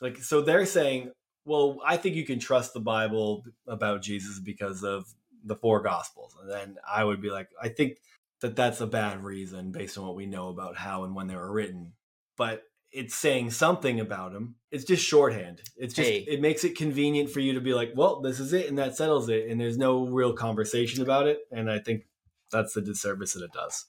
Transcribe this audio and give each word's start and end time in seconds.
like 0.00 0.18
so 0.18 0.40
they're 0.40 0.66
saying, 0.66 1.10
well, 1.44 1.78
I 1.84 1.96
think 1.96 2.14
you 2.16 2.24
can 2.24 2.38
trust 2.38 2.74
the 2.74 2.80
Bible 2.80 3.44
about 3.66 4.02
Jesus 4.02 4.38
because 4.38 4.84
of 4.84 5.06
the 5.44 5.56
four 5.56 5.80
gospels. 5.80 6.36
And 6.40 6.50
then 6.50 6.76
I 6.88 7.04
would 7.04 7.20
be 7.22 7.30
like, 7.30 7.48
I 7.60 7.68
think 7.68 7.98
that 8.40 8.54
that's 8.56 8.80
a 8.80 8.86
bad 8.86 9.24
reason 9.24 9.72
based 9.72 9.98
on 9.98 10.06
what 10.06 10.14
we 10.16 10.26
know 10.26 10.48
about 10.48 10.76
how 10.76 11.04
and 11.04 11.14
when 11.14 11.26
they 11.26 11.36
were 11.36 11.50
written. 11.50 11.92
But 12.36 12.62
it's 12.92 13.14
saying 13.14 13.50
something 13.50 14.00
about 14.00 14.32
him. 14.32 14.54
It's 14.70 14.84
just 14.84 15.04
shorthand. 15.04 15.62
It's 15.76 15.94
just 15.94 16.08
Hey. 16.08 16.24
it 16.28 16.40
makes 16.40 16.64
it 16.64 16.76
convenient 16.76 17.30
for 17.30 17.40
you 17.40 17.54
to 17.54 17.60
be 17.60 17.74
like, 17.74 17.92
well, 17.94 18.20
this 18.20 18.40
is 18.40 18.52
it 18.52 18.68
and 18.68 18.78
that 18.78 18.96
settles 18.96 19.28
it 19.28 19.48
and 19.48 19.60
there's 19.60 19.78
no 19.78 20.06
real 20.06 20.32
conversation 20.32 21.02
about 21.02 21.26
it 21.26 21.40
and 21.50 21.70
I 21.70 21.78
think 21.78 22.06
that's 22.50 22.72
the 22.74 22.80
disservice 22.80 23.34
that 23.34 23.44
it 23.44 23.52
does. 23.52 23.84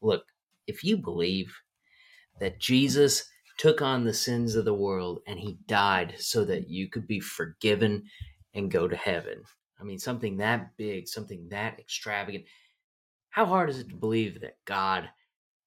Look, 0.00 0.24
if 0.66 0.84
you 0.84 0.96
believe 0.96 1.60
that 2.40 2.58
Jesus 2.60 3.24
took 3.58 3.82
on 3.82 4.04
the 4.04 4.14
sins 4.14 4.54
of 4.54 4.64
the 4.64 4.74
world 4.74 5.20
and 5.26 5.38
he 5.38 5.58
died 5.66 6.14
so 6.18 6.44
that 6.44 6.68
you 6.68 6.88
could 6.88 7.06
be 7.06 7.20
forgiven 7.20 8.04
and 8.54 8.70
go 8.70 8.88
to 8.88 8.96
heaven. 8.96 9.42
I 9.80 9.84
mean, 9.84 9.98
something 9.98 10.36
that 10.38 10.76
big, 10.76 11.08
something 11.08 11.48
that 11.50 11.78
extravagant. 11.78 12.44
How 13.30 13.46
hard 13.46 13.70
is 13.70 13.78
it 13.78 13.88
to 13.88 13.96
believe 13.96 14.40
that 14.40 14.58
God 14.64 15.08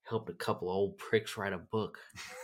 helped 0.04 0.30
a 0.30 0.34
couple 0.34 0.70
old 0.70 0.98
pricks 0.98 1.36
write 1.36 1.54
a 1.54 1.58
book? 1.58 1.98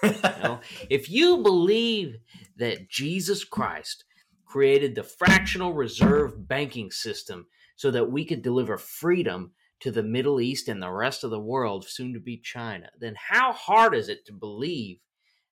You 0.03 0.09
know? 0.43 0.59
if 0.89 1.09
you 1.09 1.37
believe 1.37 2.17
that 2.57 2.89
Jesus 2.89 3.43
Christ 3.43 4.03
created 4.45 4.95
the 4.95 5.03
fractional 5.03 5.73
reserve 5.73 6.47
banking 6.47 6.91
system 6.91 7.47
so 7.77 7.89
that 7.91 8.11
we 8.11 8.25
could 8.25 8.41
deliver 8.41 8.77
freedom 8.77 9.51
to 9.79 9.91
the 9.91 10.03
Middle 10.03 10.41
East 10.41 10.67
and 10.67 10.81
the 10.81 10.91
rest 10.91 11.23
of 11.23 11.31
the 11.31 11.39
world, 11.39 11.87
soon 11.87 12.13
to 12.13 12.19
be 12.19 12.37
China, 12.37 12.89
then 12.99 13.15
how 13.17 13.53
hard 13.53 13.95
is 13.95 14.09
it 14.09 14.25
to 14.25 14.33
believe 14.33 14.99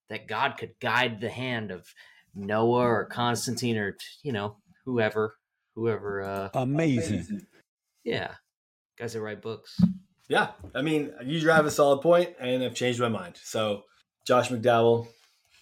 that 0.09 0.27
God 0.27 0.55
could 0.57 0.73
guide 0.79 1.21
the 1.21 1.29
hand 1.29 1.71
of 1.71 1.85
Noah 2.35 2.85
or 2.85 3.05
Constantine 3.05 3.77
or 3.77 3.97
you 4.23 4.31
know 4.31 4.57
whoever, 4.85 5.35
whoever? 5.75 6.21
Uh, 6.23 6.49
Amazing. 6.53 7.45
yeah, 8.03 8.31
guys 8.97 9.13
that 9.13 9.21
write 9.21 9.41
books. 9.41 9.79
Yeah, 10.27 10.49
I 10.75 10.81
mean, 10.83 11.11
you 11.23 11.39
drive 11.39 11.65
a 11.65 11.71
solid 11.71 12.01
point, 12.01 12.35
and 12.39 12.63
I've 12.63 12.75
changed 12.75 12.99
my 12.99 13.09
mind. 13.09 13.35
So, 13.43 13.83
Josh 14.27 14.49
McDowell, 14.49 15.07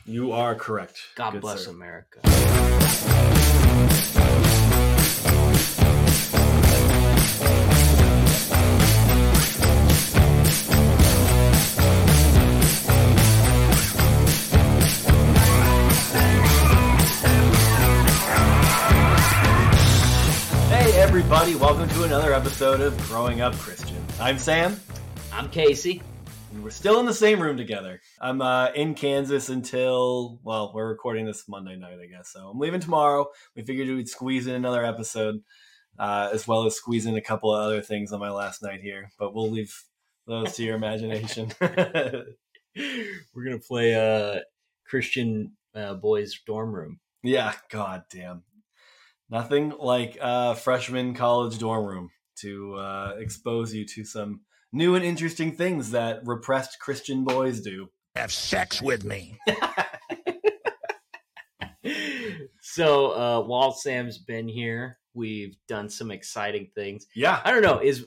you 0.06 0.34
are 0.34 0.56
correct. 0.56 1.00
God 1.16 1.32
Good 1.32 1.42
bless 1.42 1.66
sir. 1.66 1.72
America. 1.72 2.20
Everybody, 21.30 21.56
welcome 21.56 21.90
to 21.90 22.04
another 22.04 22.34
episode 22.34 22.80
of 22.80 22.98
Growing 23.10 23.42
Up 23.42 23.54
Christian. 23.56 24.02
I'm 24.18 24.40
Sam, 24.40 24.80
I'm 25.34 25.50
Casey. 25.50 26.02
and 26.54 26.64
we're 26.64 26.70
still 26.70 27.02
in 27.02 27.06
the 27.06 27.14
same 27.14 27.42
room 27.42 27.58
together. 27.58 28.00
I'm 28.22 28.42
uh, 28.42 28.68
in 28.68 28.94
Kansas 28.94 29.50
until, 29.50 30.40
well, 30.42 30.72
we're 30.74 30.88
recording 30.88 31.26
this 31.26 31.44
Monday 31.50 31.76
night, 31.76 31.98
I 32.02 32.06
guess. 32.06 32.32
So, 32.32 32.48
I'm 32.48 32.58
leaving 32.58 32.80
tomorrow. 32.80 33.28
We 33.58 33.64
figured 33.64 33.90
we'd 33.90 34.08
squeeze 34.08 34.48
in 34.48 34.56
another 34.56 34.86
episode, 34.86 35.42
uh, 36.00 36.30
as 36.32 36.48
well 36.48 36.64
as 36.64 36.78
squeeze 36.78 37.06
in 37.06 37.18
a 37.18 37.22
couple 37.22 37.54
of 37.54 37.62
other 37.62 37.82
things 37.82 38.14
on 38.14 38.22
my 38.22 38.32
last 38.32 38.64
night 38.64 38.80
here, 38.80 39.12
but 39.20 39.36
we'll 39.36 39.52
leave 39.52 39.76
those 40.28 40.54
to 40.54 40.64
your 40.64 40.76
imagination. 40.82 41.52
We're 41.60 42.24
gonna 43.36 43.60
play 43.60 43.96
uh 43.96 44.40
Christian 44.86 45.58
uh, 45.76 45.96
boys 45.96 46.40
dorm 46.46 46.72
room. 46.72 47.02
Yeah, 47.22 47.54
god 47.70 48.04
damn. 48.10 48.44
Nothing 49.30 49.74
like 49.80 50.18
a 50.22 50.56
freshman 50.56 51.14
college 51.14 51.60
dorm 51.60 51.86
room 51.86 52.10
to 52.38 52.76
uh, 52.76 53.16
expose 53.18 53.74
you 53.74 53.86
to 53.86 54.06
some 54.06 54.42
new 54.72 54.96
and 54.96 55.04
interesting 55.04 55.52
things 55.52 55.92
that 55.92 56.22
repressed 56.26 56.80
Christian 56.80 57.26
boys 57.26 57.62
do. 57.62 57.90
Have 58.16 58.32
sex 58.32 58.82
with 58.82 59.04
me. 59.04 59.38
so 62.62 63.12
uh 63.12 63.42
while 63.42 63.72
Sam's 63.72 64.18
been 64.18 64.48
here, 64.48 64.98
we've 65.14 65.56
done 65.68 65.90
some 65.90 66.12
exciting 66.12 66.70
things. 66.74 67.08
Yeah. 67.16 67.40
I 67.44 67.52
don't 67.52 67.62
know, 67.62 67.80
is 67.80 68.06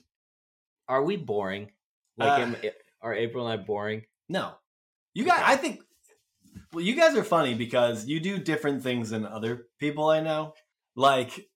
are 0.88 1.03
we 1.03 1.16
boring? 1.16 1.70
Like 2.16 2.41
Uh, 2.41 2.42
am, 2.42 2.56
are 3.03 3.14
April 3.14 3.47
and 3.47 3.60
I 3.60 3.64
boring? 3.64 4.03
No. 4.28 4.54
You 5.14 5.25
guys, 5.25 5.42
I 5.44 5.56
think, 5.56 5.80
well, 6.72 6.84
you 6.84 6.94
guys 6.94 7.16
are 7.16 7.25
funny 7.25 7.54
because 7.54 8.06
you 8.06 8.20
do 8.20 8.38
different 8.38 8.82
things 8.82 9.10
than 9.10 9.26
other 9.26 9.66
people 9.78 10.09
I 10.09 10.20
know. 10.20 10.54
Like, 10.97 11.47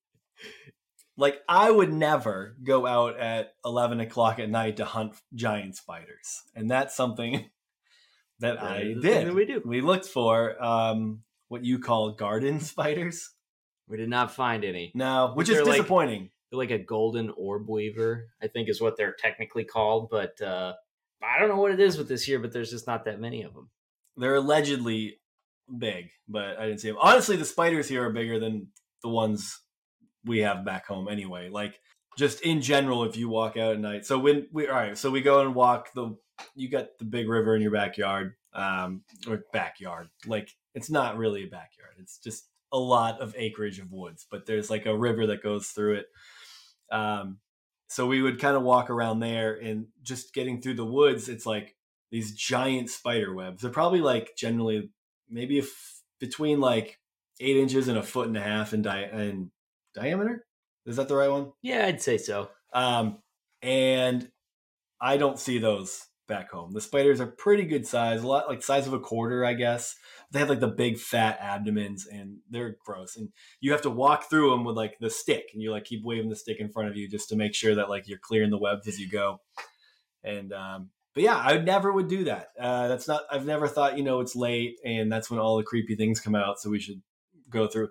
like 1.17 1.41
I 1.49 1.71
would 1.71 1.93
never 1.93 2.57
go 2.63 2.87
out 2.87 3.19
at 3.19 3.55
11 3.65 4.01
o'clock 4.01 4.39
at 4.39 4.51
night 4.51 4.77
to 4.79 4.85
hunt 4.85 5.15
giant 5.35 5.77
spiders. 5.77 6.43
And 6.55 6.71
that's 6.71 6.95
something 6.97 7.35
that 8.41 8.57
That 8.57 8.63
I 8.63 8.77
is 8.79 8.97
the 8.97 9.03
thing 9.03 9.13
did. 9.19 9.27
that 9.29 9.35
we 9.35 9.45
do. 9.47 9.63
We 9.65 9.81
looked 9.81 10.07
for 10.07 10.63
um, 10.63 11.21
what 11.49 11.65
you 11.65 11.79
call 11.79 12.13
garden 12.13 12.61
spiders. 12.73 13.31
We 13.89 13.97
did 13.97 14.09
not 14.09 14.33
find 14.35 14.65
any. 14.65 14.93
No, 14.95 15.33
which 15.35 15.49
is 15.49 15.57
They're 15.57 15.65
like- 15.65 15.77
disappointing. 15.77 16.31
They're 16.51 16.59
like 16.59 16.71
a 16.71 16.79
golden 16.79 17.31
orb 17.37 17.69
weaver, 17.69 18.29
I 18.43 18.47
think 18.47 18.69
is 18.69 18.81
what 18.81 18.97
they're 18.97 19.15
technically 19.19 19.65
called, 19.65 20.09
but 20.11 20.41
uh 20.41 20.75
I 21.23 21.39
don't 21.41 21.49
know 21.49 21.57
what 21.61 21.73
it 21.73 21.81
is 21.81 21.97
with 21.97 22.07
this 22.09 22.29
year, 22.29 22.39
but 22.39 22.53
there's 22.53 22.71
just 22.71 22.87
not 22.87 23.07
that 23.07 23.19
many 23.19 23.43
of 23.43 23.55
them. 23.55 23.71
They're 24.19 24.35
allegedly 24.37 25.19
big, 25.79 26.11
but 26.29 26.59
I 26.59 26.67
didn't 26.67 26.81
see 26.81 26.89
them. 26.89 26.99
Honestly, 27.01 27.37
the 27.37 27.47
spiders 27.47 27.89
here 27.89 28.05
are 28.07 28.13
bigger 28.13 28.39
than 28.39 28.69
the 29.05 29.09
ones 29.11 29.61
we 30.25 30.41
have 30.41 30.65
back 30.65 30.87
home 30.87 31.07
anyway. 31.09 31.51
Like 31.51 31.79
just 32.19 32.41
in 32.41 32.61
general, 32.61 33.05
if 33.05 33.17
you 33.17 33.29
walk 33.29 33.57
out 33.57 33.75
at 33.75 33.81
night. 33.81 34.07
So 34.07 34.19
when 34.19 34.49
we 34.51 34.67
all 34.67 34.75
right, 34.75 34.99
so 34.99 35.11
we 35.11 35.21
go 35.21 35.41
and 35.43 35.55
walk 35.55 35.93
the 35.95 36.17
you 36.57 36.69
got 36.69 36.99
the 36.99 37.05
big 37.05 37.29
river 37.29 37.55
in 37.55 37.63
your 37.63 37.71
backyard, 37.71 38.35
um, 38.55 39.03
or 39.29 39.45
backyard. 39.53 40.09
Like 40.27 40.49
it's 40.75 40.91
not 40.91 41.19
really 41.19 41.45
a 41.45 41.49
backyard. 41.49 41.95
It's 42.01 42.19
just 42.19 42.49
a 42.73 42.79
lot 42.79 43.21
of 43.21 43.35
acreage 43.39 43.79
of 43.79 43.93
woods, 43.93 44.27
but 44.29 44.47
there's 44.47 44.71
like 44.71 44.87
a 44.87 44.97
river 44.97 45.29
that 45.29 45.43
goes 45.43 45.69
through 45.69 45.95
it. 45.95 46.07
Um, 46.91 47.39
so 47.89 48.07
we 48.07 48.23
would 48.23 48.41
kind 48.41 48.57
of 48.57 48.63
walk 48.63 48.91
around 48.91 49.21
there 49.21 49.55
and 49.55 49.87
just 50.03 50.35
getting 50.35 50.61
through 50.61 50.75
the 50.75 50.85
woods. 50.85 51.29
It's 51.29 51.47
like 51.47 51.77
these 52.11 52.35
giant 52.35 52.91
spider 52.91 53.33
webs. 53.35 53.63
They're 53.63 53.71
probably 53.71 54.01
like 54.01 54.33
generally 54.37 54.91
maybe 55.29 55.59
if 55.59 56.01
between 56.19 56.59
like 56.59 56.99
eight 57.41 57.57
inches 57.57 57.89
and 57.89 57.99
a 57.99 58.03
foot 58.03 58.29
and 58.29 58.37
a 58.37 58.43
half 58.43 58.73
in, 58.73 58.83
di- 58.83 59.11
in 59.13 59.51
diameter. 59.95 60.47
Is 60.87 60.97
that 60.97 61.09
the 61.09 61.17
right 61.17 61.31
one? 61.31 61.53
Yeah, 61.63 61.87
I'd 61.87 62.03
say 62.03 62.19
so. 62.19 62.51
Um, 62.73 63.19
and 63.63 64.29
I 65.01 65.17
don't 65.17 65.39
see 65.39 65.59
those 65.59 66.07
back 66.27 66.51
home. 66.51 66.73
The 66.73 66.81
spiders 66.81 67.21
are 67.21 67.27
pretty 67.27 67.65
good 67.65 67.87
size, 67.87 68.23
a 68.23 68.27
lot 68.27 68.49
like 68.49 68.63
size 68.63 68.87
of 68.87 68.93
a 68.93 69.01
quarter, 69.01 69.45
I 69.45 69.55
guess. 69.55 69.97
They 70.31 70.39
have 70.39 70.49
like 70.49 70.61
the 70.61 70.69
big 70.69 70.99
fat 70.99 71.39
abdomens, 71.41 72.07
and 72.07 72.39
they're 72.51 72.77
gross. 72.85 73.17
And 73.17 73.29
you 73.61 73.73
have 73.73 73.83
to 73.83 73.91
walk 73.91 74.29
through 74.29 74.51
them 74.51 74.65
with 74.65 74.77
like 74.77 74.99
the 75.01 75.11
stick, 75.11 75.51
and 75.53 75.63
you 75.63 75.71
like 75.71 75.85
keep 75.85 76.05
waving 76.05 76.31
the 76.31 76.37
stick 76.37 76.59
in 76.61 76.71
front 76.71 76.89
of 76.89 76.97
you 76.97 77.09
just 77.09 77.29
to 77.29 77.37
make 77.37 77.55
sure 77.55 77.75
that 77.75 77.89
like 77.89 78.09
you're 78.09 78.19
clearing 78.19 78.51
the 78.51 78.59
webs 78.59 78.89
as 78.89 78.99
you 78.99 79.09
go. 79.09 79.41
And 80.23 80.53
um, 80.53 80.91
but 81.15 81.23
yeah, 81.23 81.37
I 81.37 81.59
never 81.59 81.93
would 81.93 82.09
do 82.09 82.25
that. 82.25 82.49
Uh, 82.59 82.89
that's 82.89 83.07
not. 83.07 83.23
I've 83.31 83.47
never 83.47 83.69
thought 83.69 83.97
you 83.97 84.05
know 84.05 84.21
it's 84.21 84.35
late, 84.35 84.79
and 84.85 85.13
that's 85.13 85.31
when 85.31 85.41
all 85.41 85.57
the 85.57 85.63
creepy 85.63 85.97
things 85.97 86.21
come 86.21 86.35
out. 86.35 86.59
So 86.59 86.71
we 86.71 86.81
should 86.81 87.03
go 87.55 87.67
through 87.67 87.89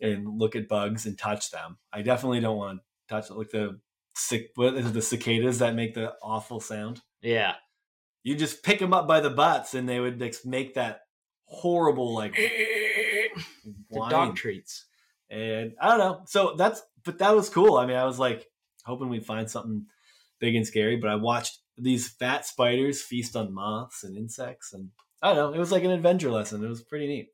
and 0.00 0.26
look 0.38 0.56
at 0.56 0.68
bugs 0.68 1.06
and 1.06 1.16
touch 1.16 1.50
them. 1.50 1.78
I 1.92 2.02
definitely 2.02 2.40
don't 2.40 2.56
want 2.56 2.80
to 2.80 3.14
touch 3.14 3.30
like 3.30 3.50
the 3.50 3.78
what 4.56 4.74
is 4.74 4.86
it, 4.86 4.94
the 4.94 5.02
cicadas 5.02 5.60
that 5.60 5.74
make 5.74 5.94
the 5.94 6.14
awful 6.22 6.60
sound. 6.60 7.00
Yeah. 7.22 7.54
You 8.24 8.36
just 8.36 8.62
pick 8.62 8.78
them 8.78 8.92
up 8.92 9.08
by 9.08 9.20
the 9.20 9.30
butts, 9.30 9.74
and 9.74 9.88
they 9.88 9.98
would 9.98 10.20
like, 10.20 10.34
make 10.44 10.74
that 10.74 11.00
horrible 11.44 12.14
like 12.14 12.34
the 12.34 14.06
dog 14.08 14.36
treats. 14.36 14.86
And 15.30 15.72
I 15.80 15.88
don't 15.88 15.98
know. 15.98 16.20
So 16.26 16.54
that's 16.56 16.82
but 17.04 17.18
that 17.18 17.34
was 17.34 17.48
cool. 17.48 17.76
I 17.76 17.86
mean, 17.86 17.96
I 17.96 18.04
was 18.04 18.18
like 18.18 18.46
hoping 18.84 19.08
we'd 19.08 19.26
find 19.26 19.50
something 19.50 19.86
big 20.40 20.54
and 20.54 20.66
scary, 20.66 20.96
but 20.96 21.10
I 21.10 21.16
watched 21.16 21.58
these 21.76 22.08
fat 22.08 22.46
spiders 22.46 23.02
feast 23.02 23.34
on 23.34 23.54
moths 23.54 24.04
and 24.04 24.16
insects, 24.16 24.72
and 24.72 24.90
I 25.20 25.34
don't 25.34 25.50
know. 25.50 25.56
It 25.56 25.60
was 25.60 25.72
like 25.72 25.84
an 25.84 25.90
adventure 25.90 26.30
lesson. 26.30 26.64
It 26.64 26.68
was 26.68 26.82
pretty 26.82 27.08
neat. 27.08 27.28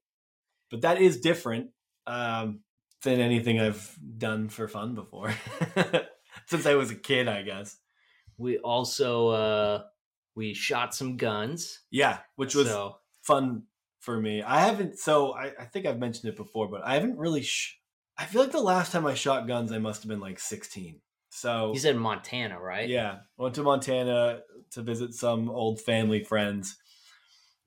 But 0.71 0.83
that 0.83 1.01
is 1.01 1.21
different 1.21 1.71
um, 2.07 2.61
than 3.03 3.21
anything 3.21 3.61
I've 3.61 3.97
done 4.17 4.49
for 4.49 4.69
fun 4.69 4.95
before. 4.95 5.35
Since 6.47 6.67
I 6.67 6.75
was 6.75 6.91
a 6.91 6.95
kid, 6.95 7.29
I 7.29 7.43
guess. 7.43 7.77
We 8.37 8.59
also 8.59 9.29
uh 9.29 9.83
we 10.35 10.55
shot 10.55 10.95
some 10.95 11.17
guns. 11.17 11.81
Yeah, 11.91 12.19
which 12.37 12.55
was 12.55 12.69
so 12.69 12.97
fun 13.23 13.65
for 14.01 14.19
me. 14.19 14.43
I 14.43 14.61
haven't, 14.61 14.99
so 14.99 15.33
I, 15.33 15.53
I 15.59 15.65
think 15.65 15.85
I've 15.85 15.99
mentioned 15.99 16.33
it 16.33 16.37
before, 16.37 16.69
but 16.69 16.83
I 16.85 16.95
haven't 16.95 17.19
really. 17.19 17.43
Sh- 17.43 17.79
I 18.17 18.25
feel 18.25 18.43
like 18.43 18.53
the 18.53 18.61
last 18.61 18.93
time 18.93 19.07
I 19.07 19.15
shot 19.15 19.47
guns, 19.47 19.73
I 19.73 19.79
must 19.79 20.03
have 20.03 20.09
been 20.09 20.21
like 20.21 20.39
16. 20.39 21.01
So 21.31 21.73
you 21.75 21.79
said 21.79 21.97
Montana, 21.97 22.59
right? 22.59 22.89
Yeah, 22.89 23.19
went 23.37 23.57
to 23.57 23.63
Montana 23.63 24.41
to 24.73 24.83
visit 24.83 25.15
some 25.15 25.51
old 25.51 25.81
family 25.81 26.23
friends, 26.25 26.77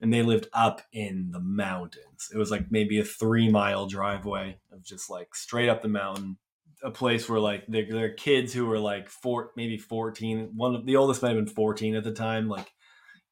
and 0.02 0.12
they 0.12 0.22
lived 0.22 0.48
up 0.52 0.82
in 0.92 1.30
the 1.30 1.40
mountains. 1.40 2.28
It 2.34 2.36
was 2.36 2.50
like 2.50 2.70
maybe 2.70 2.98
a 2.98 3.04
three 3.04 3.48
mile 3.48 3.86
driveway 3.86 4.58
of 4.72 4.84
just 4.84 5.08
like 5.08 5.34
straight 5.34 5.68
up 5.68 5.80
the 5.80 5.88
mountain. 5.88 6.36
A 6.84 6.90
place 6.90 7.28
where 7.28 7.38
like 7.38 7.64
there 7.68 8.04
are 8.04 8.08
kids 8.08 8.52
who 8.52 8.66
were 8.66 8.80
like 8.80 9.08
four, 9.08 9.52
maybe 9.56 9.78
fourteen. 9.78 10.50
One 10.56 10.74
of 10.74 10.84
the 10.84 10.96
oldest 10.96 11.22
might 11.22 11.36
have 11.36 11.44
been 11.44 11.54
fourteen 11.54 11.94
at 11.94 12.02
the 12.02 12.12
time. 12.12 12.48
Like 12.48 12.68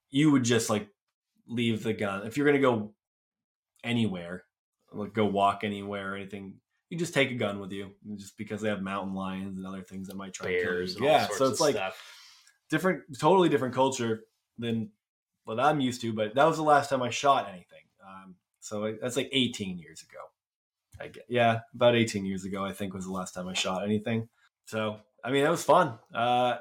you 0.09 0.31
would 0.31 0.45
just 0.45 0.71
like 0.71 0.89
leave 1.49 1.83
the 1.83 1.93
gun 1.93 2.25
if 2.29 2.37
you're 2.37 2.47
gonna 2.47 2.61
go 2.61 2.95
anywhere, 3.83 4.45
like 4.93 5.13
go 5.13 5.27
walk 5.27 5.65
anywhere 5.65 6.13
or 6.13 6.17
anything. 6.17 6.55
You 6.91 6.99
just 6.99 7.13
take 7.13 7.33
a 7.33 7.35
gun 7.35 7.59
with 7.59 7.73
you, 7.73 7.91
just 8.17 8.37
because 8.39 8.61
they 8.61 8.69
have 8.69 8.83
mountain 8.83 9.15
lions 9.15 9.57
and 9.57 9.67
other 9.67 9.83
things 9.83 10.07
that 10.07 10.17
might 10.17 10.33
try 10.33 10.47
Bears 10.47 10.95
to 10.95 11.01
kill 11.01 11.09
you. 11.09 11.13
Yeah, 11.13 11.27
so 11.33 11.47
it's 11.47 11.61
like 11.61 11.75
stuff. 11.75 12.01
different, 12.71 13.03
totally 13.19 13.49
different 13.49 13.75
culture 13.75 14.21
than 14.59 14.91
what 15.51 15.61
I'm 15.61 15.81
used 15.81 16.01
to. 16.03 16.13
But 16.13 16.35
that 16.35 16.47
was 16.47 16.57
the 16.57 16.63
last 16.63 16.89
time 16.89 17.03
I 17.03 17.11
shot 17.11 17.49
anything. 17.49 17.83
Um, 18.07 18.37
so 18.61 18.97
that's 19.01 19.17
like 19.17 19.29
18 19.33 19.79
years 19.79 20.03
ago. 20.03 20.19
I 21.01 21.09
get, 21.09 21.25
yeah, 21.29 21.61
about 21.75 21.97
18 21.97 22.25
years 22.25 22.45
ago, 22.45 22.65
I 22.65 22.73
think 22.73 22.95
was 22.95 23.07
the 23.07 23.13
last 23.13 23.35
time 23.35 23.49
I 23.49 23.55
shot 23.55 23.85
anything. 23.85 24.29
So 24.65 24.99
I 25.25 25.31
mean, 25.31 25.45
it 25.45 25.51
was 25.51 25.65
fun. 25.65 25.99
Uh, 26.15 26.57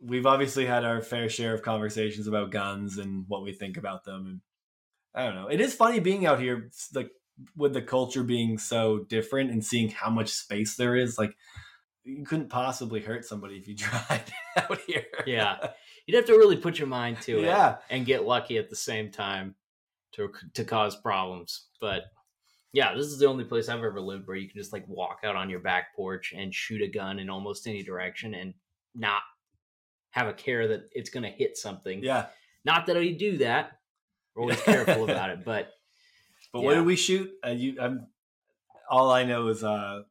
we've 0.00 0.26
obviously 0.26 0.66
had 0.66 0.84
our 0.84 1.02
fair 1.02 1.28
share 1.28 1.54
of 1.54 1.62
conversations 1.62 2.26
about 2.26 2.50
guns 2.50 2.98
and 2.98 3.24
what 3.28 3.42
we 3.42 3.52
think 3.52 3.76
about 3.76 4.04
them, 4.04 4.26
and 4.26 4.40
I 5.14 5.26
don't 5.26 5.34
know. 5.34 5.48
It 5.48 5.60
is 5.60 5.74
funny 5.74 6.00
being 6.00 6.26
out 6.26 6.40
here, 6.40 6.70
like 6.94 7.10
with 7.56 7.74
the 7.74 7.82
culture 7.82 8.22
being 8.22 8.58
so 8.58 9.00
different 9.00 9.50
and 9.50 9.64
seeing 9.64 9.88
how 9.88 10.10
much 10.10 10.30
space 10.30 10.76
there 10.76 10.96
is. 10.96 11.18
Like 11.18 11.36
you 12.04 12.24
couldn't 12.24 12.48
possibly 12.48 13.00
hurt 13.00 13.24
somebody 13.24 13.56
if 13.56 13.66
you 13.66 13.76
tried 13.76 14.32
out 14.56 14.80
here. 14.86 15.04
Yeah. 15.26 15.70
You'd 16.06 16.16
have 16.16 16.26
to 16.26 16.34
really 16.34 16.56
put 16.56 16.78
your 16.78 16.88
mind 16.88 17.20
to 17.22 17.38
it 17.38 17.44
yeah. 17.44 17.76
and 17.90 18.04
get 18.04 18.24
lucky 18.26 18.58
at 18.58 18.68
the 18.70 18.76
same 18.76 19.10
time 19.10 19.54
to 20.12 20.30
to 20.54 20.64
cause 20.64 20.96
problems. 20.96 21.66
But 21.80 22.04
yeah, 22.72 22.94
this 22.94 23.06
is 23.06 23.18
the 23.18 23.26
only 23.26 23.44
place 23.44 23.68
I've 23.68 23.78
ever 23.78 24.00
lived 24.00 24.26
where 24.26 24.36
you 24.36 24.48
can 24.48 24.60
just 24.60 24.72
like 24.72 24.86
walk 24.88 25.20
out 25.24 25.36
on 25.36 25.48
your 25.48 25.60
back 25.60 25.94
porch 25.94 26.34
and 26.36 26.52
shoot 26.54 26.82
a 26.82 26.88
gun 26.88 27.18
in 27.18 27.30
almost 27.30 27.66
any 27.66 27.82
direction 27.82 28.34
and 28.34 28.52
not 28.94 29.22
have 30.10 30.26
a 30.26 30.32
care 30.32 30.68
that 30.68 30.88
it's 30.92 31.10
going 31.10 31.22
to 31.22 31.28
hit 31.30 31.56
something. 31.56 32.02
Yeah. 32.02 32.26
Not 32.64 32.86
that 32.86 32.96
I 32.96 33.12
do 33.12 33.38
that. 33.38 33.78
We're 34.34 34.42
always 34.42 34.60
careful 34.62 35.04
about 35.04 35.30
it, 35.30 35.38
but 35.44 35.70
But 36.52 36.62
what 36.62 36.72
Yeah. 36.72 36.78
did 36.78 36.86
we 36.86 36.96
shoot? 36.96 37.30
Uh, 37.44 37.50
you, 37.50 37.76
I'm, 37.80 38.06
all 38.90 39.10
I 39.10 39.24
know 39.24 39.48
is 39.48 39.64
uh, 39.64 40.02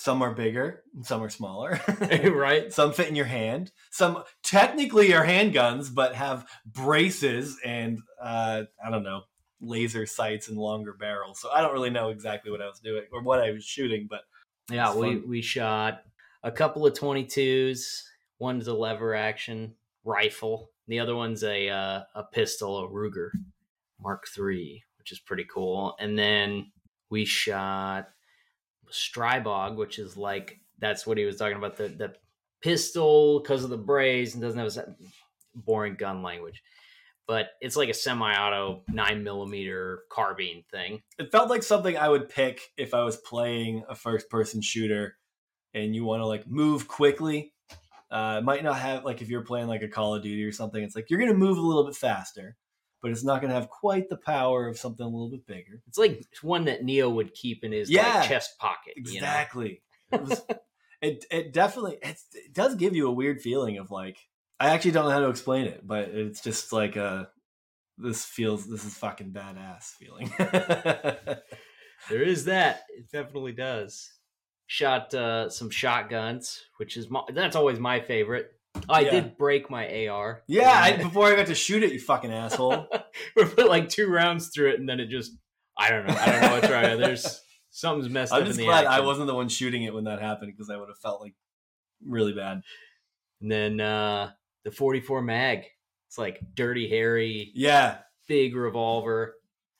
some 0.00 0.22
are 0.22 0.32
bigger, 0.34 0.82
and 0.94 1.04
some 1.04 1.22
are 1.22 1.28
smaller. 1.28 1.78
right? 2.34 2.72
some 2.72 2.92
fit 2.92 3.08
in 3.08 3.14
your 3.16 3.26
hand. 3.26 3.70
Some 3.90 4.24
technically 4.42 5.12
are 5.12 5.26
handguns, 5.26 5.94
but 5.94 6.14
have 6.14 6.46
braces 6.64 7.58
and 7.62 8.00
uh, 8.18 8.62
I 8.82 8.90
don't 8.90 9.02
know 9.02 9.22
laser 9.60 10.06
sights 10.06 10.48
and 10.48 10.56
longer 10.56 10.94
barrels. 10.98 11.38
So 11.38 11.50
I 11.50 11.60
don't 11.60 11.74
really 11.74 11.90
know 11.90 12.08
exactly 12.08 12.50
what 12.50 12.62
I 12.62 12.66
was 12.66 12.80
doing 12.80 13.02
or 13.12 13.22
what 13.22 13.40
I 13.40 13.50
was 13.50 13.62
shooting, 13.62 14.06
but 14.08 14.22
Yeah, 14.70 14.94
we 14.94 15.16
fun. 15.16 15.28
we 15.28 15.42
shot 15.42 16.00
a 16.42 16.50
couple 16.50 16.86
of 16.86 16.94
22s. 16.94 18.02
One's 18.38 18.68
a 18.68 18.74
lever 18.74 19.14
action 19.14 19.74
rifle. 20.02 20.70
The 20.88 20.98
other 20.98 21.14
one's 21.14 21.44
a 21.44 21.68
uh, 21.68 22.02
a 22.14 22.24
pistol, 22.24 22.78
a 22.78 22.88
Ruger 22.88 23.32
Mark 24.00 24.26
III, 24.34 24.82
which 24.98 25.12
is 25.12 25.18
pretty 25.18 25.44
cool. 25.52 25.94
And 26.00 26.18
then 26.18 26.72
we 27.10 27.26
shot 27.26 28.08
Stribog, 28.92 29.76
which 29.76 29.98
is 29.98 30.16
like 30.16 30.60
that's 30.78 31.06
what 31.06 31.18
he 31.18 31.24
was 31.24 31.36
talking 31.36 31.56
about 31.56 31.76
the 31.76 31.88
the 31.88 32.14
pistol 32.60 33.40
because 33.40 33.64
of 33.64 33.70
the 33.70 33.78
braze 33.78 34.34
and 34.34 34.42
doesn't 34.42 34.58
have 34.58 34.76
a 34.76 34.94
boring 35.54 35.94
gun 35.94 36.22
language. 36.22 36.62
But 37.26 37.50
it's 37.60 37.76
like 37.76 37.88
a 37.88 37.94
semi-auto 37.94 38.82
nine 38.88 39.22
millimeter 39.22 40.00
carbine 40.10 40.64
thing. 40.70 41.00
it 41.18 41.30
felt 41.30 41.48
like 41.48 41.62
something 41.62 41.96
I 41.96 42.08
would 42.08 42.28
pick 42.28 42.60
if 42.76 42.92
I 42.92 43.04
was 43.04 43.16
playing 43.18 43.84
a 43.88 43.94
first 43.94 44.28
person 44.28 44.60
shooter 44.60 45.16
and 45.72 45.94
you 45.94 46.04
want 46.04 46.20
to 46.20 46.26
like 46.26 46.48
move 46.48 46.88
quickly. 46.88 47.52
Uh, 48.10 48.38
it 48.38 48.44
might 48.44 48.64
not 48.64 48.76
have 48.76 49.04
like 49.04 49.22
if 49.22 49.28
you're 49.28 49.44
playing 49.44 49.68
like 49.68 49.82
a 49.82 49.88
Call 49.88 50.16
of 50.16 50.22
Duty 50.22 50.44
or 50.44 50.50
something, 50.50 50.82
it's 50.82 50.96
like 50.96 51.08
you're 51.08 51.20
gonna 51.20 51.34
move 51.34 51.56
a 51.56 51.60
little 51.60 51.84
bit 51.84 51.94
faster, 51.94 52.56
but 53.02 53.10
it's 53.10 53.24
not 53.24 53.40
gonna 53.40 53.54
have 53.54 53.68
quite 53.68 54.08
the 54.08 54.16
power 54.16 54.68
of 54.68 54.78
something 54.78 55.04
a 55.04 55.08
little 55.08 55.30
bit 55.30 55.46
bigger. 55.46 55.82
It's 55.86 55.98
like 55.98 56.24
one 56.42 56.64
that 56.66 56.84
Neo 56.84 57.08
would 57.10 57.34
keep 57.34 57.64
in 57.64 57.72
his 57.72 57.90
Yeah, 57.90 58.18
like, 58.18 58.28
chest 58.28 58.58
pocket. 58.58 58.94
you 58.96 59.02
know? 59.04 59.10
Exactly. 59.26 59.82
it 60.12 60.22
was. 60.22 60.42
It 61.02 61.24
it 61.30 61.52
definitely 61.52 61.98
it 62.02 62.18
does 62.52 62.74
give 62.74 62.94
you 62.94 63.08
a 63.08 63.12
weird 63.12 63.40
feeling 63.40 63.78
of 63.78 63.90
like 63.90 64.18
I 64.58 64.70
actually 64.70 64.90
don't 64.90 65.06
know 65.06 65.12
how 65.12 65.20
to 65.20 65.30
explain 65.30 65.66
it, 65.66 65.86
but 65.86 66.08
it's 66.10 66.42
just 66.42 66.72
like 66.72 66.96
a 66.96 67.30
this 67.96 68.24
feels 68.24 68.66
this 68.66 68.84
is 68.84 68.94
fucking 68.94 69.32
badass 69.32 69.84
feeling. 69.94 70.30
There 72.08 72.22
is 72.22 72.46
that. 72.46 72.84
It 72.96 73.10
definitely 73.12 73.52
does. 73.52 74.10
Shot 74.66 75.12
uh, 75.12 75.50
some 75.50 75.68
shotguns, 75.70 76.62
which 76.78 76.96
is 76.96 77.10
my, 77.10 77.22
that's 77.34 77.56
always 77.56 77.78
my 77.78 78.00
favorite. 78.00 78.52
I 78.88 79.00
Yeah. 79.00 79.10
did 79.10 79.36
break 79.36 79.70
my 79.70 80.08
AR. 80.08 80.42
yeah, 80.46 80.70
I, 80.72 80.96
before 80.96 81.26
I 81.26 81.36
got 81.36 81.46
to 81.46 81.54
shoot 81.54 81.82
it, 81.82 81.92
you 81.92 82.00
fucking 82.00 82.32
asshole. 82.32 82.86
we 83.36 83.44
put 83.44 83.68
like 83.68 83.88
two 83.88 84.08
rounds 84.08 84.48
through 84.48 84.70
it, 84.70 84.80
and 84.80 84.88
then 84.88 85.00
it 85.00 85.06
just 85.08 85.32
I 85.78 85.90
don't 85.90 86.06
know. 86.06 86.14
I 86.14 86.26
don't 86.32 86.40
know 86.42 86.50
what's 86.52 86.68
right. 86.70 86.96
There's 86.98 87.40
something's 87.70 88.08
messed 88.10 88.32
I'm 88.32 88.42
up 88.42 88.46
just 88.46 88.58
in 88.58 88.64
the 88.66 88.70
glad 88.70 88.86
I 88.86 89.00
wasn't 89.00 89.26
the 89.28 89.34
one 89.34 89.48
shooting 89.48 89.82
it 89.84 89.94
when 89.94 90.04
that 90.04 90.20
happened 90.20 90.52
because 90.54 90.70
I 90.70 90.76
would 90.76 90.88
have 90.88 90.98
felt 90.98 91.20
like 91.20 91.34
really 92.06 92.32
bad. 92.32 92.62
And 93.40 93.50
then 93.50 93.80
uh, 93.80 94.30
the 94.64 94.70
44 94.70 95.22
mag. 95.22 95.64
It's 96.08 96.18
like 96.18 96.40
dirty, 96.54 96.88
hairy, 96.88 97.52
Yeah, 97.54 97.98
big 98.26 98.56
revolver, 98.56 99.36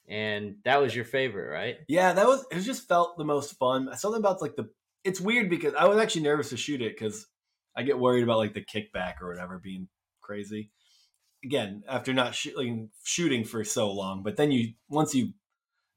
and 0.09 0.57
that 0.65 0.81
was 0.81 0.95
your 0.95 1.05
favorite, 1.05 1.51
right? 1.51 1.79
yeah, 1.89 2.13
that 2.13 2.27
was 2.27 2.47
it. 2.53 2.61
Just 2.61 2.87
felt 2.87 3.19
the 3.19 3.25
most 3.25 3.59
fun. 3.59 3.89
Something 3.97 4.21
about 4.21 4.41
like 4.41 4.55
the. 4.57 4.69
It's 5.03 5.21
weird 5.21 5.51
because 5.51 5.75
I 5.75 5.87
was 5.87 5.99
actually 5.99 6.23
nervous 6.23 6.51
to 6.51 6.57
shoot 6.57 6.83
it 6.83 6.95
because 6.97 7.27
I 7.77 7.83
get 7.83 7.99
worried 7.99 8.25
about 8.25 8.39
like 8.39 8.55
the 8.55 8.65
kickback 8.65 9.21
or 9.21 9.29
whatever 9.29 9.59
being 9.59 9.89
crazy. 10.21 10.71
Again, 11.45 11.83
after 11.89 12.13
not 12.13 12.35
shooting 12.35 12.91
shooting 13.03 13.45
for 13.45 13.65
so 13.65 13.91
long, 13.93 14.23
but 14.23 14.37
then 14.37 14.51
you 14.51 14.75
once 14.89 15.15
you 15.15 15.33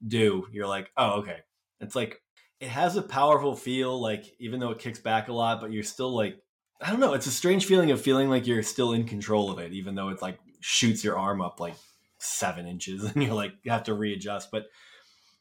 do, 0.06 0.46
you're 0.52 0.66
like, 0.66 0.90
oh 0.96 1.20
okay. 1.20 1.38
It's 1.80 1.96
like 1.96 2.20
it 2.60 2.68
has 2.68 2.96
a 2.96 3.02
powerful 3.02 3.54
feel, 3.56 4.00
like 4.00 4.24
even 4.38 4.60
though 4.60 4.70
it 4.70 4.78
kicks 4.78 4.98
back 4.98 5.28
a 5.28 5.32
lot, 5.32 5.60
but 5.60 5.72
you're 5.72 5.82
still 5.82 6.14
like 6.14 6.36
I 6.80 6.90
don't 6.90 7.00
know. 7.00 7.14
It's 7.14 7.26
a 7.26 7.30
strange 7.30 7.66
feeling 7.66 7.90
of 7.90 8.00
feeling 8.00 8.28
like 8.28 8.46
you're 8.46 8.62
still 8.62 8.92
in 8.92 9.04
control 9.04 9.50
of 9.50 9.58
it, 9.58 9.72
even 9.72 9.94
though 9.94 10.08
it 10.08 10.22
like 10.22 10.38
shoots 10.60 11.04
your 11.04 11.18
arm 11.18 11.40
up 11.40 11.60
like 11.60 11.76
seven 12.18 12.66
inches, 12.66 13.04
and 13.14 13.22
you're 13.22 13.34
like 13.34 13.52
you 13.62 13.70
have 13.70 13.84
to 13.84 13.94
readjust. 13.94 14.50
But 14.50 14.66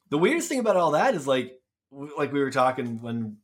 the 0.09 0.18
weirdest 0.18 0.50
thing 0.50 0.59
about 0.59 0.77
all 0.77 0.91
that 0.91 1.15
is 1.15 1.27
like, 1.27 1.53
like 1.91 2.31
we 2.33 2.39
were 2.39 2.51
talking 2.51 3.01
when 3.01 3.38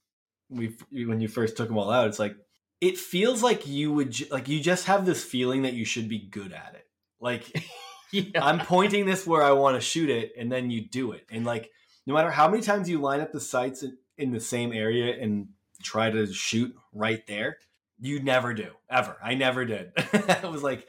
we 0.49 0.75
when 0.91 1.21
you 1.21 1.27
first 1.27 1.57
took 1.57 1.67
them 1.67 1.77
all 1.77 1.91
out. 1.91 2.07
It's 2.07 2.19
like 2.19 2.35
it 2.81 2.97
feels 2.97 3.43
like 3.43 3.67
you 3.67 3.91
would 3.91 4.11
ju- 4.11 4.27
like 4.31 4.47
you 4.47 4.59
just 4.59 4.85
have 4.85 5.05
this 5.05 5.23
feeling 5.23 5.63
that 5.63 5.73
you 5.73 5.85
should 5.85 6.07
be 6.07 6.19
good 6.19 6.53
at 6.53 6.75
it. 6.75 6.85
Like 7.19 7.51
Yeah. 8.11 8.43
I'm 8.43 8.59
pointing 8.59 9.05
this 9.05 9.27
where 9.27 9.43
I 9.43 9.51
want 9.51 9.75
to 9.75 9.81
shoot 9.81 10.09
it, 10.09 10.33
and 10.37 10.51
then 10.51 10.71
you 10.71 10.81
do 10.81 11.11
it. 11.11 11.25
And 11.31 11.45
like, 11.45 11.69
no 12.07 12.13
matter 12.13 12.31
how 12.31 12.49
many 12.49 12.63
times 12.63 12.89
you 12.89 12.99
line 12.99 13.21
up 13.21 13.31
the 13.31 13.39
sights 13.39 13.83
in, 13.83 13.97
in 14.17 14.31
the 14.31 14.39
same 14.39 14.73
area 14.73 15.15
and 15.21 15.49
try 15.83 16.09
to 16.09 16.31
shoot 16.33 16.73
right 16.91 17.25
there, 17.27 17.57
you 17.99 18.19
never 18.21 18.53
do 18.53 18.71
ever. 18.89 19.17
I 19.23 19.35
never 19.35 19.63
did. 19.65 19.91
it 19.97 20.49
was 20.49 20.63
like 20.63 20.87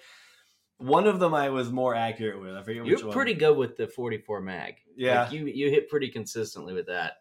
one 0.79 1.07
of 1.07 1.21
them 1.21 1.35
I 1.35 1.51
was 1.51 1.71
more 1.71 1.95
accurate 1.95 2.41
with. 2.41 2.55
I 2.57 2.63
forget 2.63 2.85
which 2.85 2.91
You're 3.01 3.09
one. 3.09 3.15
pretty 3.15 3.35
good 3.35 3.57
with 3.57 3.77
the 3.77 3.87
44 3.87 4.41
mag. 4.41 4.77
Yeah. 4.97 5.25
Like, 5.25 5.33
you 5.33 5.45
you 5.47 5.69
hit 5.69 5.91
pretty 5.91 6.09
consistently 6.09 6.73
with 6.73 6.87
that. 6.87 7.15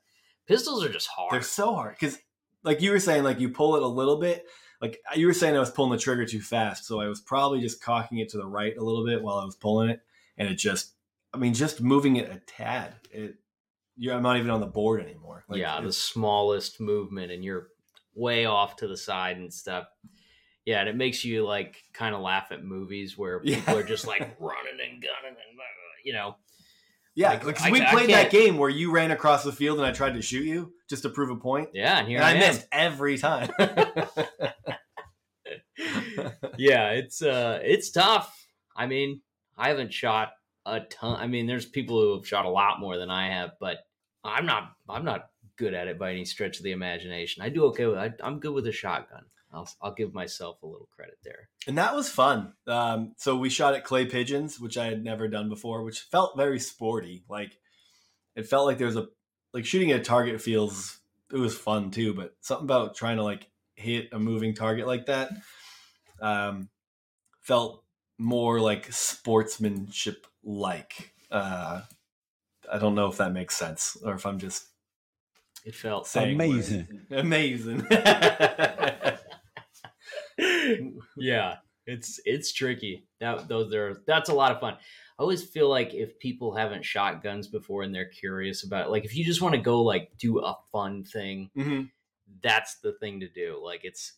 Pistols 0.48 0.84
are 0.84 0.90
just 0.90 1.08
hard. 1.08 1.34
They're 1.34 1.42
so 1.42 1.76
hard 1.76 1.96
because, 2.00 2.18
like 2.64 2.82
you 2.82 2.92
were 2.92 3.00
saying, 3.00 3.24
like 3.24 3.40
you 3.40 3.50
pull 3.50 3.76
it 3.76 3.84
a 3.84 3.88
little 3.88 4.18
bit. 4.18 4.46
Like 4.82 5.00
you 5.16 5.28
were 5.28 5.34
saying, 5.34 5.56
I 5.56 5.60
was 5.60 5.70
pulling 5.72 5.92
the 5.92 5.98
trigger 5.98 6.26
too 6.26 6.42
fast, 6.42 6.86
so 6.86 7.02
I 7.02 7.08
was 7.08 7.20
probably 7.20 7.60
just 7.60 7.82
cocking 7.84 8.20
it 8.20 8.30
to 8.30 8.38
the 8.38 8.46
right 8.48 8.76
a 8.78 8.82
little 8.84 9.06
bit 9.06 9.22
while 9.22 9.38
I 9.38 9.44
was 9.44 9.56
pulling 9.56 9.90
it, 9.90 10.02
and 10.38 10.48
it 10.48 10.56
just, 10.56 10.94
I 11.34 11.38
mean, 11.38 11.54
just 11.54 11.82
moving 11.82 12.16
it 12.16 12.32
a 12.32 12.40
tad. 12.48 12.96
It, 13.12 13.36
you're, 13.98 14.16
I'm 14.16 14.24
not 14.24 14.38
even 14.38 14.52
on 14.52 14.62
the 14.62 14.68
board 14.68 15.02
anymore. 15.02 15.44
Like, 15.50 15.60
yeah, 15.60 15.82
the 15.82 15.92
smallest 15.92 16.80
movement, 16.80 17.32
and 17.32 17.44
you're 17.44 17.68
way 18.16 18.46
off 18.46 18.78
to 18.78 18.88
the 18.88 18.96
side 18.96 19.36
and 19.38 19.54
stuff. 19.54 19.88
Yeah, 20.64 20.80
and 20.80 20.88
it 20.88 20.96
makes 20.96 21.26
you 21.26 21.46
like 21.46 21.84
kind 21.94 22.16
of 22.16 22.22
laugh 22.22 22.52
at 22.52 22.64
movies 22.64 23.18
where 23.18 23.42
Yeah. 23.44 23.56
people 23.56 23.78
are 23.78 23.84
just 23.84 24.08
like 24.08 24.22
running 24.40 24.80
and 24.82 25.02
gunning 25.02 25.36
and 25.38 25.60
you 26.06 26.14
know. 26.14 26.36
Yeah. 27.20 27.30
like, 27.32 27.46
Like, 27.46 27.62
I- 27.62 27.72
we 27.72 27.82
I 27.82 27.92
played 27.92 28.10
that 28.10 28.32
game 28.32 28.58
where 28.58 28.70
you 28.70 28.92
ran 28.92 29.12
across 29.12 29.44
the 29.44 29.52
field 29.52 29.78
and 29.78 29.86
I 29.88 29.92
tried 29.92 30.14
to 30.16 30.22
shoot 30.22 30.46
you 30.46 30.74
just 30.90 31.04
to 31.04 31.10
prove 31.10 31.30
a 31.30 31.36
point, 31.36 31.70
Yeah, 31.74 32.00
and 32.00 32.08
here 32.08 32.18
and 32.18 32.26
I, 32.26 32.30
I 32.30 32.34
am. 32.34 32.40
missed 32.40 32.68
every 32.72 33.18
time. 33.18 33.50
yeah, 36.58 36.92
it's 36.92 37.22
uh 37.22 37.60
it's 37.64 37.92
tough. 37.92 38.48
I 38.76 38.86
mean, 38.88 39.22
I 39.58 39.70
haven't 39.70 39.94
shot 39.94 40.32
a 40.66 40.82
ton. 40.82 41.20
I 41.20 41.28
mean, 41.28 41.48
there's 41.48 41.66
people 41.66 42.02
who 42.02 42.16
have 42.16 42.28
shot 42.28 42.46
a 42.46 42.50
lot 42.50 42.80
more 42.80 42.98
than 42.98 43.10
I 43.10 43.30
have, 43.30 43.52
but 43.60 43.78
I'm 44.24 44.46
not 44.46 44.72
I'm 44.90 45.06
not 45.06 45.30
good 45.58 45.74
at 45.74 45.88
it 45.88 46.00
by 46.00 46.12
any 46.12 46.26
stretch 46.26 46.58
of 46.58 46.64
the 46.64 46.72
imagination. 46.72 47.44
I 47.44 47.50
do 47.50 47.66
okay 47.66 47.86
with 47.86 47.98
I, 47.98 48.14
I'm 48.24 48.40
good 48.40 48.54
with 48.54 48.68
a 48.68 48.72
shotgun. 48.72 49.24
I'll 49.52 49.70
I'll 49.82 49.94
give 49.94 50.14
myself 50.14 50.62
a 50.62 50.68
little 50.68 50.90
credit 50.96 51.18
there. 51.24 51.50
And 51.68 51.78
that 51.78 51.96
was 51.96 52.10
fun. 52.10 52.54
Um, 52.68 53.14
so 53.18 53.36
we 53.36 53.50
shot 53.50 53.74
at 53.74 53.84
clay 53.84 54.06
pigeons, 54.06 54.60
which 54.60 54.78
I 54.78 54.86
had 54.86 55.04
never 55.04 55.28
done 55.28 55.50
before, 55.50 55.84
which 55.84 56.02
felt 56.02 56.38
very 56.38 56.60
sporty. 56.60 57.24
Like 57.30 57.58
it 58.36 58.48
felt 58.48 58.66
like 58.66 58.78
there 58.78 58.88
was 58.88 58.98
a 58.98 59.08
like 59.54 59.66
shooting 59.66 59.92
at 59.92 60.02
a 60.02 60.04
target 60.04 60.42
feels 60.42 61.00
it 61.32 61.38
was 61.38 61.58
fun 61.58 61.92
too, 61.92 62.14
but 62.14 62.36
something 62.42 62.66
about 62.66 62.96
trying 62.96 63.18
to 63.18 63.24
like 63.24 63.48
hit 63.76 64.10
a 64.12 64.20
moving 64.20 64.54
target 64.54 64.88
like 64.88 65.06
that 65.08 65.32
um, 66.22 66.70
felt 67.42 67.84
more 68.18 68.60
like 68.60 68.92
sportsmanship 68.92 70.28
like. 70.44 71.14
Uh, 71.32 71.82
I 72.72 72.78
don't 72.78 72.96
know 72.96 73.08
if 73.08 73.18
that 73.18 73.34
makes 73.34 73.56
sense 73.56 73.98
or 74.04 74.14
if 74.16 74.26
I'm 74.26 74.40
just 74.40 74.68
It 75.66 75.76
felt. 75.76 76.14
Amazing. 76.16 76.88
amazing. 77.12 77.88
yeah, 81.18 81.58
it's 81.86 82.20
it's 82.26 82.54
tricky. 82.54 83.08
That 83.20 83.48
those 83.48 83.74
are 83.74 84.02
that's 84.08 84.30
a 84.30 84.34
lot 84.34 84.52
of 84.52 84.60
fun. 84.60 84.74
I 84.74 85.22
always 85.22 85.44
feel 85.44 85.70
like 85.70 85.94
if 85.94 86.18
people 86.20 86.56
haven't 86.56 86.86
shot 86.86 87.22
guns 87.24 87.48
before 87.48 87.84
and 87.84 87.94
they're 87.94 88.10
curious 88.10 88.64
about 88.64 88.88
it, 88.88 88.90
like 88.90 89.06
if 89.06 89.16
you 89.16 89.26
just 89.26 89.42
want 89.42 89.56
to 89.56 89.62
go 89.62 89.82
like 89.84 90.12
do 90.18 90.40
a 90.40 90.56
fun 90.72 91.04
thing, 91.04 91.50
Mhm. 91.58 91.90
that's 92.42 92.80
the 92.80 92.94
thing 92.94 93.20
to 93.20 93.28
do. 93.30 93.60
Like 93.64 93.82
it's 93.84 94.14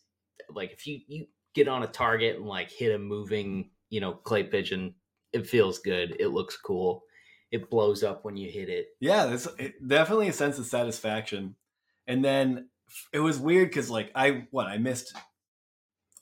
like 0.50 0.72
if 0.72 0.86
you 0.86 1.00
you 1.08 1.26
get 1.54 1.68
on 1.68 1.82
a 1.82 1.86
target 1.88 2.36
and 2.36 2.46
like 2.46 2.70
hit 2.70 2.94
a 2.94 2.98
moving, 2.98 3.70
you 3.90 4.00
know, 4.00 4.12
clay 4.12 4.44
pigeon, 4.44 4.94
it 5.32 5.46
feels 5.46 5.78
good. 5.80 6.16
It 6.20 6.28
looks 6.28 6.56
cool. 6.56 7.02
It 7.50 7.68
blows 7.68 8.02
up 8.02 8.24
when 8.24 8.36
you 8.36 8.50
hit 8.50 8.68
it. 8.70 8.88
Yeah, 9.00 9.26
there's 9.26 9.46
it, 9.58 9.86
definitely 9.86 10.28
a 10.28 10.32
sense 10.32 10.58
of 10.58 10.66
satisfaction. 10.66 11.56
And 12.06 12.24
then 12.24 12.68
it 13.12 13.20
was 13.20 13.38
weird 13.38 13.68
because 13.70 13.90
like 13.90 14.10
I 14.14 14.46
what 14.50 14.66
I 14.68 14.78
missed 14.78 15.14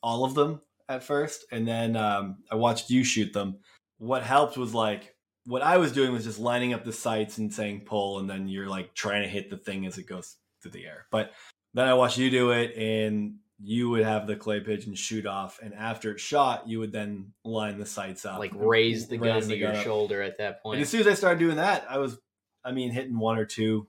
all 0.02 0.24
of 0.24 0.34
them 0.34 0.60
at 0.88 1.02
first, 1.02 1.44
and 1.52 1.66
then 1.66 1.96
um, 1.96 2.38
I 2.50 2.54
watched 2.56 2.90
you 2.90 3.04
shoot 3.04 3.32
them. 3.32 3.58
What 3.98 4.22
helped 4.22 4.56
was 4.56 4.74
like 4.74 5.14
what 5.46 5.62
I 5.62 5.78
was 5.78 5.92
doing 5.92 6.12
was 6.12 6.24
just 6.24 6.38
lining 6.38 6.72
up 6.74 6.84
the 6.84 6.92
sights 6.92 7.38
and 7.38 7.52
saying 7.52 7.82
pull, 7.86 8.18
and 8.18 8.28
then 8.28 8.48
you're 8.48 8.68
like 8.68 8.94
trying 8.94 9.22
to 9.22 9.28
hit 9.28 9.50
the 9.50 9.56
thing 9.56 9.86
as 9.86 9.98
it 9.98 10.06
goes 10.06 10.36
through 10.62 10.72
the 10.72 10.84
air. 10.86 11.06
But 11.10 11.32
then 11.74 11.86
I 11.88 11.94
watched 11.94 12.18
you 12.18 12.30
do 12.30 12.50
it, 12.50 12.74
and 12.76 13.36
you 13.62 13.90
would 13.90 14.04
have 14.04 14.26
the 14.26 14.36
clay 14.36 14.60
pigeon 14.60 14.94
shoot 14.94 15.26
off, 15.26 15.58
and 15.62 15.74
after 15.74 16.12
it 16.12 16.20
shot, 16.20 16.66
you 16.68 16.78
would 16.78 16.92
then 16.92 17.32
line 17.44 17.78
the 17.78 17.86
sights 17.86 18.24
up, 18.24 18.38
Like 18.38 18.52
raise 18.54 19.08
the 19.08 19.16
gun 19.18 19.34
raise 19.36 19.48
to 19.48 19.56
your 19.56 19.74
shoulder 19.76 20.22
at 20.22 20.38
that 20.38 20.46
And 20.46 20.56
point. 20.62 20.80
as 20.80 20.88
soon 20.88 21.00
as 21.02 21.06
I 21.06 21.14
started 21.14 21.38
doing 21.40 21.56
that, 21.56 21.86
I 21.90 21.98
was, 21.98 22.18
I 22.64 22.72
mean, 22.72 22.90
hitting 22.90 23.18
one 23.18 23.38
or 23.38 23.44
two 23.44 23.86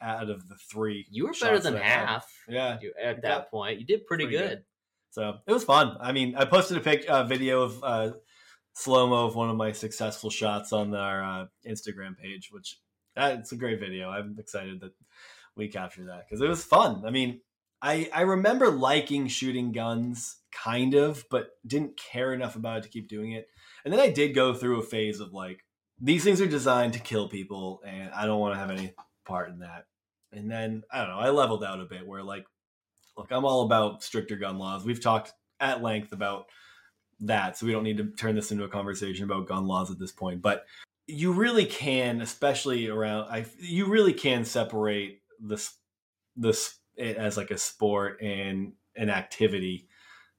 out 0.00 0.30
of 0.30 0.48
the 0.48 0.56
three. 0.70 1.06
You 1.10 1.24
were 1.26 1.34
better 1.40 1.58
than 1.58 1.76
half. 1.76 2.26
Yeah. 2.48 2.78
At 3.02 3.16
Yeah. 3.16 3.20
that 3.22 3.50
point, 3.50 3.78
you 3.80 3.86
did 3.86 4.06
pretty, 4.06 4.24
Pretty 4.24 4.38
good. 4.38 4.48
good. 4.48 4.64
So 5.10 5.38
it 5.46 5.52
was 5.52 5.64
fun. 5.64 5.96
I 6.00 6.12
mean, 6.12 6.34
I 6.36 6.44
posted 6.44 6.76
a 6.76 6.80
pic, 6.80 7.08
uh, 7.08 7.24
video 7.24 7.62
of 7.62 7.82
uh, 7.82 8.10
slow 8.74 9.08
mo 9.08 9.26
of 9.26 9.34
one 9.34 9.50
of 9.50 9.56
my 9.56 9.72
successful 9.72 10.30
shots 10.30 10.72
on 10.72 10.94
our 10.94 11.22
uh, 11.22 11.46
Instagram 11.66 12.16
page, 12.16 12.50
which 12.52 12.78
uh, 13.16 13.36
it's 13.38 13.52
a 13.52 13.56
great 13.56 13.80
video. 13.80 14.10
I'm 14.10 14.36
excited 14.38 14.80
that 14.80 14.92
we 15.56 15.68
captured 15.68 16.08
that 16.08 16.26
because 16.28 16.40
it 16.40 16.48
was 16.48 16.64
fun. 16.64 17.04
I 17.06 17.10
mean, 17.10 17.40
I 17.82 18.08
I 18.12 18.22
remember 18.22 18.70
liking 18.70 19.28
shooting 19.28 19.72
guns, 19.72 20.36
kind 20.52 20.94
of, 20.94 21.24
but 21.30 21.50
didn't 21.66 21.98
care 21.98 22.32
enough 22.32 22.56
about 22.56 22.78
it 22.78 22.82
to 22.84 22.88
keep 22.88 23.08
doing 23.08 23.32
it. 23.32 23.48
And 23.84 23.92
then 23.92 24.00
I 24.00 24.10
did 24.10 24.34
go 24.34 24.54
through 24.54 24.80
a 24.80 24.84
phase 24.84 25.20
of 25.20 25.32
like 25.32 25.64
these 26.00 26.24
things 26.24 26.40
are 26.40 26.46
designed 26.46 26.92
to 26.92 27.00
kill 27.00 27.28
people, 27.28 27.80
and 27.84 28.10
I 28.12 28.26
don't 28.26 28.40
want 28.40 28.54
to 28.54 28.60
have 28.60 28.70
any 28.70 28.94
part 29.26 29.50
in 29.50 29.60
that. 29.60 29.86
And 30.32 30.50
then 30.50 30.82
I 30.92 30.98
don't 30.98 31.08
know, 31.08 31.18
I 31.18 31.30
leveled 31.30 31.64
out 31.64 31.80
a 31.80 31.84
bit 31.84 32.06
where 32.06 32.22
like 32.22 32.44
look, 33.18 33.32
I'm 33.32 33.44
all 33.44 33.62
about 33.62 34.02
stricter 34.02 34.36
gun 34.36 34.58
laws. 34.58 34.84
We've 34.84 35.02
talked 35.02 35.32
at 35.60 35.82
length 35.82 36.12
about 36.12 36.46
that, 37.20 37.58
so 37.58 37.66
we 37.66 37.72
don't 37.72 37.82
need 37.82 37.98
to 37.98 38.10
turn 38.12 38.36
this 38.36 38.52
into 38.52 38.64
a 38.64 38.68
conversation 38.68 39.24
about 39.24 39.48
gun 39.48 39.66
laws 39.66 39.90
at 39.90 39.98
this 39.98 40.12
point. 40.12 40.40
But 40.40 40.64
you 41.06 41.32
really 41.32 41.66
can, 41.66 42.20
especially 42.20 42.88
around, 42.88 43.28
I 43.30 43.44
you 43.58 43.86
really 43.86 44.12
can 44.12 44.44
separate 44.44 45.20
this 45.40 45.74
this 46.36 46.78
it 46.96 47.16
as 47.16 47.36
like 47.36 47.50
a 47.50 47.58
sport 47.58 48.22
and 48.22 48.72
an 48.96 49.10
activity. 49.10 49.88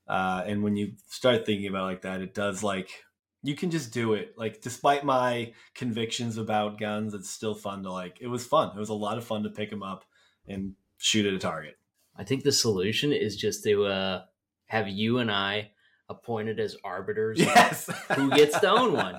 Uh, 0.07 0.43
and 0.45 0.63
when 0.63 0.75
you 0.75 0.93
start 1.07 1.45
thinking 1.45 1.67
about 1.67 1.83
like 1.83 2.01
that, 2.03 2.21
it 2.21 2.33
does 2.33 2.63
like 2.63 3.03
you 3.43 3.55
can 3.55 3.71
just 3.71 3.93
do 3.93 4.13
it. 4.13 4.35
Like 4.37 4.61
despite 4.61 5.03
my 5.03 5.53
convictions 5.75 6.37
about 6.37 6.79
guns, 6.79 7.13
it's 7.13 7.29
still 7.29 7.55
fun 7.55 7.83
to 7.83 7.91
like. 7.91 8.19
It 8.21 8.27
was 8.27 8.45
fun. 8.45 8.71
It 8.75 8.79
was 8.79 8.89
a 8.89 8.93
lot 8.93 9.17
of 9.17 9.25
fun 9.25 9.43
to 9.43 9.49
pick 9.49 9.69
them 9.69 9.83
up 9.83 10.05
and 10.47 10.75
shoot 10.97 11.25
at 11.25 11.33
a 11.33 11.39
target. 11.39 11.78
I 12.19 12.25
think 12.25 12.43
the 12.43 12.51
solution 12.51 13.13
is 13.13 13.37
just 13.37 13.63
to 13.63 13.85
uh, 13.85 14.21
have 14.65 14.89
you 14.89 15.19
and 15.19 15.31
I 15.31 15.71
appointed 16.09 16.59
as 16.59 16.75
arbiters. 16.83 17.39
Yes. 17.39 17.89
Who 18.15 18.29
gets 18.31 18.59
to 18.59 18.69
own 18.69 18.93
one? 18.93 19.15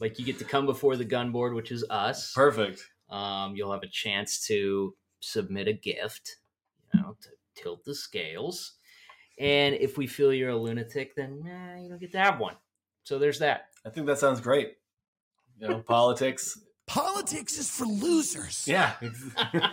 Like 0.00 0.18
you 0.18 0.24
get 0.24 0.40
to 0.40 0.44
come 0.44 0.66
before 0.66 0.96
the 0.96 1.04
gun 1.04 1.30
board, 1.30 1.54
which 1.54 1.70
is 1.70 1.84
us. 1.88 2.32
Perfect. 2.34 2.82
Um, 3.08 3.54
you'll 3.54 3.70
have 3.70 3.84
a 3.84 3.88
chance 3.88 4.44
to 4.48 4.96
submit 5.20 5.68
a 5.68 5.72
gift, 5.72 6.38
you 6.92 7.00
know, 7.00 7.16
to 7.20 7.28
tilt 7.54 7.84
the 7.84 7.94
scales. 7.94 8.72
And 9.38 9.76
if 9.76 9.96
we 9.96 10.08
feel 10.08 10.32
you're 10.32 10.50
a 10.50 10.56
lunatic, 10.56 11.14
then 11.14 11.40
nah, 11.44 11.80
you 11.80 11.88
don't 11.88 12.00
get 12.00 12.10
to 12.12 12.18
have 12.18 12.40
one. 12.40 12.56
So 13.04 13.20
there's 13.20 13.38
that. 13.38 13.68
I 13.86 13.90
think 13.90 14.08
that 14.08 14.18
sounds 14.18 14.40
great. 14.40 14.74
You 15.60 15.68
know, 15.68 15.78
politics. 15.78 16.58
Politics 16.86 17.58
is 17.58 17.70
for 17.70 17.84
losers. 17.84 18.66
Yeah. 18.66 18.94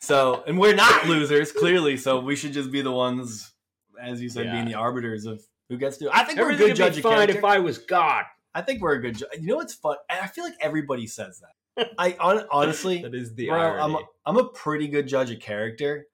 so, 0.00 0.42
and 0.46 0.58
we're 0.58 0.74
not 0.74 1.06
losers, 1.06 1.52
clearly. 1.52 1.96
So 1.96 2.20
we 2.20 2.36
should 2.36 2.52
just 2.52 2.70
be 2.70 2.82
the 2.82 2.92
ones, 2.92 3.52
as 4.00 4.20
you 4.22 4.28
said, 4.28 4.46
Yeah. 4.46 4.52
being 4.52 4.66
the 4.66 4.74
arbiters 4.74 5.26
of 5.26 5.42
who 5.68 5.76
gets 5.76 5.98
to. 5.98 6.10
I 6.14 6.24
think 6.24 6.38
we're 6.38 6.52
a 6.52 6.56
good 6.56 6.74
judge 6.76 6.94
be 6.94 6.98
of 7.00 7.02
fine 7.04 7.14
character. 7.28 7.38
if 7.38 7.44
I 7.44 7.58
was 7.58 7.78
God. 7.78 8.24
I 8.54 8.62
think 8.62 8.80
we're 8.82 8.94
a 8.94 9.00
good. 9.00 9.18
Ju- 9.18 9.26
you 9.38 9.46
know 9.46 9.56
what's 9.56 9.74
fun? 9.74 9.96
I 10.08 10.26
feel 10.26 10.42
like 10.44 10.54
everybody 10.60 11.06
says 11.06 11.40
that. 11.40 11.90
I 11.98 12.16
hon- 12.18 12.46
honestly, 12.50 12.98
That 13.02 13.14
is 13.14 13.34
the 13.34 13.48
bro, 13.48 13.58
I'm 13.60 13.94
a, 13.94 14.00
I'm 14.26 14.36
a 14.38 14.48
pretty 14.48 14.88
good 14.88 15.06
judge 15.06 15.30
of 15.30 15.38
character. 15.40 16.06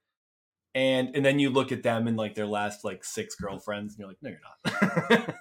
And 0.74 1.16
and 1.16 1.24
then 1.24 1.38
you 1.38 1.48
look 1.48 1.72
at 1.72 1.82
them 1.82 2.06
and 2.06 2.18
like 2.18 2.34
their 2.34 2.46
last 2.46 2.84
like 2.84 3.02
six 3.04 3.34
girlfriends, 3.36 3.94
and 3.94 4.00
you're 4.00 4.08
like, 4.08 4.18
no, 4.20 4.30
you're 4.30 5.20
not. 5.20 5.34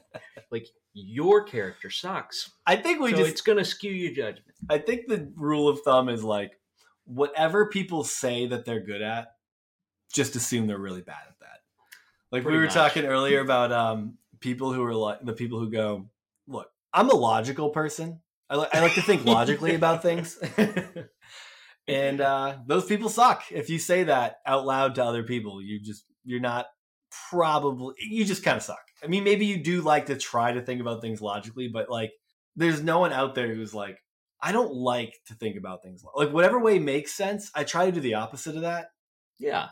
like 0.50 0.66
your 0.92 1.44
character 1.44 1.88
sucks. 1.88 2.50
I 2.66 2.76
think 2.76 3.00
we 3.00 3.12
so 3.12 3.16
just 3.18 3.30
it's 3.30 3.40
gonna 3.40 3.64
skew 3.64 3.90
your 3.90 4.12
judgment. 4.12 4.54
I 4.68 4.78
think 4.78 5.06
the 5.08 5.32
rule 5.36 5.68
of 5.68 5.80
thumb 5.80 6.10
is 6.10 6.22
like 6.22 6.52
whatever 7.04 7.68
people 7.68 8.04
say 8.04 8.46
that 8.46 8.64
they're 8.64 8.80
good 8.80 9.02
at, 9.02 9.28
just 10.12 10.36
assume 10.36 10.66
they're 10.66 10.78
really 10.78 11.02
bad 11.02 11.22
at 11.28 11.38
that. 11.40 11.58
Like 12.30 12.42
Pretty 12.42 12.56
we 12.56 12.60
were 12.60 12.66
much. 12.66 12.74
talking 12.74 13.04
earlier 13.04 13.40
about 13.40 13.72
um 13.72 14.18
people 14.40 14.72
who 14.72 14.82
are 14.84 14.94
like 14.94 15.24
the 15.24 15.32
people 15.32 15.58
who 15.58 15.70
go, 15.70 16.06
look, 16.46 16.68
I'm 16.92 17.10
a 17.10 17.14
logical 17.14 17.70
person. 17.70 18.20
I, 18.50 18.56
li- 18.56 18.68
I 18.72 18.80
like 18.80 18.94
to 18.94 19.02
think 19.02 19.24
logically 19.26 19.74
about 19.74 20.02
things. 20.02 20.38
and 21.88 22.20
uh, 22.20 22.58
those 22.66 22.86
people 22.86 23.08
suck. 23.08 23.44
If 23.50 23.70
you 23.70 23.78
say 23.78 24.04
that 24.04 24.36
out 24.46 24.66
loud 24.66 24.94
to 24.96 25.04
other 25.04 25.22
people, 25.22 25.62
you 25.62 25.80
just 25.80 26.04
you're 26.24 26.40
not 26.40 26.66
probably 27.30 27.94
you 27.98 28.24
just 28.24 28.42
kind 28.44 28.56
of 28.56 28.62
suck. 28.62 28.82
I 29.02 29.06
mean, 29.06 29.24
maybe 29.24 29.46
you 29.46 29.62
do 29.62 29.82
like 29.82 30.06
to 30.06 30.16
try 30.16 30.52
to 30.52 30.62
think 30.62 30.80
about 30.80 31.00
things 31.00 31.20
logically, 31.20 31.68
but 31.68 31.90
like 31.90 32.12
there's 32.56 32.82
no 32.82 33.00
one 33.00 33.12
out 33.12 33.34
there 33.34 33.54
who's 33.54 33.74
like 33.74 33.98
I 34.46 34.52
don't 34.52 34.74
like 34.74 35.20
to 35.28 35.34
think 35.34 35.56
about 35.56 35.82
things 35.82 36.04
like 36.14 36.30
whatever 36.32 36.58
way 36.60 36.78
makes 36.78 37.12
sense. 37.12 37.50
I 37.54 37.64
try 37.64 37.86
to 37.86 37.92
do 37.92 38.00
the 38.00 38.14
opposite 38.14 38.56
of 38.56 38.62
that. 38.62 38.88
Yeah. 39.38 39.68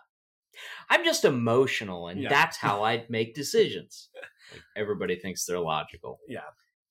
I'm 0.88 1.04
just 1.04 1.24
emotional, 1.26 2.08
and 2.08 2.22
Yeah. 2.22 2.28
that's 2.30 2.56
how 2.66 2.82
I 2.82 3.04
make 3.08 3.34
decisions. 3.34 4.08
Like, 4.50 4.62
everybody 4.76 5.16
thinks 5.16 5.44
they're 5.44 5.58
logical. 5.60 6.20
Yeah. 6.26 6.40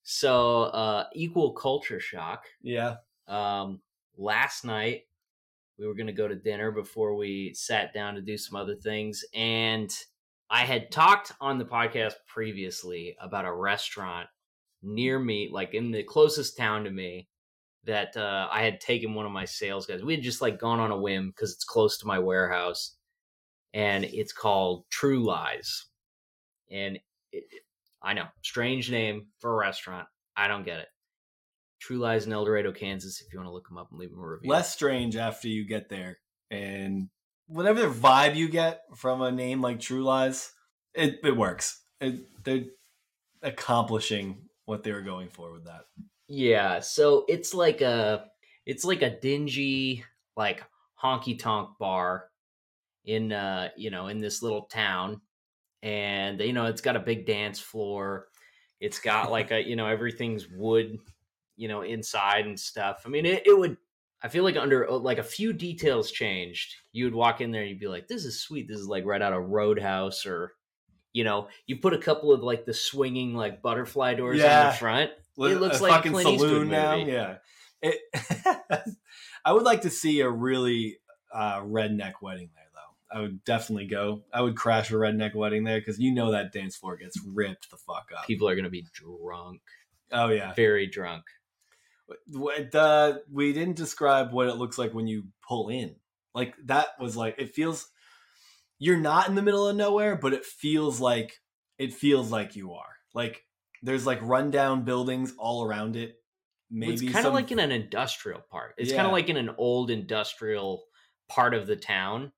So, 0.03 0.63
uh, 0.63 1.05
equal 1.13 1.53
culture 1.53 1.99
shock. 1.99 2.45
Yeah. 2.61 2.97
Um, 3.27 3.81
last 4.17 4.63
night, 4.65 5.07
we 5.77 5.87
were 5.87 5.95
going 5.95 6.07
to 6.07 6.13
go 6.13 6.27
to 6.27 6.35
dinner 6.35 6.71
before 6.71 7.15
we 7.15 7.53
sat 7.55 7.93
down 7.93 8.15
to 8.15 8.21
do 8.21 8.37
some 8.37 8.55
other 8.59 8.75
things. 8.75 9.23
And 9.33 9.91
I 10.49 10.65
had 10.65 10.91
talked 10.91 11.31
on 11.41 11.57
the 11.57 11.65
podcast 11.65 12.13
previously 12.27 13.15
about 13.21 13.45
a 13.45 13.53
restaurant 13.53 14.27
near 14.83 15.17
me, 15.19 15.49
like 15.51 15.73
in 15.73 15.91
the 15.91 16.03
closest 16.03 16.57
town 16.57 16.83
to 16.83 16.91
me, 16.91 17.27
that 17.85 18.15
uh, 18.15 18.47
I 18.51 18.63
had 18.63 18.79
taken 18.79 19.13
one 19.13 19.25
of 19.25 19.31
my 19.31 19.45
sales 19.45 19.85
guys. 19.85 20.03
We 20.03 20.15
had 20.15 20.23
just 20.23 20.41
like 20.41 20.59
gone 20.59 20.79
on 20.79 20.91
a 20.91 20.97
whim 20.97 21.29
because 21.29 21.53
it's 21.53 21.63
close 21.63 21.97
to 21.99 22.07
my 22.07 22.19
warehouse. 22.19 22.95
And 23.73 24.03
it's 24.03 24.33
called 24.33 24.83
True 24.89 25.23
Lies. 25.23 25.85
And 26.69 26.99
it, 27.31 27.45
I 28.03 28.13
know, 28.13 28.25
strange 28.41 28.91
name 28.91 29.27
for 29.39 29.51
a 29.51 29.55
restaurant. 29.55 30.07
I 30.35 30.47
don't 30.47 30.65
get 30.65 30.79
it. 30.79 30.87
True 31.79 31.97
Lies 31.97 32.25
in 32.25 32.33
El 32.33 32.45
Dorado, 32.45 32.71
Kansas. 32.71 33.21
If 33.21 33.33
you 33.33 33.39
want 33.39 33.47
to 33.47 33.53
look 33.53 33.67
them 33.67 33.77
up 33.77 33.89
and 33.91 33.99
leave 33.99 34.11
them 34.11 34.19
a 34.19 34.27
review. 34.27 34.49
Less 34.49 34.71
strange 34.71 35.15
after 35.15 35.47
you 35.47 35.65
get 35.65 35.89
there, 35.89 36.19
and 36.51 37.09
whatever 37.47 37.89
vibe 37.89 38.35
you 38.35 38.49
get 38.49 38.81
from 38.95 39.21
a 39.21 39.31
name 39.31 39.61
like 39.61 39.79
True 39.79 40.03
Lies, 40.03 40.51
it 40.93 41.19
it 41.23 41.35
works. 41.35 41.81
It, 41.99 42.43
they're 42.43 42.65
accomplishing 43.41 44.49
what 44.65 44.83
they 44.83 44.91
were 44.91 45.01
going 45.01 45.29
for 45.29 45.51
with 45.51 45.65
that. 45.65 45.85
Yeah, 46.33 46.79
so 46.79 47.25
it's 47.27 47.53
like 47.53 47.81
a 47.81 48.27
it's 48.65 48.85
like 48.85 49.01
a 49.01 49.19
dingy 49.19 50.05
like 50.37 50.63
honky 51.03 51.37
tonk 51.37 51.77
bar, 51.77 52.29
in 53.03 53.33
uh 53.33 53.67
you 53.75 53.91
know 53.91 54.07
in 54.07 54.17
this 54.19 54.41
little 54.41 54.61
town 54.63 55.19
and 55.83 56.39
you 56.39 56.53
know 56.53 56.67
it's 56.67 56.79
got 56.79 56.95
a 56.95 57.01
big 57.01 57.25
dance 57.25 57.59
floor. 57.59 58.27
It's 58.79 58.99
got 58.99 59.29
like 59.29 59.51
a 59.51 59.61
you 59.61 59.75
know 59.75 59.87
everything's 59.87 60.47
wood 60.47 60.99
you 61.57 61.67
know 61.67 61.81
inside 61.81 62.45
and 62.45 62.57
stuff. 62.57 63.03
I 63.05 63.09
mean 63.09 63.25
it, 63.25 63.43
it 63.45 63.57
would 63.57 63.75
i 64.23 64.29
feel 64.29 64.45
like 64.45 64.55
under 64.55 64.89
uh, 64.89 64.97
like 64.99 65.17
a 65.17 65.23
few 65.23 65.51
details 65.51 66.11
changed. 66.11 66.75
You 66.93 67.03
would 67.05 67.15
walk 67.15 67.41
in 67.41 67.51
there 67.51 67.61
and 67.63 67.69
you'd 67.71 67.79
be 67.79 67.89
like 67.89 68.07
this 68.07 68.23
is 68.23 68.39
sweet. 68.39 68.69
This 68.69 68.79
is 68.79 68.87
like 68.87 69.03
right 69.03 69.21
out 69.21 69.33
of 69.33 69.49
roadhouse 69.49 70.25
or 70.25 70.53
you 71.11 71.25
know 71.25 71.49
you 71.67 71.75
put 71.75 71.93
a 71.93 71.97
couple 71.97 72.31
of 72.31 72.41
like 72.41 72.63
the 72.65 72.73
swinging 72.73 73.35
like 73.35 73.61
butterfly 73.61 74.13
doors 74.13 74.39
on 74.41 74.67
the 74.67 74.73
front 74.77 75.11
It 75.37 75.59
looks 75.59 75.79
a 75.79 75.83
like 75.83 75.91
a 75.91 75.95
fucking 75.95 76.11
Clint 76.11 76.29
Eastwood 76.29 76.49
saloon 76.49 76.69
now. 76.69 76.97
movie. 76.97 77.11
Yeah, 77.11 77.35
it, 77.81 77.99
I 79.45 79.53
would 79.53 79.63
like 79.63 79.81
to 79.81 79.89
see 79.89 80.21
a 80.21 80.29
really 80.29 80.97
uh, 81.33 81.61
redneck 81.61 82.13
wedding 82.21 82.49
there, 82.55 82.65
though. 82.73 83.17
I 83.17 83.21
would 83.21 83.43
definitely 83.43 83.87
go. 83.87 84.23
I 84.33 84.41
would 84.41 84.55
crash 84.55 84.91
a 84.91 84.95
redneck 84.95 85.33
wedding 85.35 85.63
there 85.63 85.79
because 85.79 85.99
you 85.99 86.13
know 86.13 86.31
that 86.31 86.51
dance 86.53 86.75
floor 86.75 86.95
gets 86.97 87.17
ripped 87.25 87.69
the 87.71 87.77
fuck 87.77 88.09
up. 88.17 88.25
people 88.27 88.47
are 88.47 88.55
going 88.55 88.65
to 88.65 88.69
be 88.69 88.85
drunk 88.93 89.61
Oh 90.11 90.29
yeah. 90.29 90.53
very 90.53 90.87
drunk 90.87 91.23
What, 92.27 92.73
uh, 92.75 93.19
we 93.31 93.53
didn't 93.53 93.77
describe 93.77 94.31
what 94.33 94.47
it 94.47 94.55
looks 94.57 94.77
like 94.77 94.93
when 94.93 95.07
you 95.07 95.27
pull 95.47 95.69
in. 95.69 95.95
Like 96.35 96.55
that 96.65 96.87
was 96.99 97.15
like 97.17 97.35
it 97.37 97.53
feels. 97.55 97.87
You're 98.79 98.97
not 98.97 99.27
in 99.29 99.35
the 99.35 99.41
middle 99.41 99.67
of 99.67 99.75
nowhere, 99.75 100.15
but 100.15 100.33
it 100.33 100.45
feels 100.45 100.99
like 100.99 101.39
it 101.77 101.93
feels 101.93 102.31
like 102.31 102.55
you 102.55 102.73
are. 102.73 102.95
Like 103.13 103.43
there's 103.81 104.05
like 104.05 104.19
rundown 104.21 104.83
buildings 104.83 105.33
all 105.37 105.63
around 105.63 105.95
it. 105.95 106.17
Maybe 106.69 106.93
it's 106.93 107.01
kind 107.03 107.17
of 107.17 107.23
some- 107.23 107.33
like 107.33 107.51
in 107.51 107.59
an 107.59 107.71
industrial 107.71 108.41
park. 108.49 108.75
It's 108.77 108.91
kind 108.97 109.07
of 109.07 109.11
like 109.13 109.29
in 109.29 109.37
an 109.37 109.51
old 109.57 109.91
industrial 109.91 110.83
part 111.27 111.53
of 111.53 111.67
the 111.67 111.75
town 111.75 112.31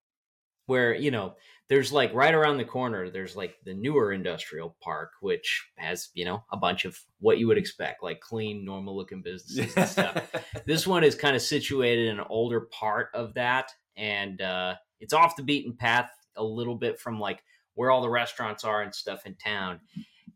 where, 0.65 0.93
you 0.95 1.11
know, 1.11 1.35
there's 1.69 1.91
like 1.91 2.13
right 2.13 2.33
around 2.33 2.57
the 2.57 2.65
corner, 2.65 3.09
there's 3.09 3.35
like 3.35 3.55
the 3.63 3.73
newer 3.73 4.11
industrial 4.11 4.75
park, 4.81 5.11
which 5.21 5.67
has, 5.77 6.09
you 6.13 6.25
know, 6.25 6.43
a 6.51 6.57
bunch 6.57 6.85
of 6.85 6.97
what 7.19 7.37
you 7.37 7.47
would 7.47 7.57
expect, 7.57 8.03
like 8.03 8.19
clean, 8.21 8.63
normal 8.65 8.95
looking 8.95 9.21
businesses 9.21 9.75
and 9.75 9.87
stuff. 9.87 10.31
This 10.65 10.87
one 10.87 11.03
is 11.03 11.15
kind 11.15 11.35
of 11.35 11.41
situated 11.41 12.07
in 12.07 12.19
an 12.19 12.25
older 12.29 12.61
part 12.61 13.09
of 13.13 13.33
that. 13.33 13.71
And 13.97 14.41
uh, 14.41 14.75
it's 14.99 15.13
off 15.13 15.35
the 15.35 15.43
beaten 15.43 15.73
path 15.75 16.09
a 16.35 16.43
little 16.43 16.75
bit 16.75 16.99
from 16.99 17.19
like 17.19 17.43
where 17.75 17.91
all 17.91 18.01
the 18.01 18.09
restaurants 18.09 18.63
are 18.63 18.81
and 18.81 18.93
stuff 18.93 19.25
in 19.25 19.35
town 19.35 19.79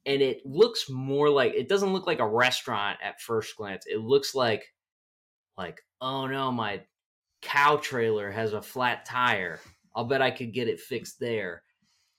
and 0.07 0.21
it 0.21 0.43
looks 0.45 0.89
more 0.89 1.29
like 1.29 1.53
it 1.53 1.67
doesn't 1.67 1.91
look 1.91 2.07
like 2.07 2.19
a 2.19 2.27
restaurant 2.27 2.97
at 3.03 3.21
first 3.21 3.55
glance. 3.57 3.85
It 3.85 3.99
looks 3.99 4.33
like 4.33 4.73
like 5.57 5.81
oh 6.01 6.25
no, 6.25 6.51
my 6.51 6.81
cow 7.41 7.75
trailer 7.75 8.31
has 8.31 8.53
a 8.53 8.61
flat 8.61 9.05
tire. 9.05 9.59
I'll 9.93 10.05
bet 10.05 10.21
I 10.21 10.31
could 10.31 10.53
get 10.53 10.69
it 10.69 10.79
fixed 10.79 11.19
there. 11.19 11.61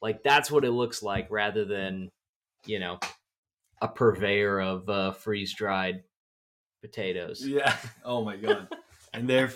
Like 0.03 0.23
that's 0.23 0.51
what 0.51 0.65
it 0.65 0.71
looks 0.71 1.03
like 1.03 1.29
rather 1.31 1.65
than, 1.65 2.11
you 2.67 2.79
know, 2.79 2.99
a 3.81 3.89
purveyor 3.89 4.61
of 4.61 4.89
uh, 4.89 5.13
freeze 5.13 5.55
dried 5.55 6.03
potatoes. 6.83 7.45
Yeah. 7.45 7.75
Oh 8.05 8.23
my 8.25 8.37
god. 8.37 8.69
And 9.15 9.29
they're 9.29 9.53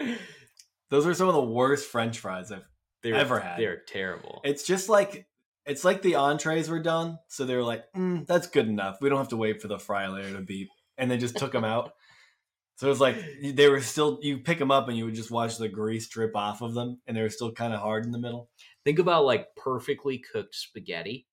those 0.90 1.06
are 1.06 1.14
some 1.14 1.28
of 1.28 1.34
the 1.34 1.42
worst 1.42 1.88
French 1.88 2.18
fries 2.18 2.50
I've. 2.50 2.64
They're, 3.00 3.14
Ever 3.14 3.38
had. 3.38 3.60
They're 3.60 3.82
terrible. 3.86 4.40
It's 4.42 4.64
just 4.64 4.88
like 4.88 5.27
it's 5.68 5.84
like 5.84 6.02
the 6.02 6.16
entrees 6.16 6.68
were 6.68 6.82
done, 6.82 7.18
so 7.28 7.44
they 7.44 7.54
were 7.54 7.62
like, 7.62 7.84
mm, 7.96 8.26
"That's 8.26 8.46
good 8.46 8.66
enough. 8.68 8.98
We 9.00 9.08
don't 9.08 9.18
have 9.18 9.28
to 9.28 9.36
wait 9.36 9.62
for 9.62 9.68
the 9.68 9.78
fry 9.78 10.08
layer 10.08 10.32
to 10.32 10.40
beep," 10.40 10.68
and 10.96 11.10
they 11.10 11.18
just 11.18 11.36
took 11.36 11.52
them 11.52 11.64
out. 11.64 11.92
So 12.76 12.86
it 12.86 12.90
was 12.90 13.00
like 13.00 13.16
they 13.42 13.68
were 13.68 13.80
still. 13.80 14.18
You 14.22 14.38
pick 14.38 14.58
them 14.58 14.70
up 14.70 14.88
and 14.88 14.96
you 14.96 15.04
would 15.04 15.14
just 15.14 15.30
watch 15.30 15.58
the 15.58 15.68
grease 15.68 16.08
drip 16.08 16.34
off 16.36 16.62
of 16.62 16.74
them, 16.74 17.00
and 17.06 17.16
they 17.16 17.22
were 17.22 17.28
still 17.30 17.52
kind 17.52 17.72
of 17.74 17.80
hard 17.80 18.04
in 18.04 18.12
the 18.12 18.18
middle. 18.18 18.48
Think 18.84 18.98
about 18.98 19.24
like 19.24 19.48
perfectly 19.56 20.18
cooked 20.32 20.54
spaghetti. 20.54 21.26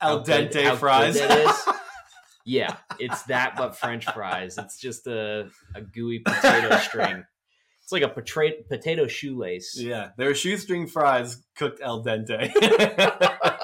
Al 0.00 0.20
good- 0.20 0.50
dente 0.50 0.64
how 0.64 0.70
good 0.70 0.78
fries. 0.78 1.66
Yeah, 2.48 2.76
it's 3.00 3.24
that 3.24 3.56
but 3.56 3.76
French 3.76 4.04
fries. 4.04 4.56
It's 4.56 4.78
just 4.78 5.08
a, 5.08 5.48
a 5.74 5.80
gooey 5.80 6.20
potato 6.20 6.76
string. 6.80 7.24
It's 7.82 7.90
like 7.90 8.02
a 8.04 8.08
potato 8.08 8.62
potato 8.68 9.08
shoelace. 9.08 9.76
yeah, 9.76 10.10
they 10.16 10.26
were 10.26 10.34
shoestring 10.34 10.86
fries 10.86 11.42
cooked 11.56 11.80
al 11.80 12.04
dente. 12.04 12.52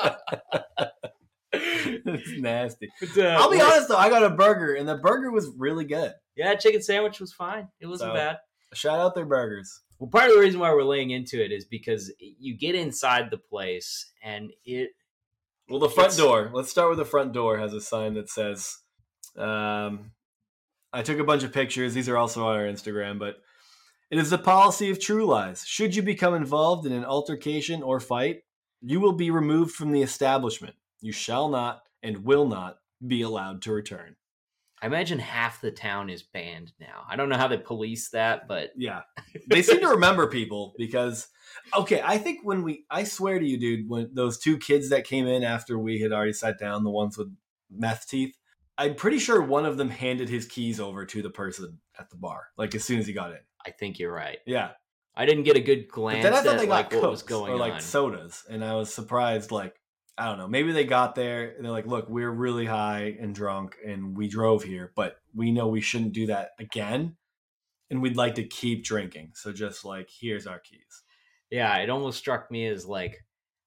it's 1.53 2.41
nasty. 2.41 2.89
But, 3.01 3.19
uh, 3.19 3.37
I'll 3.41 3.51
be 3.51 3.61
honest 3.61 3.89
though, 3.89 3.97
I 3.97 4.09
got 4.09 4.23
a 4.25 4.31
burger, 4.31 4.75
and 4.75 4.89
the 4.89 4.97
burger 4.97 5.31
was 5.31 5.51
really 5.57 5.85
good. 5.85 6.13
Yeah, 6.37 6.55
chicken 6.55 6.83
sandwich 6.83 7.21
was 7.21 7.33
fine. 7.33 7.69
It 7.81 7.87
wasn't 7.87 8.11
So- 8.11 8.15
bad. 8.15 8.39
Shout 8.75 8.99
out 8.99 9.15
their 9.15 9.27
burgers. 9.27 9.83
Well, 9.99 10.09
part 10.09 10.31
of 10.31 10.35
the 10.35 10.41
reason 10.41 10.59
why 10.59 10.73
we're 10.73 10.83
laying 10.83 11.11
into 11.11 11.45
it 11.45 11.53
is 11.53 11.65
because 11.67 12.11
you 12.19 12.57
get 12.57 12.75
inside 12.75 13.31
the 13.31 13.37
place 13.37 14.11
and 14.23 14.51
it 14.65 14.91
Well, 15.69 15.79
the 15.79 15.91
front 15.91 16.17
door. 16.17 16.51
Let's 16.55 16.71
start 16.71 16.89
with 16.89 16.99
the 16.99 17.05
front 17.05 17.33
door. 17.35 17.59
Has 17.59 17.75
a 17.75 17.81
sign 17.83 18.15
that 18.15 18.29
says, 18.31 18.79
um, 19.37 20.13
"I 20.93 21.03
took 21.03 21.19
a 21.19 21.25
bunch 21.25 21.43
of 21.45 21.53
pictures. 21.53 21.93
These 21.95 22.09
are 22.09 22.17
also 22.17 22.45
on 22.47 22.57
our 22.57 22.65
Instagram, 22.65 23.19
but 23.19 23.37
it 24.11 24.19
is 24.19 24.31
the 24.31 24.39
policy 24.39 24.91
of 24.91 24.99
True 24.99 25.25
Lies. 25.27 25.65
Should 25.67 25.95
you 25.95 26.03
become 26.03 26.35
involved 26.35 26.85
in 26.87 26.93
an 26.93 27.05
altercation 27.05 27.83
or 27.83 28.01
fight, 28.01 28.43
you 28.83 29.01
will 29.01 29.13
be 29.13 29.31
removed 29.31 29.75
from 29.75 29.93
the 29.93 30.03
establishment. 30.03 30.75
You 31.01 31.13
shall 31.13 31.49
not 31.49 31.83
and 32.03 32.25
will 32.25 32.47
not 32.47 32.79
be 33.07 33.23
allowed 33.23 33.63
to 33.63 33.73
return." 33.73 34.17
I 34.83 34.87
imagine 34.87 35.21
half 35.21 35.61
the 35.61 35.71
town 35.71 36.11
is 36.11 36.25
banned 36.25 36.73
now. 36.81 37.05
I 37.09 37.15
don't 37.15 37.29
know 37.29 37.37
how 37.37 37.47
they 37.47 37.57
police 37.57 38.09
that, 38.11 38.49
but 38.49 38.73
Yeah, 38.77 39.03
they 39.49 39.63
seem 39.63 39.79
to 39.81 39.89
remember 39.89 40.27
people 40.27 40.75
because 40.77 41.29
okay, 41.73 42.03
I 42.05 42.19
think 42.19 42.41
when 42.43 42.65
we, 42.65 42.85
I 42.91 43.05
swear 43.05 43.39
to 43.39 43.47
you, 43.47 43.59
dude, 43.59 43.89
when 43.89 44.11
those 44.13 44.39
two 44.39 44.59
kids 44.59 44.89
that 44.89 45.05
came 45.05 45.29
in 45.29 45.45
after 45.45 45.79
we 45.79 46.01
had 46.01 46.13
already 46.13 46.33
sat 46.33 46.59
down, 46.59 46.83
the 46.83 46.91
ones 46.91 47.17
with 47.17 47.33
meth 47.71 48.09
teeth, 48.09 48.37
I'm 48.77 48.97
pretty 48.97 49.21
sure 49.21 49.41
one 49.41 49.67
of 49.67 49.77
them 49.77 49.89
handed 49.89 50.29
his 50.29 50.47
keys 50.47 50.81
over 50.81 51.07
to 51.07 51.23
the 51.23 51.31
person 51.31 51.79
at 51.97 52.11
the 52.11 52.17
bar, 52.17 52.47
like 52.57 52.75
as 52.75 52.83
soon 52.83 52.99
as 52.99 53.07
he 53.07 53.13
got 53.13 53.31
in. 53.31 53.39
I 53.65 53.71
think 53.71 54.01
you're 54.01 54.13
right. 54.13 54.39
Yeah, 54.47 54.71
I 55.15 55.27
didn't 55.27 55.45
get 55.45 55.57
a 55.57 55.61
good 55.61 55.89
but 55.89 55.95
glance 55.95 56.23
then 56.23 56.33
I 56.33 56.41
thought 56.41 56.55
at 56.55 56.61
they 56.61 56.67
like 56.67 56.91
got 56.91 57.03
what 57.03 57.11
was 57.11 57.23
cokes 57.23 57.29
going 57.29 57.53
or 57.53 57.57
like 57.57 57.75
on. 57.75 57.81
sodas, 57.81 58.45
and 58.49 58.65
I 58.65 58.75
was 58.75 58.93
surprised. 58.93 59.51
Like 59.51 59.75
I 60.17 60.27
don't 60.27 60.39
know, 60.39 60.49
maybe 60.49 60.73
they 60.73 60.85
got 60.85 61.15
there 61.15 61.55
and 61.55 61.65
they're 61.65 61.73
like, 61.73 61.87
"Look, 61.87 62.09
we're 62.09 62.31
really 62.31 62.67
high 62.67 63.17
and 63.21 63.35
drunk, 63.35 63.77
and 63.87 64.17
we 64.17 64.29
drove 64.29 64.63
here, 64.63 64.93
but 64.95 65.17
we 65.35 65.53
know 65.53 65.69
we 65.69 65.81
shouldn't 65.81 66.13
do 66.13 66.27
that 66.27 66.51
again." 66.59 67.17
And 67.91 68.01
we'd 68.01 68.17
like 68.17 68.37
to 68.37 68.45
keep 68.45 68.85
drinking. 68.85 69.33
So 69.35 69.53
just 69.53 69.85
like, 69.85 70.09
here's 70.09 70.47
our 70.47 70.59
keys. 70.59 71.03
Yeah, 71.51 71.77
it 71.77 71.91
almost 71.91 72.17
struck 72.19 72.51
me 72.51 72.67
as 72.67 72.87
like 72.87 73.23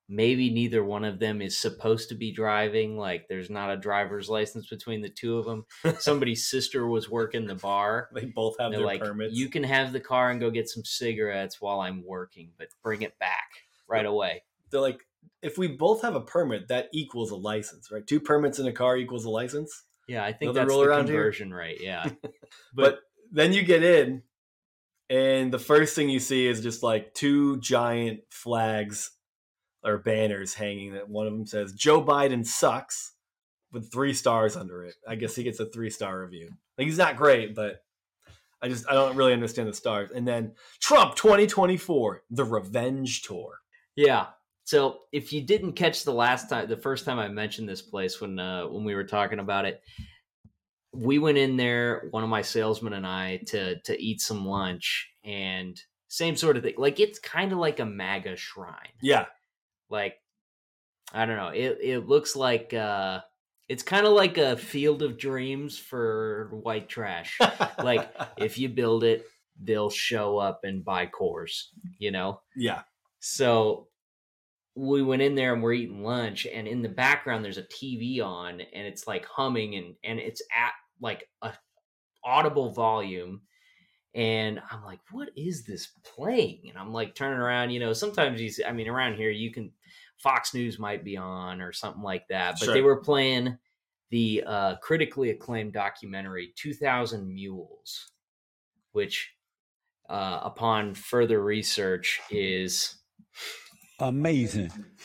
maybe 0.07 0.49
neither 0.49 0.83
one 0.83 1.03
of 1.03 1.19
them 1.19 1.41
is 1.41 1.57
supposed 1.57 2.09
to 2.09 2.15
be 2.15 2.31
driving. 2.31 2.97
Like 2.97 3.27
there's 3.27 3.49
not 3.49 3.71
a 3.71 3.77
driver's 3.77 4.29
license 4.29 4.67
between 4.67 5.01
the 5.01 5.09
two 5.09 5.37
of 5.37 5.45
them. 5.45 5.65
Somebody's 5.99 6.47
sister 6.47 6.87
was 6.87 7.09
working 7.09 7.47
the 7.47 7.55
bar. 7.55 8.09
They 8.13 8.25
both 8.25 8.55
have 8.59 8.71
their 8.71 8.81
like, 8.81 9.01
permits. 9.01 9.35
you 9.35 9.49
can 9.49 9.63
have 9.63 9.93
the 9.93 9.99
car 9.99 10.29
and 10.29 10.39
go 10.39 10.51
get 10.51 10.69
some 10.69 10.85
cigarettes 10.85 11.59
while 11.59 11.79
I'm 11.79 12.03
working, 12.05 12.51
but 12.57 12.67
bring 12.83 13.01
it 13.01 13.17
back 13.19 13.49
right 13.87 14.05
away. 14.05 14.43
They're 14.69 14.81
like, 14.81 15.01
if 15.41 15.57
we 15.57 15.67
both 15.67 16.01
have 16.01 16.15
a 16.15 16.21
permit, 16.21 16.67
that 16.69 16.89
equals 16.93 17.31
a 17.31 17.35
license, 17.35 17.91
right? 17.91 18.05
Two 18.05 18.19
permits 18.19 18.59
in 18.59 18.67
a 18.67 18.71
car 18.71 18.97
equals 18.97 19.25
a 19.25 19.29
license. 19.29 19.83
Yeah, 20.07 20.23
I 20.23 20.33
think 20.33 20.51
Another 20.51 20.67
that's 20.67 20.73
the 20.73 20.83
around 20.83 21.07
here? 21.07 21.15
conversion 21.15 21.53
rate. 21.53 21.81
Yeah, 21.81 22.09
But 22.75 22.99
then 23.31 23.53
you 23.53 23.63
get 23.63 23.83
in, 23.83 24.21
and 25.09 25.51
the 25.51 25.59
first 25.59 25.95
thing 25.95 26.09
you 26.09 26.19
see 26.19 26.47
is 26.47 26.61
just 26.61 26.83
like 26.83 27.13
two 27.13 27.59
giant 27.59 28.21
flags 28.29 29.11
or 29.85 29.99
banners 29.99 30.53
hanging. 30.53 30.93
That 30.93 31.09
one 31.09 31.27
of 31.27 31.33
them 31.33 31.45
says 31.45 31.73
"Joe 31.73 32.03
Biden 32.03 32.45
sucks" 32.45 33.13
with 33.71 33.91
three 33.91 34.13
stars 34.13 34.55
under 34.55 34.83
it. 34.83 34.95
I 35.07 35.15
guess 35.15 35.35
he 35.35 35.43
gets 35.43 35.59
a 35.59 35.65
three 35.65 35.89
star 35.89 36.21
review. 36.21 36.49
Like 36.77 36.87
he's 36.87 36.97
not 36.97 37.17
great, 37.17 37.55
but 37.55 37.83
I 38.61 38.69
just 38.69 38.89
I 38.89 38.93
don't 38.93 39.15
really 39.15 39.33
understand 39.33 39.69
the 39.69 39.73
stars. 39.73 40.11
And 40.11 40.27
then 40.27 40.53
Trump 40.79 41.15
2024, 41.15 42.23
the 42.31 42.43
revenge 42.43 43.21
tour. 43.21 43.59
Yeah. 43.95 44.27
So 44.63 45.01
if 45.11 45.31
you 45.31 45.41
didn't 45.41 45.73
catch 45.73 46.03
the 46.03 46.13
last 46.13 46.49
time, 46.49 46.67
the 46.67 46.77
first 46.77 47.05
time 47.05 47.19
I 47.19 47.27
mentioned 47.27 47.69
this 47.69 47.83
place 47.83 48.19
when 48.19 48.39
uh, 48.39 48.65
when 48.67 48.83
we 48.83 48.95
were 48.95 49.03
talking 49.03 49.39
about 49.39 49.65
it, 49.65 49.81
we 50.91 51.19
went 51.19 51.37
in 51.37 51.57
there, 51.57 52.07
one 52.11 52.23
of 52.23 52.29
my 52.29 52.41
salesmen 52.41 52.93
and 52.93 53.05
I, 53.05 53.41
to 53.47 53.79
to 53.81 54.01
eat 54.01 54.21
some 54.21 54.45
lunch, 54.45 55.11
and 55.23 55.79
same 56.07 56.35
sort 56.35 56.57
of 56.57 56.63
thing. 56.63 56.75
Like 56.77 56.99
it's 56.99 57.19
kind 57.19 57.51
of 57.51 57.59
like 57.59 57.79
a 57.79 57.85
MAGA 57.85 58.37
shrine. 58.37 58.93
Yeah, 59.01 59.25
Like 59.95 60.19
I 61.13 61.25
don't 61.25 61.37
know. 61.37 61.49
It 61.49 61.77
it 61.81 62.07
looks 62.07 62.35
like 62.35 62.73
uh, 62.73 63.21
it's 63.69 63.83
kind 63.83 64.05
of 64.05 64.11
like 64.11 64.37
a 64.37 64.57
field 64.57 65.01
of 65.01 65.17
dreams 65.17 65.79
for 65.79 66.49
white 66.51 66.89
trash. 66.89 67.39
Like, 67.81 68.09
if 68.37 68.57
you 68.57 68.67
build 68.69 69.03
it, 69.05 69.25
they'll 69.63 69.89
show 69.89 70.37
up 70.37 70.61
and 70.63 70.83
buy 70.83 71.07
Coors. 71.07 71.67
You 71.97 72.11
know. 72.11 72.41
yeah, 72.55 72.81
So 73.19 73.87
we 74.75 75.01
went 75.01 75.21
in 75.21 75.35
there 75.35 75.53
and 75.53 75.63
we're 75.63 75.73
eating 75.73 76.03
lunch, 76.03 76.45
and 76.45 76.67
in 76.67 76.81
the 76.81 76.89
background 76.89 77.45
there's 77.45 77.57
a 77.57 77.63
TV 77.63 78.21
on, 78.21 78.59
and 78.59 78.85
it's 78.85 79.07
like 79.07 79.25
humming 79.25 79.75
and 79.75 79.95
and 80.03 80.19
it's 80.19 80.41
at 80.55 80.73
like 80.99 81.29
a 81.41 81.53
audible 82.25 82.73
volume, 82.73 83.41
and 84.15 84.61
I'm 84.71 84.83
like, 84.85 85.01
what 85.11 85.29
is 85.35 85.65
this 85.65 85.89
playing? 86.03 86.61
And 86.69 86.77
I'm 86.77 86.93
like 86.93 87.15
turning 87.15 87.39
around, 87.39 87.71
you 87.71 87.81
know, 87.81 87.91
sometimes 87.91 88.41
you 88.41 88.49
see, 88.49 88.63
I 88.63 88.71
mean, 88.71 88.87
around 88.87 89.15
here 89.15 89.29
you 89.29 89.51
can 89.51 89.73
Fox 90.17 90.53
News 90.53 90.79
might 90.79 91.03
be 91.03 91.17
on 91.17 91.59
or 91.61 91.73
something 91.73 92.01
like 92.01 92.27
that, 92.29 92.55
but 92.59 92.65
Sure. 92.65 92.73
they 92.73 92.81
were 92.81 93.01
playing 93.01 93.57
the 94.11 94.43
uh, 94.47 94.75
critically 94.77 95.31
acclaimed 95.31 95.73
documentary 95.73 96.53
2000 96.55 97.27
Mules, 97.27 98.11
which 98.93 99.33
uh, 100.09 100.39
upon 100.43 100.93
further 100.93 101.43
research 101.43 102.21
is 102.31 102.95
Amazing. 103.99 104.71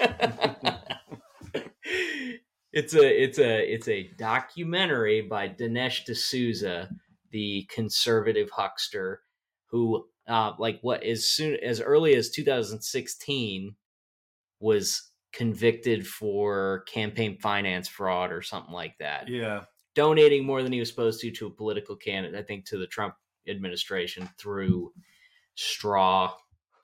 it's 2.73 2.95
a 2.95 3.23
it's 3.23 3.39
a 3.39 3.73
it's 3.75 3.89
a 3.89 4.11
documentary 4.19 5.21
by 5.21 5.49
Dinesh 5.49 6.05
D'Souza, 6.05 6.91
the 7.31 7.69
conservative 7.75 8.51
huckster, 8.51 9.23
who 9.67 10.07
uh 10.29 10.53
like 10.59 10.79
what 10.83 11.03
as 11.03 11.29
soon 11.29 11.57
as 11.63 11.81
early 11.81 12.15
as 12.15 12.31
2016 12.31 13.75
was 14.61 15.11
convicted 15.33 16.07
for 16.07 16.85
campaign 16.93 17.39
finance 17.41 17.89
fraud 17.89 18.33
or 18.33 18.43
something 18.43 18.75
like 18.75 18.97
that. 18.99 19.29
Yeah. 19.29 19.65
Donating 19.95 20.45
more 20.45 20.63
than 20.63 20.73
he 20.73 20.79
was 20.79 20.89
supposed 20.89 21.21
to 21.21 21.31
to 21.31 21.47
a 21.47 21.51
political 21.51 21.97
candidate, 21.97 22.39
I 22.39 22.43
think 22.43 22.67
to 22.67 22.79
the 22.79 22.87
Trump 22.87 23.15
administration 23.49 24.29
through 24.39 24.93
straw 25.55 26.33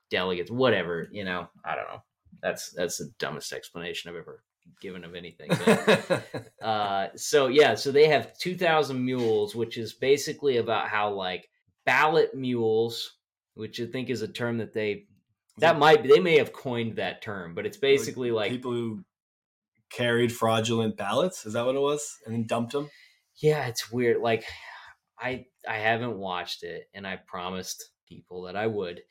delegates, 0.09 0.51
whatever, 0.51 1.07
you 1.11 1.23
know. 1.23 1.47
I 1.63 1.75
don't 1.75 1.87
know. 1.87 2.03
That's 2.41 2.71
that's 2.71 2.97
the 2.97 3.11
dumbest 3.17 3.53
explanation 3.53 4.09
I've 4.09 4.17
ever 4.17 4.43
given 4.81 5.03
of 5.03 5.15
anything. 5.15 5.49
But 5.49 6.51
uh, 6.61 7.07
so 7.15 7.47
yeah, 7.47 7.75
so 7.75 7.91
they 7.91 8.07
have 8.07 8.37
2,000 8.37 9.03
mules, 9.03 9.55
which 9.55 9.77
is 9.77 9.93
basically 9.93 10.57
about 10.57 10.89
how 10.89 11.13
like 11.13 11.49
ballot 11.85 12.35
mules, 12.35 13.17
which 13.53 13.79
I 13.79 13.85
think 13.85 14.09
is 14.09 14.21
a 14.21 14.27
term 14.27 14.59
that 14.59 14.73
they 14.73 15.05
that 15.59 15.79
might 15.79 16.03
be, 16.03 16.09
they 16.09 16.19
may 16.19 16.37
have 16.37 16.53
coined 16.53 16.97
that 16.97 17.21
term, 17.21 17.55
but 17.55 17.65
it's 17.65 17.77
basically 17.77 18.31
like 18.31 18.51
people 18.51 18.71
who 18.71 19.03
carried 19.89 20.31
fraudulent 20.31 20.97
ballots. 20.97 21.45
Is 21.45 21.53
that 21.53 21.65
what 21.65 21.75
it 21.75 21.81
was? 21.81 22.17
And 22.25 22.35
then 22.35 22.45
dumped 22.45 22.73
them. 22.73 22.89
yeah, 23.41 23.65
it's 23.67 23.91
weird. 23.91 24.21
Like 24.21 24.43
I 25.19 25.45
I 25.67 25.77
haven't 25.77 26.17
watched 26.17 26.63
it, 26.63 26.89
and 26.93 27.07
I 27.07 27.17
promised 27.25 27.89
people 28.07 28.43
that 28.43 28.55
I 28.55 28.67
would, 28.67 29.01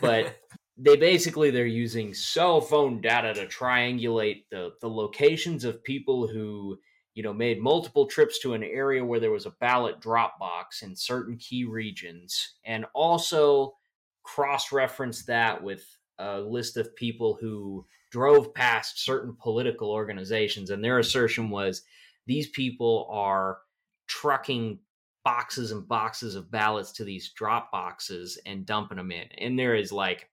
but 0.00 0.36
they 0.82 0.96
basically 0.96 1.50
they're 1.50 1.66
using 1.66 2.14
cell 2.14 2.60
phone 2.60 3.00
data 3.00 3.34
to 3.34 3.46
triangulate 3.46 4.44
the 4.50 4.72
the 4.80 4.88
locations 4.88 5.64
of 5.64 5.84
people 5.84 6.26
who 6.26 6.78
you 7.14 7.22
know 7.22 7.32
made 7.32 7.60
multiple 7.60 8.06
trips 8.06 8.38
to 8.38 8.54
an 8.54 8.64
area 8.64 9.04
where 9.04 9.20
there 9.20 9.30
was 9.30 9.46
a 9.46 9.54
ballot 9.60 10.00
drop 10.00 10.38
box 10.38 10.82
in 10.82 10.96
certain 10.96 11.36
key 11.36 11.64
regions 11.64 12.54
and 12.64 12.86
also 12.94 13.74
cross 14.22 14.72
reference 14.72 15.24
that 15.24 15.62
with 15.62 15.84
a 16.18 16.40
list 16.40 16.76
of 16.76 16.94
people 16.96 17.36
who 17.40 17.84
drove 18.10 18.54
past 18.54 19.04
certain 19.04 19.36
political 19.38 19.90
organizations 19.90 20.70
and 20.70 20.82
their 20.82 20.98
assertion 20.98 21.50
was 21.50 21.82
these 22.26 22.48
people 22.48 23.06
are 23.10 23.58
trucking 24.06 24.78
boxes 25.24 25.72
and 25.72 25.86
boxes 25.86 26.34
of 26.34 26.50
ballots 26.50 26.92
to 26.92 27.04
these 27.04 27.32
drop 27.32 27.70
boxes 27.70 28.38
and 28.46 28.64
dumping 28.64 28.96
them 28.96 29.12
in 29.12 29.26
and 29.38 29.58
there 29.58 29.74
is 29.74 29.92
like 29.92 30.29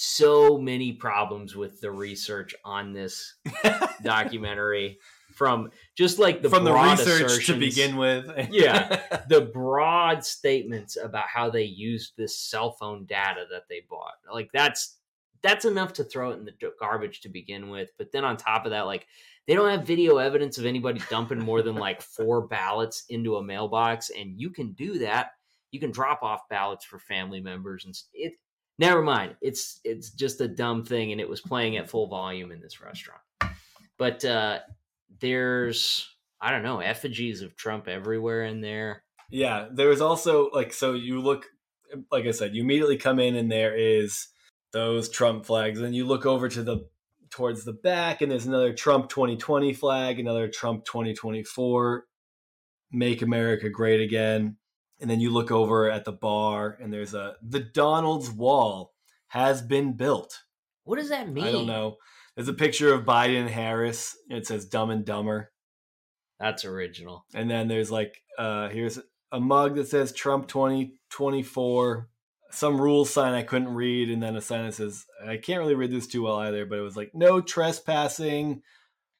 so 0.00 0.56
many 0.56 0.92
problems 0.92 1.56
with 1.56 1.80
the 1.80 1.90
research 1.90 2.54
on 2.64 2.92
this 2.92 3.34
documentary 4.04 5.00
from 5.34 5.72
just 5.96 6.20
like 6.20 6.40
the 6.40 6.48
From 6.48 6.62
the 6.62 6.72
research 6.72 7.46
to 7.46 7.54
begin 7.58 7.96
with. 7.96 8.30
Yeah. 8.48 9.24
the 9.28 9.50
broad 9.52 10.24
statements 10.24 10.96
about 10.96 11.26
how 11.26 11.50
they 11.50 11.64
used 11.64 12.12
this 12.16 12.38
cell 12.38 12.70
phone 12.70 13.06
data 13.06 13.46
that 13.50 13.64
they 13.68 13.82
bought 13.90 14.14
like 14.32 14.50
that's 14.52 14.98
that's 15.42 15.64
enough 15.64 15.92
to 15.94 16.04
throw 16.04 16.30
it 16.30 16.38
in 16.38 16.44
the 16.44 16.54
garbage 16.78 17.20
to 17.22 17.28
begin 17.28 17.68
with 17.68 17.90
but 17.98 18.12
then 18.12 18.24
on 18.24 18.36
top 18.36 18.64
of 18.64 18.70
that 18.70 18.86
like 18.86 19.06
they 19.46 19.54
don't 19.54 19.70
have 19.70 19.86
video 19.86 20.18
evidence 20.18 20.58
of 20.58 20.66
anybody 20.66 21.00
dumping 21.10 21.38
more 21.38 21.62
than 21.62 21.74
like 21.74 22.02
four 22.16 22.46
ballots 22.46 23.04
into 23.08 23.36
a 23.36 23.42
mailbox 23.42 24.10
and 24.10 24.40
you 24.40 24.50
can 24.50 24.72
do 24.72 24.98
that 24.98 25.32
you 25.70 25.80
can 25.80 25.90
drop 25.90 26.22
off 26.22 26.48
ballots 26.48 26.84
for 26.84 26.98
family 26.98 27.40
members 27.40 27.84
and 27.84 27.96
it 28.14 28.34
never 28.78 29.02
mind. 29.02 29.36
It's 29.40 29.80
it's 29.84 30.10
just 30.10 30.40
a 30.40 30.48
dumb 30.48 30.84
thing 30.84 31.12
and 31.12 31.20
it 31.20 31.28
was 31.28 31.40
playing 31.40 31.76
at 31.76 31.90
full 31.90 32.06
volume 32.06 32.52
in 32.52 32.60
this 32.60 32.80
restaurant. 32.80 33.20
But 33.98 34.24
uh 34.24 34.60
there's 35.20 36.08
i 36.40 36.52
don't 36.52 36.62
know 36.62 36.78
effigies 36.78 37.42
of 37.42 37.56
trump 37.56 37.88
everywhere 37.88 38.44
in 38.44 38.60
there. 38.60 39.02
Yeah, 39.30 39.68
there 39.72 39.88
was 39.88 40.00
also 40.00 40.50
like 40.50 40.72
so 40.72 40.92
you 40.92 41.20
look 41.20 41.46
like 42.10 42.26
I 42.26 42.32
said, 42.32 42.54
you 42.54 42.62
immediately 42.62 42.96
come 42.96 43.18
in 43.18 43.36
and 43.36 43.50
there 43.50 43.74
is 43.74 44.28
those 44.72 45.08
Trump 45.08 45.46
flags, 45.46 45.80
and 45.80 45.94
you 45.94 46.06
look 46.06 46.26
over 46.26 46.48
to 46.48 46.62
the 46.62 46.86
towards 47.30 47.64
the 47.64 47.72
back, 47.72 48.22
and 48.22 48.30
there's 48.30 48.46
another 48.46 48.72
Trump 48.72 49.08
2020 49.08 49.72
flag, 49.74 50.18
another 50.18 50.48
Trump 50.48 50.84
2024, 50.84 52.04
Make 52.90 53.22
America 53.22 53.68
Great 53.68 54.00
Again, 54.00 54.56
and 55.00 55.08
then 55.08 55.20
you 55.20 55.30
look 55.30 55.50
over 55.50 55.90
at 55.90 56.04
the 56.04 56.12
bar, 56.12 56.76
and 56.80 56.92
there's 56.92 57.14
a 57.14 57.36
the 57.42 57.60
Donald's 57.60 58.30
Wall 58.30 58.92
has 59.28 59.62
been 59.62 59.92
built. 59.92 60.42
what 60.84 60.98
does 60.98 61.10
that 61.10 61.28
mean 61.30 61.44
I 61.44 61.52
don't 61.52 61.66
know. 61.66 61.96
There's 62.34 62.48
a 62.48 62.54
picture 62.54 62.94
of 62.94 63.04
Biden 63.04 63.40
and 63.40 63.50
Harris. 63.50 64.16
and 64.30 64.38
It 64.38 64.46
says 64.46 64.64
Dumb 64.64 64.90
and 64.90 65.04
Dumber. 65.04 65.50
that's 66.38 66.64
original 66.64 67.24
And 67.34 67.50
then 67.50 67.66
there's 67.66 67.90
like, 67.90 68.14
uh, 68.38 68.68
here's 68.68 68.98
a 69.32 69.40
mug 69.40 69.74
that 69.74 69.88
says 69.88 70.12
Trump 70.12 70.46
2024, 70.48 72.08
some 72.50 72.80
rule 72.80 73.04
sign 73.04 73.34
I 73.34 73.42
couldn't 73.42 73.74
read, 73.74 74.08
and 74.08 74.22
then 74.22 74.36
a 74.36 74.40
sign 74.40 74.66
that 74.66 74.74
says, 74.74 75.04
I 75.26 75.36
can't 75.36 75.58
really 75.58 75.74
read 75.74 75.90
this 75.90 76.06
too 76.06 76.22
well 76.22 76.36
either, 76.36 76.64
but 76.64 76.78
it 76.78 76.82
was 76.82 76.96
like, 76.96 77.10
no 77.12 77.40
trespassing, 77.40 78.62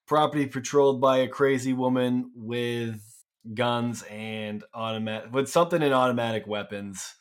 property 0.06 0.46
patrolled 0.46 1.00
by 1.00 1.18
a 1.18 1.28
crazy 1.28 1.72
woman 1.72 2.30
with 2.34 3.00
guns 3.54 4.02
and 4.10 4.64
automatic, 4.74 5.32
with 5.32 5.48
something 5.48 5.82
in 5.82 5.92
automatic 5.92 6.46
weapons, 6.46 7.14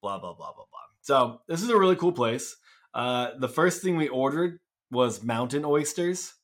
blah, 0.00 0.18
blah, 0.18 0.34
blah, 0.34 0.52
blah, 0.52 0.64
blah. 0.70 0.80
So 1.02 1.40
this 1.48 1.62
is 1.62 1.68
a 1.70 1.78
really 1.78 1.96
cool 1.96 2.12
place. 2.12 2.56
Uh, 2.92 3.30
the 3.38 3.48
first 3.48 3.82
thing 3.82 3.96
we 3.96 4.08
ordered 4.08 4.60
was 4.90 5.22
mountain 5.22 5.64
oysters 5.64 6.34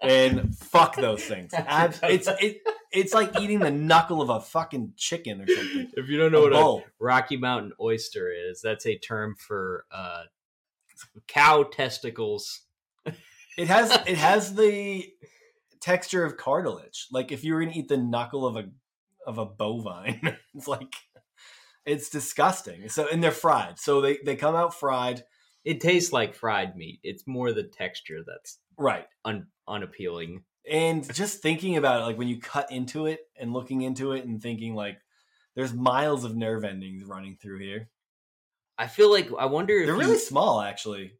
and 0.00 0.56
fuck 0.56 0.96
those 0.96 1.22
things. 1.22 1.52
Ab- 1.54 1.94
it's 2.04 2.28
it, 2.40 2.62
it's 2.92 3.14
like 3.14 3.38
eating 3.40 3.60
the 3.60 3.70
knuckle 3.70 4.20
of 4.22 4.30
a 4.30 4.40
fucking 4.40 4.94
chicken 4.96 5.40
or 5.40 5.46
something. 5.46 5.90
if 5.96 6.08
you 6.08 6.16
don't 6.18 6.28
A 6.28 6.30
know 6.30 6.42
what 6.42 6.52
a 6.52 6.84
rocky 6.98 7.36
mountain 7.36 7.72
oyster 7.80 8.32
is 8.32 8.60
that's 8.62 8.86
a 8.86 8.96
term 8.98 9.36
for 9.36 9.84
uh 9.92 10.24
cow 11.28 11.62
testicles 11.62 12.62
It 13.56 13.68
has 13.68 13.90
it 14.06 14.16
has 14.16 14.54
the 14.54 15.06
texture 15.80 16.24
of 16.24 16.36
cartilage. 16.36 17.06
Like 17.10 17.32
if 17.32 17.44
you 17.44 17.54
were 17.54 17.60
gonna 17.60 17.76
eat 17.76 17.88
the 17.88 17.96
knuckle 17.96 18.46
of 18.46 18.56
a 18.56 18.64
of 19.26 19.38
a 19.38 19.46
bovine, 19.46 20.36
it's 20.54 20.68
like 20.68 20.94
it's 21.86 22.10
disgusting. 22.10 22.88
So 22.88 23.08
and 23.10 23.22
they're 23.22 23.30
fried. 23.32 23.78
So 23.78 24.00
they 24.00 24.18
they 24.24 24.36
come 24.36 24.54
out 24.54 24.74
fried. 24.74 25.24
it 25.64 25.80
tastes 25.80 26.12
like 26.12 26.34
fried 26.34 26.74
meat 26.76 27.00
it's 27.02 27.26
more 27.26 27.52
the 27.52 27.64
texture 27.64 28.20
that's 28.26 28.58
Right. 28.78 29.06
un- 29.26 29.48
unappealing 29.68 30.42
And 30.70 31.04
just 31.14 31.42
thinking 31.42 31.76
about 31.76 32.00
it, 32.00 32.04
like 32.04 32.16
when 32.18 32.28
you 32.28 32.40
cut 32.40 32.72
into 32.72 33.04
it 33.06 33.20
and 33.38 33.52
looking 33.52 33.82
into 33.82 34.12
it 34.12 34.24
and 34.24 34.40
thinking 34.40 34.74
like 34.74 34.96
there's 35.54 35.74
miles 35.74 36.24
of 36.24 36.34
nerve 36.34 36.64
endings 36.64 37.04
running 37.04 37.36
through 37.36 37.58
here. 37.58 37.90
i 38.78 38.86
feel 38.86 39.10
like 39.10 39.28
i 39.38 39.44
wonder 39.46 39.74
if 39.78 39.86
They're 39.86 39.96
you- 39.96 40.00
really 40.00 40.18
small, 40.18 40.62
actually. 40.62 41.12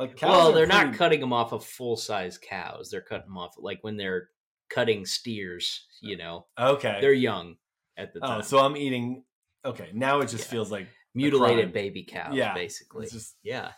Like 0.00 0.16
cows 0.16 0.30
well 0.30 0.52
they're 0.52 0.66
not 0.66 0.94
cutting 0.94 1.20
them 1.20 1.32
off 1.32 1.52
of 1.52 1.62
full 1.62 1.96
size 1.96 2.38
cows 2.38 2.88
they're 2.90 3.02
cutting 3.02 3.26
them 3.26 3.36
off 3.36 3.54
like 3.58 3.78
when 3.82 3.98
they're 3.98 4.30
cutting 4.70 5.04
steers 5.04 5.86
you 6.00 6.16
know 6.16 6.46
Okay. 6.58 6.98
they're 7.02 7.12
young 7.12 7.56
at 7.98 8.14
the 8.14 8.20
oh, 8.22 8.26
time 8.26 8.38
oh, 8.38 8.42
so 8.42 8.58
I'm 8.60 8.76
eating. 8.76 9.24
Okay, 9.64 9.90
now 9.92 10.20
it 10.20 10.28
just 10.28 10.46
Yeah. 10.46 10.50
feels 10.52 10.70
like 10.70 10.88
mutilated 11.14 11.72
baby 11.74 12.02
cows 12.02 12.34
Yeah, 12.34 12.54
basically 12.54 13.08
just 13.08 13.36
Yeah. 13.42 13.72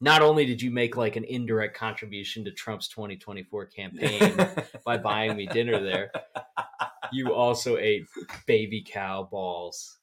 Not 0.00 0.22
only 0.22 0.46
did 0.46 0.62
you 0.62 0.70
make 0.70 0.96
like 0.96 1.16
an 1.16 1.24
indirect 1.24 1.76
contribution 1.76 2.44
to 2.46 2.52
Trump's 2.52 2.88
2024 2.88 3.66
campaign 3.66 4.34
by 4.86 4.96
buying 4.96 5.36
me 5.36 5.46
dinner 5.46 5.82
there, 5.82 6.10
you 7.12 7.34
also 7.34 7.76
ate 7.76 8.06
baby 8.46 8.82
cow 8.82 9.28
balls. 9.30 9.98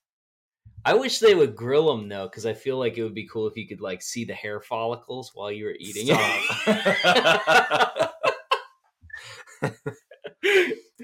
I 0.87 0.93
wish 0.93 1.19
they 1.19 1.35
would 1.35 1.53
grill 1.53 1.93
them 1.93 2.07
though, 2.07 2.27
because 2.27 2.45
I 2.45 2.53
feel 2.53 2.77
like 2.79 2.97
it 2.97 3.03
would 3.03 3.13
be 3.13 3.27
cool 3.27 3.45
if 3.45 3.57
you 3.57 3.67
could 3.67 3.81
like 3.81 4.01
see 4.01 4.23
the 4.23 4.33
hair 4.33 4.61
follicles 4.61 5.31
while 5.33 5.51
you 5.51 5.65
were 5.65 5.75
eating 5.77 6.05
Stop. 6.05 6.21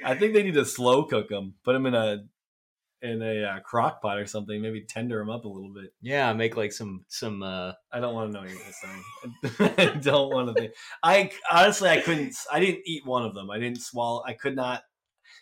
I 0.05 0.15
think 0.15 0.33
they 0.33 0.43
need 0.43 0.53
to 0.53 0.63
slow 0.63 1.03
cook 1.03 1.27
them. 1.27 1.55
Put 1.65 1.73
them 1.73 1.85
in 1.85 1.95
a 1.95 2.23
in 3.01 3.21
a 3.21 3.43
uh, 3.43 3.59
crock 3.59 4.01
pot 4.01 4.17
or 4.17 4.25
something. 4.25 4.61
Maybe 4.61 4.85
tender 4.87 5.19
them 5.19 5.29
up 5.29 5.43
a 5.43 5.49
little 5.49 5.73
bit. 5.73 5.93
yeah, 6.01 6.31
make 6.31 6.55
like 6.55 6.71
some 6.71 7.03
some 7.09 7.43
uh 7.43 7.73
I 7.91 7.99
don't 7.99 8.15
want 8.15 8.31
to 8.31 8.33
know 8.33 8.45
what 8.45 8.51
you're 8.51 9.59
gonna. 9.59 9.83
I 9.97 9.99
don't 9.99 10.33
want 10.33 10.47
to 10.47 10.53
think. 10.53 10.73
I 11.03 11.29
honestly, 11.51 11.89
I 11.89 11.99
couldn't. 11.99 12.33
I 12.49 12.61
didn't 12.61 12.83
eat 12.85 13.05
one 13.05 13.25
of 13.25 13.35
them. 13.35 13.51
I 13.51 13.59
didn't 13.59 13.81
swallow. 13.81 14.23
I 14.25 14.31
could 14.31 14.55
not. 14.55 14.83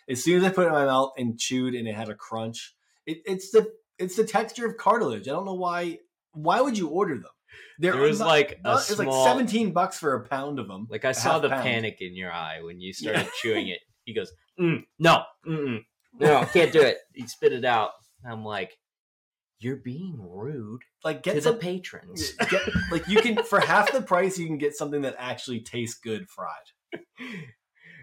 As 0.08 0.24
soon 0.24 0.38
as 0.38 0.42
I 0.44 0.50
put 0.50 0.64
it 0.64 0.66
in 0.68 0.72
my 0.72 0.86
mouth 0.86 1.12
and 1.16 1.38
chewed, 1.38 1.74
and 1.74 1.86
it 1.86 1.94
had 1.94 2.08
a 2.08 2.16
crunch, 2.16 2.74
It, 3.06 3.18
it's 3.24 3.52
the 3.52 3.70
it's 4.02 4.16
the 4.16 4.24
texture 4.24 4.66
of 4.66 4.76
cartilage. 4.76 5.28
I 5.28 5.32
don't 5.32 5.44
know 5.46 5.54
why. 5.54 5.98
Why 6.32 6.60
would 6.60 6.76
you 6.78 6.88
order 6.88 7.14
them? 7.14 7.30
They're 7.78 7.92
There 7.92 8.02
was 8.02 8.20
not- 8.20 8.28
like 8.28 8.58
a 8.64 8.74
it's 8.74 8.98
like 8.98 9.12
seventeen 9.12 9.72
bucks 9.72 9.98
for 9.98 10.14
a 10.14 10.26
pound 10.28 10.58
of 10.58 10.68
them. 10.68 10.86
like 10.90 11.04
I 11.04 11.12
saw 11.12 11.38
the 11.38 11.48
pound. 11.50 11.62
panic 11.62 11.98
in 12.00 12.14
your 12.16 12.32
eye 12.32 12.60
when 12.62 12.80
you 12.80 12.92
started 12.92 13.28
chewing 13.40 13.68
it. 13.68 13.80
He 14.04 14.14
goes, 14.14 14.32
mm, 14.58 14.82
"No, 14.98 15.22
mm-mm, 15.46 15.84
no, 16.18 16.44
can't 16.46 16.72
do 16.72 16.80
it." 16.80 16.98
He 17.14 17.26
spit 17.28 17.52
it 17.52 17.64
out. 17.64 17.90
I'm 18.28 18.44
like, 18.44 18.76
"You're 19.60 19.76
being 19.76 20.16
rude 20.20 20.80
Like 21.04 21.22
to 21.22 21.34
get 21.34 21.44
the 21.44 21.52
patrons." 21.54 22.32
get, 22.50 22.62
like 22.90 23.06
you 23.06 23.20
can 23.22 23.44
for 23.44 23.60
half 23.60 23.92
the 23.92 24.02
price 24.02 24.38
you 24.40 24.46
can 24.48 24.58
get 24.58 24.74
something 24.74 25.02
that 25.02 25.14
actually 25.18 25.60
tastes 25.60 26.00
good 26.00 26.28
fried. 26.28 26.66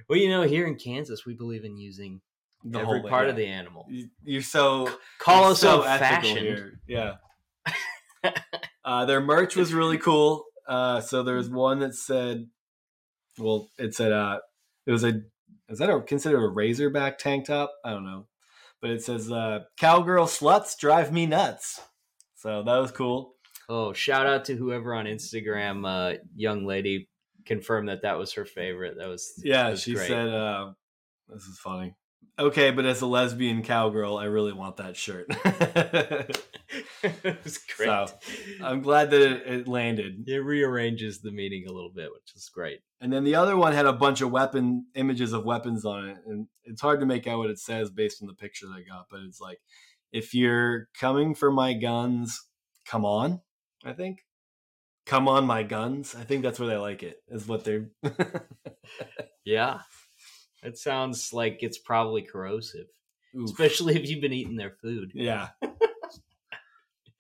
well, 0.08 0.18
you 0.18 0.30
know, 0.30 0.44
here 0.44 0.66
in 0.68 0.76
Kansas, 0.76 1.26
we 1.26 1.34
believe 1.34 1.66
in 1.66 1.76
using 1.78 2.22
The 2.64 2.80
every 2.80 3.00
whole 3.00 3.10
part 3.10 3.26
yeah. 3.26 3.30
of 3.32 3.36
the 3.36 3.46
animal. 3.46 3.86
You- 3.90 4.10
You're 4.24 4.42
so 4.42 4.90
Call 5.20 5.44
you're 5.44 5.52
us 5.52 5.60
so 5.62 5.78
old 5.78 5.86
ethical 5.86 6.08
fashioned. 6.08 6.40
here. 6.40 6.80
Yeah. 6.88 7.14
uh, 8.86 9.06
their 9.06 9.22
merch 9.22 9.56
was 9.56 9.74
really 9.74 9.98
cool. 9.98 10.46
Uh, 10.68 11.02
so 11.02 11.24
there's 11.24 11.50
one 11.50 11.80
that 11.80 11.96
said, 11.96 12.48
well, 13.38 13.70
it 13.78 13.96
said, 13.96 14.12
uh, 14.12 14.40
it 14.86 14.92
was 14.92 15.04
a, 15.04 15.22
is 15.70 15.80
that 15.80 15.90
a, 15.90 16.02
considered 16.02 16.44
a 16.44 16.50
racerback 16.50 17.18
tank 17.18 17.46
top? 17.46 17.72
I 17.86 17.92
don't 17.92 18.04
know. 18.06 18.28
But 18.82 18.92
it 18.92 19.04
says, 19.04 19.32
uh, 19.32 19.60
cowgirl 19.78 20.26
sluts 20.26 20.78
drive 20.78 21.12
me 21.12 21.26
nuts. 21.26 21.82
So 22.36 22.64
that 22.64 22.78
was 22.78 22.92
cool. 22.92 23.36
Oh, 23.68 23.94
shout 23.94 24.26
out 24.26 24.46
to 24.46 24.56
whoever 24.56 24.94
on 24.94 25.06
Instagram, 25.06 25.86
uh, 25.86 26.18
young 26.36 26.66
lady, 26.66 27.10
confirmed 27.46 27.90
that 27.90 28.02
that 28.04 28.18
was 28.18 28.34
her 28.34 28.46
favorite. 28.46 28.98
That 28.98 29.08
was 29.08 29.34
Yeah, 29.44 29.64
that 29.64 29.70
was 29.72 29.82
she 29.84 29.94
great. 29.94 30.08
said, 30.08 30.28
uh, 30.30 30.72
this 31.28 31.44
is 31.44 31.60
funny. 31.60 31.96
Okay, 32.40 32.72
but 32.72 32.86
as 32.86 33.02
a 33.02 33.06
lesbian 33.06 33.64
cowgirl, 33.64 34.18
I 34.18 34.26
really 34.26 34.54
want 34.54 34.78
that 34.78 34.96
shirt. 34.96 35.26
it 37.04 37.44
was 37.44 37.58
great. 37.76 37.86
So, 37.86 38.08
I'm 38.64 38.82
glad 38.82 39.12
that 39.12 39.22
it, 39.22 39.46
it 39.46 39.68
landed. 39.68 40.24
it 40.26 40.38
rearranges 40.38 41.20
the 41.20 41.32
meaning 41.32 41.66
a 41.68 41.72
little 41.74 41.92
bit, 41.94 42.10
which 42.14 42.34
is 42.36 42.48
great. 42.48 42.80
And 43.02 43.12
then 43.12 43.26
the 43.26 43.36
other 43.36 43.58
one 43.58 43.74
had 43.74 43.86
a 43.86 43.92
bunch 43.92 44.22
of 44.22 44.32
weapon 44.32 44.86
images 44.96 45.34
of 45.34 45.44
weapons 45.44 45.84
on 45.84 46.08
it, 46.08 46.18
and 46.26 46.48
it's 46.64 46.82
hard 46.82 47.02
to 47.02 47.06
make 47.06 47.28
out 47.28 47.40
what 47.40 47.50
it 47.50 47.60
says 47.60 47.90
based 47.90 48.22
on 48.22 48.28
the 48.28 48.34
picture 48.34 48.68
I 48.68 48.84
got. 48.90 49.08
But 49.12 49.20
it's 49.28 49.42
like, 49.42 49.60
if 50.14 50.34
you're 50.34 50.88
coming 50.98 51.36
for 51.36 51.52
my 51.52 51.74
guns, 51.74 52.48
come 52.86 53.04
on. 53.04 53.42
I 53.84 53.92
think, 53.92 54.20
come 55.06 55.28
on, 55.28 55.46
my 55.46 55.64
guns. 55.64 56.16
I 56.18 56.24
think 56.24 56.44
that's 56.44 56.58
where 56.58 56.70
they 56.70 56.78
like 56.78 57.04
it. 57.04 57.18
Is 57.28 57.48
what 57.48 57.66
they're. 57.66 57.90
Yeah, 59.46 59.80
it 60.64 60.78
sounds 60.78 61.34
like 61.34 61.60
it's 61.62 61.78
probably 61.78 62.22
corrosive, 62.22 62.88
Oof. 63.36 63.46
especially 63.50 63.96
if 63.96 64.10
you've 64.10 64.22
been 64.22 64.34
eating 64.34 64.56
their 64.56 64.72
food. 64.82 65.12
Yeah. 65.14 65.50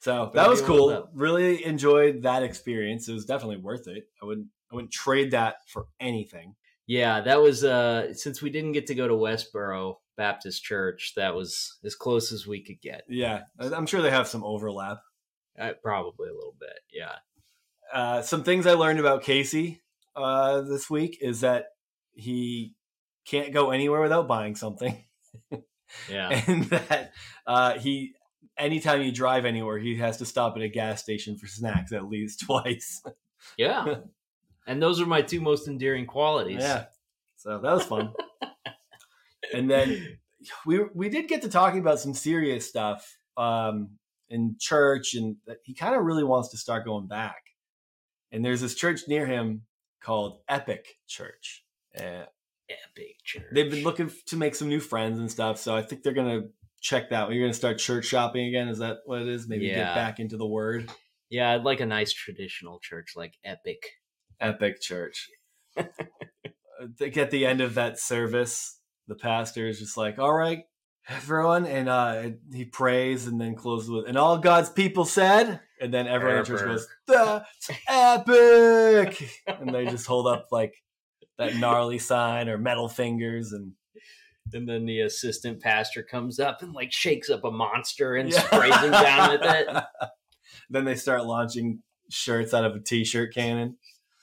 So 0.01 0.31
that 0.33 0.47
was 0.47 0.61
cool. 0.61 1.09
Really 1.13 1.65
enjoyed 1.65 2.21
that 2.21 2.41
experience. 2.41 3.09
It 3.09 3.13
was 3.13 3.25
definitely 3.25 3.57
worth 3.57 3.87
it. 3.87 4.07
I 4.21 4.25
wouldn't. 4.25 4.47
I 4.71 4.75
wouldn't 4.75 4.93
trade 4.93 5.31
that 5.31 5.55
for 5.67 5.87
anything. 5.99 6.55
Yeah, 6.87 7.19
that 7.21 7.41
was 7.41 7.63
uh 7.65 8.13
since 8.13 8.41
we 8.41 8.49
didn't 8.49 8.71
get 8.71 8.87
to 8.87 8.95
go 8.95 9.07
to 9.09 9.13
Westboro 9.13 9.95
Baptist 10.15 10.63
Church, 10.63 11.13
that 11.17 11.35
was 11.35 11.77
as 11.83 11.95
close 11.95 12.31
as 12.31 12.47
we 12.47 12.61
could 12.61 12.79
get. 12.81 13.03
Yeah, 13.09 13.41
I'm 13.59 13.85
sure 13.85 14.01
they 14.01 14.09
have 14.09 14.27
some 14.27 14.43
overlap. 14.43 14.99
Uh, 15.59 15.73
probably 15.83 16.29
a 16.29 16.33
little 16.33 16.55
bit. 16.57 16.79
Yeah. 16.93 17.15
uh, 17.93 18.21
some 18.21 18.43
things 18.45 18.65
I 18.65 18.73
learned 18.75 18.99
about 19.01 19.23
Casey 19.23 19.81
uh, 20.15 20.61
this 20.61 20.89
week 20.89 21.17
is 21.19 21.41
that 21.41 21.65
he 22.13 22.73
can't 23.29 23.53
go 23.53 23.71
anywhere 23.71 24.01
without 24.01 24.27
buying 24.27 24.55
something, 24.55 25.03
Yeah. 26.09 26.29
and 26.47 26.63
that 26.65 27.11
uh, 27.47 27.77
he 27.79 28.13
anytime 28.57 29.01
you 29.01 29.11
drive 29.11 29.45
anywhere, 29.45 29.77
he 29.77 29.95
has 29.97 30.17
to 30.17 30.25
stop 30.25 30.55
at 30.57 30.61
a 30.61 30.67
gas 30.69 31.01
station 31.01 31.37
for 31.37 31.47
snacks 31.47 31.91
at 31.91 32.09
least 32.09 32.41
twice. 32.45 33.01
Yeah. 33.57 33.95
and 34.67 34.81
those 34.81 34.99
are 35.01 35.05
my 35.05 35.21
two 35.21 35.41
most 35.41 35.67
endearing 35.67 36.05
qualities. 36.05 36.61
yeah, 36.61 36.85
so 37.37 37.59
that 37.59 37.73
was 37.73 37.85
fun. 37.85 38.13
and 39.53 39.69
then 39.69 40.17
we 40.65 40.79
we 40.93 41.09
did 41.09 41.27
get 41.27 41.41
to 41.43 41.49
talking 41.49 41.79
about 41.79 41.99
some 41.99 42.13
serious 42.13 42.67
stuff 42.67 43.17
um, 43.37 43.91
in 44.29 44.55
church, 44.59 45.15
and 45.15 45.37
that 45.47 45.57
he 45.63 45.73
kind 45.73 45.95
of 45.95 46.03
really 46.03 46.23
wants 46.23 46.49
to 46.49 46.57
start 46.57 46.85
going 46.85 47.07
back. 47.07 47.41
And 48.31 48.43
there's 48.45 48.61
this 48.61 48.75
church 48.75 49.01
near 49.07 49.25
him 49.25 49.63
called 50.01 50.39
Epic 50.47 50.85
Church. 51.07 51.63
Uh, 51.97 52.25
Epic 52.69 53.15
church. 53.23 53.43
they've 53.51 53.69
been 53.71 53.83
looking 53.83 54.11
to 54.27 54.35
make 54.37 54.55
some 54.55 54.69
new 54.69 54.79
friends 54.79 55.19
and 55.19 55.29
stuff, 55.31 55.57
so 55.59 55.75
I 55.75 55.81
think 55.81 56.03
they're 56.03 56.13
gonna 56.13 56.43
check 56.81 57.09
that. 57.09 57.31
You're 57.31 57.43
gonna 57.45 57.53
start 57.53 57.77
church 57.79 58.05
shopping 58.05 58.47
again. 58.47 58.67
Is 58.67 58.79
that 58.79 58.97
what 59.05 59.21
it 59.21 59.27
is? 59.27 59.47
Maybe 59.47 59.65
Yeah. 59.65 59.75
get 59.85 59.95
back 59.95 60.19
into 60.19 60.37
the 60.37 60.47
word 60.47 60.89
Yeah, 61.29 61.51
I'd 61.51 61.63
like 61.63 61.79
a 61.79 61.85
nice 61.85 62.11
traditional 62.11 62.79
church 62.79 63.13
like 63.15 63.33
Epic. 63.43 63.83
Epic 64.39 64.81
Church. 64.81 65.29
I 65.77 65.85
think 66.97 67.17
at 67.17 67.29
the 67.31 67.45
end 67.45 67.61
of 67.61 67.75
that 67.75 67.99
service, 67.99 68.79
the 69.07 69.15
pastor 69.15 69.67
is 69.67 69.79
just 69.79 69.97
like, 69.97 70.17
"All 70.17 70.33
right, 70.33 70.63
everyone," 71.07 71.65
and 71.65 71.89
uh, 71.89 72.29
he 72.53 72.65
prays 72.65 73.27
and 73.27 73.39
then 73.39 73.55
closes 73.55 73.89
with, 73.89 74.07
"And 74.07 74.17
all 74.17 74.37
God's 74.37 74.69
people 74.69 75.03
said," 75.05 75.59
and 75.81 75.93
then 75.93 76.07
everyone 76.07 76.39
in 76.39 76.45
church 76.45 76.61
goes, 76.63 76.87
"That's 77.07 77.69
epic," 77.87 79.29
and 79.47 79.73
they 79.73 79.85
just 79.85 80.07
hold 80.07 80.27
up 80.27 80.47
like 80.51 80.73
that 81.39 81.55
gnarly 81.55 81.97
sign 81.97 82.47
or 82.47 82.57
metal 82.59 82.87
fingers 82.87 83.51
and 83.53 83.71
And 84.53 84.67
then 84.69 84.85
the 84.85 85.01
assistant 85.01 85.61
pastor 85.61 86.03
comes 86.03 86.39
up 86.39 86.61
and 86.61 86.73
like 86.73 86.91
shakes 86.91 87.29
up 87.29 87.43
a 87.43 87.51
monster 87.51 88.15
and 88.15 88.29
Yeah. 88.31 88.41
sprays 88.41 88.75
him 88.81 88.91
down 88.91 89.31
with 89.31 89.41
it. 89.43 89.67
then 90.69 90.85
they 90.85 90.95
start 90.95 91.25
launching 91.25 91.81
shirts 92.11 92.53
out 92.53 92.65
of 92.65 92.75
a 92.75 92.79
t-shirt 92.79 93.33
cannon. 93.33 93.77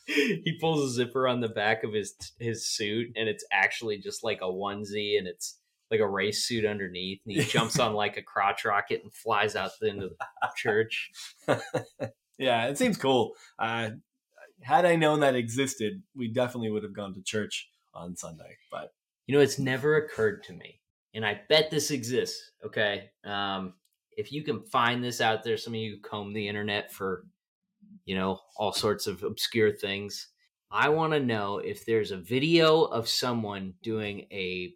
He 0.07 0.57
pulls 0.61 0.88
a 0.88 0.94
zipper 0.94 1.26
on 1.26 1.40
the 1.40 1.48
back 1.48 1.83
of 1.83 1.92
his 1.92 2.14
his 2.38 2.68
suit 2.68 3.09
and 3.16 3.29
it's 3.29 3.44
actually 3.52 3.98
just 3.98 4.22
like 4.22 4.38
a 4.40 4.44
onesie 4.46 5.18
and 5.18 5.26
it's 5.26 5.59
like 5.90 6.00
a 6.00 6.09
race 6.09 6.44
suit 6.46 6.64
underneath 6.64 7.20
and 7.26 7.37
he 7.37 7.42
jumps 7.57 7.79
on 7.79 7.92
like 7.94 8.16
a 8.16 8.22
crotch 8.22 8.64
rocket 8.64 9.00
and 9.02 9.12
flies 9.12 9.57
out 9.57 9.70
into 9.83 10.09
the 10.09 10.48
church. 10.57 11.11
Yeah, 12.38 12.66
it 12.66 12.76
seems 12.76 12.98
cool. 12.98 13.33
Uh, 13.59 13.92
had 14.62 14.85
I 14.85 14.97
known 14.97 15.21
that 15.21 15.35
existed, 15.35 16.03
we 16.14 16.29
definitely 16.29 16.71
would 16.71 16.83
have 16.83 16.95
gone 16.95 17.14
to 17.14 17.23
church 17.23 17.69
on 17.95 18.16
Sunday. 18.16 18.57
But 18.71 18.92
You 19.27 19.35
know, 19.35 19.40
it's 19.42 19.59
never 19.59 19.97
occurred 19.97 20.42
to 20.45 20.53
me, 20.53 20.81
and 21.14 21.25
I 21.25 21.40
bet 21.49 21.71
this 21.71 21.90
exists. 21.90 22.53
Okay, 22.64 23.11
um, 23.25 23.75
if 24.16 24.33
you 24.33 24.42
can 24.42 24.62
find 24.62 25.03
this 25.05 25.21
out 25.21 25.45
there, 25.45 25.57
some 25.57 25.75
of 25.75 25.81
you 25.81 25.99
comb 26.01 26.33
the 26.33 26.49
internet 26.49 26.92
for, 26.92 27.25
you 28.05 28.16
know, 28.16 28.40
all 28.57 28.73
sorts 28.73 29.07
of 29.07 29.23
obscure 29.23 29.73
things. 29.73 30.29
I 30.71 30.88
want 30.88 31.12
to 31.12 31.21
know 31.21 31.59
if 31.59 31.85
there's 31.85 32.11
a 32.11 32.16
video 32.16 32.85
of 32.85 33.09
someone 33.09 33.75
doing 33.83 34.27
a 34.33 34.73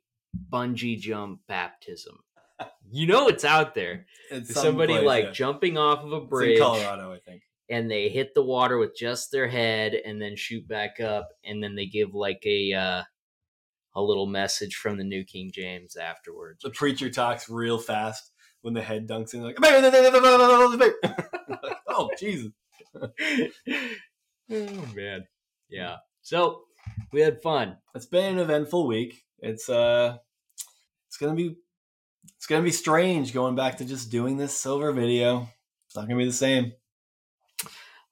bungee 0.51 0.99
jump 0.99 1.41
baptism. 1.49 2.19
You 2.93 3.07
know, 3.07 3.29
it's 3.29 3.45
out 3.45 3.77
there. 3.77 4.07
it's 4.33 4.53
Somebody 4.53 4.99
like 4.99 5.27
yeah. 5.27 5.31
jumping 5.31 5.79
off 5.79 6.01
of 6.01 6.13
a 6.13 6.17
It's 6.17 6.25
in 6.25 6.29
bridge 6.29 6.59
Colorado, 6.59 7.13
I 7.13 7.21
think. 7.21 7.43
And 7.71 7.91
they 7.91 8.09
hit 8.09 8.35
the 8.35 8.43
water 8.43 8.79
with 8.79 8.97
just 8.97 9.31
their 9.31 9.49
head 9.49 9.95
and 9.95 10.21
then 10.21 10.37
shoot 10.37 10.67
back 10.67 11.01
up 11.01 11.29
and 11.45 11.63
then 11.63 11.77
they 11.77 11.87
give 11.87 12.15
like 12.15 12.43
a 12.45 12.73
uh, 12.73 13.03
a 13.95 14.03
little 14.03 14.27
message 14.27 14.77
from 14.77 14.99
the 14.99 15.05
New 15.05 15.25
King 15.25 15.51
James 15.53 15.97
afterwards. 15.97 16.63
The 16.63 16.71
preacher 16.71 17.11
talks 17.11 17.49
real 17.49 17.79
fast 17.79 18.33
when 18.63 18.75
the 18.75 18.83
head 18.83 19.09
dunks 19.09 19.35
in, 19.35 19.43
like, 19.43 19.57
oh 21.89 22.11
Jesus! 22.19 22.51
oh 24.51 24.89
man. 24.95 25.25
Yeah. 25.69 25.97
So 26.23 26.65
we 27.13 27.21
had 27.21 27.43
fun. 27.43 27.77
It's 27.95 28.07
been 28.07 28.35
an 28.35 28.41
eventful 28.41 28.87
week. 28.87 29.25
It's 29.39 29.69
uh, 29.69 30.19
it's 31.09 31.17
gonna 31.17 31.35
be, 31.35 31.57
it's 32.37 32.47
gonna 32.47 32.63
be 32.63 32.71
strange 32.71 33.33
going 33.33 33.55
back 33.55 33.79
to 33.79 33.85
just 33.85 34.11
doing 34.11 34.37
this 34.37 34.57
silver 34.57 34.93
video. 34.93 35.49
It's 35.87 35.97
not 35.97 36.03
gonna 36.03 36.19
be 36.19 36.27
the 36.27 36.33
same. 36.33 36.73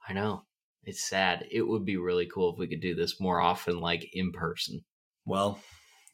I 0.08 0.12
know. 0.14 0.44
It's 0.84 1.06
sad. 1.06 1.46
It 1.50 1.62
would 1.62 1.84
be 1.84 1.98
really 1.98 2.26
cool 2.26 2.52
if 2.52 2.58
we 2.58 2.66
could 2.66 2.80
do 2.80 2.94
this 2.94 3.20
more 3.20 3.40
often, 3.40 3.78
like 3.80 4.08
in 4.14 4.32
person. 4.32 4.82
Well, 5.26 5.60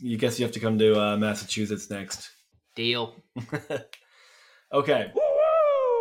you 0.00 0.18
guess 0.18 0.38
you 0.38 0.44
have 0.44 0.54
to 0.54 0.60
come 0.60 0.78
to 0.78 1.00
uh, 1.00 1.16
Massachusetts 1.16 1.88
next. 1.88 2.28
Deal. 2.74 3.14
okay. 4.72 5.12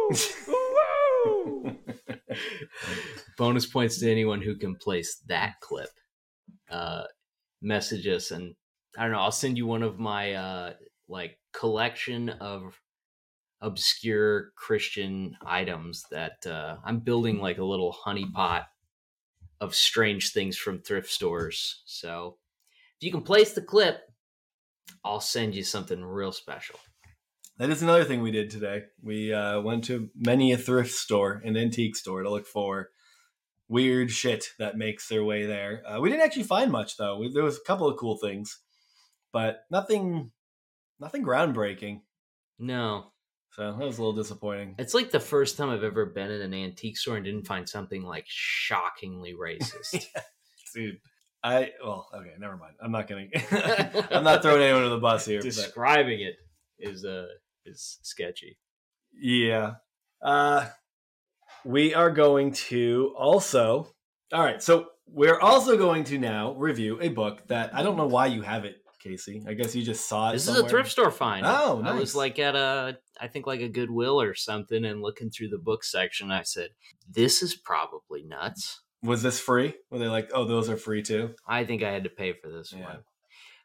Bonus 3.38 3.68
points 3.68 4.00
to 4.00 4.12
anyone 4.12 4.42
who 4.42 4.56
can 4.56 4.76
place 4.76 5.22
that 5.28 5.54
clip. 5.62 5.90
Uh, 6.70 7.04
message 7.62 8.08
us, 8.08 8.32
and 8.32 8.56
I 8.98 9.04
don't 9.04 9.12
know. 9.12 9.20
I'll 9.20 9.32
send 9.32 9.58
you 9.58 9.68
one 9.68 9.84
of 9.84 10.00
my 10.00 10.34
uh, 10.34 10.74
like 11.08 11.38
collection 11.54 12.30
of 12.30 12.80
obscure 13.64 14.52
Christian 14.56 15.38
items 15.46 16.06
that 16.12 16.46
uh, 16.46 16.76
I'm 16.84 17.00
building, 17.00 17.40
like 17.40 17.58
a 17.58 17.66
little 17.66 17.96
honeypot 18.06 18.66
of 19.62 19.74
strange 19.74 20.32
things 20.32 20.58
from 20.58 20.82
thrift 20.82 21.10
stores. 21.10 21.82
So 21.86 22.38
if 23.00 23.06
you 23.06 23.12
can 23.12 23.22
place 23.22 23.54
the 23.54 23.62
clip, 23.62 24.02
I'll 25.04 25.22
send 25.22 25.56
you 25.56 25.64
something 25.64 26.04
real 26.04 26.34
special. 26.34 26.78
That 27.58 27.70
is 27.70 27.82
another 27.82 28.04
thing 28.04 28.22
we 28.22 28.32
did 28.32 28.50
today. 28.50 28.84
We 29.02 29.34
uh, 29.34 29.62
went 29.62 29.86
to 29.86 30.10
many 30.16 30.52
a 30.52 30.58
thrift 30.58 30.92
store, 30.92 31.42
an 31.46 31.56
antique 31.56 31.96
store, 31.96 32.24
to 32.24 32.30
look 32.30 32.46
for 32.46 32.90
weird 33.70 34.12
shit 34.12 34.50
that 34.60 34.78
makes 34.78 35.08
their 35.08 35.24
way 35.24 35.46
there. 35.46 35.84
Uh, 35.88 36.02
we 36.02 36.10
didn't 36.10 36.26
actually 36.26 36.44
find 36.44 36.70
much 36.70 36.98
though. 36.98 37.18
We, 37.18 37.32
there 37.32 37.44
was 37.44 37.58
a 37.58 37.66
couple 37.66 37.88
of 37.88 37.98
cool 37.98 38.18
things, 38.18 38.60
but 39.32 39.62
nothing, 39.72 40.32
nothing 41.00 41.24
groundbreaking. 41.24 42.02
No, 42.60 43.13
So 43.56 43.72
that 43.72 43.86
was 43.86 44.00
a 44.00 44.02
little 44.02 44.16
disappointing. 44.16 44.76
it's 44.80 44.96
like 44.96 45.12
the 45.12 45.20
first 45.20 45.58
time 45.58 45.70
I've 45.70 45.84
ever 45.84 46.08
been 46.08 46.32
in 46.32 46.42
an 46.42 46.54
antique 46.56 46.98
store 46.98 47.18
and 47.18 47.26
didn't 47.26 47.46
find 47.46 47.70
something 47.70 48.02
like 48.02 48.26
shockingly 48.28 49.34
racist. 49.40 50.06
Dude, 50.74 50.98
I 51.44 51.70
well, 51.84 52.08
okay, 52.16 52.34
never 52.40 52.58
mind. 52.58 52.74
I'm 52.82 52.92
not 52.92 53.08
gonna. 53.08 53.28
I'm 54.12 54.24
not 54.24 54.42
throwing 54.42 54.62
anyone 54.64 54.84
under 54.84 54.96
the 54.96 55.02
bus 55.02 55.26
here. 55.26 55.38
But 55.40 55.44
Describing 55.46 56.22
it 56.22 56.36
is 56.80 57.06
uh 57.06 57.28
is 57.66 58.00
sketchy. 58.02 58.58
yeah, 59.14 59.74
uh, 60.24 60.68
we 61.64 61.94
are 61.94 62.10
going 62.10 62.54
to 62.54 63.14
also. 63.16 63.94
All 64.34 64.44
right, 64.44 64.64
so 64.64 64.88
we're 65.06 65.40
also 65.40 65.78
going 65.78 66.06
to 66.06 66.18
now 66.18 66.54
review 66.54 66.98
a 67.02 67.10
book 67.10 67.48
that 67.50 67.76
I 67.76 67.84
don't 67.84 67.98
know 67.98 68.08
why 68.08 68.26
you 68.26 68.42
have 68.42 68.66
it, 68.66 68.78
Casey. 69.04 69.44
I 69.48 69.54
guess 69.54 69.76
you 69.76 69.84
just 69.84 70.08
saw 70.08 70.30
it. 70.30 70.34
This 70.34 70.48
is 70.48 70.58
a 70.58 70.68
thrift 70.68 70.90
store 70.92 71.12
find. 71.12 71.46
Oh, 71.46 71.82
nice. 71.84 71.92
I 71.94 72.00
was 72.00 72.16
like 72.16 72.40
at 72.40 72.56
a, 72.56 72.98
I 73.20 73.28
think 73.28 73.46
like 73.46 73.62
a 73.62 73.68
Goodwill 73.68 74.22
or 74.22 74.34
something, 74.36 74.86
and 74.86 75.02
looking 75.02 75.30
through 75.30 75.50
the 75.50 75.58
book 75.58 75.84
section, 75.84 76.32
I 76.32 76.44
said, 76.44 76.70
"This 77.10 77.44
is 77.44 77.56
probably 77.56 78.24
nuts." 78.24 78.82
Was 79.04 79.22
this 79.22 79.40
free? 79.40 79.74
Were 79.92 80.00
they 80.00 80.08
like, 80.08 80.30
oh, 80.34 80.46
those 80.46 80.70
are 80.70 80.78
free 80.78 81.02
too? 81.02 81.36
I 81.46 81.66
think 81.66 81.84
I 81.84 81.92
had 81.92 82.06
to 82.06 82.10
pay 82.10 82.32
for 82.32 82.50
this 82.50 82.72
Yeah. 82.72 82.86
one. 82.86 83.00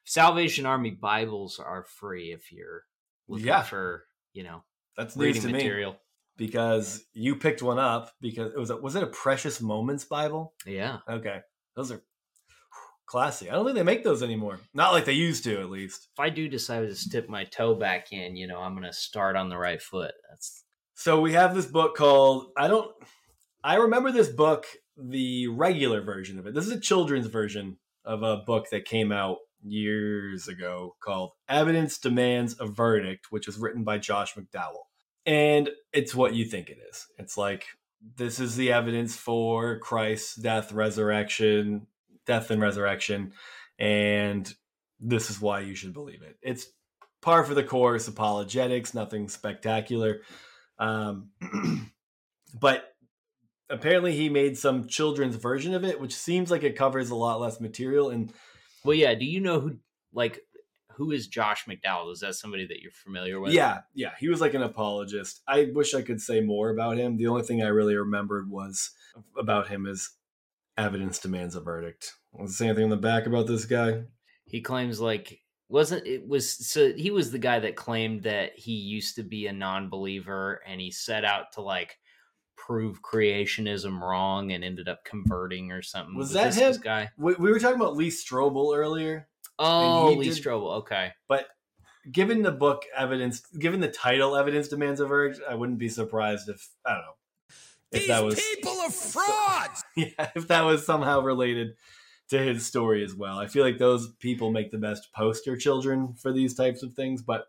Salvation 0.05 0.67
Army 0.67 0.91
Bibles 0.91 1.61
are 1.61 1.85
free 1.85 2.33
if 2.33 2.51
you're 2.51 2.83
looking 3.29 3.47
Yeah. 3.47 3.63
for, 3.63 4.07
you 4.33 4.43
know, 4.43 4.65
That's 4.97 5.17
reading 5.17 5.43
to 5.43 5.47
me 5.49 5.53
material. 5.53 5.97
because 6.37 7.05
you 7.13 7.37
picked 7.37 7.63
one 7.63 7.79
up 7.79 8.11
because 8.21 8.53
it 8.53 8.59
was 8.59 8.71
a, 8.71 8.77
was 8.79 8.97
it 8.97 9.03
a 9.05 9.07
Precious 9.09 9.61
Moments 9.61 10.05
Bible? 10.05 10.55
Yeah. 10.67 10.99
Okay, 11.09 11.41
those 11.77 11.93
are 11.93 12.03
classy. 13.09 13.51
I 13.51 13.55
don't 13.55 13.65
think 13.65 13.77
they 13.77 13.83
make 13.83 14.05
those 14.05 14.23
anymore. 14.23 14.61
Not 14.75 14.93
like 14.93 15.05
they 15.05 15.13
used 15.13 15.45
to, 15.45 15.61
at 15.61 15.71
least. 15.71 16.09
If 16.13 16.21
I 16.21 16.31
do 16.31 16.49
decide 16.49 16.81
to 16.87 16.95
stick 16.95 17.29
my 17.29 17.45
toe 17.45 17.75
back 17.75 18.13
in, 18.13 18.37
you 18.37 18.47
know, 18.47 18.61
I'm 18.61 18.75
going 18.75 18.85
to 18.85 18.93
start 18.93 19.35
on 19.35 19.49
the 19.49 19.59
right 19.59 19.83
foot. 19.83 20.13
That's 20.29 20.65
So 20.95 21.21
we 21.21 21.33
have 21.33 21.55
this 21.55 21.67
book 21.67 21.97
called 21.97 22.53
I 22.57 22.69
don't 22.69 22.91
I 23.65 23.77
remember 23.77 24.13
this 24.13 24.29
book, 24.29 24.67
the 24.97 25.49
regular 25.49 26.01
version 26.01 26.39
of 26.39 26.47
it. 26.47 26.55
This 26.55 26.67
is 26.67 26.73
a 26.73 26.81
children's 26.81 27.27
version 27.27 27.79
of 28.05 28.23
a 28.23 28.37
book 28.37 28.67
that 28.71 28.85
came 28.85 29.11
out 29.11 29.39
years 29.63 30.47
ago 30.47 30.97
called 31.01 31.33
Evidence 31.49 31.99
Demands 31.99 32.57
a 32.61 32.67
Verdict, 32.67 33.27
which 33.31 33.47
was 33.47 33.59
written 33.59 33.85
by 33.85 33.99
Josh 33.99 34.35
McDowell. 34.35 34.85
And 35.27 35.71
it's 35.93 36.15
what 36.15 36.35
you 36.35 36.45
think 36.45 36.71
it 36.71 36.79
is. 36.91 37.07
It's 37.19 37.37
like 37.37 37.67
this 38.17 38.39
is 38.39 38.57
the 38.57 38.73
evidence 38.73 39.17
for 39.17 39.79
Christ's 39.81 40.37
death, 40.37 40.73
resurrection, 40.73 41.87
death 42.29 42.53
and 42.53 42.63
resurrection, 42.63 43.33
and 43.79 44.53
this 45.01 45.31
is 45.31 45.41
why 45.41 45.61
you 45.61 45.75
should 45.75 45.95
believe 45.95 46.23
it. 46.23 46.37
It's 46.43 46.67
par 47.23 47.43
for 47.43 47.55
the 47.55 47.65
course 47.65 48.07
apologetics, 48.07 48.95
nothing 48.95 49.29
spectacular. 49.29 50.21
Um, 50.79 51.31
but 52.61 52.85
apparently 53.71 54.15
he 54.15 54.29
made 54.29 54.57
some 54.59 54.87
children's 54.87 55.37
version 55.37 55.75
of 55.75 55.85
it, 55.85 56.01
which 56.01 56.15
seems 56.15 56.51
like 56.51 56.63
it 56.63 56.77
covers 56.77 57.11
a 57.11 57.17
lot 57.17 57.41
less 57.41 57.61
material. 57.61 58.11
And 58.11 58.33
well, 58.85 58.95
yeah. 58.95 59.15
Do 59.15 59.25
you 59.25 59.41
know 59.41 59.61
who, 59.61 59.79
like, 60.13 60.41
who 60.93 61.11
is 61.13 61.29
Josh 61.29 61.65
McDowell? 61.67 62.13
Is 62.13 62.21
that 62.21 62.35
somebody 62.35 62.67
that 62.67 62.81
you're 62.81 62.93
familiar 62.93 63.41
with? 63.41 63.53
yeah, 63.53 63.79
yeah, 63.95 64.13
he 64.19 64.29
was 64.29 64.41
like 64.41 64.55
an 64.55 64.63
apologist. 64.63 65.43
I 65.47 65.71
wish 65.73 65.95
I 65.95 66.03
could 66.03 66.21
say 66.21 66.41
more 66.41 66.71
about 66.71 66.99
him. 66.99 67.17
The 67.17 67.29
only 67.29 67.43
thing 67.43 67.63
I 67.63 67.69
really 67.69 67.97
remembered 67.97 68.51
was 68.51 68.91
about 69.39 69.69
him 69.69 69.87
is 69.87 70.11
evidence 70.79 71.19
demands 71.19 71.55
a 71.55 71.61
verdict. 71.61 72.15
Was 72.33 72.57
there 72.59 72.69
anything 72.69 72.85
in 72.85 72.91
the 72.91 72.97
back 72.97 73.27
about 73.27 73.47
this 73.47 73.65
guy? 73.65 74.05
He 74.45 74.61
claims 74.61 75.01
like 75.01 75.41
wasn't 75.69 76.07
it 76.07 76.27
was 76.27 76.67
so 76.67 76.93
he 76.95 77.11
was 77.11 77.31
the 77.31 77.39
guy 77.39 77.59
that 77.59 77.77
claimed 77.77 78.23
that 78.23 78.59
he 78.59 78.73
used 78.73 79.17
to 79.17 79.23
be 79.23 79.47
a 79.47 79.53
non-believer 79.53 80.63
and 80.67 80.81
he 80.81 80.91
set 80.91 81.25
out 81.25 81.53
to 81.53 81.61
like 81.61 81.99
prove 82.57 83.03
creationism 83.03 84.01
wrong 84.01 84.53
and 84.53 84.65
ended 84.65 84.89
up 84.89 85.05
converting 85.05 85.73
or 85.73 85.83
something. 85.83 86.17
Was 86.17 86.33
that 86.33 86.55
this 86.55 86.77
him? 86.77 86.83
guy? 86.83 87.11
We, 87.19 87.35
we 87.35 87.51
were 87.51 87.61
talking 87.61 87.81
about 87.81 87.97
Lee 87.97 88.09
Strobel 88.09 88.77
earlier. 88.77 89.29
Oh, 89.59 90.15
Lee 90.17 90.29
did- 90.29 90.43
Strobel. 90.43 90.79
Okay. 90.79 91.13
But 91.29 91.47
given 92.11 92.43
the 92.43 92.53
book 92.53 92.85
evidence, 92.97 93.41
given 93.59 93.81
the 93.81 93.91
title 93.91 94.37
"Evidence 94.37 94.69
Demands 94.69 95.01
a 95.01 95.07
Verdict," 95.07 95.41
I 95.49 95.55
wouldn't 95.55 95.79
be 95.79 95.89
surprised 95.89 96.49
if 96.49 96.67
I 96.87 96.95
don't 96.95 97.03
know 97.03 97.15
if 97.93 98.07
that 98.09 98.25
was 98.25 98.35
people 98.35 98.73
are 98.81 98.91
frauds. 98.91 99.85
yeah, 99.97 100.31
if 100.35 100.49
that 100.49 100.63
was 100.63 100.85
somehow 100.85 101.21
related 101.21 101.75
to 102.31 102.39
his 102.39 102.67
story 102.67 103.03
as 103.05 103.15
well. 103.15 103.39
I 103.39 103.47
feel 103.47 103.65
like 103.65 103.79
those 103.79 104.13
people 104.21 104.51
make 104.51 104.71
the 104.71 104.79
best 104.79 105.09
poster 105.15 105.57
children 105.57 106.15
for 106.21 106.33
these 106.33 106.55
types 106.55 106.83
of 106.83 106.93
things. 106.93 107.23
But 107.23 107.47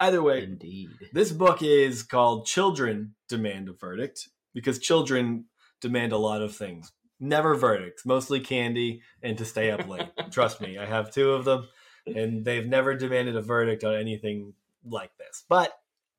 either 0.00 0.22
way, 0.22 0.42
Indeed. 0.42 0.90
this 1.12 1.32
book 1.32 1.62
is 1.62 2.02
called 2.02 2.46
"Children 2.46 3.14
Demand 3.28 3.68
a 3.68 3.72
Verdict" 3.72 4.28
because 4.54 4.78
children 4.78 5.44
demand 5.80 6.12
a 6.12 6.18
lot 6.18 6.42
of 6.42 6.54
things. 6.54 6.92
Never 7.18 7.54
verdicts, 7.54 8.04
mostly 8.04 8.40
candy 8.40 9.00
and 9.22 9.38
to 9.38 9.44
stay 9.44 9.70
up 9.70 9.88
late. 9.88 10.08
Trust 10.30 10.60
me, 10.60 10.76
I 10.76 10.84
have 10.84 11.12
two 11.12 11.32
of 11.32 11.44
them, 11.44 11.68
and 12.06 12.44
they've 12.44 12.66
never 12.66 12.94
demanded 12.94 13.36
a 13.36 13.42
verdict 13.42 13.84
on 13.84 13.94
anything 13.94 14.52
like 14.84 15.16
this. 15.18 15.44
But 15.48 15.72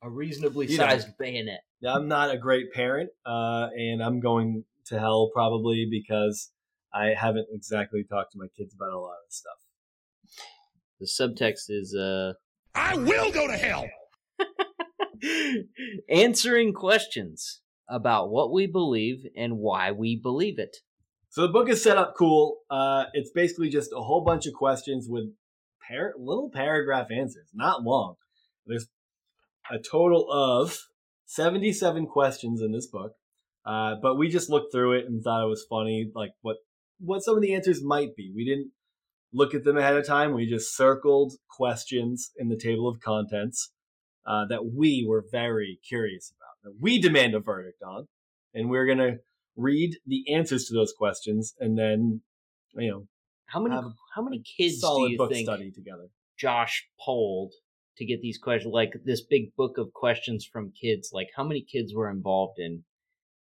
A 0.08 0.10
reasonably 0.10 0.68
You 0.68 0.78
know. 0.78 0.88
sized 0.88 1.18
bayonet. 1.20 1.60
I'm 1.86 2.08
not 2.08 2.34
a 2.34 2.38
great 2.38 2.72
parent, 2.72 3.10
uh, 3.26 3.68
and 3.76 4.02
I'm 4.02 4.22
going 4.22 4.64
to 4.86 4.98
hell 4.98 5.30
probably 5.34 5.86
because 5.90 6.50
I 6.94 7.08
haven't 7.08 7.48
exactly 7.52 8.06
talked 8.10 8.32
to 8.32 8.38
my 8.40 8.48
kids 8.58 8.74
about 8.74 8.94
a 8.94 9.00
lot 9.00 9.18
of 9.26 9.30
stuff. 9.34 10.46
The 11.02 11.08
subtext 11.08 11.66
is 11.70 11.94
uh 11.94 12.34
I 12.74 12.96
will 12.96 13.32
go 13.34 13.48
to 13.48 13.54
hell. 13.58 13.86
answering 16.10 16.74
questions 16.74 17.62
about 17.90 18.30
what 18.30 18.54
we 18.54 18.66
believe 18.66 19.26
and 19.36 19.58
why 19.58 19.92
we 19.92 20.16
believe 20.16 20.58
it. 20.58 20.78
So 21.30 21.42
the 21.42 21.50
book 21.54 21.70
is 21.70 21.84
set 21.84 21.98
up 21.98 22.14
cool. 22.18 22.60
Uh, 22.70 23.06
it's 23.14 23.32
basically 23.32 23.70
just 23.70 23.92
a 23.94 24.02
whole 24.02 24.24
bunch 24.24 24.46
of 24.46 24.54
questions 24.54 25.08
with 25.10 25.26
par- 25.88 26.14
little 26.18 26.50
paragraph 26.50 27.08
answers, 27.12 27.50
not 27.54 27.84
long. 27.84 28.16
There's 28.66 28.88
a 29.72 29.80
total 29.80 30.28
of 30.32 30.78
77 31.26 32.08
questions 32.08 32.62
in 32.62 32.72
this 32.72 32.88
book, 32.88 33.14
uh, 33.66 33.96
but 34.02 34.16
we 34.16 34.30
just 34.30 34.50
looked 34.50 34.72
through 34.72 34.94
it 34.94 35.06
and 35.06 35.22
thought 35.22 35.44
it 35.44 35.50
was 35.50 35.66
funny, 35.70 36.10
like 36.16 36.32
what 36.42 36.58
what 37.00 37.22
some 37.22 37.36
of 37.36 37.42
the 37.42 37.54
answers 37.54 37.84
might 37.84 38.16
be. 38.16 38.32
We 38.36 38.46
didn't 38.46 38.72
look 39.34 39.54
at 39.54 39.64
them 39.64 39.78
ahead 39.78 39.96
of 39.96 40.08
time. 40.08 40.34
We 40.34 40.48
just 40.48 40.76
circled 40.76 41.34
questions 41.50 42.32
in 42.38 42.50
the 42.50 42.58
table 42.58 42.88
of 42.88 43.00
contents 43.02 43.72
uh, 44.26 44.46
that 44.50 44.66
we 44.74 45.06
were 45.08 45.24
very 45.32 45.80
curious 45.88 46.32
about, 46.32 46.72
that 46.72 46.82
we 46.82 47.00
demand 47.00 47.36
a 47.36 47.40
verdict 47.40 47.84
on, 47.84 48.08
and 48.54 48.70
we're 48.70 48.88
gonna 48.88 49.18
read 49.58 49.98
the 50.06 50.34
answers 50.34 50.66
to 50.66 50.74
those 50.74 50.94
questions 50.98 51.54
and 51.60 51.78
then 51.78 52.22
you 52.76 52.90
know 52.90 53.08
How 53.48 53.60
many 53.60 53.76
how 54.16 54.22
many 54.22 54.44
kids 54.58 54.76
do 54.76 54.80
solid 54.82 55.12
you 55.12 55.18
book 55.18 55.32
think 55.32 55.48
study 55.48 55.72
together 55.72 56.08
Josh 56.38 56.88
polled 57.04 57.54
to 57.98 58.06
get 58.06 58.22
these 58.22 58.38
questions 58.38 58.72
like 58.74 58.94
this 59.06 59.22
big 59.22 59.56
book 59.56 59.78
of 59.78 59.94
questions 59.94 60.46
from 60.46 60.72
kids 60.80 61.12
like 61.14 61.28
how 61.36 61.44
many 61.44 61.62
kids 61.62 61.94
were 61.94 62.10
involved 62.10 62.60
in 62.60 62.84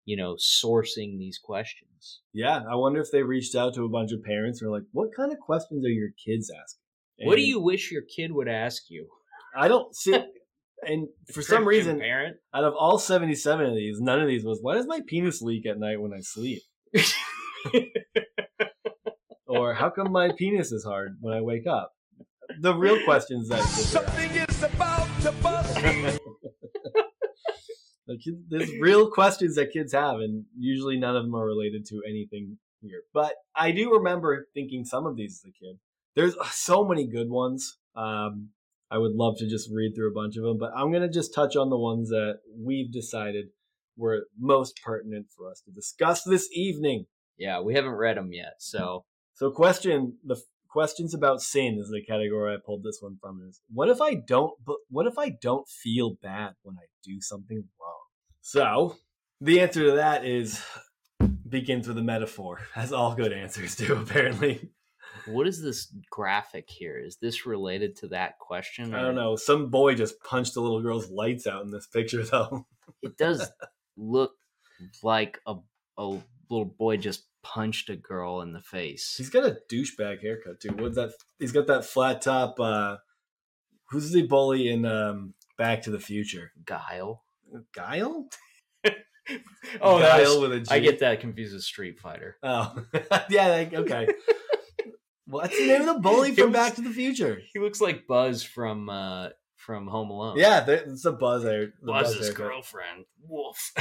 you 0.05 0.15
know 0.15 0.35
sourcing 0.35 1.17
these 1.17 1.39
questions? 1.43 2.21
Yeah 2.33 2.61
i 2.69 2.75
wonder 2.75 3.01
if 3.01 3.11
they 3.11 3.23
reached 3.23 3.55
out 3.55 3.73
to 3.75 3.83
a 3.83 3.89
bunch 3.89 4.11
of 4.11 4.23
parents 4.23 4.61
and 4.61 4.69
were 4.69 4.77
like 4.77 4.87
what 4.91 5.09
kind 5.15 5.31
of 5.31 5.39
questions 5.39 5.85
are 5.85 5.89
your 5.89 6.09
kids 6.25 6.51
asking? 6.51 7.27
What 7.27 7.35
do 7.37 7.41
you 7.41 7.61
wish 7.61 7.91
your 7.91 8.03
kid 8.03 8.31
would 8.33 8.49
ask 8.49 8.83
you? 8.89 9.07
I 9.57 9.67
don't 9.67 9.95
see 9.95 10.17
and 10.83 11.07
for 11.33 11.41
some 11.41 11.65
reason 11.67 11.99
parent? 11.99 12.37
out 12.53 12.63
of 12.63 12.73
all 12.77 12.99
77 12.99 13.65
of 13.65 13.73
these 13.73 13.99
none 13.99 14.21
of 14.21 14.27
these 14.27 14.43
was 14.43 14.59
why 14.61 14.75
does 14.75 14.87
my 14.87 15.01
penis 15.07 15.41
leak 15.41 15.65
at 15.65 15.79
night 15.79 16.01
when 16.01 16.13
i 16.13 16.19
sleep? 16.21 16.61
Or 19.47 19.73
how 19.73 19.89
come 19.89 20.11
my 20.11 20.31
penis 20.37 20.71
is 20.71 20.83
hard 20.83 21.17
when 21.21 21.33
i 21.33 21.39
wake 21.41 21.65
up 21.65 21.93
the 22.61 22.73
real 22.75 23.03
questions 23.03 23.49
that 23.49 23.61
kids 24.33 24.55
is 24.55 24.63
about 24.63 25.07
to 25.21 25.31
bust. 25.43 25.77
Like, 28.07 28.19
there's 28.49 28.69
real 28.79 29.09
questions 29.09 29.55
that 29.55 29.71
kids 29.73 29.91
have, 29.93 30.19
and 30.19 30.45
usually 30.55 30.95
none 30.95 31.15
of 31.15 31.23
them 31.23 31.33
are 31.35 31.43
related 31.45 31.87
to 31.87 32.03
anything 32.07 32.59
here. 32.79 33.01
But 33.15 33.33
I 33.55 33.71
do 33.71 33.93
remember 33.93 34.47
thinking 34.53 34.85
some 34.85 35.07
of 35.07 35.15
these 35.17 35.41
as 35.43 35.49
a 35.49 35.51
kid. 35.51 35.79
There's 36.15 36.35
so 36.51 36.85
many 36.85 37.07
good 37.07 37.31
ones. 37.31 37.77
Um, 37.95 38.49
I 38.91 38.99
would 38.99 39.13
love 39.13 39.39
to 39.39 39.49
just 39.49 39.71
read 39.73 39.93
through 39.95 40.11
a 40.11 40.13
bunch 40.13 40.37
of 40.37 40.43
them, 40.43 40.59
but 40.59 40.71
I'm 40.77 40.91
gonna 40.91 41.09
just 41.09 41.33
touch 41.33 41.55
on 41.55 41.71
the 41.71 41.79
ones 41.79 42.09
that 42.09 42.41
we've 42.55 42.91
decided 42.93 43.47
were 43.97 44.27
most 44.39 44.79
pertinent 44.85 45.25
for 45.35 45.49
us 45.49 45.61
to 45.61 45.71
discuss 45.71 46.23
this 46.23 46.47
evening. 46.53 47.07
yeah 47.39 47.59
we 47.59 47.73
haven't 47.73 47.91
read 47.93 48.17
them 48.17 48.31
yet 48.31 48.53
so 48.59 49.03
So, 49.33 49.49
question 49.49 50.17
the 50.23 50.35
f- 50.35 50.41
questions 50.75 51.13
about 51.13 51.41
sin 51.41 51.77
is 51.79 51.89
the 51.89 52.01
category 52.01 52.53
I 52.53 52.57
pulled 52.57 52.83
this 52.83 52.97
one 52.99 53.17
from. 53.21 53.41
Is 53.47 53.61
what 53.73 53.87
if 53.87 54.01
I 54.01 54.13
don't? 54.13 54.51
But 54.65 54.75
what 54.89 55.07
if 55.07 55.17
I 55.17 55.29
don't 55.29 55.65
feel 55.69 56.17
bad 56.21 56.55
when 56.63 56.75
I 56.75 56.87
do 57.01 57.21
something 57.21 57.63
wrong? 57.79 58.01
So 58.41 58.97
the 59.39 59.61
answer 59.61 59.85
to 59.85 59.91
that 59.93 60.25
is 60.25 60.61
begins 61.47 61.87
with 61.87 61.97
a 61.97 62.03
metaphor, 62.03 62.59
as 62.75 62.91
all 62.91 63.15
good 63.15 63.31
answers 63.31 63.77
do. 63.77 63.95
Apparently, 64.01 64.69
What 65.27 65.47
is 65.47 65.61
this 65.61 65.95
graphic 66.11 66.69
here? 66.69 66.99
Is 66.99 67.15
this 67.21 67.45
related 67.45 67.95
to 67.99 68.09
that 68.09 68.37
question? 68.39 68.93
I 68.93 69.01
don't 69.01 69.15
know. 69.15 69.37
Some 69.37 69.69
boy 69.69 69.95
just 69.95 70.21
punched 70.23 70.57
a 70.57 70.59
little 70.59 70.81
girl's 70.81 71.09
lights 71.09 71.47
out 71.47 71.63
in 71.63 71.71
this 71.71 71.87
picture, 71.87 72.25
though. 72.25 72.67
It 73.01 73.15
does 73.17 73.49
look 73.97 74.33
like 75.01 75.39
a 75.47 75.55
a 75.97 76.19
little 76.49 76.65
boy 76.65 76.97
just 76.97 77.23
punched 77.53 77.89
a 77.91 77.95
girl 77.95 78.41
in 78.41 78.53
the 78.53 78.61
face. 78.61 79.13
He's 79.17 79.29
got 79.29 79.45
a 79.45 79.57
douchebag 79.71 80.21
haircut 80.21 80.59
too. 80.59 80.69
What's 80.79 80.95
that? 80.95 81.11
He's 81.37 81.51
got 81.51 81.67
that 81.67 81.85
flat 81.85 82.21
top. 82.23 82.59
uh 82.59 82.97
Who's 83.91 84.11
the 84.11 84.23
bully 84.23 84.67
in 84.69 84.83
um 84.85 85.35
Back 85.59 85.83
to 85.83 85.91
the 85.91 85.99
Future? 85.99 86.51
Guile. 86.65 87.23
Guile. 87.73 88.27
Oh, 89.81 89.97
Guile 89.97 90.39
with 90.41 90.51
a 90.53 90.59
G. 90.59 90.67
I 90.69 90.77
get 90.79 90.99
that 90.99 91.19
confused 91.19 91.53
with 91.55 91.63
Street 91.63 91.99
Fighter. 91.99 92.37
Oh, 92.43 92.75
yeah. 93.29 93.47
Like, 93.47 93.73
okay. 93.73 94.07
What's 95.25 95.57
the 95.57 95.65
name 95.65 95.81
of 95.81 95.87
the 95.95 95.99
bully 95.99 96.35
from 96.35 96.51
was- 96.51 96.53
Back 96.53 96.75
to 96.75 96.81
the 96.81 96.91
Future? 96.91 97.41
He 97.51 97.57
looks 97.59 97.81
like 97.81 98.05
Buzz 98.07 98.43
from 98.43 98.87
uh 98.89 99.29
from 99.55 99.87
Home 99.87 100.11
Alone. 100.11 100.37
Yeah, 100.37 100.63
it's 100.69 101.05
a 101.05 101.11
buzz 101.11 101.41
the 101.41 101.71
buzz 101.83 102.15
Buzz's 102.15 102.27
haircut. 102.27 102.37
girlfriend. 102.37 103.05
Wolf. 103.27 103.71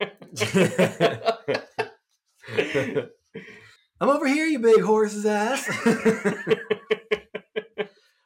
I'm 4.00 4.08
over 4.08 4.26
here, 4.26 4.46
you 4.46 4.58
big 4.58 4.82
horse's 4.82 5.26
ass. 5.26 5.68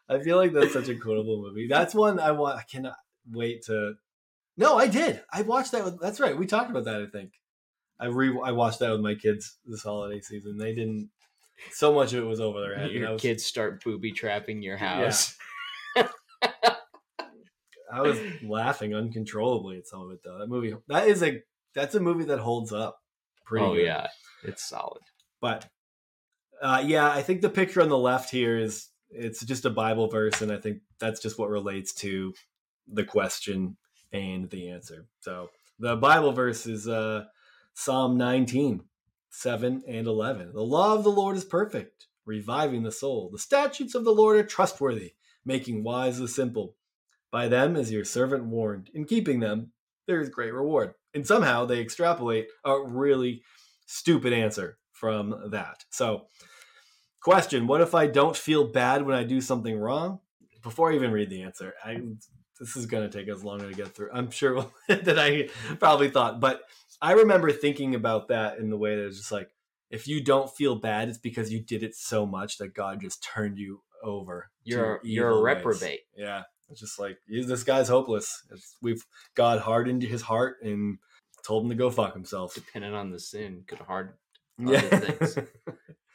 I 0.09 0.21
feel 0.21 0.39
like 0.39 0.53
that's 0.53 0.73
such 0.73 0.89
a 0.89 0.97
quotable 0.97 1.43
movie. 1.43 1.67
That's 1.69 1.95
one 1.95 2.19
I 2.19 2.33
want. 2.33 2.59
I 2.59 2.63
cannot 2.63 2.97
wait 3.31 3.65
to. 3.65 3.95
No, 4.57 4.79
I 4.79 4.89
did. 4.89 5.21
I 5.33 5.43
watched 5.43 5.73
that. 5.73 5.85
With, 5.85 6.01
that's 6.01 6.21
right. 6.21 6.37
We 6.37 6.47
talked 6.47 6.71
about 6.71 6.85
that. 6.85 7.03
I 7.03 7.07
think 7.07 7.33
I 8.01 8.07
re. 8.07 8.37
I 8.43 8.53
watched 8.53 8.79
that 8.79 8.91
with 8.91 9.01
my 9.01 9.15
kids 9.15 9.59
this 9.67 9.83
holiday 9.83 10.21
season. 10.21 10.57
They 10.57 10.75
didn't. 10.75 11.11
So 11.73 11.93
much 11.93 12.13
of 12.13 12.23
it 12.23 12.27
was 12.27 12.41
over 12.41 12.61
their 12.61 12.79
head. 12.79 12.93
your 12.93 13.13
was, 13.13 13.21
kids 13.21 13.45
start 13.45 13.83
booby 13.85 14.13
trapping 14.13 14.63
your 14.63 14.77
house. 14.77 15.37
I 15.97 16.09
was 18.03 18.19
laughing 18.43 18.95
uncontrollably 18.95 19.79
at 19.79 19.87
some 19.87 20.03
of 20.03 20.13
it 20.13 20.21
though. 20.25 20.39
That 20.39 20.49
movie. 20.49 20.75
That 20.89 21.09
is 21.09 21.23
a. 21.23 21.43
That's 21.75 21.95
a 21.95 22.01
movie 22.01 22.25
that 22.25 22.39
holds 22.39 22.73
up. 22.73 22.99
Pretty 23.49 23.65
oh 23.65 23.75
good. 23.75 23.87
yeah, 23.87 24.07
it's 24.45 24.69
solid. 24.69 25.03
But 25.41 25.67
uh, 26.61 26.83
yeah, 26.85 27.11
I 27.11 27.23
think 27.23 27.41
the 27.41 27.49
picture 27.49 27.81
on 27.81 27.89
the 27.89 27.97
left 27.97 28.31
here 28.31 28.59
is 28.59 28.89
it's 29.11 29.43
just 29.43 29.65
a 29.65 29.71
Bible 29.71 30.09
verse, 30.09 30.43
and 30.43 30.53
I 30.53 30.59
think 30.59 30.83
that's 31.01 31.21
just 31.21 31.39
what 31.39 31.49
relates 31.49 31.95
to 31.95 32.35
the 32.87 33.05
question 33.05 33.79
and 34.13 34.51
the 34.51 34.69
answer. 34.71 35.07
So 35.21 35.49
the 35.79 35.97
Bible 35.97 36.33
verse 36.33 36.67
is 36.67 36.87
uh, 36.87 37.25
Psalm 37.73 38.19
19, 38.19 38.83
7 39.31 39.83
and 39.89 40.07
11. 40.07 40.53
The 40.53 40.61
law 40.61 40.95
of 40.95 41.05
the 41.05 41.11
Lord 41.11 41.37
is 41.37 41.45
perfect, 41.45 42.07
reviving 42.27 42.83
the 42.83 42.93
soul. 42.93 43.31
The 43.33 43.39
statutes 43.39 43.95
of 43.95 44.05
the 44.05 44.15
Lord 44.15 44.37
are 44.37 44.45
trustworthy, 44.45 45.13
making 45.47 45.85
wise 45.85 46.19
the 46.19 46.29
simple. 46.29 46.77
By 47.31 47.49
them 47.49 47.77
is 47.77 47.91
your 47.91 48.05
servant 48.05 48.45
warned. 48.45 48.91
In 48.93 49.07
keeping 49.07 49.41
them, 49.41 49.73
there 50.07 50.21
is 50.21 50.29
great 50.29 50.53
reward. 50.53 50.93
And 51.19 51.27
somehow 51.27 51.65
they 51.65 51.81
extrapolate 51.81 52.47
a 52.65 52.81
really 52.81 53.43
stupid 53.87 54.33
answer 54.33 54.79
from 54.93 55.51
that. 55.51 55.85
So, 55.91 56.27
question 57.21 57.67
What 57.67 57.81
if 57.81 57.93
I 57.93 58.07
don't 58.07 58.37
feel 58.37 58.69
bad 58.69 59.05
when 59.05 59.17
I 59.17 59.25
do 59.25 59.41
something 59.41 59.77
wrong? 59.77 60.21
Before 60.63 60.93
I 60.93 60.95
even 60.95 61.11
read 61.11 61.29
the 61.29 61.43
answer, 61.43 61.75
I, 61.85 62.01
this 62.61 62.77
is 62.77 62.87
going 62.87 63.11
to 63.11 63.19
take 63.19 63.29
us 63.29 63.43
longer 63.43 63.69
to 63.69 63.75
get 63.75 63.97
through. 63.97 64.11
I'm 64.13 64.31
sure 64.31 64.71
that 64.89 65.19
I 65.19 65.49
probably 65.81 66.09
thought, 66.09 66.39
but 66.39 66.63
I 67.03 67.15
remember 67.15 67.51
thinking 67.51 67.97
about 67.97 68.29
that 68.29 68.59
in 68.59 68.71
the 68.71 68.77
way 68.77 68.95
that 68.95 69.07
it's 69.07 69.17
just 69.17 69.33
like, 69.33 69.51
if 69.91 70.07
you 70.07 70.23
don't 70.23 70.55
feel 70.55 70.77
bad, 70.77 71.09
it's 71.09 71.19
because 71.19 71.53
you 71.53 71.61
did 71.61 71.83
it 71.83 71.97
so 71.97 72.27
much 72.27 72.59
that 72.59 72.75
God 72.75 73.01
just 73.01 73.25
turned 73.25 73.59
you 73.59 73.83
over. 74.05 74.51
You're 74.63 75.01
you're 75.03 75.31
a 75.31 75.43
ways. 75.43 75.57
reprobate. 75.57 76.03
Yeah. 76.17 76.43
It's 76.71 76.81
just 76.81 76.99
like 76.99 77.19
this 77.29 77.65
guy's 77.65 77.89
hopeless. 77.89 78.43
It's, 78.51 78.77
we've 78.83 79.05
God 79.35 79.61
hardened 79.61 80.03
his 80.03 80.23
heart 80.23 80.59
and 80.63 80.99
told 81.49 81.65
him 81.65 81.71
to 81.71 81.75
go 81.75 81.91
fuck 81.91 82.13
himself. 82.13 82.55
Depending 82.55 82.93
on 82.93 83.11
the 83.11 83.19
sin, 83.19 83.65
could 83.67 83.79
hard. 83.79 84.13
Yeah. 84.59 84.79
other 84.79 84.99
things. 84.99 85.39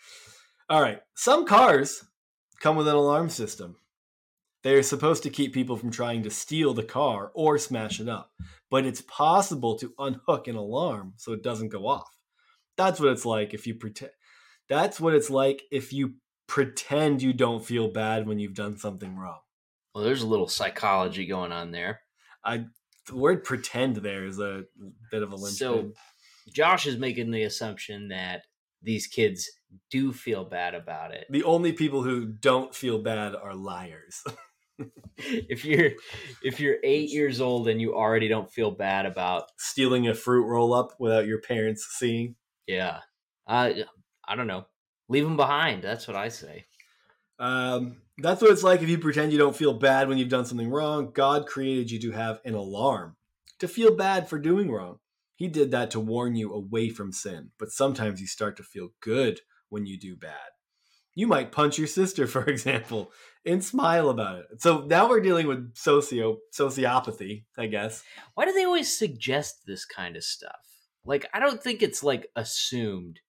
All 0.69 0.81
right. 0.81 1.01
Some 1.15 1.45
cars 1.45 2.05
come 2.61 2.75
with 2.75 2.88
an 2.88 2.95
alarm 2.95 3.29
system. 3.29 3.75
They 4.61 4.75
are 4.75 4.84
supposed 4.84 5.23
to 5.23 5.31
keep 5.31 5.51
people 5.51 5.75
from 5.75 5.91
trying 5.91 6.23
to 6.23 6.29
steal 6.29 6.73
the 6.73 6.84
car 6.84 7.31
or 7.34 7.57
smash 7.57 7.99
it 7.99 8.07
up, 8.07 8.31
but 8.69 8.86
it's 8.86 9.01
possible 9.01 9.77
to 9.79 9.93
unhook 9.97 10.47
an 10.47 10.55
alarm 10.55 11.13
so 11.17 11.34
it 11.34 11.43
doesn't 11.43 11.69
go 11.69 11.88
off. 11.88 12.15
That's 12.77 12.99
what 12.99 13.09
it's 13.09 13.25
like 13.25 13.53
if 13.53 13.67
you 13.67 13.75
pretend. 13.75 14.11
That's 14.69 15.01
what 15.01 15.15
it's 15.15 15.29
like 15.29 15.63
if 15.71 15.91
you 15.91 16.13
pretend 16.47 17.21
you 17.21 17.34
don't 17.34 17.65
feel 17.65 17.89
bad 17.89 18.25
when 18.25 18.39
you've 18.39 18.53
done 18.53 18.77
something 18.77 19.17
wrong. 19.17 19.39
Well, 19.93 20.03
there's 20.03 20.21
a 20.21 20.27
little 20.27 20.47
psychology 20.47 21.25
going 21.25 21.51
on 21.51 21.71
there. 21.71 22.01
I 22.45 22.65
the 23.07 23.15
word 23.15 23.43
pretend 23.43 23.97
there 23.97 24.25
is 24.25 24.39
a 24.39 24.63
bit 25.11 25.23
of 25.23 25.31
a 25.31 25.35
linchpin. 25.35 25.57
So 25.57 25.91
Josh 26.53 26.87
is 26.87 26.97
making 26.97 27.31
the 27.31 27.43
assumption 27.43 28.09
that 28.09 28.43
these 28.81 29.07
kids 29.07 29.49
do 29.89 30.11
feel 30.13 30.43
bad 30.45 30.75
about 30.75 31.13
it. 31.13 31.25
the 31.29 31.43
only 31.43 31.71
people 31.73 32.03
who 32.03 32.25
don't 32.25 32.75
feel 32.75 32.99
bad 32.99 33.35
are 33.35 33.55
liars. 33.55 34.23
If 35.17 35.63
you're 35.63 35.91
if 36.41 36.59
you're 36.59 36.77
eight 36.83 37.09
years 37.11 37.39
old 37.39 37.67
and 37.67 37.79
you 37.79 37.93
already 37.95 38.27
don't 38.27 38.51
feel 38.51 38.71
bad 38.71 39.05
about 39.05 39.43
Stealing 39.59 40.07
a 40.07 40.15
fruit 40.15 40.45
roll 40.47 40.73
up 40.73 40.93
without 40.99 41.27
your 41.27 41.39
parents 41.41 41.85
seeing. 41.99 42.35
yeah, 42.65 43.01
I 43.47 43.83
I 44.27 44.35
don't 44.35 44.47
know, 44.47 44.65
leave 45.09 45.23
them 45.23 45.37
behind. 45.37 45.83
That's 45.83 46.07
what 46.07 46.17
I 46.17 46.29
say. 46.29 46.65
Um, 47.43 47.97
that's 48.19 48.41
what 48.41 48.51
it's 48.51 48.63
like 48.63 48.81
if 48.81 48.87
you 48.87 48.97
pretend 48.97 49.33
you 49.33 49.37
don't 49.37 49.55
feel 49.55 49.73
bad 49.73 50.07
when 50.07 50.17
you've 50.17 50.29
done 50.29 50.45
something 50.45 50.69
wrong. 50.69 51.11
God 51.13 51.45
created 51.45 51.91
you 51.91 51.99
to 51.99 52.11
have 52.11 52.39
an 52.45 52.53
alarm, 52.53 53.17
to 53.59 53.67
feel 53.67 53.93
bad 53.93 54.29
for 54.29 54.39
doing 54.39 54.71
wrong. 54.71 54.99
He 55.35 55.49
did 55.49 55.71
that 55.71 55.91
to 55.91 55.99
warn 55.99 56.37
you 56.37 56.53
away 56.53 56.87
from 56.87 57.11
sin, 57.11 57.51
but 57.59 57.69
sometimes 57.69 58.21
you 58.21 58.27
start 58.27 58.55
to 58.57 58.63
feel 58.63 58.91
good 59.01 59.41
when 59.67 59.85
you 59.85 59.99
do 59.99 60.15
bad. 60.15 60.51
You 61.15 61.27
might 61.27 61.51
punch 61.51 61.77
your 61.77 61.87
sister, 61.87 62.27
for 62.27 62.45
example, 62.45 63.11
and 63.45 63.61
smile 63.61 64.07
about 64.07 64.39
it. 64.39 64.61
So 64.61 64.85
now 64.85 65.09
we're 65.09 65.19
dealing 65.19 65.47
with 65.47 65.75
socio 65.75 66.37
sociopathy, 66.57 67.43
I 67.57 67.65
guess. 67.65 68.05
Why 68.35 68.45
do 68.45 68.53
they 68.53 68.63
always 68.63 68.97
suggest 68.97 69.65
this 69.67 69.83
kind 69.83 70.15
of 70.15 70.23
stuff? 70.23 70.61
Like, 71.03 71.25
I 71.33 71.41
don't 71.41 71.61
think 71.61 71.81
it's 71.81 72.03
like 72.03 72.29
assumed 72.37 73.19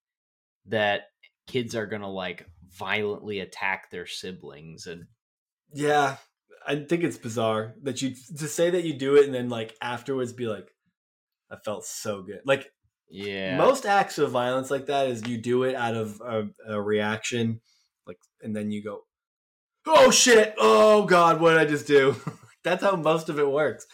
that 0.67 1.07
kids 1.47 1.75
are 1.75 1.87
gonna 1.87 2.11
like 2.11 2.47
violently 2.73 3.41
attack 3.41 3.91
their 3.91 4.07
siblings 4.07 4.87
and 4.87 5.07
Yeah, 5.73 6.17
I 6.67 6.77
think 6.77 7.05
it's 7.05 7.19
bizarre 7.19 7.75
that 7.83 8.03
you 8.03 8.15
to 8.39 8.49
say 8.49 8.71
that 8.71 8.85
you 8.85 8.95
do 8.95 9.17
it 9.17 9.27
and 9.27 9.35
then 9.35 9.49
like 9.49 9.75
afterwards 9.83 10.33
be 10.33 10.47
like, 10.47 10.69
I 11.51 11.57
felt 11.57 11.85
so 11.85 12.23
good. 12.23 12.41
Like 12.45 12.71
yeah. 13.09 13.57
most 13.57 13.87
acts 13.87 14.19
of 14.19 14.31
violence 14.31 14.71
like 14.71 14.87
that 14.87 15.09
is 15.09 15.27
you 15.27 15.39
do 15.39 15.65
it 15.65 15.75
out 15.75 15.95
of 15.95 16.21
a, 16.21 16.49
a 16.69 16.81
reaction, 16.81 17.61
like, 18.07 18.19
and 18.43 18.57
then 18.57 18.71
you 18.71 18.83
go, 18.83 19.01
"Oh 19.87 20.11
shit! 20.11 20.55
Oh 20.59 21.05
god, 21.05 21.41
what 21.41 21.53
did 21.53 21.61
I 21.61 21.65
just 21.67 21.87
do?" 21.87 22.17
That's 22.65 22.83
how 22.83 22.97
most 22.97 23.29
of 23.29 23.39
it 23.39 23.49
works. 23.49 23.87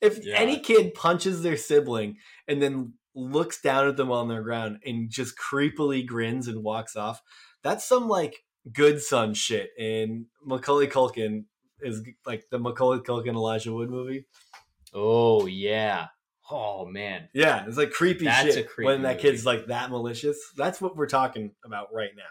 If 0.00 0.18
Yeah. 0.24 0.38
any 0.38 0.58
kid 0.58 0.94
punches 0.94 1.42
their 1.42 1.58
sibling 1.58 2.16
and 2.48 2.60
then 2.60 2.94
looks 3.14 3.60
down 3.60 3.88
at 3.88 3.96
them 3.96 4.10
on 4.10 4.28
their 4.28 4.42
ground 4.42 4.78
and 4.84 5.10
just 5.10 5.38
creepily 5.38 6.06
grins 6.06 6.48
and 6.48 6.62
walks 6.62 6.96
off, 6.96 7.22
that's 7.62 7.84
some 7.84 8.08
like 8.08 8.44
good 8.72 9.00
son 9.00 9.34
shit. 9.34 9.70
And 9.78 10.26
Macaulay 10.44 10.86
Culkin 10.88 11.44
is 11.80 12.02
like 12.26 12.44
the 12.50 12.58
Macaulay 12.58 12.98
Culkin 13.00 13.34
Elijah 13.34 13.72
Wood 13.72 13.90
movie. 13.90 14.26
oh 14.92 15.46
yeah. 15.46 16.08
Oh 16.50 16.84
man. 16.84 17.28
Yeah, 17.32 17.64
it's 17.66 17.78
like 17.78 17.90
creepy 17.90 18.26
That's 18.26 18.54
shit 18.54 18.64
a 18.64 18.68
creepy 18.68 18.86
when 18.86 19.02
that 19.02 19.16
movie. 19.16 19.22
kid's 19.30 19.46
like 19.46 19.66
that 19.68 19.90
malicious. 19.90 20.38
That's 20.56 20.80
what 20.80 20.94
we're 20.96 21.06
talking 21.06 21.52
about 21.64 21.88
right 21.92 22.10
now. 22.16 22.22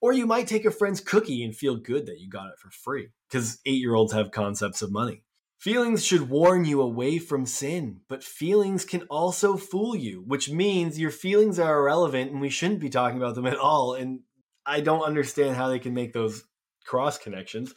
Or 0.00 0.12
you 0.12 0.26
might 0.26 0.46
take 0.48 0.64
a 0.64 0.70
friend's 0.70 1.00
cookie 1.00 1.44
and 1.44 1.54
feel 1.54 1.76
good 1.76 2.06
that 2.06 2.18
you 2.18 2.28
got 2.30 2.46
it 2.48 2.58
for 2.58 2.70
free 2.70 3.08
because 3.28 3.58
eight 3.66 3.80
year 3.80 3.94
olds 3.94 4.12
have 4.12 4.30
concepts 4.32 4.82
of 4.82 4.90
money. 4.90 5.22
Feelings 5.60 6.06
should 6.06 6.30
warn 6.30 6.64
you 6.64 6.80
away 6.80 7.18
from 7.18 7.44
sin, 7.44 8.00
but 8.08 8.24
feelings 8.24 8.86
can 8.86 9.02
also 9.10 9.58
fool 9.58 9.94
you, 9.94 10.24
which 10.26 10.48
means 10.48 10.98
your 10.98 11.10
feelings 11.10 11.58
are 11.58 11.80
irrelevant 11.80 12.30
and 12.30 12.40
we 12.40 12.48
shouldn't 12.48 12.80
be 12.80 12.88
talking 12.88 13.18
about 13.18 13.34
them 13.34 13.46
at 13.46 13.58
all. 13.58 13.92
And 13.92 14.20
I 14.64 14.80
don't 14.80 15.02
understand 15.02 15.56
how 15.56 15.68
they 15.68 15.78
can 15.78 15.92
make 15.92 16.14
those 16.14 16.44
cross 16.86 17.18
connections. 17.18 17.74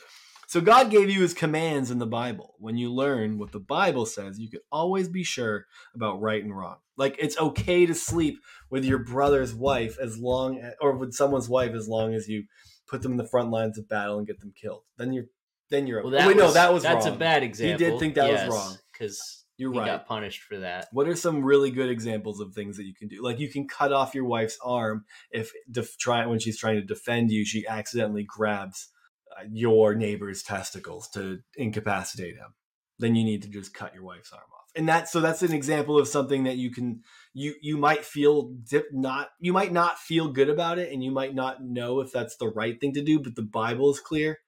So 0.47 0.61
God 0.61 0.91
gave 0.91 1.09
you 1.09 1.21
his 1.21 1.33
commands 1.33 1.91
in 1.91 1.99
the 1.99 2.05
Bible. 2.05 2.53
When 2.57 2.77
you 2.77 2.89
learn 2.89 3.37
what 3.37 3.51
the 3.51 3.59
Bible 3.59 4.05
says, 4.05 4.39
you 4.39 4.49
can 4.49 4.61
always 4.71 5.09
be 5.09 5.25
sure 5.25 5.65
about 5.93 6.21
right 6.21 6.41
and 6.41 6.55
wrong. 6.55 6.77
Like 6.95 7.17
it's 7.19 7.37
okay 7.37 7.85
to 7.85 7.93
sleep 7.93 8.39
with 8.69 8.85
your 8.85 8.99
brother's 8.99 9.53
wife 9.53 9.97
as 10.01 10.17
long 10.17 10.57
as, 10.59 10.73
or 10.79 10.95
with 10.95 11.13
someone's 11.13 11.49
wife 11.49 11.73
as 11.73 11.89
long 11.89 12.13
as 12.13 12.29
you 12.29 12.45
put 12.87 13.01
them 13.01 13.11
in 13.11 13.17
the 13.17 13.27
front 13.27 13.51
lines 13.51 13.77
of 13.77 13.89
battle 13.89 14.19
and 14.19 14.27
get 14.27 14.39
them 14.39 14.53
killed. 14.55 14.83
Then 14.97 15.11
you're 15.11 15.25
then 15.69 15.87
you're. 15.87 16.03
Well, 16.03 16.13
oh, 16.13 16.17
that 16.17 16.27
wait, 16.27 16.35
was, 16.35 16.45
no, 16.45 16.51
that 16.53 16.73
was 16.73 16.83
that's 16.83 17.05
wrong. 17.05 17.15
a 17.15 17.19
bad 17.19 17.43
example. 17.43 17.85
He 17.85 17.91
did 17.91 17.99
think 17.99 18.15
that 18.15 18.31
was 18.31 18.47
wrong. 18.47 18.77
because 18.91 19.45
You're 19.57 19.71
he 19.73 19.79
right. 19.79 19.85
got 19.85 20.07
punished 20.07 20.43
for 20.43 20.59
that. 20.59 20.87
What 20.91 21.07
are 21.07 21.15
some 21.15 21.43
really 21.43 21.71
good 21.71 21.89
examples 21.89 22.39
of 22.39 22.53
things 22.53 22.77
that 22.77 22.85
you 22.85 22.93
can 22.93 23.07
do? 23.07 23.23
Like 23.23 23.39
you 23.39 23.49
can 23.49 23.67
cut 23.67 23.91
off 23.91 24.15
your 24.15 24.25
wife's 24.25 24.57
arm 24.63 25.05
if 25.31 25.51
def- 25.69 25.97
try 25.97 26.25
when 26.25 26.39
she's 26.39 26.57
trying 26.57 26.75
to 26.75 26.85
defend 26.85 27.31
you, 27.31 27.45
she 27.45 27.65
accidentally 27.67 28.23
grabs 28.23 28.89
uh, 29.31 29.43
your 29.51 29.95
neighbor's 29.95 30.43
testicles 30.43 31.09
to 31.09 31.39
incapacitate 31.55 32.35
him. 32.35 32.53
Then 32.99 33.15
you 33.15 33.23
need 33.23 33.41
to 33.43 33.49
just 33.49 33.73
cut 33.73 33.93
your 33.95 34.03
wife's 34.03 34.31
arm 34.31 34.43
off. 34.53 34.69
And 34.75 34.87
that 34.89 35.07
so 35.07 35.19
that's 35.21 35.43
an 35.43 35.53
example 35.53 35.99
of 35.99 36.07
something 36.07 36.43
that 36.43 36.57
you 36.57 36.71
can 36.71 37.01
you 37.33 37.55
you 37.61 37.77
might 37.77 38.05
feel 38.05 38.53
dip, 38.69 38.85
not 38.91 39.29
you 39.39 39.53
might 39.53 39.71
not 39.71 39.99
feel 39.99 40.29
good 40.29 40.49
about 40.49 40.79
it 40.79 40.91
and 40.91 41.03
you 41.03 41.11
might 41.11 41.35
not 41.35 41.63
know 41.63 41.99
if 41.99 42.11
that's 42.11 42.37
the 42.37 42.47
right 42.47 42.79
thing 42.79 42.93
to 42.93 43.03
do, 43.03 43.19
but 43.19 43.35
the 43.35 43.43
Bible 43.43 43.91
is 43.91 43.99
clear 43.99 44.39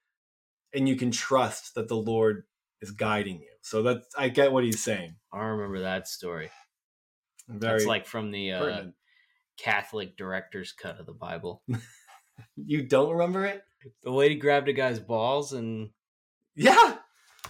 and 0.76 0.88
you 0.88 0.94
can 0.94 1.10
trust 1.10 1.74
that 1.74 1.88
the 1.88 1.96
Lord 1.96 2.44
is 2.80 2.92
guiding 2.92 3.40
you. 3.40 3.48
So 3.62 3.82
that's 3.82 4.06
I 4.16 4.28
get 4.28 4.52
what 4.52 4.62
he's 4.64 4.82
saying. 4.82 5.16
I 5.32 5.44
remember 5.44 5.80
that 5.80 6.06
story. 6.06 6.50
Very 7.48 7.78
That's 7.78 7.86
like 7.86 8.06
from 8.06 8.30
the 8.30 8.52
uh. 8.52 8.82
Catholic 9.56 10.16
director's 10.16 10.72
cut 10.72 11.00
of 11.00 11.06
the 11.06 11.12
Bible. 11.12 11.62
You 12.56 12.82
don't 12.82 13.12
remember 13.12 13.46
it? 13.46 13.62
The 14.02 14.10
lady 14.10 14.34
grabbed 14.34 14.68
a 14.68 14.74
guy's 14.74 15.00
balls 15.00 15.54
and 15.54 15.88
Yeah. 16.54 16.96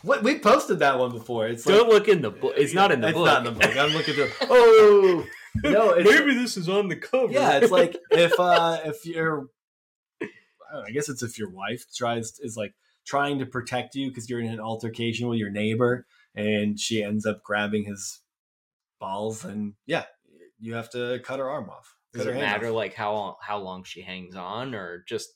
What 0.03 0.23
we 0.23 0.39
posted 0.39 0.79
that 0.81 0.99
one 0.99 1.11
before. 1.11 1.49
It's 1.49 1.65
don't 1.65 1.89
like, 1.89 1.93
look 1.93 2.09
in 2.09 2.23
the 2.23 2.31
book. 2.31 2.55
It's 2.57 2.73
not 2.73 2.93
in 2.93 3.01
the 3.01 3.09
it's 3.09 3.17
book. 3.17 3.27
not 3.27 3.47
in 3.47 3.53
the 3.53 3.59
book. 3.59 3.77
I'm 3.77 3.93
looking 3.93 4.15
through. 4.15 4.31
Oh 4.43 5.27
no! 5.65 5.91
It's, 5.91 6.09
Maybe 6.09 6.35
this 6.35 6.57
is 6.57 6.69
on 6.69 6.89
the 6.89 6.97
cover. 6.97 7.33
yeah, 7.33 7.59
it's 7.59 7.73
like 7.73 7.97
if 8.11 8.33
uh 8.39 8.79
if 8.85 9.07
you're, 9.07 9.49
I, 10.23 10.27
know, 10.73 10.85
I 10.87 10.91
guess 10.91 11.09
it's 11.09 11.23
if 11.23 11.39
your 11.39 11.51
wife 11.51 11.87
tries 11.93 12.39
is 12.41 12.57
like 12.57 12.75
trying 13.07 13.39
to 13.39 13.47
protect 13.47 13.95
you 13.95 14.09
because 14.09 14.29
you're 14.29 14.41
in 14.41 14.51
an 14.51 14.61
altercation 14.61 15.29
with 15.29 15.39
your 15.39 15.51
neighbor 15.51 16.07
and 16.35 16.79
she 16.79 17.03
ends 17.03 17.25
up 17.25 17.43
grabbing 17.43 17.85
his 17.85 18.21
balls 19.01 19.45
and 19.45 19.75
yeah, 19.87 20.05
you 20.59 20.75
have 20.75 20.91
to 20.91 21.21
cut 21.25 21.39
her 21.39 21.49
arm 21.49 21.71
off. 21.71 21.95
Does 22.13 22.27
it 22.27 22.35
matter 22.35 22.69
off. 22.69 22.75
like 22.75 22.95
how 22.95 23.37
how 23.41 23.59
long 23.59 23.85
she 23.85 24.03
hangs 24.03 24.35
on, 24.37 24.75
or 24.75 25.05
just 25.07 25.29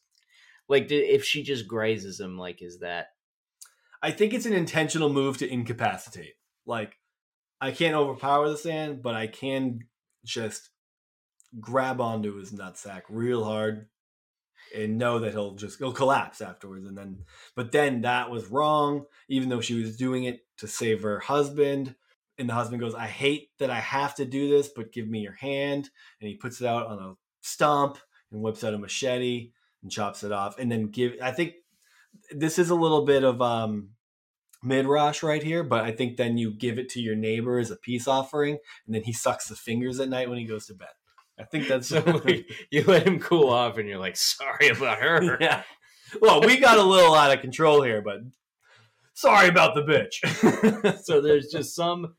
like 0.69 0.91
if 0.91 1.25
she 1.25 1.43
just 1.43 1.69
grazes 1.69 2.19
him? 2.19 2.39
Like, 2.39 2.63
is 2.63 2.79
that 2.79 3.09
I 4.03 4.11
think 4.11 4.33
it's 4.33 4.47
an 4.47 4.55
intentional 4.55 5.11
move 5.11 5.39
to 5.39 5.53
incapacitate. 5.53 6.35
Like, 6.65 6.97
I 7.61 7.73
can't 7.73 7.95
overpower 7.95 8.49
the 8.49 8.57
sand, 8.57 9.03
but 9.03 9.15
I 9.15 9.27
can 9.27 9.81
just 10.25 10.71
grab 11.59 12.01
onto 12.01 12.39
his 12.39 12.53
nutsack 12.53 13.03
real 13.11 13.45
hard 13.45 13.89
and 14.75 14.99
know 14.99 15.19
that 15.19 15.33
he'll 15.33 15.55
just 15.55 15.79
he'll 15.79 15.93
collapse 15.93 16.41
afterwards. 16.41 16.87
And 16.87 16.97
then, 16.97 17.25
but 17.55 17.73
then 17.73 18.03
that 18.03 18.31
was 18.31 18.47
wrong, 18.47 19.05
even 19.29 19.49
though 19.49 19.61
she 19.61 19.75
was 19.75 19.97
doing 19.97 20.25
it 20.25 20.41
to 20.59 20.67
save 20.67 21.03
her 21.03 21.21
husband. 21.21 21.95
And 22.39 22.49
the 22.49 22.55
husband 22.55 22.81
goes, 22.81 22.95
"I 22.95 23.07
hate 23.07 23.51
that 23.59 23.71
I 23.71 23.81
have 23.81 24.15
to 24.17 24.25
do 24.25 24.49
this, 24.49 24.69
but 24.69 24.93
give 24.93 25.09
me 25.09 25.21
your 25.21 25.35
hand." 25.35 25.91
And 26.21 26.29
he 26.29 26.37
puts 26.37 26.61
it 26.61 26.67
out 26.67 26.87
on 26.87 26.99
a 26.99 27.15
stump 27.43 27.99
and 28.31 28.43
whips 28.43 28.65
out 28.65 28.75
a 28.75 28.79
machete 28.79 29.53
and 29.83 29.91
chops 29.91 30.23
it 30.25 30.33
off, 30.33 30.59
and 30.59 30.71
then 30.71 30.87
give. 30.87 31.15
I 31.23 31.33
think 31.33 31.55
this 32.31 32.59
is 32.59 32.71
a 32.71 32.75
little 32.75 33.05
bit 33.05 33.25
of 33.25 33.43
um 33.43 33.91
midrash 34.63 35.23
right 35.23 35.43
here, 35.43 35.63
but 35.63 35.85
I 35.85 35.93
think 35.93 36.17
then 36.17 36.39
you 36.39 36.53
give 36.53 36.79
it 36.79 36.89
to 36.91 37.01
your 37.01 37.17
neighbor 37.17 37.59
as 37.59 37.71
a 37.71 37.77
peace 37.77 38.07
offering, 38.07 38.59
and 38.87 38.95
then 38.95 39.03
he 39.03 39.13
sucks 39.13 39.49
the 39.49 39.57
fingers 39.57 40.01
at 40.01 40.09
night 40.09 40.29
when 40.29 40.39
he 40.39 40.45
goes 40.45 40.67
to 40.67 40.75
bed. 40.75 40.89
I 41.41 41.45
think 41.45 41.69
that's 41.69 41.89
so? 41.89 42.23
you 42.71 42.85
let 42.85 43.07
him 43.07 43.19
cool 43.19 43.49
off, 43.49 43.79
and 43.79 43.89
you're 43.89 43.99
like, 43.99 44.17
sorry 44.17 44.69
about 44.69 44.99
her. 44.99 45.39
yeah. 45.41 45.63
Well, 46.21 46.43
we 46.43 46.59
got 46.59 46.79
a 46.79 46.83
little 46.83 47.15
out 47.15 47.33
of 47.35 47.41
control 47.41 47.83
here, 47.83 48.03
but 48.03 48.21
sorry 49.15 49.49
about 49.49 49.75
the 49.75 49.83
bitch. 49.83 50.99
so 51.05 51.21
there's 51.21 51.49
just 51.49 51.75
some 51.75 52.15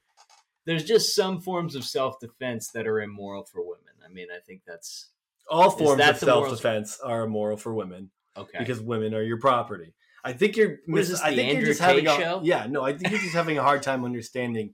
there's 0.65 0.83
just 0.83 1.15
some 1.15 1.39
forms 1.39 1.75
of 1.75 1.83
self-defense 1.83 2.69
that 2.71 2.87
are 2.87 3.01
immoral 3.01 3.43
for 3.43 3.61
women. 3.61 3.93
I 4.05 4.11
mean, 4.11 4.27
I 4.35 4.39
think 4.39 4.61
that's 4.65 5.09
All 5.49 5.71
forms 5.71 5.97
that 5.97 6.15
of 6.15 6.19
self-defense 6.19 6.99
are 7.03 7.23
immoral 7.23 7.57
for 7.57 7.73
women 7.73 8.11
okay. 8.37 8.59
because 8.59 8.79
women 8.79 9.13
are 9.13 9.23
your 9.23 9.39
property. 9.39 9.93
I 10.23 10.33
think 10.33 10.55
you're. 10.55 10.77
Mis- 10.87 11.09
this, 11.09 11.21
I 11.21 11.31
the 11.31 11.37
think 11.37 11.49
Andrew 11.49 11.61
you're 11.61 11.71
just 11.71 11.81
Tate 11.81 12.05
having 12.05 12.07
a, 12.07 12.15
show? 12.15 12.41
Yeah, 12.43 12.67
no, 12.69 12.83
I 12.83 12.93
think 12.93 13.11
you're 13.11 13.19
just 13.19 13.33
having 13.33 13.57
a 13.57 13.63
hard 13.63 13.81
time 13.81 14.05
understanding 14.05 14.73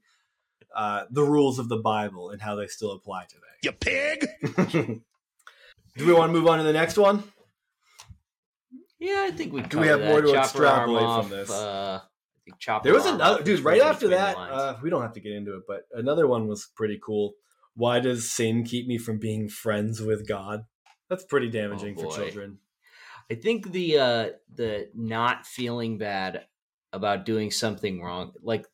uh, 0.75 1.05
the 1.09 1.23
rules 1.23 1.59
of 1.59 1.69
the 1.69 1.77
Bible 1.77 2.29
and 2.29 2.41
how 2.41 2.55
they 2.55 2.67
still 2.67 2.91
apply 2.91 3.25
today. 3.25 3.41
You 3.63 3.71
pig! 3.71 4.27
Do 5.97 6.05
we 6.05 6.13
want 6.13 6.29
to 6.31 6.33
move 6.39 6.47
on 6.47 6.59
to 6.59 6.63
the 6.63 6.73
next 6.73 6.97
one? 6.97 7.23
yeah, 8.99 9.25
I 9.27 9.31
think 9.31 9.53
we. 9.53 9.61
Do 9.61 9.79
we 9.79 9.87
covered 9.87 10.01
have 10.01 10.09
more 10.11 10.21
to 10.21 10.31
Chop 10.31 10.51
her 10.51 10.67
arm 10.67 10.89
extrapolate 10.91 11.23
from 11.23 11.29
this? 11.37 11.51
Uh, 11.51 12.01
I 12.03 12.39
think 12.45 12.59
chop 12.59 12.83
There 12.83 12.93
was 12.93 13.05
another 13.05 13.43
dude 13.43 13.61
right 13.61 13.81
after 13.81 14.09
that. 14.09 14.37
Uh, 14.37 14.77
we 14.81 14.89
don't 14.89 15.01
have 15.01 15.13
to 15.13 15.19
get 15.19 15.33
into 15.33 15.55
it, 15.55 15.63
but 15.67 15.81
another 15.93 16.27
one 16.27 16.47
was 16.47 16.67
pretty 16.75 16.99
cool. 17.03 17.33
Why 17.75 17.99
does 17.99 18.31
sin 18.31 18.63
keep 18.63 18.87
me 18.87 18.97
from 18.97 19.19
being 19.19 19.49
friends 19.49 20.01
with 20.01 20.27
God? 20.27 20.65
That's 21.09 21.23
pretty 21.23 21.49
damaging 21.49 21.95
for 21.95 22.07
Oh, 22.07 22.09
boy. 22.09 22.15
children. 22.15 22.59
I 23.29 23.35
think 23.35 23.71
the 23.71 23.99
uh 23.99 24.29
the 24.53 24.89
not 24.95 25.45
feeling 25.45 25.97
bad 25.97 26.45
about 26.93 27.25
doing 27.25 27.51
something 27.51 28.01
wrong, 28.01 28.31
like 28.41 28.65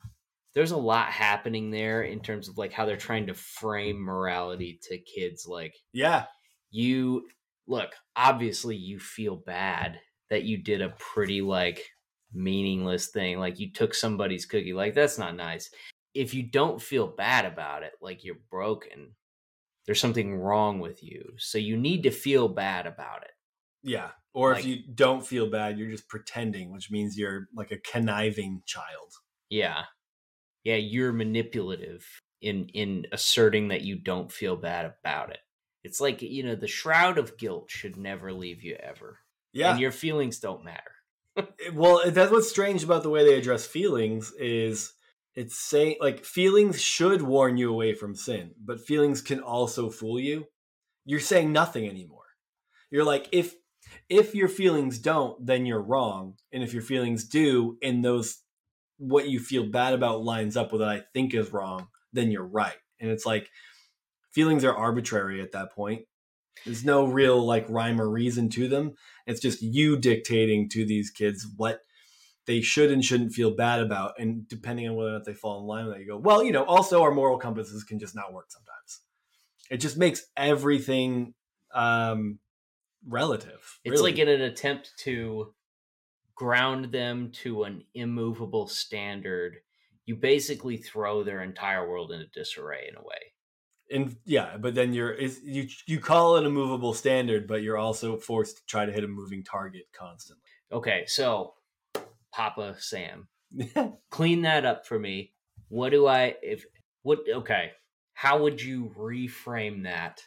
there's 0.56 0.72
a 0.72 0.78
lot 0.78 1.08
happening 1.08 1.72
there 1.72 2.04
in 2.04 2.20
terms 2.20 2.48
of 2.50 2.58
like 2.58 2.72
how 2.74 2.86
they're 2.86 2.96
trying 2.98 3.28
to 3.28 3.34
frame 3.34 4.00
morality 4.00 4.80
to 4.84 4.98
kids. 5.00 5.46
Like 5.48 5.74
Yeah, 5.94 6.26
you 6.72 7.28
look, 7.68 7.94
obviously 8.16 8.76
you 8.76 9.00
feel 9.00 9.36
bad 9.36 10.00
that 10.30 10.44
you 10.44 10.58
did 10.58 10.82
a 10.82 10.94
pretty 11.00 11.42
like 11.42 11.84
meaningless 12.34 13.08
thing, 13.10 13.40
like 13.40 13.60
you 13.60 13.72
took 13.72 13.94
somebody's 13.94 14.46
cookie. 14.46 14.74
Like 14.74 14.94
that's 14.94 15.18
not 15.18 15.36
nice. 15.36 15.70
If 16.14 16.34
you 16.34 16.44
don't 16.44 16.82
feel 16.82 17.08
bad 17.08 17.46
about 17.46 17.84
it, 17.84 17.94
like 18.02 18.24
you're 18.24 18.38
broken, 18.52 19.16
there's 19.86 20.00
something 20.00 20.36
wrong 20.36 20.80
with 20.80 21.04
you. 21.04 21.34
So 21.38 21.58
you 21.58 21.76
need 21.78 22.04
to 22.04 22.12
feel 22.12 22.48
bad 22.48 22.86
about 22.88 23.24
it. 23.24 23.32
yeah. 23.82 24.12
Or 24.36 24.54
Like- 24.54 24.62
if 24.62 24.66
you 24.66 24.78
don't 24.96 25.26
feel 25.26 25.50
bad, 25.50 25.78
you're 25.78 25.92
just 25.92 26.08
pretending, 26.10 26.72
which 26.72 26.90
means 26.90 27.18
you're 27.18 27.48
like 27.56 27.72
a 27.72 27.78
conniving 27.78 28.62
child. 28.66 29.12
Yeah. 29.50 29.84
Yeah, 30.64 30.76
you're 30.76 31.14
manipulative 31.14 32.06
in 32.42 32.70
in 32.74 33.08
asserting 33.12 33.70
that 33.70 33.82
you 33.82 33.96
don't 33.98 34.32
feel 34.32 34.56
bad 34.56 34.86
about 34.86 35.32
it. 35.32 35.40
It's 35.84 36.00
like, 36.00 36.22
you 36.22 36.44
know, 36.44 36.56
the 36.56 36.68
shroud 36.68 37.18
of 37.18 37.38
guilt 37.38 37.70
should 37.70 37.98
never 37.98 38.32
leave 38.32 38.64
you 38.64 38.76
ever. 38.76 39.20
Yeah. 39.52 39.72
And 39.72 39.80
your 39.80 39.92
feelings 39.92 40.40
don't 40.40 40.66
matter. 40.66 40.82
Eh, 41.36 41.72
well, 41.74 42.00
eh, 42.06 42.12
that's 42.12 42.32
what's 42.32 42.50
strange 42.50 42.84
about 42.84 43.02
the 43.02 43.10
way 43.10 43.26
they 43.26 43.36
address 43.36 43.66
feelings 43.66 44.32
is 44.40 44.94
it's 45.34 45.58
saying 45.58 45.96
like 46.00 46.24
feelings 46.24 46.80
should 46.80 47.24
warn 47.24 47.58
you 47.58 47.72
away 47.72 47.96
from 47.96 48.14
sin, 48.14 48.52
but 48.64 48.86
feelings 48.86 49.20
can 49.20 49.40
also 49.40 49.90
fool 49.90 50.20
you. 50.20 50.46
You're 51.06 51.20
saying 51.20 51.52
nothing 51.52 51.90
anymore. 51.90 52.22
You're 52.92 53.04
like 53.04 53.30
if 53.32 53.56
if 54.10 54.36
your 54.36 54.48
feelings 54.48 55.00
don't, 55.00 55.44
then 55.44 55.66
you're 55.66 55.82
wrong, 55.82 56.36
and 56.52 56.62
if 56.62 56.72
your 56.72 56.84
feelings 56.84 57.24
do, 57.24 57.78
and 57.82 58.06
those 58.06 58.43
what 58.98 59.28
you 59.28 59.40
feel 59.40 59.70
bad 59.70 59.94
about 59.94 60.24
lines 60.24 60.56
up 60.56 60.72
with 60.72 60.82
what 60.82 60.90
I 60.90 61.04
think 61.14 61.34
is 61.34 61.52
wrong, 61.52 61.88
then 62.12 62.32
you're 62.32 62.46
right. 62.46 62.78
And 63.00 63.10
it's 63.10 63.26
like 63.26 63.50
feelings 64.32 64.64
are 64.64 64.76
arbitrary 64.76 65.42
at 65.42 65.52
that 65.52 65.74
point. 65.74 66.04
There's 66.66 66.86
no 66.86 67.06
real 67.06 67.44
like 67.44 67.66
rhyme 67.70 68.00
or 68.00 68.10
reason 68.10 68.50
to 68.50 68.68
them. 68.68 68.94
It's 69.26 69.42
just 69.42 69.62
you 69.62 69.98
dictating 69.98 70.70
to 70.70 70.86
these 70.86 71.10
kids 71.10 71.48
what 71.58 71.82
they 72.46 72.62
should 72.62 72.92
and 72.92 73.04
shouldn't 73.04 73.34
feel 73.34 73.56
bad 73.56 73.80
about. 73.80 74.14
And 74.20 74.48
depending 74.48 74.88
on 74.88 74.96
whether 74.96 75.10
or 75.10 75.14
not 75.14 75.26
they 75.26 75.34
fall 75.34 75.60
in 75.60 75.66
line 75.66 75.86
with 75.86 75.96
that, 75.96 76.02
you 76.02 76.08
go, 76.08 76.18
well, 76.18 76.44
you 76.44 76.52
know, 76.52 76.64
also 76.64 77.02
our 77.02 77.12
moral 77.12 77.38
compasses 77.38 77.84
can 77.84 78.00
just 78.00 78.16
not 78.16 78.34
work 78.34 78.48
sometimes. 78.50 79.02
It 79.70 79.78
just 79.78 79.98
makes 79.98 80.26
everything 80.38 81.34
um, 81.74 82.40
relative. 83.08 83.80
It's 83.84 84.00
really. 84.00 84.12
like 84.12 84.20
in 84.20 84.30
an 84.30 84.42
attempt 84.42 84.92
to 85.00 85.54
ground 86.36 86.92
them 86.92 87.32
to 87.32 87.64
an 87.64 87.84
immovable 87.94 88.68
standard, 88.68 89.58
you 90.06 90.16
basically 90.16 90.78
throw 90.78 91.24
their 91.24 91.42
entire 91.42 91.88
world 91.88 92.12
into 92.12 92.28
disarray 92.28 92.88
in 92.90 92.96
a 92.96 93.02
way. 93.02 93.34
and 93.92 94.16
yeah, 94.26 94.58
but 94.58 94.76
then 94.76 94.94
you're 94.94 95.12
is 95.12 95.42
you 95.44 95.68
you 95.86 96.00
call 96.00 96.38
it 96.38 96.46
a 96.46 96.50
movable 96.50 96.94
standard, 96.94 97.48
but 97.48 97.62
you're 97.62 97.78
also 97.78 98.18
forced 98.18 98.58
to 98.58 98.66
try 98.66 98.86
to 98.86 98.92
hit 98.92 99.04
a 99.04 99.08
moving 99.08 99.44
target 99.44 99.84
constantly. 99.98 100.44
Okay, 100.72 101.04
so 101.08 101.54
Papa 102.34 102.76
Sam, 102.80 103.28
clean 104.10 104.42
that 104.44 104.66
up 104.66 104.88
for 104.88 104.98
me. 105.00 105.34
What 105.70 105.92
do 105.92 106.08
I 106.08 106.36
if 106.42 106.66
what 107.04 107.20
okay, 107.30 107.72
how 108.14 108.42
would 108.42 108.62
you 108.62 108.94
reframe 108.98 109.84
that 109.84 110.22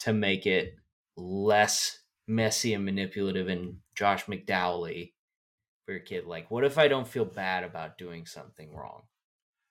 to 0.00 0.12
make 0.12 0.46
it 0.46 0.76
less 1.16 1.98
messy 2.28 2.74
and 2.74 2.84
manipulative 2.84 3.48
and 3.48 3.78
Josh 3.96 4.26
McDowley 4.26 5.12
for 5.88 5.92
your 5.92 6.02
kid? 6.02 6.26
Like, 6.26 6.50
what 6.50 6.64
if 6.64 6.76
I 6.76 6.86
don't 6.86 7.08
feel 7.08 7.24
bad 7.24 7.64
about 7.64 7.96
doing 7.96 8.26
something 8.26 8.74
wrong? 8.74 9.04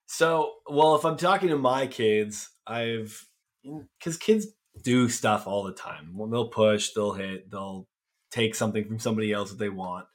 So, 0.08 0.54
well, 0.68 0.96
if 0.96 1.06
I'm 1.06 1.16
talking 1.16 1.50
to 1.50 1.58
my 1.60 1.86
kids, 1.86 2.50
I've 2.66 3.28
mm, 3.64 3.86
because 4.00 4.18
kids 4.18 4.48
do 4.84 5.10
stuff 5.10 5.46
all 5.46 5.64
the 5.64 5.74
time. 5.74 6.16
They'll 6.32 6.50
push, 6.50 6.94
they'll 6.94 7.14
hit, 7.14 7.52
they'll 7.52 7.88
take 8.32 8.56
something 8.56 8.84
from 8.86 8.98
somebody 8.98 9.32
else 9.32 9.52
that 9.52 9.60
they 9.60 9.70
want. 9.70 10.08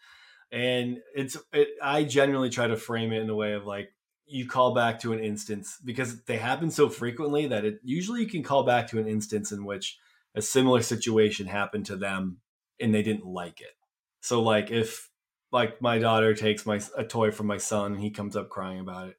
And 0.50 0.98
it's 1.14 1.36
it, 1.53 1.68
I 1.80 2.03
generally 2.03 2.50
try 2.50 2.66
to 2.66 2.76
frame 2.76 3.12
it 3.12 3.22
in 3.22 3.30
a 3.30 3.36
way 3.36 3.53
of 3.53 3.64
like 3.64 3.90
you 4.26 4.48
call 4.48 4.74
back 4.74 4.98
to 5.03 5.12
an 5.12 5.22
instance 5.22 5.78
because 5.84 6.24
they 6.24 6.36
happen 6.36 6.72
so 6.72 6.88
frequently 6.88 7.46
that 7.46 7.64
it 7.64 7.78
usually 7.84 8.22
you 8.22 8.28
can 8.28 8.42
call 8.42 8.64
back 8.64 8.88
to 8.88 8.98
an 8.98 9.07
instance 9.07 9.53
in 9.53 9.64
which 9.64 9.98
a 10.34 10.42
similar 10.42 10.82
situation 10.82 11.46
happened 11.46 11.86
to 11.86 11.96
them 11.96 12.38
and 12.80 12.92
they 12.92 13.03
didn't 13.03 13.24
like 13.24 13.61
it. 13.61 13.76
So 14.20 14.42
like 14.42 14.72
if 14.72 15.11
like 15.53 15.80
my 15.82 15.98
daughter 15.98 16.34
takes 16.34 16.66
my 16.66 16.80
a 16.96 17.05
toy 17.05 17.30
from 17.30 17.46
my 17.46 17.59
son 17.59 17.92
and 17.92 18.00
he 18.00 18.11
comes 18.11 18.36
up 18.36 18.48
crying 18.48 18.80
about 18.80 19.09
it, 19.09 19.16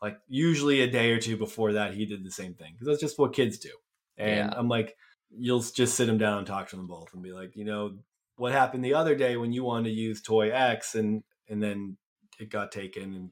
like 0.00 0.18
usually 0.28 0.80
a 0.80 0.90
day 0.90 1.12
or 1.12 1.18
two 1.20 1.36
before 1.36 1.74
that 1.74 1.94
he 1.94 2.06
did 2.06 2.24
the 2.24 2.30
same 2.30 2.54
thing 2.54 2.72
because 2.72 2.86
that's 2.86 3.00
just 3.00 3.18
what 3.18 3.32
kids 3.32 3.58
do. 3.58 3.70
And 4.16 4.50
Yeah. 4.50 4.54
I'm 4.56 4.68
like, 4.68 4.96
you'll 5.30 5.60
just 5.62 5.94
sit 5.94 6.06
them 6.06 6.18
down 6.18 6.38
and 6.38 6.46
talk 6.46 6.68
to 6.70 6.76
them 6.76 6.86
both 6.86 7.14
and 7.14 7.22
be 7.22 7.32
like, 7.32 7.56
you 7.56 7.64
know, 7.64 7.98
what 8.36 8.52
happened 8.52 8.84
the 8.84 8.94
other 8.94 9.14
day 9.14 9.36
when 9.36 9.52
you 9.52 9.64
wanted 9.64 9.90
to 9.90 9.94
use 9.94 10.20
toy 10.22 10.50
X? 10.50 10.94
And 10.94 11.22
and 11.48 11.62
then 11.62 11.96
it 12.40 12.48
got 12.50 12.72
taken 12.72 13.14
and 13.14 13.30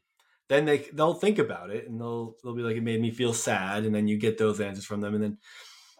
then 0.49 0.65
they 0.67 0.79
they'll 0.93 1.15
think 1.15 1.39
about 1.39 1.71
it 1.71 1.89
and 1.89 2.01
they'll 2.01 2.37
they'll 2.43 2.55
be 2.55 2.63
like 2.63 2.77
it 2.77 2.83
made 2.83 3.01
me 3.01 3.11
feel 3.11 3.33
sad. 3.35 3.85
And 3.85 3.95
then 3.95 4.09
you 4.09 4.19
get 4.19 4.39
those 4.39 4.61
answers 4.61 4.85
from 4.85 5.01
them 5.01 5.15
and 5.15 5.23
then 5.23 5.39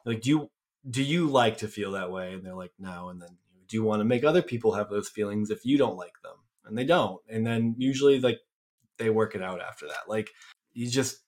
like 0.05 0.21
do 0.23 0.31
you 0.31 0.51
do 0.89 1.03
you 1.03 1.29
like 1.29 1.59
to 1.59 1.69
feel 1.69 1.93
that 1.93 2.11
way? 2.11 2.33
And 2.35 2.45
they're 2.45 2.55
like 2.55 2.73
no. 2.79 3.09
And 3.09 3.21
then 3.21 3.39
do 3.71 3.77
you 3.77 3.85
want 3.85 4.01
to 4.01 4.05
make 4.05 4.25
other 4.25 4.43
people 4.43 4.73
have 4.73 4.91
those 4.91 5.09
feelings 5.09 5.51
if 5.51 5.65
you 5.65 5.79
don't 5.79 5.97
like 5.97 6.21
them? 6.23 6.35
And 6.67 6.77
they 6.77 6.85
don't. 6.85 7.21
And 7.29 7.47
then 7.47 7.77
usually 7.79 8.21
like 8.21 8.41
they 8.99 9.11
work 9.11 9.35
it 9.35 9.43
out 9.43 9.63
after 9.63 9.87
that. 9.87 10.09
Like 10.09 10.31
you 10.73 10.91
just 10.91 11.21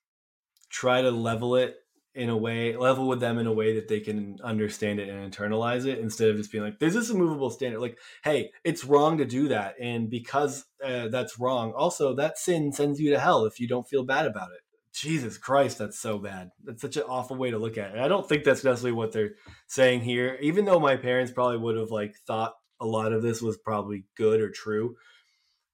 try 0.69 1.03
to 1.03 1.11
level 1.11 1.57
it 1.57 1.77
in 2.15 2.29
a 2.29 2.37
way 2.37 2.77
level 2.77 3.09
with 3.09 3.21
them 3.21 3.39
in 3.39 3.47
a 3.47 3.53
way 3.53 3.75
that 3.75 3.89
they 3.89 4.01
can 4.01 4.37
understand 4.45 5.01
it 5.01 5.09
and 5.09 5.33
internalize 5.33 5.87
it 5.87 5.99
instead 5.99 6.29
of 6.29 6.37
just 6.37 6.53
being 6.53 6.63
like 6.63 6.79
there's 6.79 6.93
this 6.93 7.09
immovable 7.09 7.49
standard. 7.49 7.81
Like 7.81 7.97
hey 8.23 8.51
it's 8.65 8.85
wrong 8.85 9.17
to 9.19 9.25
do 9.25 9.49
that 9.49 9.77
and 9.81 10.11
because 10.11 10.65
uh, 10.85 11.09
that's 11.09 11.39
wrong 11.39 11.73
also 11.73 12.15
that 12.17 12.39
sin 12.39 12.73
sends 12.73 13.01
you 13.01 13.11
to 13.13 13.21
hell 13.21 13.47
if 13.47 13.59
you 13.59 13.67
don't 13.67 13.89
feel 13.89 14.05
bad 14.05 14.27
about 14.27 14.51
it 14.51 14.61
jesus 14.93 15.39
christ 15.39 15.79
that's 15.79 15.99
so 15.99 16.19
bad 16.19 16.51
that's 16.65 16.83
such 16.83 16.97
an 16.97 17.05
awful 17.09 17.37
way 17.37 17.51
to 17.51 17.59
look 17.59 17.79
at 17.79 17.95
it 17.95 18.01
i 18.01 18.09
don't 18.09 18.29
think 18.29 18.45
that's 18.45 18.65
necessarily 18.65 18.93
what 18.93 19.13
they're 19.13 19.33
saying 19.67 20.01
here 20.01 20.39
even 20.41 20.65
though 20.65 20.81
my 20.81 20.97
parents 20.97 21.33
probably 21.33 21.59
would 21.59 21.77
have 21.77 21.91
like 21.91 22.15
thought 22.27 22.55
a 22.81 22.87
lot 22.87 23.13
of 23.13 23.23
this 23.23 23.41
was 23.41 23.57
probably 23.57 24.05
good 24.17 24.41
or 24.41 24.51
true 24.51 24.97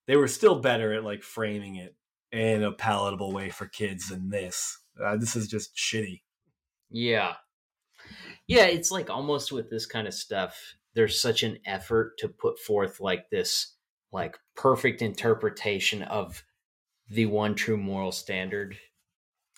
they 0.07 0.17
were 0.17 0.29
still 0.29 0.61
better 0.61 0.93
at 0.93 1.05
like 1.05 1.23
framing 1.23 1.77
it 1.77 1.95
in 2.31 2.63
a 2.63 2.73
palatable 2.73 3.33
way 3.33 3.49
for 3.49 3.67
kids 3.67 4.09
than 4.09 4.31
this 4.31 4.79
uh, 5.03 5.17
this 5.17 5.35
is 5.35 5.49
just 5.49 5.75
shitty 5.77 6.21
Yeah. 6.91 7.35
Yeah, 8.47 8.65
it's 8.65 8.91
like 8.91 9.11
almost 9.11 9.53
with 9.53 9.71
this 9.71 9.87
kind 9.87 10.07
of 10.07 10.15
stuff, 10.15 10.77
there's 10.95 11.21
such 11.21 11.43
an 11.43 11.59
effort 11.67 12.19
to 12.19 12.29
put 12.29 12.59
forth 12.59 13.01
like 13.01 13.29
this 13.31 13.75
like 14.11 14.39
perfect 14.57 15.03
interpretation 15.03 16.03
of 16.03 16.43
the 17.11 17.27
one 17.27 17.55
true 17.55 17.77
moral 17.77 18.13
standard. 18.13 18.79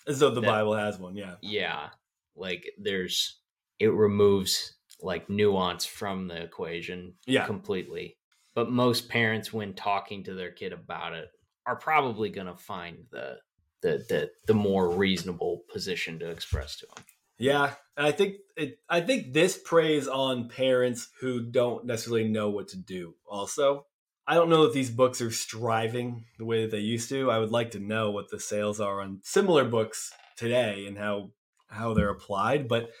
As 0.07 0.19
though 0.19 0.29
the 0.31 0.41
That- 0.41 0.47
bible 0.47 0.75
has 0.75 0.97
one 0.99 1.15
yeah 1.15 1.35
Yeah. 1.41 1.89
Like 2.35 2.65
there's 2.77 3.39
it 3.79 3.89
removes 3.93 4.73
like 5.01 5.29
nuance 5.29 5.85
from 5.85 6.27
the 6.27 6.41
equation 6.41 7.15
yeah 7.25 7.45
completely. 7.45 8.17
But 8.55 8.69
most 8.71 9.09
parents 9.09 9.51
when 9.53 9.73
talking 9.73 10.23
to 10.25 10.33
their 10.33 10.51
kid 10.51 10.73
about 10.73 11.13
it 11.13 11.29
are 11.65 11.75
probably 11.75 12.29
going 12.29 12.47
to 12.47 12.55
find 12.55 13.05
the 13.11 13.37
the 13.81 14.03
the 14.09 14.31
the 14.47 14.53
more 14.53 14.89
reasonable 14.89 15.63
position 15.71 16.19
to 16.19 16.29
express 16.29 16.77
to 16.77 16.85
them. 16.87 17.03
Yeah, 17.37 17.73
I 17.97 18.11
think 18.11 18.35
it. 18.55 18.77
I 18.87 19.01
think 19.01 19.33
this 19.33 19.57
preys 19.57 20.07
on 20.07 20.47
parents 20.47 21.09
who 21.19 21.41
don't 21.51 21.85
necessarily 21.85 22.27
know 22.27 22.49
what 22.49 22.67
to 22.69 22.77
do. 22.77 23.15
Also, 23.25 23.87
I 24.31 24.35
don't 24.35 24.47
know 24.47 24.63
if 24.63 24.71
these 24.71 24.89
books 24.89 25.19
are 25.19 25.29
striving 25.29 26.23
the 26.37 26.45
way 26.45 26.61
that 26.61 26.71
they 26.71 26.79
used 26.79 27.09
to. 27.09 27.29
I 27.29 27.37
would 27.37 27.51
like 27.51 27.71
to 27.71 27.79
know 27.79 28.11
what 28.11 28.29
the 28.29 28.39
sales 28.39 28.79
are 28.79 29.01
on 29.01 29.19
similar 29.25 29.65
books 29.65 30.09
today 30.37 30.85
and 30.87 30.97
how 30.97 31.31
how 31.67 31.93
they're 31.93 32.11
applied. 32.11 32.69
But 32.69 32.91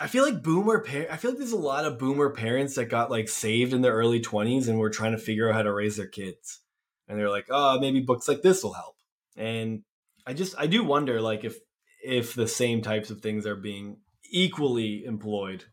I 0.00 0.08
feel 0.08 0.24
like 0.24 0.42
boomer 0.42 0.80
par- 0.80 1.06
I 1.08 1.16
feel 1.16 1.30
like 1.30 1.38
there's 1.38 1.52
a 1.52 1.56
lot 1.56 1.84
of 1.84 2.00
boomer 2.00 2.30
parents 2.30 2.74
that 2.74 2.86
got 2.86 3.08
like 3.08 3.28
saved 3.28 3.72
in 3.72 3.82
their 3.82 3.94
early 3.94 4.20
20s 4.20 4.66
and 4.66 4.80
were 4.80 4.90
trying 4.90 5.12
to 5.12 5.18
figure 5.18 5.48
out 5.48 5.54
how 5.54 5.62
to 5.62 5.72
raise 5.72 5.96
their 5.96 6.08
kids. 6.08 6.58
And 7.06 7.16
they're 7.16 7.30
like, 7.30 7.46
"Oh, 7.50 7.78
maybe 7.78 8.00
books 8.00 8.26
like 8.26 8.42
this 8.42 8.64
will 8.64 8.72
help." 8.72 8.96
And 9.36 9.84
I 10.26 10.32
just 10.32 10.56
I 10.58 10.66
do 10.66 10.82
wonder 10.82 11.20
like 11.20 11.44
if 11.44 11.56
if 12.02 12.34
the 12.34 12.48
same 12.48 12.82
types 12.82 13.10
of 13.10 13.20
things 13.20 13.46
are 13.46 13.54
being 13.54 13.98
equally 14.28 15.04
employed 15.04 15.66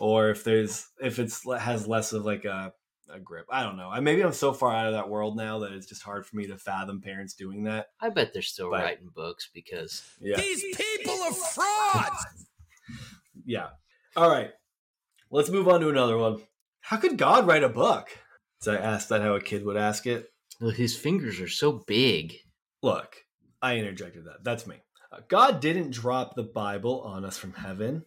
or 0.00 0.30
if 0.30 0.42
there's 0.42 0.88
if 1.00 1.20
it's 1.20 1.44
has 1.56 1.86
less 1.86 2.12
of 2.12 2.24
like 2.24 2.44
a, 2.44 2.72
a 3.12 3.20
grip. 3.20 3.46
I 3.50 3.62
don't 3.62 3.76
know. 3.76 3.88
I, 3.90 4.00
maybe 4.00 4.22
i'm 4.22 4.32
so 4.32 4.52
far 4.52 4.74
out 4.74 4.86
of 4.86 4.92
that 4.94 5.08
world 5.08 5.36
now 5.36 5.60
that 5.60 5.72
it's 5.72 5.86
just 5.86 6.02
hard 6.02 6.26
for 6.26 6.36
me 6.36 6.46
to 6.46 6.58
fathom 6.58 7.00
parents 7.00 7.34
doing 7.34 7.64
that. 7.64 7.88
I 8.00 8.08
bet 8.10 8.32
they're 8.32 8.42
still 8.42 8.70
But- 8.70 8.82
writing 8.82 9.10
books 9.14 9.48
because 9.52 10.02
yeah. 10.20 10.36
These 10.36 10.64
people 10.76 11.14
are 11.22 11.32
frauds. 11.32 12.46
yeah. 13.44 13.68
All 14.16 14.30
right. 14.30 14.50
Let's 15.30 15.50
move 15.50 15.68
on 15.68 15.80
to 15.80 15.88
another 15.88 16.16
one. 16.16 16.40
How 16.80 16.96
could 16.96 17.16
god 17.18 17.46
write 17.46 17.64
a 17.64 17.68
book? 17.68 18.08
So 18.60 18.72
i 18.72 18.76
asked 18.76 19.08
that 19.10 19.22
how 19.22 19.34
a 19.34 19.40
kid 19.40 19.64
would 19.64 19.76
ask 19.76 20.06
it. 20.06 20.30
Well, 20.60 20.70
his 20.70 20.96
fingers 20.96 21.40
are 21.40 21.48
so 21.48 21.84
big. 21.86 22.34
look 22.82 23.16
i 23.62 23.76
interjected 23.76 24.24
that. 24.26 24.44
That's 24.44 24.66
me. 24.66 24.76
Uh, 25.12 25.20
god 25.28 25.60
didn't 25.60 25.90
drop 25.92 26.34
the 26.34 26.42
bible 26.42 27.00
on 27.02 27.24
us 27.24 27.36
from 27.38 27.52
heaven 27.52 28.04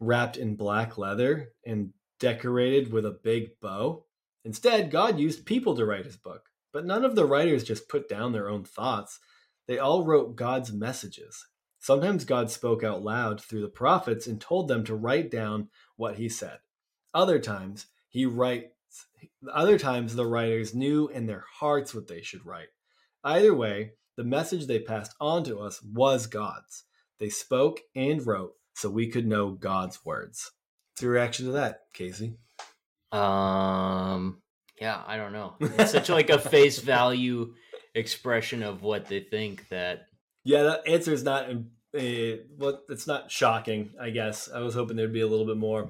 wrapped 0.00 0.36
in 0.36 0.56
black 0.56 0.98
leather 0.98 1.52
and 1.64 1.90
decorated 2.20 2.92
with 2.92 3.04
a 3.06 3.18
big 3.22 3.50
bow 3.60 4.04
instead 4.44 4.90
god 4.90 5.18
used 5.18 5.46
people 5.46 5.76
to 5.76 5.84
write 5.84 6.04
his 6.04 6.16
book 6.16 6.50
but 6.72 6.84
none 6.84 7.04
of 7.04 7.14
the 7.14 7.26
writers 7.26 7.64
just 7.64 7.88
put 7.88 8.08
down 8.08 8.32
their 8.32 8.48
own 8.48 8.64
thoughts 8.64 9.20
they 9.66 9.78
all 9.78 10.04
wrote 10.04 10.36
god's 10.36 10.72
messages 10.72 11.46
sometimes 11.78 12.24
god 12.24 12.50
spoke 12.50 12.84
out 12.84 13.02
loud 13.02 13.40
through 13.40 13.60
the 13.60 13.68
prophets 13.68 14.26
and 14.26 14.40
told 14.40 14.68
them 14.68 14.84
to 14.84 14.94
write 14.94 15.30
down 15.30 15.68
what 15.96 16.16
he 16.16 16.28
said 16.28 16.58
other 17.12 17.38
times 17.38 17.86
he 18.08 18.26
writes 18.26 18.68
other 19.52 19.78
times 19.78 20.14
the 20.14 20.26
writers 20.26 20.74
knew 20.74 21.08
in 21.08 21.26
their 21.26 21.44
hearts 21.58 21.94
what 21.94 22.06
they 22.08 22.22
should 22.22 22.44
write 22.46 22.68
Either 23.24 23.54
way, 23.54 23.92
the 24.16 24.24
message 24.24 24.66
they 24.66 24.78
passed 24.78 25.14
on 25.18 25.42
to 25.44 25.58
us 25.58 25.82
was 25.82 26.26
God's. 26.26 26.84
They 27.18 27.30
spoke 27.30 27.80
and 27.96 28.24
wrote 28.26 28.52
so 28.74 28.90
we 28.90 29.08
could 29.08 29.26
know 29.26 29.52
God's 29.52 30.04
words. 30.04 30.52
What's 30.92 31.02
your 31.02 31.12
reaction 31.12 31.46
to 31.46 31.52
that, 31.52 31.84
Casey? 31.94 32.36
Um, 33.14 34.42
yeah, 34.80 35.02
I 35.06 35.16
don't 35.16 35.32
know. 35.32 35.54
It's 35.60 35.92
such 35.92 36.08
like 36.08 36.30
a 36.30 36.38
face 36.50 36.80
value 36.80 37.54
expression 37.94 38.62
of 38.62 38.82
what 38.82 39.06
they 39.06 39.20
think 39.20 39.68
that 39.68 40.06
Yeah, 40.44 40.64
that 40.64 40.88
answer 40.88 41.12
is 41.12 41.22
not. 41.22 41.48
Uh, 41.48 42.42
well, 42.58 42.82
it's 42.88 43.06
not 43.06 43.30
shocking. 43.30 43.90
I 44.00 44.10
guess 44.10 44.50
I 44.52 44.60
was 44.60 44.74
hoping 44.74 44.96
there'd 44.96 45.12
be 45.12 45.20
a 45.20 45.28
little 45.28 45.46
bit 45.46 45.56
more 45.56 45.88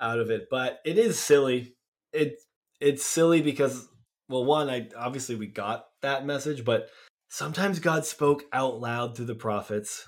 out 0.00 0.20
of 0.20 0.30
it, 0.30 0.46
but 0.48 0.78
it 0.84 0.96
is 0.96 1.18
silly. 1.18 1.74
It 2.12 2.36
it's 2.80 3.04
silly 3.04 3.42
because 3.42 3.88
well, 4.28 4.44
one, 4.44 4.70
I 4.70 4.88
obviously 4.96 5.34
we 5.34 5.48
got 5.48 5.86
that 6.02 6.24
message, 6.24 6.64
but 6.64 6.88
sometimes 7.28 7.80
God 7.80 8.06
spoke 8.06 8.44
out 8.52 8.80
loud 8.80 9.16
through 9.16 9.26
the 9.26 9.34
prophets. 9.34 10.04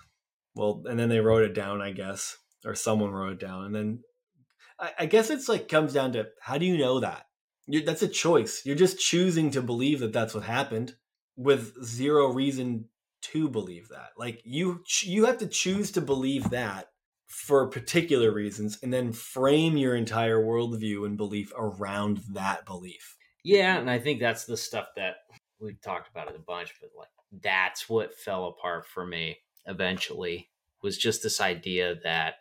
Well, 0.55 0.85
and 0.87 0.99
then 0.99 1.09
they 1.09 1.21
wrote 1.21 1.43
it 1.43 1.55
down, 1.55 1.83
I 1.83 1.91
guess, 1.91 2.37
or 2.65 2.75
someone 2.75 3.11
wrote 3.11 3.33
it 3.33 3.41
down, 3.41 3.65
and 3.65 3.75
then 3.75 4.01
I, 4.79 4.93
I 5.01 5.07
guess 5.07 5.31
it's 5.31 5.49
like 5.49 5.69
comes 5.69 5.93
down 5.93 6.13
to 6.13 6.27
how 6.41 6.59
do 6.59 6.67
you 6.67 6.77
know 6.77 7.01
that? 7.01 7.27
you 7.67 7.85
that's 7.85 8.03
a 8.03 8.09
choice. 8.09 8.63
You're 8.65 8.77
just 8.77 8.99
choosing 8.99 9.51
to 9.53 9.63
believe 9.63 10.01
that 10.01 10.13
that's 10.13 10.35
what 10.35 10.45
happened 10.45 10.95
with 11.37 11.85
zero 11.85 12.33
reason 12.33 12.87
to 13.23 13.49
believe 13.49 13.89
that. 13.89 14.11
Like 14.17 14.41
you, 14.45 14.83
you 15.03 15.25
have 15.25 15.39
to 15.39 15.47
choose 15.47 15.91
to 15.93 16.01
believe 16.01 16.51
that 16.51 16.89
for 17.27 17.67
particular 17.67 18.33
reasons, 18.33 18.79
and 18.83 18.93
then 18.93 19.13
frame 19.13 19.77
your 19.77 19.97
entire 19.97 20.39
worldview 20.39 21.05
and 21.05 21.17
belief 21.17 21.53
around 21.59 22.21
that 22.33 22.65
belief. 22.65 23.17
Yeah, 23.43 23.79
and 23.79 23.91
I 23.91 23.99
think 23.99 24.21
that's 24.21 24.45
the 24.45 24.57
stuff 24.57 24.87
that 24.95 25.17
we've 25.61 25.81
talked 25.81 26.09
about 26.09 26.29
it 26.29 26.37
a 26.37 26.41
bunch, 26.41 26.73
but 26.81 26.91
like 26.97 27.09
that's 27.43 27.89
what 27.89 28.15
fell 28.15 28.47
apart 28.47 28.87
for 28.87 29.05
me 29.05 29.39
eventually 29.67 30.51
was 30.83 30.97
just 30.97 31.25
this 31.25 31.41
idea 31.41 31.97
that 32.05 32.35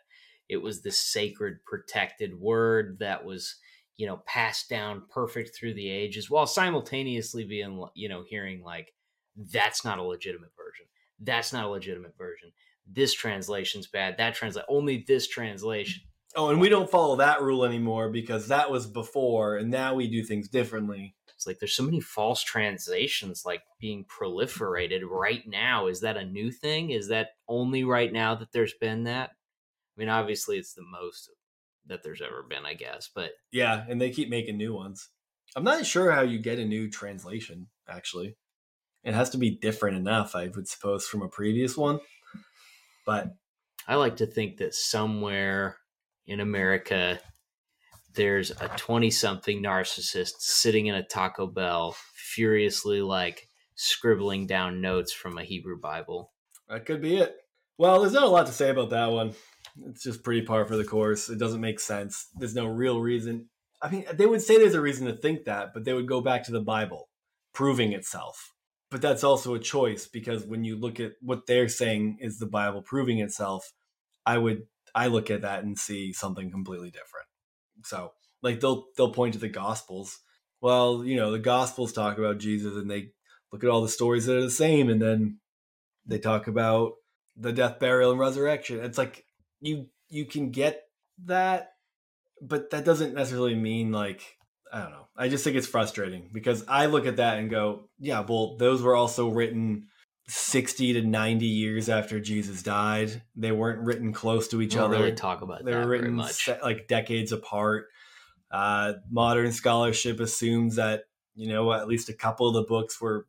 it 0.48 0.58
was 0.58 0.82
this 0.82 0.98
sacred 0.98 1.64
protected 1.64 2.38
word 2.38 2.98
that 3.00 3.24
was 3.24 3.56
you 3.96 4.06
know 4.06 4.18
passed 4.26 4.68
down 4.68 5.02
perfect 5.10 5.54
through 5.54 5.74
the 5.74 5.90
ages 5.90 6.30
while 6.30 6.46
simultaneously 6.46 7.44
being 7.44 7.84
you 7.94 8.08
know 8.08 8.22
hearing 8.28 8.62
like 8.62 8.92
that's 9.52 9.84
not 9.84 9.98
a 9.98 10.02
legitimate 10.02 10.52
version 10.56 10.86
that's 11.20 11.52
not 11.52 11.64
a 11.64 11.68
legitimate 11.68 12.16
version 12.16 12.52
this 12.90 13.12
translation's 13.12 13.86
bad 13.86 14.16
that 14.18 14.34
translate 14.34 14.64
only 14.68 15.04
this 15.06 15.26
translation 15.26 16.02
Oh, 16.36 16.50
and 16.50 16.60
we 16.60 16.68
don't 16.68 16.90
follow 16.90 17.16
that 17.16 17.40
rule 17.40 17.64
anymore 17.64 18.10
because 18.10 18.48
that 18.48 18.70
was 18.70 18.86
before, 18.86 19.56
and 19.56 19.70
now 19.70 19.94
we 19.94 20.06
do 20.06 20.22
things 20.22 20.48
differently. 20.48 21.14
It's 21.34 21.46
like 21.46 21.58
there's 21.58 21.74
so 21.74 21.82
many 21.82 22.00
false 22.00 22.42
translations 22.42 23.44
like 23.46 23.62
being 23.80 24.04
proliferated 24.04 25.00
right 25.08 25.42
now. 25.46 25.86
Is 25.86 26.00
that 26.00 26.18
a 26.18 26.26
new 26.26 26.50
thing? 26.50 26.90
Is 26.90 27.08
that 27.08 27.30
only 27.48 27.84
right 27.84 28.12
now 28.12 28.34
that 28.34 28.52
there's 28.52 28.74
been 28.74 29.04
that? 29.04 29.30
I 29.96 30.00
mean, 30.00 30.08
obviously 30.08 30.58
it's 30.58 30.74
the 30.74 30.82
most 30.82 31.30
that 31.86 32.02
there's 32.02 32.22
ever 32.22 32.42
been, 32.42 32.66
I 32.66 32.74
guess. 32.74 33.08
But 33.14 33.32
Yeah, 33.52 33.84
and 33.88 34.00
they 34.00 34.10
keep 34.10 34.28
making 34.28 34.56
new 34.56 34.74
ones. 34.74 35.08
I'm 35.54 35.64
not 35.64 35.86
sure 35.86 36.10
how 36.12 36.22
you 36.22 36.38
get 36.38 36.58
a 36.58 36.64
new 36.64 36.90
translation, 36.90 37.68
actually. 37.88 38.36
It 39.04 39.14
has 39.14 39.30
to 39.30 39.38
be 39.38 39.50
different 39.50 39.96
enough, 39.96 40.34
I 40.34 40.48
would 40.48 40.68
suppose, 40.68 41.06
from 41.06 41.22
a 41.22 41.28
previous 41.28 41.76
one. 41.76 42.00
But 43.06 43.36
I 43.86 43.94
like 43.94 44.16
to 44.16 44.26
think 44.26 44.56
that 44.58 44.74
somewhere 44.74 45.76
in 46.26 46.40
America, 46.40 47.20
there's 48.14 48.50
a 48.50 48.68
20 48.76 49.10
something 49.10 49.62
narcissist 49.62 50.40
sitting 50.40 50.86
in 50.86 50.96
a 50.96 51.04
Taco 51.04 51.46
Bell, 51.46 51.96
furiously 52.14 53.00
like 53.00 53.48
scribbling 53.76 54.46
down 54.46 54.80
notes 54.80 55.12
from 55.12 55.38
a 55.38 55.44
Hebrew 55.44 55.78
Bible. 55.78 56.32
that 56.68 56.84
could 56.84 57.00
be 57.00 57.18
it. 57.18 57.36
Well, 57.78 58.00
there's 58.00 58.14
not 58.14 58.24
a 58.24 58.30
lot 58.30 58.46
to 58.46 58.52
say 58.52 58.70
about 58.70 58.90
that 58.90 59.12
one. 59.12 59.34
It's 59.88 60.02
just 60.02 60.24
pretty 60.24 60.42
par 60.42 60.66
for 60.66 60.76
the 60.76 60.84
course. 60.84 61.28
It 61.28 61.38
doesn't 61.38 61.60
make 61.60 61.80
sense. 61.80 62.28
There's 62.36 62.54
no 62.54 62.66
real 62.66 63.00
reason. 63.00 63.48
I 63.82 63.90
mean, 63.90 64.04
they 64.12 64.26
would 64.26 64.42
say 64.42 64.58
there's 64.58 64.74
a 64.74 64.80
reason 64.80 65.06
to 65.06 65.12
think 65.12 65.44
that, 65.44 65.74
but 65.74 65.84
they 65.84 65.92
would 65.92 66.08
go 66.08 66.20
back 66.20 66.44
to 66.44 66.52
the 66.52 66.60
Bible, 66.60 67.08
proving 67.52 67.92
itself. 67.92 68.52
But 68.90 69.02
that's 69.02 69.24
also 69.24 69.54
a 69.54 69.58
choice 69.58 70.06
because 70.06 70.44
when 70.44 70.64
you 70.64 70.76
look 70.76 71.00
at 71.00 71.12
what 71.20 71.46
they're 71.46 71.68
saying 71.68 72.18
is 72.20 72.38
the 72.38 72.46
Bible 72.46 72.82
proving 72.82 73.18
itself, 73.18 73.72
I 74.24 74.38
would 74.38 74.62
I 74.94 75.08
look 75.08 75.30
at 75.30 75.42
that 75.42 75.62
and 75.64 75.78
see 75.78 76.12
something 76.12 76.50
completely 76.50 76.90
different. 76.90 77.26
So, 77.84 78.12
like 78.42 78.60
they'll 78.60 78.86
they'll 78.96 79.12
point 79.12 79.34
to 79.34 79.40
the 79.40 79.48
Gospels. 79.48 80.18
Well, 80.62 81.04
you 81.04 81.16
know, 81.16 81.30
the 81.30 81.38
Gospels 81.38 81.92
talk 81.92 82.16
about 82.16 82.38
Jesus 82.38 82.76
and 82.76 82.90
they 82.90 83.10
look 83.52 83.62
at 83.62 83.70
all 83.70 83.82
the 83.82 83.88
stories 83.88 84.26
that 84.26 84.38
are 84.38 84.42
the 84.42 84.50
same, 84.50 84.88
and 84.88 85.02
then 85.02 85.38
they 86.06 86.18
talk 86.18 86.46
about 86.46 86.92
the 87.36 87.52
death, 87.52 87.78
burial, 87.78 88.10
and 88.10 88.20
resurrection. 88.20 88.80
It's 88.80 88.98
like 88.98 89.25
you 89.60 89.86
you 90.08 90.24
can 90.26 90.50
get 90.50 90.82
that, 91.24 91.72
but 92.40 92.70
that 92.70 92.84
doesn't 92.84 93.14
necessarily 93.14 93.54
mean 93.54 93.92
like 93.92 94.22
I 94.72 94.80
don't 94.82 94.90
know. 94.90 95.06
I 95.16 95.28
just 95.28 95.44
think 95.44 95.56
it's 95.56 95.66
frustrating 95.66 96.28
because 96.32 96.64
I 96.68 96.86
look 96.86 97.06
at 97.06 97.16
that 97.16 97.38
and 97.38 97.48
go, 97.48 97.88
yeah, 97.98 98.20
well, 98.20 98.56
those 98.56 98.82
were 98.82 98.94
also 98.96 99.28
written 99.30 99.86
60 100.28 100.94
to 100.94 101.02
90 101.02 101.46
years 101.46 101.88
after 101.88 102.20
Jesus 102.20 102.62
died. 102.62 103.22
They 103.36 103.52
weren't 103.52 103.80
written 103.82 104.12
close 104.12 104.48
to 104.48 104.60
each 104.60 104.74
We 104.74 104.80
other. 104.80 104.96
really 104.98 105.12
talk 105.12 105.40
about 105.42 105.64
they 105.64 105.72
that 105.72 105.84
were 105.84 105.88
written 105.90 106.22
se- 106.24 106.58
like 106.62 106.88
decades 106.88 107.32
apart. 107.32 107.86
Uh, 108.50 108.94
modern 109.10 109.52
scholarship 109.52 110.20
assumes 110.20 110.76
that 110.76 111.04
you 111.34 111.48
know 111.48 111.72
at 111.72 111.88
least 111.88 112.08
a 112.08 112.14
couple 112.14 112.48
of 112.48 112.54
the 112.54 112.62
books 112.62 113.00
were 113.00 113.26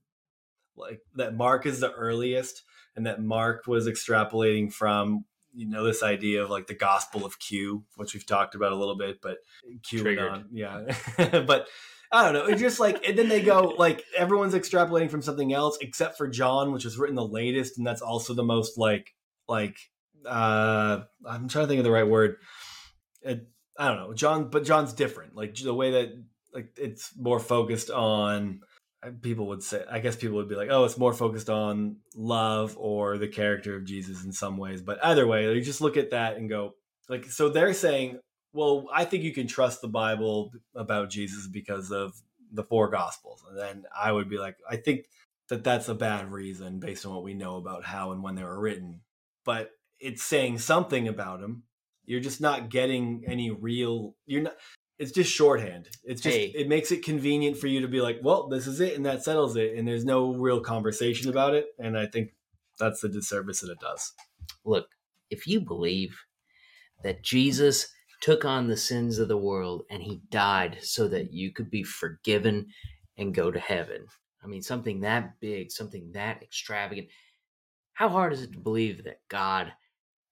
like 0.76 1.00
that. 1.16 1.36
Mark 1.36 1.66
is 1.66 1.80
the 1.80 1.92
earliest, 1.92 2.64
and 2.96 3.06
that 3.06 3.22
Mark 3.22 3.68
was 3.68 3.88
extrapolating 3.88 4.72
from 4.74 5.26
you 5.54 5.68
know 5.68 5.84
this 5.84 6.04
idea 6.04 6.44
of 6.44 6.50
like 6.50 6.68
the 6.68 6.76
Gospel 6.76 7.26
of 7.26 7.40
Q, 7.40 7.84
which 7.96 8.14
we've 8.14 8.26
talked 8.26 8.56
about 8.56 8.72
a 8.72 8.76
little 8.76 8.98
bit, 8.98 9.20
but 9.22 9.38
Q 9.84 10.02
Triggered. 10.02 10.46
yeah, 10.52 10.84
but. 11.18 11.68
I 12.10 12.24
don't 12.24 12.32
know. 12.32 12.46
It's 12.46 12.62
just 12.62 12.80
like, 12.80 13.06
and 13.06 13.18
then 13.18 13.28
they 13.28 13.42
go 13.42 13.76
like 13.78 14.02
everyone's 14.16 14.54
extrapolating 14.54 15.12
from 15.12 15.22
something 15.22 15.52
else 15.52 15.78
except 15.82 16.18
for 16.18 16.26
John, 16.26 16.72
which 16.72 16.86
was 16.86 16.98
written 16.98 17.18
the 17.18 17.28
latest, 17.28 17.78
and 17.78 17.86
that's 17.86 18.02
also 18.02 18.34
the 18.34 18.46
most 18.46 18.78
like 18.78 19.14
like 19.50 19.76
uh 20.26 21.02
I'm 21.26 21.50
trying 21.50 21.66
to 21.66 21.68
think 21.68 21.80
of 21.80 21.84
the 21.84 21.92
right 21.92 22.08
word. 22.08 22.38
It, 23.24 23.50
I 23.78 23.90
don't 23.90 23.98
know, 23.98 24.14
John, 24.14 24.50
but 24.50 24.64
John's 24.64 24.94
different. 24.94 25.36
Like 25.36 25.56
the 25.56 25.74
way 25.74 25.92
that 25.92 26.24
like 26.54 26.70
it's 26.78 27.12
more 27.18 27.40
focused 27.40 27.90
on 27.92 28.62
people 29.22 29.48
would 29.48 29.64
say 29.64 29.84
I 29.90 30.00
guess 30.00 30.16
people 30.16 30.38
would 30.38 30.50
be 30.50 30.56
like, 30.56 30.70
"Oh, 30.72 30.86
it's 30.86 30.98
more 30.98 31.14
focused 31.14 31.50
on 31.50 31.98
love 32.16 32.76
or 32.78 33.18
the 33.18 33.28
character 33.28 33.76
of 33.76 33.86
Jesus 33.86 34.24
in 34.24 34.32
some 34.32 34.58
ways." 34.58 34.82
But 34.82 35.04
either 35.04 35.28
way, 35.28 35.54
you 35.54 35.62
just 35.62 35.82
look 35.82 35.98
at 35.98 36.12
that 36.12 36.38
and 36.38 36.50
go 36.50 36.76
like 37.10 37.26
so 37.26 37.50
they're 37.50 37.74
saying, 37.74 38.20
"Well, 38.54 38.88
I 38.92 39.06
think 39.06 39.24
you 39.24 39.34
can 39.34 39.48
trust 39.48 39.82
the 39.82 39.88
Bible 39.88 40.52
about 40.76 41.10
Jesus 41.10 41.48
because 41.48 41.92
of 41.92 42.14
the 42.52 42.64
four 42.64 42.90
gospels." 42.90 43.44
And 43.50 43.58
then 43.58 43.86
I 43.96 44.12
would 44.12 44.30
be 44.30 44.38
like, 44.38 44.58
"I 44.70 44.78
think 44.78 45.06
that 45.50 45.64
that's 45.64 45.90
a 45.90 45.96
bad 45.96 46.32
reason 46.32 46.80
based 46.80 47.06
on 47.06 47.14
what 47.14 47.24
we 47.24 47.34
know 47.34 47.58
about 47.58 47.86
how 47.86 48.12
and 48.12 48.24
when 48.24 48.36
they 48.36 48.44
were 48.44 48.60
written." 48.60 49.02
But 49.46 49.72
it's 50.00 50.24
saying 50.24 50.60
something 50.60 51.08
about 51.08 51.42
him. 51.42 51.64
You're 52.06 52.20
just 52.20 52.42
not 52.42 52.70
getting 52.70 53.24
any 53.28 53.52
real. 53.52 54.16
You're 54.26 54.44
not. 54.44 54.56
It's 55.00 55.12
just 55.12 55.32
shorthand. 55.32 55.90
It's 56.04 56.22
just 56.22 56.36
Hey. 56.36 56.46
it 56.56 56.68
makes 56.68 56.92
it 56.92 57.04
convenient 57.04 57.58
for 57.58 57.68
you 57.68 57.82
to 57.82 57.88
be 57.88 58.02
like, 58.02 58.20
well, 58.24 58.48
this 58.48 58.66
is 58.66 58.80
it, 58.80 58.96
and 58.96 59.06
that 59.06 59.24
settles 59.24 59.56
it, 59.56 59.76
and 59.76 59.88
there's 59.88 60.06
no 60.06 60.34
real 60.34 60.60
conversation 60.60 61.30
about 61.30 61.54
it. 61.54 61.68
And 61.78 61.98
I 61.98 62.08
think 62.08 62.34
that's 62.80 63.02
the 63.02 63.10
disservice 63.10 63.62
that 63.62 63.72
it 63.72 63.80
does. 63.80 64.14
Look, 64.66 64.88
if 65.30 65.46
you 65.46 65.62
believe 65.62 66.20
that 67.04 67.24
Jesus 67.24 67.94
took 68.22 68.46
on 68.46 68.68
the 68.68 68.78
sins 68.78 69.20
of 69.20 69.28
the 69.28 69.38
world 69.38 69.84
and 69.90 70.02
he 70.02 70.22
died 70.30 70.78
so 70.82 71.08
that 71.08 71.32
you 71.32 71.52
could 71.52 71.70
be 71.70 71.84
forgiven 71.84 72.68
and 73.18 73.34
go 73.36 73.52
to 73.52 73.60
heaven. 73.60 74.06
I 74.44 74.48
mean, 74.48 74.62
something 74.62 75.02
that 75.02 75.40
big, 75.40 75.72
something 75.72 76.12
that 76.14 76.42
extravagant. 76.42 77.08
How 77.94 78.10
hard 78.10 78.34
is 78.34 78.42
it 78.42 78.54
to 78.54 78.60
believe 78.60 79.04
that 79.04 79.22
God 79.28 79.72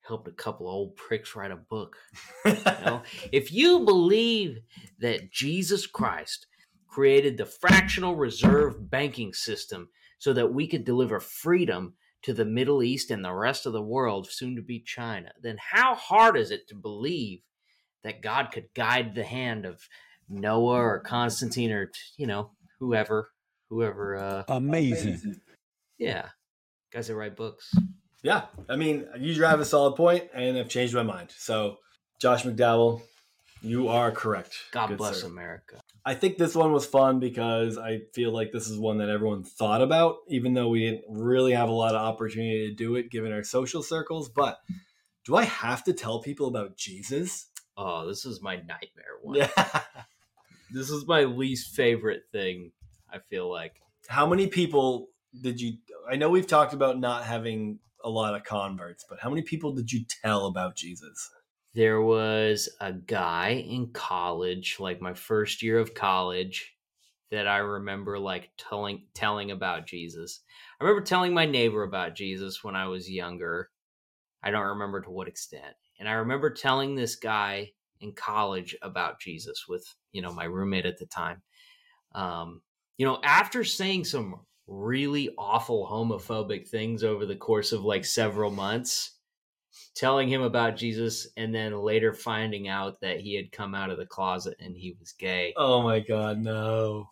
helped 0.08 0.28
a 0.28 0.32
couple 0.32 0.68
old 0.68 0.96
pricks 0.96 1.36
write 1.36 1.52
a 1.52 1.56
book? 1.56 1.98
You 2.46 2.54
know? 2.86 3.04
if 3.32 3.52
you 3.52 3.80
believe 3.80 4.60
that 5.00 5.32
Jesus 5.32 5.88
Christ 5.88 6.48
created 6.88 7.38
the 7.38 7.46
fractional 7.46 8.16
reserve 8.16 8.90
banking 8.90 9.34
system 9.34 9.90
so 10.18 10.34
that 10.34 10.54
we 10.54 10.68
could 10.68 10.86
deliver 10.86 11.20
freedom 11.20 11.94
to 12.24 12.34
the 12.34 12.46
Middle 12.46 12.82
East 12.82 13.12
and 13.12 13.24
the 13.24 13.34
rest 13.34 13.66
of 13.66 13.74
the 13.74 13.82
world, 13.82 14.32
soon 14.32 14.56
to 14.56 14.62
be 14.62 14.80
China, 14.80 15.32
then 15.42 15.58
how 15.60 15.94
hard 15.94 16.38
is 16.38 16.52
it 16.52 16.68
to 16.70 16.76
believe 16.76 17.42
that 18.04 18.22
God 18.22 18.52
could 18.52 18.66
guide 18.74 19.14
the 19.14 19.24
hand 19.24 19.66
of 19.66 19.88
Noah 20.30 20.82
or 20.82 21.00
Constantine 21.02 21.72
or 21.72 21.92
you 22.18 22.26
know 22.28 22.52
whoever, 22.80 23.32
whoever? 23.70 24.16
Uh, 24.16 24.44
Amazing. 24.48 25.42
yeah, 25.98 26.30
guys 26.92 27.08
that 27.08 27.16
write 27.16 27.36
books. 27.36 27.74
Yeah, 28.26 28.46
I 28.68 28.76
mean, 28.76 29.06
you 29.20 29.36
drive 29.36 29.60
a 29.60 29.66
solid 29.66 29.96
point, 29.96 30.24
and 30.34 30.58
I've 30.58 30.68
changed 30.68 30.96
my 30.96 31.04
mind. 31.04 31.30
So, 31.38 31.78
Josh 32.20 32.42
McDowell, 32.44 33.04
you 33.62 33.88
are 33.88 34.12
correct. 34.12 34.58
God 34.72 34.88
Good 34.88 34.98
bless 34.98 35.22
sir. 35.22 35.28
America. 35.28 35.80
I 36.04 36.16
think 36.16 36.38
this 36.40 36.56
one 36.56 36.72
was 36.74 36.88
fun 36.88 37.20
because 37.20 37.78
I 37.78 38.02
feel 38.16 38.32
like 38.32 38.52
this 38.52 38.68
is 38.68 38.80
one 38.80 38.98
that 38.98 39.10
everyone 39.10 39.44
thought 39.44 39.84
about, 39.84 40.18
even 40.28 40.56
though 40.56 40.70
we 40.70 40.80
didn't 40.90 41.04
really 41.08 41.54
have 41.54 41.70
a 41.70 41.74
lot 41.74 41.94
of 41.94 42.02
opportunity 42.02 42.68
to 42.68 42.74
do 42.74 42.96
it 42.96 43.12
given 43.12 43.32
our 43.32 43.44
social 43.44 43.84
circles. 43.84 44.28
But 44.28 44.58
do 45.24 45.36
I 45.36 45.44
have 45.44 45.84
to 45.84 45.94
tell 45.94 46.20
people 46.20 46.48
about 46.48 46.78
Jesus? 46.78 47.46
Oh, 47.78 48.08
this 48.08 48.26
is 48.26 48.42
my 48.42 48.56
nightmare 48.56 49.20
one. 49.22 49.38
Yeah. 49.38 49.82
This 50.72 50.90
is 50.90 51.06
my 51.06 51.26
least 51.26 51.76
favorite 51.76 52.24
thing. 52.32 52.72
I 53.10 53.20
feel 53.20 53.50
like 53.50 53.76
How 54.08 54.26
many 54.26 54.48
people 54.48 55.10
did 55.40 55.62
you? 55.62 55.78
I 56.10 56.16
know 56.16 56.28
we've 56.30 56.48
talked 56.48 56.74
about 56.74 57.00
not 57.00 57.24
having 57.24 57.80
a 58.06 58.10
lot 58.10 58.36
of 58.36 58.46
converts, 58.46 59.06
but 59.10 59.20
how 59.20 59.30
many 59.30 59.42
people 59.42 59.74
did 59.74 59.92
you 59.92 60.06
tell 60.24 60.46
about 60.46 60.78
Jesus? 60.78 61.30
there 61.76 62.02
was 62.02 62.70
a 62.80 62.94
guy 62.94 63.66
in 63.68 63.88
college, 63.92 64.78
like 64.80 65.02
my 65.02 65.14
first 65.14 65.62
year 65.62 65.78
of 65.78 65.94
college, 65.94 66.74
that 67.32 67.48
I 67.48 67.58
remember 67.58 68.18
like 68.18 68.50
telling 68.58 69.04
telling 69.14 69.52
about 69.52 69.86
Jesus. 69.86 70.42
I 70.80 70.86
remember 70.86 71.06
telling 71.06 71.34
my 71.34 71.46
neighbor 71.46 71.84
about 71.84 72.16
Jesus 72.16 72.64
when 72.64 72.78
I 72.78 72.88
was 72.88 73.12
younger. 73.12 73.70
I 74.42 74.52
don't 74.52 74.68
remember 74.68 75.02
to 75.02 75.10
what 75.12 75.28
extent. 75.28 75.76
And 76.00 76.08
I 76.08 76.14
remember 76.14 76.50
telling 76.50 76.96
this 76.96 77.18
guy 77.18 77.72
in 78.00 78.14
college 78.14 78.76
about 78.82 79.20
Jesus 79.20 79.66
with, 79.68 79.86
you 80.14 80.22
know, 80.22 80.32
my 80.32 80.46
roommate 80.46 80.86
at 80.86 80.98
the 80.98 81.08
time. 81.08 81.42
Um, 82.14 82.62
you 82.98 83.06
know, 83.06 83.20
after 83.22 83.66
saying 83.66 84.06
some 84.06 84.46
really 84.68 85.30
awful 85.38 85.88
homophobic 85.88 86.68
things 86.68 87.04
over 87.04 87.26
the 87.26 87.36
course 87.36 87.72
of 87.72 87.84
like 87.84 88.06
several 88.06 88.52
months, 88.52 89.18
telling 89.96 90.28
him 90.28 90.42
about 90.42 90.78
Jesus 90.78 91.28
and 91.38 91.54
then 91.54 91.78
later 91.78 92.14
finding 92.14 92.68
out 92.68 93.02
that 93.02 93.20
he 93.20 93.36
had 93.36 93.52
come 93.52 93.76
out 93.76 93.90
of 93.90 93.98
the 93.98 94.06
closet 94.06 94.56
and 94.60 94.76
he 94.76 94.96
was 95.00 95.12
gay. 95.14 95.54
Oh 95.56 95.82
my 95.82 96.00
God, 96.00 96.40
no, 96.40 97.10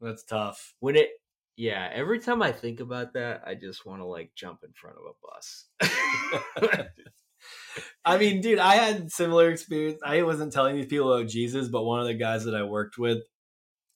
that's 0.00 0.24
tough. 0.24 0.74
When 0.80 0.96
it 0.96 1.10
yeah, 1.56 1.90
every 1.92 2.18
time 2.18 2.42
I 2.42 2.50
think 2.50 2.80
about 2.80 3.12
that, 3.12 3.42
I 3.46 3.54
just 3.54 3.84
want 3.84 4.00
to 4.00 4.06
like 4.06 4.32
jump 4.34 4.60
in 4.64 4.72
front 4.72 4.96
of 4.96 5.04
a 5.04 5.14
bus. 5.22 6.88
I 8.04 8.18
mean, 8.18 8.40
dude, 8.40 8.58
I 8.58 8.76
had 8.76 9.12
similar 9.12 9.50
experience. 9.50 10.00
I 10.04 10.22
wasn't 10.22 10.52
telling 10.52 10.76
these 10.76 10.86
people 10.86 11.12
about 11.12 11.28
Jesus, 11.28 11.68
but 11.68 11.84
one 11.84 12.00
of 12.00 12.06
the 12.06 12.14
guys 12.14 12.44
that 12.44 12.54
I 12.54 12.62
worked 12.62 12.98
with, 12.98 13.18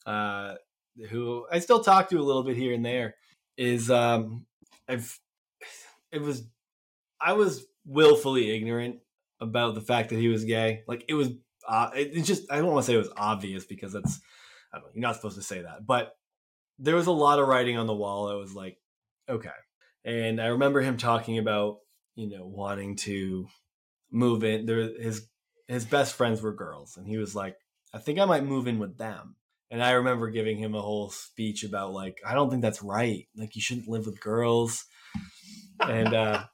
uh, 0.05 0.55
who 1.11 1.47
I 1.51 1.59
still 1.59 1.83
talk 1.83 2.09
to 2.11 2.19
a 2.19 2.23
little 2.23 2.43
bit 2.43 2.57
here 2.57 2.73
and 2.73 2.85
there, 2.85 3.15
is 3.57 3.91
um, 3.91 4.47
I've 4.89 5.19
it 6.13 6.21
was 6.21 6.47
I 7.21 7.33
was 7.35 7.65
willfully 7.85 8.55
ignorant 8.55 8.97
about 9.41 9.75
the 9.75 9.81
fact 9.81 10.11
that 10.11 10.19
he 10.19 10.29
was 10.29 10.45
gay. 10.45 10.83
Like 10.87 11.05
it 11.09 11.15
was, 11.15 11.31
uh, 11.69 11.91
it, 11.95 12.23
just 12.23 12.51
I 12.51 12.57
don't 12.59 12.73
want 12.73 12.85
to 12.85 12.87
say 12.87 12.95
it 12.95 12.99
was 12.99 13.13
obvious 13.17 13.65
because 13.65 13.93
that's 13.93 14.21
I 14.73 14.79
don't 14.79 14.87
know. 14.87 14.91
You're 14.95 15.03
not 15.03 15.17
supposed 15.17 15.37
to 15.37 15.43
say 15.43 15.63
that, 15.63 15.87
but 15.87 16.17
there 16.79 16.97
was 16.97 17.07
a 17.07 17.13
lot 17.13 17.39
of 17.39 17.49
writing 17.49 17.79
on 17.79 17.87
the 17.87 17.95
wall 17.95 18.29
that 18.29 18.37
was 18.37 18.55
like, 18.55 18.79
okay. 19.29 19.49
And 20.05 20.41
I 20.41 20.47
remember 20.49 20.81
him 20.81 20.97
talking 20.97 21.39
about 21.39 21.79
you 22.15 22.29
know 22.29 22.47
wanting 22.47 22.97
to 22.97 23.47
move 24.11 24.45
in 24.45 24.67
there 24.67 24.93
his 24.99 25.29
his 25.69 25.85
best 25.85 26.15
friends 26.15 26.43
were 26.43 26.55
girls, 26.55 26.97
and 26.97 27.07
he 27.07 27.17
was 27.17 27.35
like, 27.35 27.57
I 27.93 27.99
think 27.99 28.19
I 28.19 28.25
might 28.25 28.45
move 28.45 28.67
in 28.67 28.79
with 28.79 28.99
them. 28.99 29.37
And 29.71 29.83
I 29.83 29.93
remember 29.93 30.31
giving 30.31 30.59
him 30.59 30.75
a 30.75 30.81
whole 30.81 31.11
speech 31.11 31.65
about 31.65 31.93
like, 31.93 32.19
I 32.27 32.35
don't 32.35 32.51
think 32.51 32.63
that's 32.63 32.83
right. 32.83 33.27
Like 33.37 33.57
you 33.57 33.63
shouldn't 33.63 33.89
live 33.89 34.07
with 34.07 34.21
girls. 34.21 34.85
And 35.81 36.15
uh 36.15 36.45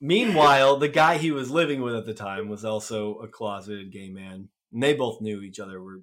meanwhile, 0.00 0.76
the 0.76 0.88
guy 0.88 1.18
he 1.18 1.32
was 1.32 1.50
living 1.50 1.82
with 1.82 1.96
at 1.96 2.06
the 2.06 2.14
time 2.14 2.48
was 2.48 2.64
also 2.64 3.16
a 3.16 3.28
closeted 3.28 3.92
gay 3.92 4.10
man. 4.10 4.48
And 4.72 4.82
they 4.82 4.94
both 4.94 5.20
knew 5.20 5.42
each 5.42 5.60
other 5.60 5.82
were 5.82 6.02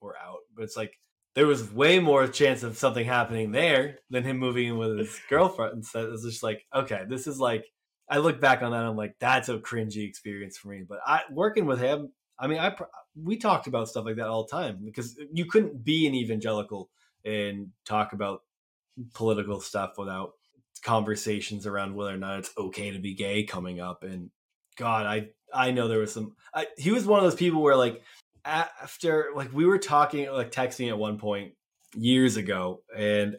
were 0.00 0.16
out. 0.16 0.40
But 0.54 0.64
it's 0.64 0.76
like 0.76 0.98
there 1.34 1.46
was 1.46 1.72
way 1.72 2.00
more 2.00 2.26
chance 2.26 2.62
of 2.64 2.76
something 2.76 3.06
happening 3.06 3.52
there 3.52 3.98
than 4.10 4.24
him 4.24 4.38
moving 4.38 4.68
in 4.68 4.78
with 4.78 4.98
his 4.98 5.20
girlfriend. 5.28 5.84
So 5.86 6.04
it 6.04 6.10
was 6.10 6.24
just 6.24 6.42
like, 6.42 6.64
okay, 6.74 7.02
this 7.08 7.26
is 7.28 7.38
like 7.38 7.64
I 8.10 8.18
look 8.18 8.40
back 8.40 8.62
on 8.62 8.72
that, 8.72 8.84
I'm 8.84 8.96
like, 8.96 9.16
that's 9.20 9.48
a 9.48 9.58
cringy 9.58 10.08
experience 10.08 10.56
for 10.56 10.68
me. 10.68 10.82
But 10.88 10.98
I 11.06 11.22
working 11.30 11.66
with 11.66 11.80
him, 11.80 12.12
I 12.38 12.46
mean, 12.46 12.58
I 12.58 12.74
we 13.16 13.36
talked 13.36 13.66
about 13.66 13.88
stuff 13.88 14.04
like 14.04 14.16
that 14.16 14.28
all 14.28 14.44
the 14.44 14.50
time 14.50 14.80
because 14.84 15.18
you 15.32 15.46
couldn't 15.46 15.84
be 15.84 16.06
an 16.06 16.14
evangelical 16.14 16.90
and 17.24 17.68
talk 17.84 18.12
about 18.12 18.42
political 19.14 19.60
stuff 19.60 19.98
without 19.98 20.32
conversations 20.82 21.66
around 21.66 21.94
whether 21.94 22.14
or 22.14 22.18
not 22.18 22.38
it's 22.38 22.50
okay 22.56 22.90
to 22.90 22.98
be 22.98 23.14
gay 23.14 23.42
coming 23.44 23.80
up. 23.80 24.02
And 24.02 24.30
God, 24.76 25.06
I 25.06 25.28
I 25.52 25.70
know 25.70 25.88
there 25.88 25.98
was 25.98 26.12
some. 26.12 26.34
I, 26.54 26.66
he 26.76 26.90
was 26.90 27.06
one 27.06 27.18
of 27.18 27.24
those 27.24 27.34
people 27.34 27.62
where 27.62 27.76
like 27.76 28.02
after 28.44 29.30
like 29.34 29.52
we 29.52 29.66
were 29.66 29.78
talking 29.78 30.30
like 30.30 30.52
texting 30.52 30.88
at 30.88 30.98
one 30.98 31.18
point 31.18 31.54
years 31.94 32.36
ago, 32.36 32.82
and 32.96 33.36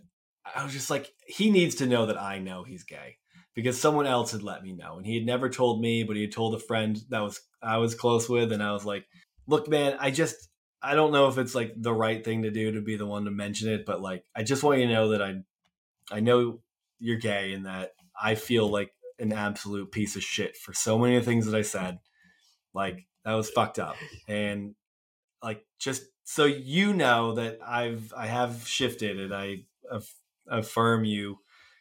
I 0.55 0.63
was 0.63 0.73
just 0.73 0.89
like, 0.89 1.11
he 1.25 1.51
needs 1.51 1.75
to 1.75 1.85
know 1.85 2.07
that 2.07 2.21
I 2.21 2.39
know 2.39 2.63
he's 2.63 2.83
gay 2.83 3.17
because 3.55 3.79
someone 3.79 4.07
else 4.07 4.31
had 4.31 4.43
let 4.43 4.63
me 4.63 4.73
know, 4.73 4.97
and 4.97 5.05
he 5.05 5.15
had 5.15 5.25
never 5.25 5.49
told 5.49 5.81
me, 5.81 6.03
but 6.03 6.15
he 6.15 6.23
had 6.23 6.31
told 6.31 6.55
a 6.55 6.59
friend 6.59 6.99
that 7.09 7.21
was 7.21 7.41
I 7.61 7.77
was 7.77 7.95
close 7.95 8.29
with, 8.29 8.51
and 8.51 8.63
I 8.63 8.71
was 8.71 8.85
like, 8.85 9.05
look, 9.47 9.67
man, 9.67 9.97
I 9.99 10.11
just 10.11 10.49
I 10.81 10.95
don't 10.95 11.11
know 11.11 11.27
if 11.27 11.37
it's 11.37 11.55
like 11.55 11.73
the 11.75 11.93
right 11.93 12.23
thing 12.23 12.43
to 12.43 12.51
do 12.51 12.71
to 12.71 12.81
be 12.81 12.95
the 12.95 13.05
one 13.05 13.25
to 13.25 13.31
mention 13.31 13.69
it, 13.69 13.85
but 13.85 14.01
like 14.01 14.23
I 14.35 14.43
just 14.43 14.63
want 14.63 14.79
you 14.79 14.87
to 14.87 14.93
know 14.93 15.09
that 15.09 15.21
I 15.21 15.35
I 16.11 16.19
know 16.21 16.61
you're 16.99 17.17
gay 17.17 17.53
and 17.53 17.65
that 17.65 17.91
I 18.21 18.35
feel 18.35 18.69
like 18.69 18.91
an 19.19 19.33
absolute 19.33 19.91
piece 19.91 20.15
of 20.15 20.23
shit 20.23 20.55
for 20.55 20.73
so 20.73 20.97
many 20.97 21.17
of 21.17 21.25
the 21.25 21.31
things 21.31 21.45
that 21.45 21.57
I 21.57 21.61
said. 21.61 21.99
Like 22.73 23.07
that 23.25 23.33
was 23.33 23.49
fucked 23.49 23.79
up. 23.79 23.95
And 24.27 24.75
like 25.43 25.65
just 25.79 26.03
so 26.23 26.45
you 26.45 26.93
know 26.93 27.33
that 27.33 27.59
I've 27.65 28.13
I 28.15 28.27
have 28.27 28.67
shifted 28.67 29.19
and 29.19 29.33
I 29.33 29.63
aff- 29.91 30.15
affirm 30.47 31.03
you 31.03 31.39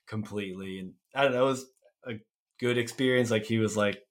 completely. 0.08 0.78
And 0.78 0.94
I 1.14 1.24
don't 1.24 1.32
know, 1.32 1.42
it 1.42 1.50
was 1.50 1.66
a 2.06 2.14
good 2.58 2.78
experience. 2.78 3.30
Like 3.30 3.44
he 3.44 3.58
was 3.58 3.76
like 3.76 4.02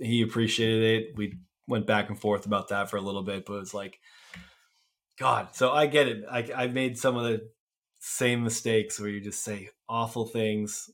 he 0.00 0.22
appreciated 0.22 0.82
it. 0.82 1.16
We 1.16 1.38
went 1.66 1.86
back 1.86 2.08
and 2.08 2.18
forth 2.18 2.46
about 2.46 2.68
that 2.68 2.90
for 2.90 2.96
a 2.96 3.02
little 3.02 3.22
bit, 3.22 3.44
but 3.46 3.60
it's 3.60 3.74
like 3.74 3.98
God. 5.18 5.54
So 5.54 5.70
I 5.70 5.86
get 5.86 6.08
it. 6.08 6.24
I 6.30 6.48
I 6.54 6.66
made 6.68 6.98
some 6.98 7.16
of 7.16 7.24
the 7.24 7.50
same 8.00 8.44
mistakes 8.44 8.98
where 9.00 9.08
you 9.08 9.20
just 9.20 9.42
say 9.42 9.70
awful 9.88 10.26
things. 10.26 10.90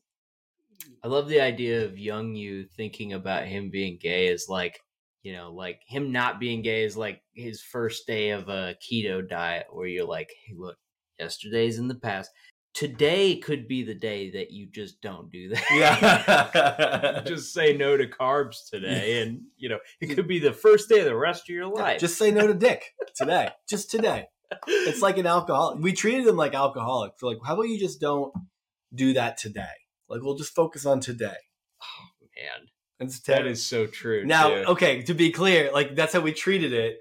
I 1.02 1.09
love 1.09 1.28
the 1.28 1.40
idea 1.40 1.84
of 1.84 1.98
young 1.98 2.34
you 2.34 2.64
thinking 2.64 3.12
about 3.12 3.46
him 3.46 3.70
being 3.70 3.98
gay 4.00 4.28
as 4.28 4.46
like, 4.48 4.80
you 5.22 5.32
know, 5.32 5.52
like 5.52 5.80
him 5.86 6.12
not 6.12 6.40
being 6.40 6.62
gay 6.62 6.84
is 6.84 6.96
like 6.96 7.22
his 7.34 7.62
first 7.62 8.07
day 8.07 8.30
of 8.30 8.48
a 8.48 8.76
keto 8.82 9.26
diet 9.26 9.66
where 9.70 9.86
you're 9.86 10.07
like, 10.07 10.30
hey, 10.46 10.55
look, 10.57 10.76
yesterday's 11.18 11.78
in 11.78 11.88
the 11.88 11.94
past. 11.94 12.30
Today 12.74 13.36
could 13.36 13.68
be 13.68 13.84
the 13.84 13.94
day 13.94 14.30
that 14.30 14.50
you 14.50 14.66
just 14.66 15.00
don't 15.00 15.30
do 15.30 15.50
that. 15.50 15.62
Yeah. 15.72 17.22
just 17.26 17.54
say 17.54 17.76
no 17.76 17.96
to 17.96 18.06
carbs 18.08 18.68
today. 18.68 19.22
And, 19.22 19.42
you 19.56 19.68
know, 19.68 19.78
it 20.00 20.08
could 20.14 20.26
be 20.26 20.40
the 20.40 20.52
first 20.52 20.88
day 20.88 20.98
of 20.98 21.04
the 21.04 21.14
rest 21.16 21.44
of 21.48 21.54
your 21.54 21.66
life. 21.66 22.00
Just 22.00 22.18
say 22.18 22.32
no 22.32 22.48
to 22.48 22.54
dick 22.54 22.92
today. 23.16 23.50
Just 23.68 23.92
today. 23.92 24.26
It's 24.66 25.02
like 25.02 25.18
an 25.18 25.26
alcoholic. 25.26 25.82
We 25.82 25.92
treated 25.92 26.26
them 26.26 26.36
like 26.36 26.54
alcoholics. 26.54 27.22
Like, 27.22 27.38
how 27.44 27.54
about 27.54 27.68
you 27.68 27.78
just 27.78 28.00
don't 28.00 28.32
do 28.92 29.12
that 29.12 29.38
today? 29.38 29.66
Like, 30.08 30.22
we'll 30.22 30.36
just 30.36 30.54
focus 30.54 30.84
on 30.84 30.98
today. 30.98 31.36
Oh, 31.80 32.26
man. 32.36 32.68
It's 33.00 33.20
That 33.20 33.46
is 33.46 33.64
so 33.64 33.86
true. 33.86 34.24
now, 34.24 34.48
too. 34.48 34.64
okay, 34.68 35.02
to 35.02 35.14
be 35.14 35.30
clear, 35.30 35.70
like 35.72 35.94
that's 35.94 36.12
how 36.12 36.20
we 36.20 36.32
treated 36.32 36.72
it. 36.72 36.98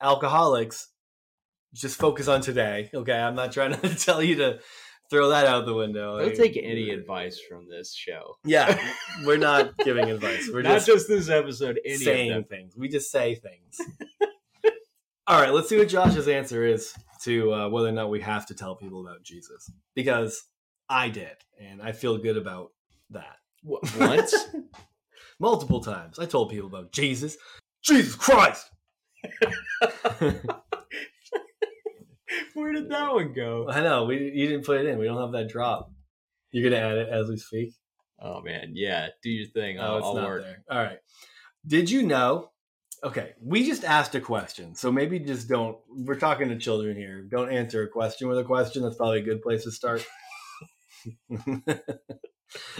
Alcoholics, 0.00 0.88
just 1.74 1.98
focus 1.98 2.28
on 2.28 2.40
today. 2.40 2.90
Okay, 2.94 3.18
I'm 3.18 3.34
not 3.34 3.52
trying 3.52 3.78
to 3.80 3.94
tell 3.96 4.22
you 4.22 4.36
to 4.36 4.60
throw 5.12 5.28
that 5.28 5.46
out 5.46 5.66
the 5.66 5.74
window. 5.74 6.18
Don't 6.18 6.28
Like, 6.28 6.36
take 6.36 6.56
any 6.56 6.88
advice 6.88 7.38
from 7.38 7.68
this 7.68 7.94
show. 7.94 8.38
Yeah, 8.44 8.76
we're 9.24 9.36
not 9.36 9.76
giving 9.78 10.10
advice. 10.10 10.48
We're 10.50 10.62
Not 10.62 10.76
just, 10.76 10.86
just, 10.86 11.08
this 11.08 11.28
episode, 11.28 11.78
any 11.84 11.98
saying 11.98 12.44
things. 12.44 12.74
We 12.74 12.88
just 12.88 13.10
say 13.10 13.34
things. 13.34 13.78
All 15.26 15.40
right, 15.40 15.52
let's 15.52 15.68
see 15.68 15.76
what 15.78 15.88
Josh's 15.88 16.28
answer 16.28 16.64
is 16.64 16.94
to 17.24 17.52
uh, 17.52 17.68
whether 17.68 17.88
or 17.88 17.92
not 17.92 18.08
we 18.08 18.20
have 18.22 18.46
to 18.46 18.54
tell 18.54 18.74
people 18.74 19.06
about 19.06 19.22
Jesus. 19.22 19.70
Because 19.94 20.44
I 20.88 21.10
did, 21.10 21.36
and 21.60 21.82
I 21.82 21.92
feel 21.92 22.16
good 22.16 22.38
about 22.38 22.72
that. 23.10 23.36
What, 23.62 23.82
once? 24.00 24.34
Multiple 25.38 25.80
times, 25.80 26.18
I 26.18 26.24
told 26.24 26.50
people 26.50 26.68
about 26.68 26.90
Jesus. 26.90 27.36
Jesus 27.82 28.14
Christ! 28.14 28.70
Where 32.54 32.72
did 32.72 32.90
that 32.90 33.12
one 33.12 33.32
go? 33.32 33.68
I 33.68 33.80
know 33.80 34.04
we 34.04 34.16
you 34.34 34.48
didn't 34.48 34.64
put 34.64 34.80
it 34.80 34.86
in. 34.86 34.98
We 34.98 35.06
don't 35.06 35.20
have 35.20 35.32
that 35.32 35.48
drop. 35.48 35.90
You're 36.50 36.68
gonna 36.70 36.82
add 36.82 36.98
it 36.98 37.08
as 37.08 37.28
we 37.28 37.36
speak. 37.36 37.74
Oh 38.20 38.40
man, 38.40 38.72
yeah. 38.74 39.08
Do 39.22 39.30
your 39.30 39.48
thing. 39.48 39.78
Oh, 39.78 39.82
I'll, 39.82 39.96
it's 39.98 40.06
I'll 40.06 40.14
not 40.14 40.28
work. 40.28 40.42
there. 40.44 40.64
All 40.70 40.78
right. 40.82 40.98
Did 41.66 41.90
you 41.90 42.02
know? 42.02 42.50
Okay, 43.04 43.32
we 43.42 43.66
just 43.66 43.82
asked 43.82 44.14
a 44.14 44.20
question, 44.20 44.76
so 44.76 44.92
maybe 44.92 45.18
just 45.18 45.48
don't. 45.48 45.76
We're 45.88 46.18
talking 46.18 46.48
to 46.50 46.58
children 46.58 46.96
here. 46.96 47.22
Don't 47.22 47.50
answer 47.50 47.82
a 47.82 47.88
question 47.88 48.28
with 48.28 48.38
a 48.38 48.44
question. 48.44 48.82
That's 48.82 48.96
probably 48.96 49.20
a 49.20 49.24
good 49.24 49.42
place 49.42 49.64
to 49.64 49.72
start. 49.72 50.06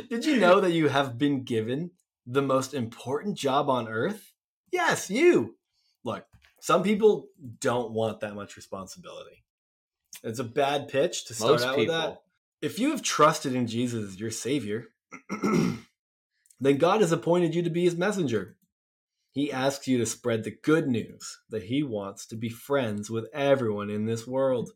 Did 0.09 0.25
you 0.25 0.37
know 0.37 0.61
that 0.61 0.71
you 0.71 0.89
have 0.89 1.19
been 1.19 1.43
given 1.43 1.91
the 2.25 2.43
most 2.43 2.73
important 2.73 3.37
job 3.37 3.69
on 3.69 3.89
earth? 3.89 4.33
Yes, 4.71 5.11
you. 5.11 5.57
Some 6.63 6.85
people 6.85 7.27
don't 7.59 7.91
want 7.91 8.21
that 8.21 8.37
much 8.37 8.55
responsibility. 8.55 9.43
It's 10.23 10.39
a 10.39 10.45
bad 10.45 10.87
pitch 10.87 11.25
to 11.25 11.35
start 11.35 11.55
Most 11.55 11.65
out 11.65 11.77
people. 11.77 11.95
with 11.95 12.05
that 12.05 12.23
if 12.61 12.79
you 12.79 12.93
have 12.93 13.03
trusted 13.03 13.55
in 13.57 13.67
Jesus 13.67 14.13
as 14.13 14.21
your 14.21 14.31
Savior, 14.31 14.87
then 15.43 16.79
God 16.79 17.01
has 17.01 17.11
appointed 17.11 17.57
you 17.57 17.63
to 17.63 17.71
be 17.71 17.83
His 17.83 17.97
messenger. 17.97 18.57
He 19.33 19.51
asks 19.51 19.89
you 19.89 19.99
to 19.99 20.07
spread 20.07 20.45
the 20.45 20.57
good 20.63 20.87
news 20.87 21.41
that 21.51 21.65
He 21.65 21.83
wants 21.83 22.27
to 22.27 22.37
be 22.37 22.49
friends 22.49 23.11
with 23.11 23.27
everyone 23.35 23.91
in 23.91 24.07
this 24.07 24.25
world. 24.25 24.71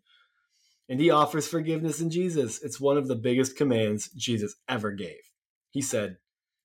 And 0.89 0.99
He 0.99 1.11
offers 1.11 1.47
forgiveness 1.47 2.01
in 2.01 2.11
Jesus. 2.11 2.61
It's 2.65 2.81
one 2.81 2.99
of 2.99 3.07
the 3.07 3.15
biggest 3.15 3.57
commands 3.57 4.09
Jesus 4.09 4.57
ever 4.69 4.91
gave. 4.91 5.23
He 5.71 5.81
said 5.81 6.17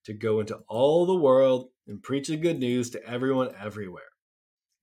to 0.06 0.12
go 0.12 0.40
into 0.40 0.58
all 0.66 1.06
the 1.06 1.14
world 1.14 1.68
and 1.86 2.02
preach 2.02 2.26
the 2.26 2.36
good 2.36 2.58
news 2.58 2.90
to 2.90 3.06
everyone 3.06 3.54
everywhere. 3.62 4.11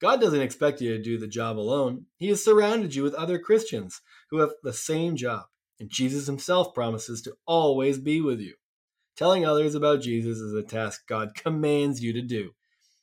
God 0.02 0.22
doesn't 0.22 0.42
expect 0.42 0.82
you 0.82 0.96
to 0.96 1.04
do 1.04 1.18
the 1.18 1.28
job 1.28 1.58
alone. 1.58 2.06
He 2.18 2.30
has 2.30 2.44
surrounded 2.44 2.96
you 2.96 3.04
with 3.04 3.14
other 3.14 3.38
Christians 3.38 4.02
who 4.30 4.40
have 4.40 4.52
the 4.64 4.74
same 4.74 5.16
job. 5.16 5.44
And 5.80 5.90
Jesus 5.90 6.26
himself 6.26 6.74
promises 6.74 7.22
to 7.24 7.34
always 7.46 7.98
be 8.00 8.22
with 8.22 8.40
you. 8.40 8.56
Telling 9.18 9.46
others 9.46 9.76
about 9.76 10.02
Jesus 10.02 10.38
is 10.40 10.54
a 10.54 10.64
task 10.64 11.06
God 11.08 11.36
commands 11.36 12.02
you 12.02 12.14
to 12.14 12.22
do, 12.22 12.52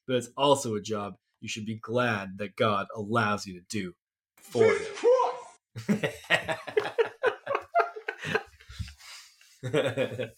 but 0.07 0.16
it's 0.16 0.30
also 0.36 0.74
a 0.74 0.80
job 0.80 1.16
you 1.40 1.49
should 1.49 1.66
be 1.66 1.76
glad 1.76 2.38
that 2.38 2.57
God 2.57 2.86
allows 2.94 3.47
you 3.47 3.61
to 3.61 3.66
do 3.68 3.92
for 4.36 4.64
Him. 4.64 4.78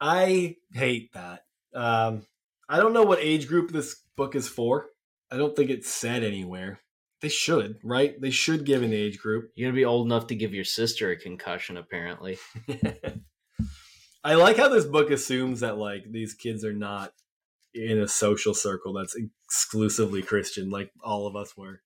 I 0.00 0.56
hate 0.74 1.12
that. 1.14 1.44
Um, 1.74 2.26
I 2.68 2.76
don't 2.76 2.92
know 2.92 3.04
what 3.04 3.20
age 3.20 3.48
group 3.48 3.70
this 3.70 3.96
book 4.14 4.34
is 4.34 4.46
for. 4.48 4.90
I 5.30 5.36
don't 5.36 5.54
think 5.54 5.70
it's 5.70 5.88
said 5.88 6.24
anywhere. 6.24 6.80
They 7.20 7.28
should, 7.28 7.78
right? 7.82 8.20
They 8.20 8.30
should 8.30 8.64
give 8.64 8.82
an 8.82 8.92
age 8.92 9.18
group. 9.18 9.50
You're 9.54 9.70
gonna 9.70 9.76
be 9.76 9.84
old 9.84 10.06
enough 10.06 10.28
to 10.28 10.36
give 10.36 10.54
your 10.54 10.64
sister 10.64 11.10
a 11.10 11.16
concussion, 11.16 11.76
apparently. 11.76 12.38
I 14.24 14.34
like 14.34 14.56
how 14.56 14.68
this 14.68 14.84
book 14.84 15.10
assumes 15.10 15.60
that 15.60 15.78
like 15.78 16.04
these 16.10 16.34
kids 16.34 16.64
are 16.64 16.72
not 16.72 17.12
in 17.74 17.98
a 17.98 18.08
social 18.08 18.54
circle 18.54 18.92
that's 18.92 19.16
exclusively 19.16 20.22
Christian, 20.22 20.70
like 20.70 20.92
all 21.02 21.26
of 21.26 21.36
us 21.36 21.56
were. 21.56 21.80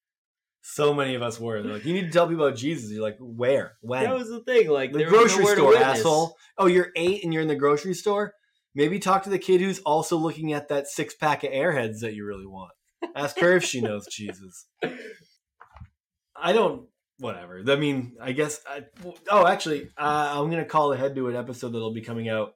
So 0.62 0.94
many 0.94 1.14
of 1.14 1.22
us 1.22 1.40
were. 1.40 1.60
They're 1.60 1.72
like, 1.72 1.84
you 1.84 1.92
need 1.92 2.06
to 2.06 2.10
tell 2.10 2.28
people 2.28 2.46
about 2.46 2.56
Jesus. 2.56 2.90
You're 2.90 3.02
like, 3.02 3.18
where? 3.18 3.72
When? 3.80 4.04
That 4.04 4.14
was 4.14 4.28
the 4.28 4.40
thing. 4.40 4.70
Like 4.70 4.92
the 4.92 5.04
grocery 5.04 5.44
store, 5.46 5.76
asshole. 5.76 6.36
Oh, 6.56 6.66
you're 6.66 6.90
eight 6.94 7.24
and 7.24 7.32
you're 7.32 7.42
in 7.42 7.48
the 7.48 7.56
grocery 7.56 7.94
store? 7.94 8.34
Maybe 8.74 8.98
talk 8.98 9.24
to 9.24 9.30
the 9.30 9.40
kid 9.40 9.60
who's 9.60 9.80
also 9.80 10.16
looking 10.16 10.52
at 10.52 10.68
that 10.68 10.86
six 10.86 11.14
pack 11.14 11.42
of 11.42 11.50
airheads 11.50 12.00
that 12.00 12.14
you 12.14 12.24
really 12.24 12.46
want. 12.46 12.72
Ask 13.14 13.38
her 13.40 13.56
if 13.56 13.64
she 13.64 13.80
knows 13.80 14.06
Jesus. 14.10 14.66
I 16.36 16.52
don't. 16.52 16.88
Whatever. 17.18 17.62
I 17.68 17.76
mean, 17.76 18.16
I 18.20 18.32
guess. 18.32 18.60
I, 18.66 18.84
oh, 19.30 19.46
actually, 19.46 19.90
uh, 19.96 20.32
I'm 20.34 20.50
gonna 20.50 20.64
call 20.64 20.92
ahead 20.92 21.14
to 21.14 21.28
an 21.28 21.36
episode 21.36 21.70
that'll 21.72 21.94
be 21.94 22.00
coming 22.00 22.28
out 22.28 22.54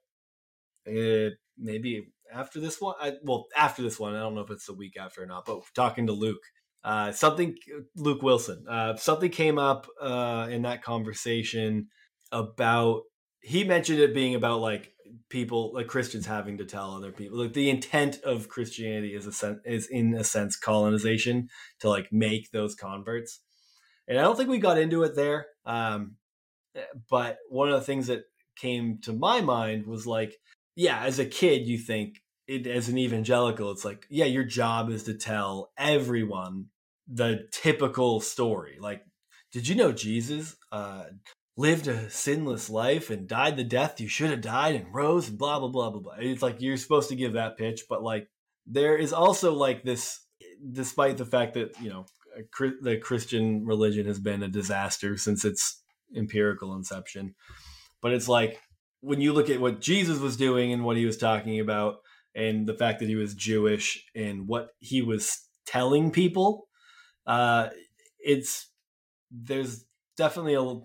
uh, 0.88 1.30
maybe 1.58 2.08
after 2.32 2.58
this 2.58 2.80
one. 2.80 2.94
I, 3.00 3.12
well, 3.22 3.46
after 3.56 3.82
this 3.82 4.00
one, 4.00 4.14
I 4.14 4.20
don't 4.20 4.34
know 4.34 4.40
if 4.40 4.50
it's 4.50 4.66
the 4.66 4.74
week 4.74 4.96
after 4.98 5.22
or 5.22 5.26
not. 5.26 5.44
But 5.44 5.60
talking 5.74 6.06
to 6.08 6.12
Luke, 6.12 6.42
uh, 6.82 7.12
something 7.12 7.54
Luke 7.94 8.22
Wilson, 8.22 8.64
uh, 8.68 8.96
something 8.96 9.30
came 9.30 9.58
up 9.58 9.86
uh, 10.00 10.48
in 10.50 10.62
that 10.62 10.82
conversation 10.82 11.88
about. 12.32 13.02
He 13.40 13.62
mentioned 13.62 14.00
it 14.00 14.14
being 14.14 14.34
about 14.34 14.60
like 14.60 14.92
people 15.28 15.72
like 15.74 15.86
Christians 15.86 16.26
having 16.26 16.58
to 16.58 16.64
tell 16.64 16.92
other 16.92 17.12
people 17.12 17.38
like 17.38 17.52
the 17.52 17.70
intent 17.70 18.20
of 18.22 18.48
Christianity 18.48 19.14
is 19.14 19.26
a 19.26 19.32
sen- 19.32 19.60
is 19.64 19.86
in 19.88 20.14
a 20.14 20.24
sense 20.24 20.56
colonization 20.56 21.48
to 21.80 21.88
like 21.88 22.12
make 22.12 22.50
those 22.50 22.74
converts. 22.74 23.40
And 24.08 24.18
I 24.18 24.22
don't 24.22 24.36
think 24.36 24.48
we 24.48 24.58
got 24.58 24.78
into 24.78 25.02
it 25.02 25.16
there. 25.16 25.46
Um, 25.64 26.16
but 27.10 27.38
one 27.48 27.68
of 27.68 27.74
the 27.74 27.84
things 27.84 28.06
that 28.06 28.24
came 28.56 28.98
to 29.02 29.12
my 29.12 29.40
mind 29.40 29.86
was 29.86 30.06
like, 30.06 30.36
yeah, 30.74 31.02
as 31.02 31.18
a 31.18 31.26
kid, 31.26 31.66
you 31.66 31.78
think 31.78 32.22
it 32.46 32.66
as 32.66 32.88
an 32.88 32.98
evangelical, 32.98 33.70
it's 33.72 33.84
like, 33.84 34.06
yeah, 34.08 34.24
your 34.24 34.44
job 34.44 34.90
is 34.90 35.04
to 35.04 35.14
tell 35.14 35.72
everyone 35.76 36.66
the 37.08 37.48
typical 37.50 38.20
story. 38.20 38.78
Like, 38.80 39.04
did 39.52 39.68
you 39.68 39.74
know 39.74 39.92
Jesus 39.92 40.56
uh, 40.70 41.04
lived 41.56 41.86
a 41.86 42.10
sinless 42.10 42.68
life 42.68 43.08
and 43.10 43.26
died 43.26 43.56
the 43.56 43.64
death 43.64 44.00
you 44.00 44.08
should 44.08 44.30
have 44.30 44.42
died 44.42 44.74
and 44.74 44.94
rose 44.94 45.28
and 45.28 45.38
blah 45.38 45.58
blah 45.58 45.68
blah 45.68 45.90
blah 45.90 46.00
blah. 46.00 46.14
It's 46.18 46.42
like 46.42 46.60
you're 46.60 46.76
supposed 46.76 47.08
to 47.08 47.16
give 47.16 47.32
that 47.32 47.56
pitch, 47.56 47.84
but 47.88 48.02
like 48.02 48.28
there 48.66 48.96
is 48.96 49.12
also 49.12 49.54
like 49.54 49.82
this, 49.82 50.20
despite 50.72 51.16
the 51.16 51.24
fact 51.24 51.54
that 51.54 51.80
you 51.80 51.88
know 51.88 52.06
the 52.82 52.98
Christian 52.98 53.64
religion 53.64 54.06
has 54.06 54.20
been 54.20 54.42
a 54.42 54.48
disaster 54.48 55.16
since 55.16 55.44
its 55.44 55.82
empirical 56.14 56.74
inception, 56.74 57.34
but 58.02 58.12
it's 58.12 58.28
like 58.28 58.60
when 59.00 59.20
you 59.20 59.32
look 59.32 59.48
at 59.48 59.60
what 59.60 59.80
Jesus 59.80 60.18
was 60.18 60.36
doing 60.36 60.72
and 60.72 60.84
what 60.84 60.96
he 60.96 61.06
was 61.06 61.16
talking 61.16 61.60
about, 61.60 61.96
and 62.34 62.66
the 62.66 62.74
fact 62.74 63.00
that 63.00 63.08
he 63.08 63.16
was 63.16 63.34
Jewish 63.34 64.04
and 64.14 64.46
what 64.46 64.70
he 64.78 65.00
was 65.00 65.40
telling 65.64 66.10
people, 66.10 66.68
uh, 67.26 67.70
it's 68.18 68.68
there's 69.30 69.84
definitely 70.16 70.54
a 70.54 70.80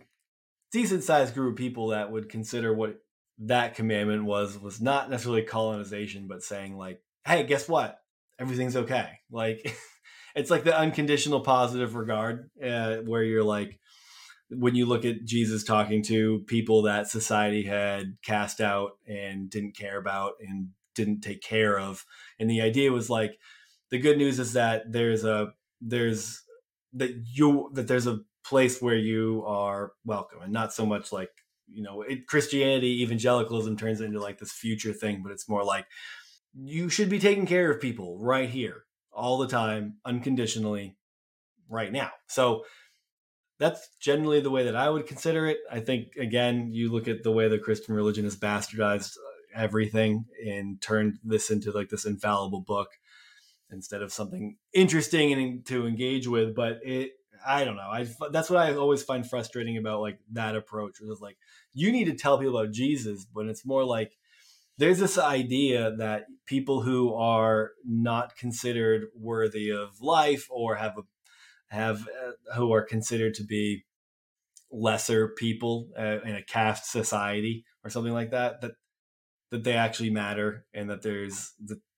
decent 0.71 1.03
sized 1.03 1.33
group 1.33 1.53
of 1.53 1.57
people 1.57 1.89
that 1.89 2.11
would 2.11 2.29
consider 2.29 2.73
what 2.73 3.01
that 3.39 3.75
commandment 3.75 4.23
was 4.23 4.57
was 4.57 4.81
not 4.81 5.09
necessarily 5.09 5.43
colonization, 5.43 6.27
but 6.27 6.43
saying 6.43 6.77
like, 6.77 7.01
hey, 7.25 7.43
guess 7.43 7.67
what? 7.67 7.99
Everything's 8.39 8.75
okay. 8.75 9.19
Like 9.31 9.75
it's 10.35 10.51
like 10.51 10.63
the 10.63 10.77
unconditional 10.77 11.41
positive 11.41 11.95
regard, 11.95 12.49
uh, 12.63 12.97
where 12.97 13.23
you're 13.23 13.43
like, 13.43 13.79
when 14.49 14.75
you 14.75 14.85
look 14.85 15.05
at 15.05 15.23
Jesus 15.25 15.63
talking 15.63 16.03
to 16.03 16.43
people 16.47 16.83
that 16.83 17.07
society 17.07 17.63
had 17.63 18.17
cast 18.23 18.59
out 18.59 18.91
and 19.07 19.49
didn't 19.49 19.77
care 19.77 19.97
about 19.97 20.33
and 20.45 20.69
didn't 20.93 21.21
take 21.21 21.41
care 21.41 21.79
of, 21.79 22.05
and 22.39 22.49
the 22.49 22.61
idea 22.61 22.91
was 22.91 23.09
like, 23.09 23.37
the 23.89 23.99
good 23.99 24.17
news 24.17 24.39
is 24.39 24.53
that 24.53 24.91
there's 24.91 25.23
a 25.23 25.53
there's 25.81 26.43
that 26.93 27.23
you 27.33 27.69
that 27.73 27.87
there's 27.87 28.07
a 28.07 28.19
place 28.43 28.81
where 28.81 28.95
you 28.95 29.43
are 29.45 29.93
welcome 30.05 30.41
and 30.41 30.51
not 30.51 30.73
so 30.73 30.85
much 30.85 31.11
like 31.11 31.29
you 31.67 31.83
know 31.83 32.01
it, 32.01 32.27
christianity 32.27 33.01
evangelicalism 33.03 33.77
turns 33.77 34.01
into 34.01 34.19
like 34.19 34.39
this 34.39 34.51
future 34.51 34.93
thing 34.93 35.21
but 35.23 35.31
it's 35.31 35.47
more 35.47 35.63
like 35.63 35.85
you 36.53 36.89
should 36.89 37.09
be 37.09 37.19
taking 37.19 37.45
care 37.45 37.71
of 37.71 37.79
people 37.79 38.17
right 38.19 38.49
here 38.49 38.83
all 39.13 39.37
the 39.37 39.47
time 39.47 39.97
unconditionally 40.05 40.95
right 41.69 41.91
now. 41.91 42.11
So 42.27 42.65
that's 43.59 43.89
generally 43.99 44.41
the 44.41 44.49
way 44.49 44.63
that 44.63 44.75
i 44.75 44.89
would 44.89 45.07
consider 45.07 45.47
it. 45.47 45.59
I 45.71 45.79
think 45.79 46.15
again 46.17 46.71
you 46.71 46.91
look 46.91 47.07
at 47.07 47.23
the 47.23 47.31
way 47.31 47.47
the 47.47 47.59
christian 47.59 47.93
religion 47.95 48.23
has 48.23 48.35
bastardized 48.35 49.17
uh, 49.17 49.61
everything 49.61 50.25
and 50.45 50.81
turned 50.81 51.19
this 51.23 51.49
into 51.51 51.71
like 51.71 51.89
this 51.89 52.05
infallible 52.05 52.61
book 52.61 52.89
instead 53.71 54.01
of 54.01 54.11
something 54.11 54.57
interesting 54.73 55.31
and 55.31 55.65
to 55.67 55.85
engage 55.85 56.27
with 56.27 56.55
but 56.55 56.79
it 56.83 57.11
I 57.45 57.63
don't 57.63 57.75
know. 57.75 57.89
I 57.89 58.07
that's 58.31 58.49
what 58.49 58.59
I 58.59 58.73
always 58.75 59.03
find 59.03 59.27
frustrating 59.27 59.77
about 59.77 60.01
like 60.01 60.19
that 60.33 60.55
approach. 60.55 60.99
Is 61.01 61.21
like 61.21 61.37
you 61.73 61.91
need 61.91 62.05
to 62.05 62.15
tell 62.15 62.37
people 62.37 62.57
about 62.57 62.73
Jesus, 62.73 63.25
but 63.25 63.47
it's 63.47 63.65
more 63.65 63.83
like 63.83 64.13
there's 64.77 64.99
this 64.99 65.17
idea 65.17 65.95
that 65.97 66.25
people 66.45 66.81
who 66.81 67.13
are 67.13 67.71
not 67.85 68.35
considered 68.35 69.07
worthy 69.15 69.69
of 69.69 70.01
life 70.01 70.47
or 70.49 70.75
have 70.75 70.97
a 70.97 71.01
have 71.67 72.01
uh, 72.01 72.55
who 72.55 72.73
are 72.73 72.83
considered 72.83 73.33
to 73.35 73.43
be 73.43 73.85
lesser 74.71 75.29
people 75.29 75.89
uh, 75.97 76.19
in 76.23 76.35
a 76.35 76.43
caste 76.43 76.89
society 76.89 77.65
or 77.83 77.89
something 77.89 78.13
like 78.13 78.31
that 78.31 78.61
that 78.61 78.71
that 79.51 79.63
they 79.63 79.73
actually 79.73 80.09
matter 80.09 80.65
and 80.73 80.89
that 80.89 81.01
there's 81.01 81.53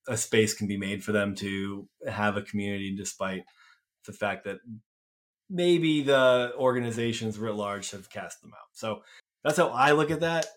a 0.08 0.18
space 0.18 0.54
can 0.54 0.68
be 0.68 0.78
made 0.78 1.04
for 1.04 1.12
them 1.12 1.36
to 1.36 1.88
have 2.10 2.36
a 2.36 2.42
community 2.42 2.94
despite 2.96 3.44
the 4.06 4.14
fact 4.14 4.44
that 4.44 4.58
maybe 5.50 6.02
the 6.02 6.54
organizations 6.58 7.38
writ 7.38 7.56
large 7.56 7.92
have 7.92 8.10
cast 8.10 8.42
them 8.42 8.52
out. 8.54 8.70
So 8.74 9.04
that's 9.44 9.58
how 9.58 9.70
I 9.70 9.92
look 9.92 10.12
at 10.12 10.22
that. 10.22 10.48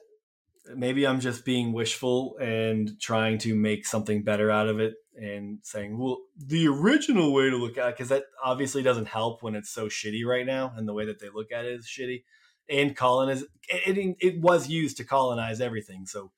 Maybe 0.75 1.07
I'm 1.07 1.21
just 1.21 1.45
being 1.45 1.73
wishful 1.73 2.37
and 2.41 2.99
trying 3.01 3.39
to 3.39 3.55
make 3.55 3.87
something 3.87 4.23
better 4.23 4.51
out 4.51 4.69
of 4.69 4.81
it 4.81 4.95
and 5.15 5.59
saying, 5.63 5.97
well, 5.97 6.19
the 6.37 6.67
original 6.67 7.33
way 7.33 7.51
to 7.51 7.57
look 7.57 7.79
at 7.79 7.89
it, 7.89 7.95
because 7.97 8.09
that 8.09 8.25
obviously 8.45 8.83
doesn't 8.83 9.09
help 9.09 9.43
when 9.43 9.55
it's 9.55 9.71
so 9.71 9.87
shitty 9.87 10.25
right 10.27 10.45
now 10.45 10.73
and 10.77 10.89
the 10.89 10.93
way 10.93 11.07
that 11.07 11.21
they 11.21 11.29
look 11.33 11.53
at 11.53 11.65
it 11.65 11.73
is 11.73 11.87
shitty. 11.87 12.25
And 12.69 12.97
colonize 12.97 13.43
it, 13.69 13.97
it, 13.97 14.17
it 14.19 14.41
was 14.41 14.69
used 14.69 14.97
to 14.97 15.05
colonize 15.05 15.61
everything. 15.61 16.05
So 16.05 16.33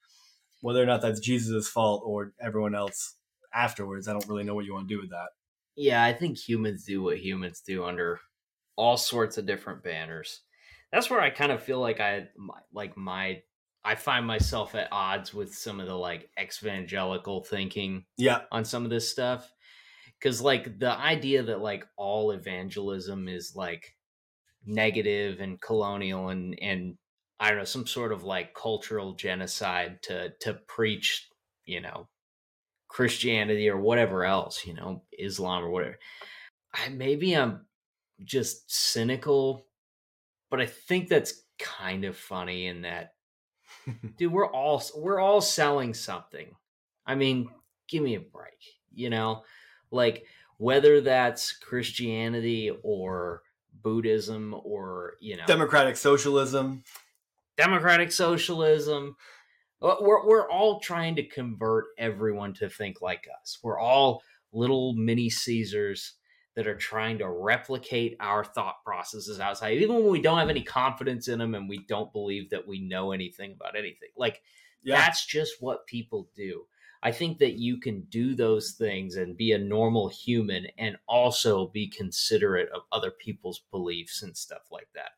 whether 0.61 0.83
or 0.83 0.87
not 0.87 1.01
that's 1.01 1.21
Jesus' 1.21 1.69
fault 1.69 2.03
or 2.05 2.35
everyone 2.39 2.75
else 2.75 3.15
afterwards, 3.55 4.09
I 4.09 4.13
don't 4.13 4.29
really 4.29 4.45
know 4.45 4.55
what 4.55 4.67
you 4.67 4.75
want 4.75 4.89
to 4.89 4.95
do 4.95 5.01
with 5.01 5.11
that. 5.11 5.29
Yeah, 5.75 6.05
I 6.05 6.13
think 6.13 6.37
humans 6.37 6.85
do 6.85 7.03
what 7.03 7.19
humans 7.19 7.63
do 7.67 7.85
under 7.85 8.21
all 8.79 8.97
sorts 8.97 9.37
of 9.37 9.45
different 9.45 9.83
banners. 9.83 10.41
That's 10.93 11.11
where 11.11 11.21
I 11.21 11.31
kind 11.31 11.53
of 11.53 11.63
feel 11.63 11.81
like 11.81 12.01
I 12.01 12.29
like 12.73 12.97
my 12.97 13.43
I 13.85 13.97
find 13.97 14.27
myself 14.27 14.75
at 14.75 14.89
odds 14.93 15.35
with 15.35 15.55
some 15.55 15.81
of 15.81 15.87
the 15.87 15.95
like 15.95 16.31
evangelical 16.41 17.43
thinking 17.43 18.05
yeah 18.17 18.43
on 18.51 18.65
some 18.65 18.85
of 18.85 18.91
this 18.91 19.11
stuff 19.11 19.53
cuz 20.21 20.41
like 20.41 20.79
the 20.79 20.91
idea 20.91 21.43
that 21.43 21.61
like 21.61 21.87
all 21.97 22.31
evangelism 22.31 23.29
is 23.29 23.55
like 23.55 23.97
negative 24.65 25.41
and 25.41 25.61
colonial 25.61 26.29
and 26.29 26.59
and 26.63 26.97
I 27.41 27.51
don't 27.51 27.59
know 27.59 27.65
some 27.65 27.87
sort 27.87 28.13
of 28.13 28.25
like 28.25 28.55
cultural 28.55 29.15
genocide 29.15 30.03
to 30.05 30.33
to 30.41 30.55
preach, 30.67 31.29
you 31.65 31.81
know, 31.81 32.09
Christianity 32.89 33.69
or 33.69 33.81
whatever 33.81 34.25
else, 34.25 34.67
you 34.67 34.75
know, 34.75 35.05
Islam 35.19 35.65
or 35.65 35.71
whatever. 35.71 35.99
I 36.75 36.89
maybe 36.89 37.35
I'm 37.35 37.68
just 38.25 38.71
cynical, 38.71 39.67
but 40.51 40.61
I 40.61 40.67
think 40.67 41.09
that's 41.09 41.43
kind 41.59 42.05
of 42.05 42.17
funny 42.17 42.67
in 42.67 42.83
that 42.83 43.15
dude, 44.17 44.33
we're 44.33 44.51
all 44.51 44.83
we're 44.97 45.21
all 45.21 45.41
selling 45.41 45.95
something. 45.95 46.55
I 47.07 47.15
mean, 47.15 47.49
give 47.89 48.03
me 48.03 48.15
a 48.15 48.21
break, 48.21 48.79
you 48.93 49.11
know? 49.11 49.45
Like 49.91 50.27
whether 50.59 51.01
that's 51.01 51.53
Christianity 51.53 52.71
or 52.83 53.43
Buddhism 53.83 54.55
or, 54.65 55.15
you 55.21 55.37
know, 55.37 55.47
democratic 55.47 55.97
socialism, 55.97 56.83
democratic 57.57 58.13
socialism, 58.13 59.17
uh, 59.81 59.97
we're 60.01 60.27
we're 60.27 60.51
all 60.51 60.81
trying 60.81 61.17
to 61.17 61.23
convert 61.23 61.87
everyone 61.97 62.53
to 62.55 62.69
think 62.69 63.01
like 63.01 63.27
us. 63.41 63.59
We're 63.63 63.79
all 63.79 64.23
little 64.53 64.95
mini 64.95 65.31
Caesars 65.31 66.15
that 66.59 66.67
are 66.67 66.75
trying 66.75 67.19
to 67.19 67.31
replicate 67.31 68.17
our 68.19 68.43
thought 68.43 68.83
processes 68.85 69.39
outside, 69.39 69.75
even 69.75 69.95
when 69.95 70.11
we 70.11 70.21
don't 70.21 70.41
have 70.41 70.49
any 70.49 70.65
confidence 70.65 71.29
in 71.29 71.39
them 71.39 71.55
and 71.55 71.69
we 71.69 71.79
don't 71.87 72.13
believe 72.13 72.51
that 72.51 72.67
we 72.67 72.81
know 72.81 73.13
anything 73.13 73.53
about 73.53 73.77
anything. 73.79 74.09
Like, 74.17 74.43
yeah. 74.83 74.97
that's 74.97 75.25
just 75.25 75.53
what 75.61 75.87
people 75.87 76.29
do. 76.35 76.65
I 77.01 77.13
think 77.13 77.39
that 77.39 77.61
you 77.61 77.79
can 77.79 78.01
do 78.11 78.35
those 78.35 78.73
things 78.73 79.15
and 79.15 79.37
be 79.37 79.53
a 79.53 79.59
normal 79.59 80.09
human 80.09 80.67
and 80.77 80.97
also 81.07 81.69
be 81.69 81.87
considerate 81.87 82.71
of 82.75 82.83
other 82.91 83.13
people's 83.13 83.61
beliefs 83.71 84.25
and 84.25 84.37
stuff 84.37 84.63
like 84.73 84.89
that. 84.97 85.11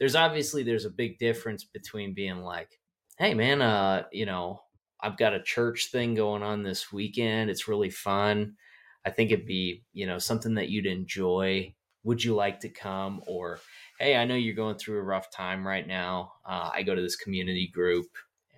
There's 0.00 0.16
obviously 0.16 0.64
there's 0.64 0.84
a 0.84 0.90
big 0.90 1.20
difference 1.20 1.62
between 1.62 2.12
being 2.12 2.40
like, 2.40 2.80
"Hey 3.18 3.34
man, 3.34 3.62
uh, 3.62 4.06
you 4.10 4.26
know, 4.26 4.62
I've 5.00 5.16
got 5.16 5.32
a 5.32 5.42
church 5.44 5.92
thing 5.92 6.16
going 6.16 6.42
on 6.42 6.64
this 6.64 6.92
weekend. 6.92 7.50
It's 7.50 7.68
really 7.68 7.90
fun. 7.90 8.56
I 9.04 9.10
think 9.10 9.30
it'd 9.30 9.46
be, 9.46 9.84
you 9.92 10.06
know, 10.06 10.18
something 10.18 10.54
that 10.54 10.68
you'd 10.68 10.86
enjoy. 10.86 11.74
Would 12.04 12.22
you 12.22 12.34
like 12.34 12.60
to 12.60 12.68
come? 12.68 13.22
Or, 13.26 13.60
hey, 13.98 14.16
I 14.16 14.24
know 14.24 14.34
you're 14.34 14.54
going 14.54 14.76
through 14.76 14.98
a 14.98 15.02
rough 15.02 15.30
time 15.30 15.66
right 15.66 15.86
now. 15.86 16.32
Uh, 16.44 16.70
I 16.72 16.82
go 16.82 16.94
to 16.94 17.02
this 17.02 17.16
community 17.16 17.68
group 17.72 18.06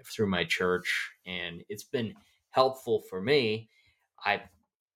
through 0.04 0.28
my 0.28 0.44
church, 0.44 1.10
and 1.26 1.62
it's 1.68 1.84
been 1.84 2.14
helpful 2.50 3.02
for 3.08 3.20
me. 3.20 3.68
I 4.24 4.42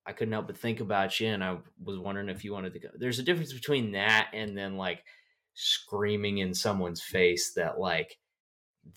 I 0.07 0.13
couldn't 0.13 0.33
help 0.33 0.47
but 0.47 0.59
think 0.59 0.81
about 0.81 1.19
you, 1.21 1.29
and 1.29 1.43
I 1.43 1.59
was 1.83 1.99
wondering 1.99 2.29
if 2.29 2.45
you 2.45 2.53
wanted 2.53 2.75
to 2.75 2.81
go. 2.81 2.89
There's 2.95 3.19
a 3.19 3.23
difference 3.23 3.53
between 3.53 3.93
that 3.93 4.29
and 4.33 4.57
then 4.57 4.77
like 4.77 5.05
screaming 5.55 6.39
in 6.39 6.53
someone's 6.53 7.03
face 7.03 7.53
that 7.55 7.79
like 7.79 8.19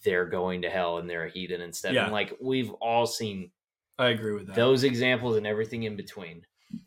they're 0.04 0.26
going 0.26 0.64
to 0.64 0.70
hell 0.70 0.98
and 0.98 1.10
they're 1.10 1.26
a 1.26 1.30
heathen 1.30 1.62
instead. 1.62 1.94
Yeah. 1.94 2.06
And 2.06 2.14
like 2.14 2.36
we've 2.42 2.72
all 2.82 3.06
seen 3.06 3.52
I 4.00 4.10
agree 4.10 4.34
with 4.34 4.48
that. 4.48 4.56
those 4.56 4.84
examples 4.84 5.38
and 5.38 5.48
everything 5.48 5.84
in 5.84 5.96
between. 5.96 6.44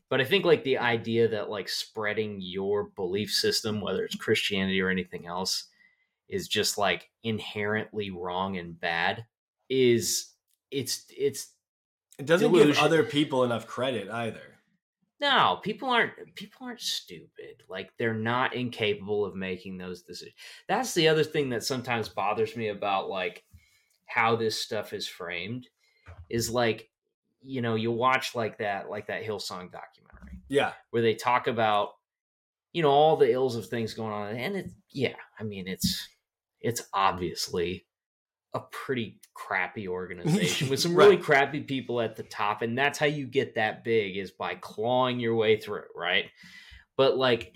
But 0.08 0.20
I 0.20 0.24
think 0.24 0.44
like 0.44 0.64
the 0.64 0.78
idea 0.78 1.28
that 1.28 1.50
like 1.50 1.68
spreading 1.68 2.38
your 2.40 2.90
belief 2.96 3.32
system, 3.32 3.80
whether 3.80 4.04
it's 4.04 4.14
Christianity 4.16 4.80
or 4.80 4.88
anything 4.90 5.26
else, 5.26 5.68
is 6.28 6.48
just 6.48 6.78
like 6.78 7.10
inherently 7.22 8.10
wrong 8.10 8.56
and 8.56 8.80
bad 8.80 9.24
is 9.68 10.32
it's 10.70 11.04
it's 11.16 11.52
it 12.18 12.26
doesn't 12.26 12.52
give 12.52 12.78
other 12.78 13.02
people 13.02 13.44
enough 13.44 13.66
credit 13.66 14.08
either. 14.10 14.58
no 15.20 15.58
people 15.62 15.88
aren't 15.88 16.12
people 16.34 16.66
aren't 16.66 16.80
stupid 16.80 17.62
like 17.68 17.90
they're 17.98 18.14
not 18.14 18.54
incapable 18.54 19.24
of 19.24 19.34
making 19.34 19.76
those 19.78 20.02
decisions 20.02 20.34
that's 20.68 20.94
the 20.94 21.08
other 21.08 21.24
thing 21.24 21.48
that 21.50 21.64
sometimes 21.64 22.08
bothers 22.08 22.56
me 22.56 22.68
about 22.68 23.08
like 23.08 23.44
how 24.06 24.36
this 24.36 24.60
stuff 24.60 24.92
is 24.92 25.06
framed 25.06 25.68
is 26.28 26.50
like 26.50 26.90
you 27.42 27.62
know 27.62 27.74
you 27.74 27.90
watch 27.90 28.34
like 28.34 28.58
that 28.58 28.90
like 28.90 29.06
that 29.06 29.22
hillsong 29.24 29.70
documentary 29.72 30.40
Yeah, 30.48 30.72
where 30.90 31.02
they 31.02 31.14
talk 31.14 31.46
about 31.46 31.90
you 32.72 32.82
know 32.82 32.90
all 32.90 33.16
the 33.16 33.30
ills 33.32 33.56
of 33.56 33.66
things 33.66 33.94
going 33.94 34.12
on 34.12 34.36
and 34.36 34.56
it 34.56 34.70
yeah 34.92 35.16
i 35.38 35.42
mean 35.42 35.66
it's 35.66 36.08
it's 36.60 36.82
obviously 36.92 37.86
a 38.52 38.60
pretty 38.60 39.20
crappy 39.34 39.88
organization 39.88 40.68
with 40.68 40.80
some 40.80 40.94
really 40.96 41.16
Right. 41.16 41.24
crappy 41.24 41.60
people 41.60 42.00
at 42.00 42.16
the 42.16 42.22
top 42.24 42.62
and 42.62 42.76
that's 42.76 42.98
how 42.98 43.06
you 43.06 43.26
get 43.26 43.54
that 43.54 43.84
big 43.84 44.16
is 44.16 44.30
by 44.32 44.54
clawing 44.56 45.18
your 45.20 45.34
way 45.36 45.58
through 45.60 45.84
right 45.96 46.26
but 46.96 47.16
like 47.16 47.54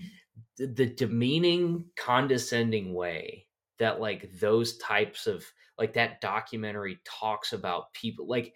the, 0.56 0.66
the 0.66 0.86
demeaning 0.86 1.86
condescending 1.96 2.94
way 2.94 3.46
that 3.78 4.00
like 4.00 4.30
those 4.38 4.78
types 4.78 5.26
of 5.26 5.44
like 5.78 5.94
that 5.94 6.20
documentary 6.20 6.98
talks 7.04 7.52
about 7.52 7.92
people 7.92 8.26
like 8.28 8.54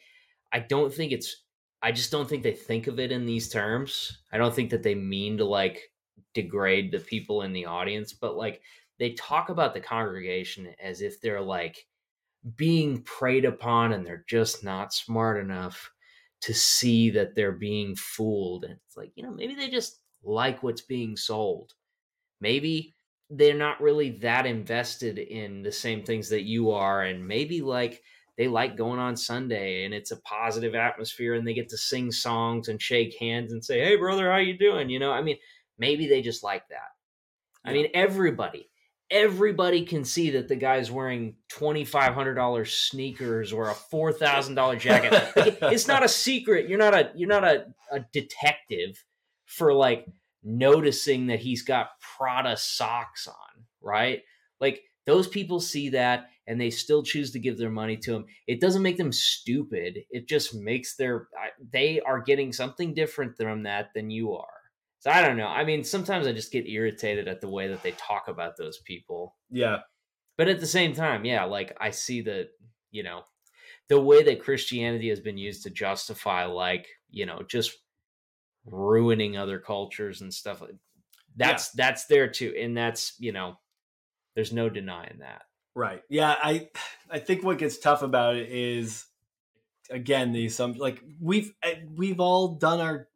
i 0.53 0.59
don't 0.59 0.93
think 0.93 1.13
it's 1.13 1.45
i 1.83 1.93
just 1.93 2.11
don't 2.11 2.29
think 2.29 2.43
they 2.43 2.53
think 2.53 2.87
of 2.87 2.99
it 2.99 3.13
in 3.13 3.27
these 3.27 3.49
terms. 3.49 4.19
I 4.33 4.39
don't 4.39 4.55
think 4.55 4.71
that 4.71 4.83
they 4.83 4.95
mean 4.95 5.39
to 5.39 5.45
like 5.45 5.91
degrade 6.35 6.93
the 6.93 6.99
people 6.99 7.43
in 7.43 7.53
the 7.53 7.67
audience 7.67 8.13
but 8.13 8.37
like 8.37 8.61
they 8.99 9.13
talk 9.13 9.49
about 9.49 9.75
the 9.75 9.81
congregation 9.81 10.75
as 10.83 11.03
if 11.03 11.21
they're 11.21 11.41
like 11.41 11.87
being 12.57 13.03
preyed 13.03 13.45
upon 13.45 13.93
and 13.93 14.07
they're 14.07 14.25
just 14.29 14.65
not 14.65 14.93
smart 14.93 15.43
enough 15.43 15.91
to 16.41 16.55
see 16.55 17.11
that 17.11 17.35
they're 17.35 17.53
being 17.53 17.97
fooled. 17.97 18.65
And 18.65 18.79
it's 18.87 18.97
like 18.97 19.13
you 19.15 19.23
know 19.23 19.33
maybe 19.33 19.55
they 19.55 19.69
just 19.69 20.01
like 20.23 20.63
what's 20.63 20.83
being 20.83 21.17
sold. 21.17 21.73
Maybe 22.41 22.95
they're 23.31 23.55
not 23.55 23.81
really 23.81 24.11
that 24.19 24.47
invested 24.47 25.19
in 25.19 25.63
the 25.63 25.73
same 25.73 26.03
things 26.03 26.29
that 26.31 26.43
you 26.43 26.71
are 26.71 27.03
and 27.03 27.27
maybe 27.27 27.61
like 27.61 28.03
they 28.39 28.49
like 28.49 28.77
going 28.77 28.99
on 28.99 29.17
sunday 29.17 29.85
and 29.85 29.93
it's 29.93 30.11
a 30.11 30.21
positive 30.23 30.75
atmosphere 30.75 31.35
and 31.35 31.47
they 31.47 31.53
get 31.53 31.69
to 31.69 31.77
sing 31.77 32.11
songs 32.11 32.69
and 32.69 32.81
shake 32.81 33.15
hands 33.21 33.53
and 33.53 33.63
say 33.63 33.81
hey 33.81 33.97
brother 33.97 34.31
how 34.31 34.39
you 34.39 34.57
doing? 34.57 34.89
You 34.89 34.99
know 34.99 35.13
i 35.13 35.21
mean 35.21 35.37
maybe 35.79 36.09
they 36.09 36.23
just 36.23 36.43
like 36.43 36.67
that. 36.69 36.93
I 37.65 37.73
mean 37.73 37.89
everybody 37.93 38.71
everybody 39.11 39.85
can 39.85 40.05
see 40.05 40.31
that 40.31 40.49
the 40.49 40.57
guy's 40.57 40.91
wearing 40.91 41.35
$2500 41.51 42.69
sneakers 42.69 43.55
or 43.55 43.71
a 43.71 43.75
$4000 43.75 44.79
jacket. 44.79 45.13
Like, 45.35 45.59
it's 45.73 45.89
not 45.89 46.05
a 46.05 46.09
secret. 46.09 46.69
You're 46.69 46.79
not 46.79 46.93
a 46.95 47.11
you're 47.15 47.29
not 47.29 47.45
a, 47.45 47.67
a 47.91 48.01
detective 48.13 49.03
for 49.47 49.73
like 49.73 50.07
noticing 50.43 51.29
that 51.29 51.41
he's 51.41 51.63
got 51.63 51.89
prada 52.01 52.57
socks 52.57 53.27
on 53.27 53.35
right? 53.81 54.23
Like 54.61 54.83
those 55.07 55.29
people 55.29 55.61
see 55.61 55.91
that 55.91 56.31
and 56.49 56.61
they 56.61 56.71
still 56.71 57.03
choose 57.03 57.31
to 57.31 57.39
give 57.39 57.59
their 57.59 57.71
money 57.71 57.97
to 57.97 58.15
him 58.15 58.25
it 58.47 58.61
doesn't 58.61 58.83
make 58.83 58.97
them 58.97 59.13
stupid. 59.13 60.01
It 60.11 60.29
just 60.29 60.55
makes 60.55 60.97
their 60.97 61.29
they 61.73 62.01
are 62.01 62.21
getting 62.21 62.53
something 62.53 62.95
different 62.95 63.37
from 63.37 63.63
that 63.65 63.91
than 63.95 64.11
you 64.11 64.35
are. 64.35 64.47
So 65.01 65.11
i 65.13 65.23
don't 65.23 65.37
know. 65.37 65.47
I 65.47 65.65
mean 65.65 65.85
sometimes 65.85 66.27
i 66.27 66.33
just 66.33 66.53
get 66.53 66.69
irritated 66.69 67.29
at 67.29 67.41
the 67.41 67.49
way 67.49 67.69
that 67.69 67.83
they 67.83 67.93
talk 67.93 68.27
about 68.27 68.57
those 68.57 68.79
people. 68.79 69.37
Yeah, 69.51 69.79
but 70.39 70.49
at 70.49 70.61
the 70.61 70.67
same 70.67 70.95
time, 70.95 71.25
yeah, 71.25 71.45
like 71.45 71.77
I 71.81 71.91
see 71.91 72.23
that, 72.23 72.51
you 72.93 73.03
know, 73.03 73.23
the 73.89 74.01
way 74.01 74.23
that 74.23 74.41
Christianity 74.41 75.09
has 75.09 75.21
been 75.21 75.37
used 75.37 75.65
to 75.65 75.71
justify, 75.71 76.45
like, 76.45 76.87
you 77.11 77.27
know, 77.27 77.43
just 77.47 77.77
ruining 78.65 79.37
other 79.37 79.59
cultures 79.59 80.21
and 80.21 80.33
stuff. 80.33 80.61
like 80.61 80.77
That's 81.37 81.71
that's 81.73 82.07
there 82.07 82.29
too, 82.29 82.55
and 82.59 82.77
that's 82.77 83.15
you 83.19 83.33
know, 83.33 83.59
there's 84.37 84.53
no 84.53 84.71
denying 84.71 85.19
that. 85.21 85.43
Right. 85.79 86.03
Yeah, 86.11 86.35
I 86.43 86.69
I 87.11 87.19
think 87.19 87.43
what 87.43 87.59
gets 87.59 87.79
tough 87.79 88.03
about 88.03 88.37
it 88.37 88.51
is 88.51 89.07
again 89.91 90.33
the 90.33 90.47
assumption 90.47 90.83
like 90.83 91.03
we've 91.21 91.53
eh, 91.63 91.77
we've 91.97 92.21
all 92.21 92.57
done 92.57 92.81
our 92.81 93.09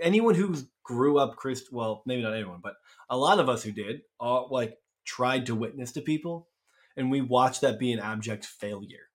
anyone 0.00 0.34
who 0.34 0.56
grew 0.82 1.18
up 1.18 1.36
Christ 1.36 1.70
well 1.70 2.02
maybe 2.06 2.22
not 2.22 2.32
anyone 2.32 2.60
but 2.62 2.74
a 3.10 3.16
lot 3.18 3.38
of 3.38 3.50
us 3.50 3.62
who 3.62 3.70
did 3.70 4.00
all 4.18 4.48
like 4.50 4.78
tried 5.04 5.44
to 5.46 5.54
witness 5.54 5.92
to 5.92 6.00
people 6.00 6.48
and 6.96 7.10
we 7.10 7.20
watched 7.20 7.60
that 7.60 7.78
be 7.78 7.92
an 7.92 8.00
abject 8.00 8.46
failure. 8.46 9.10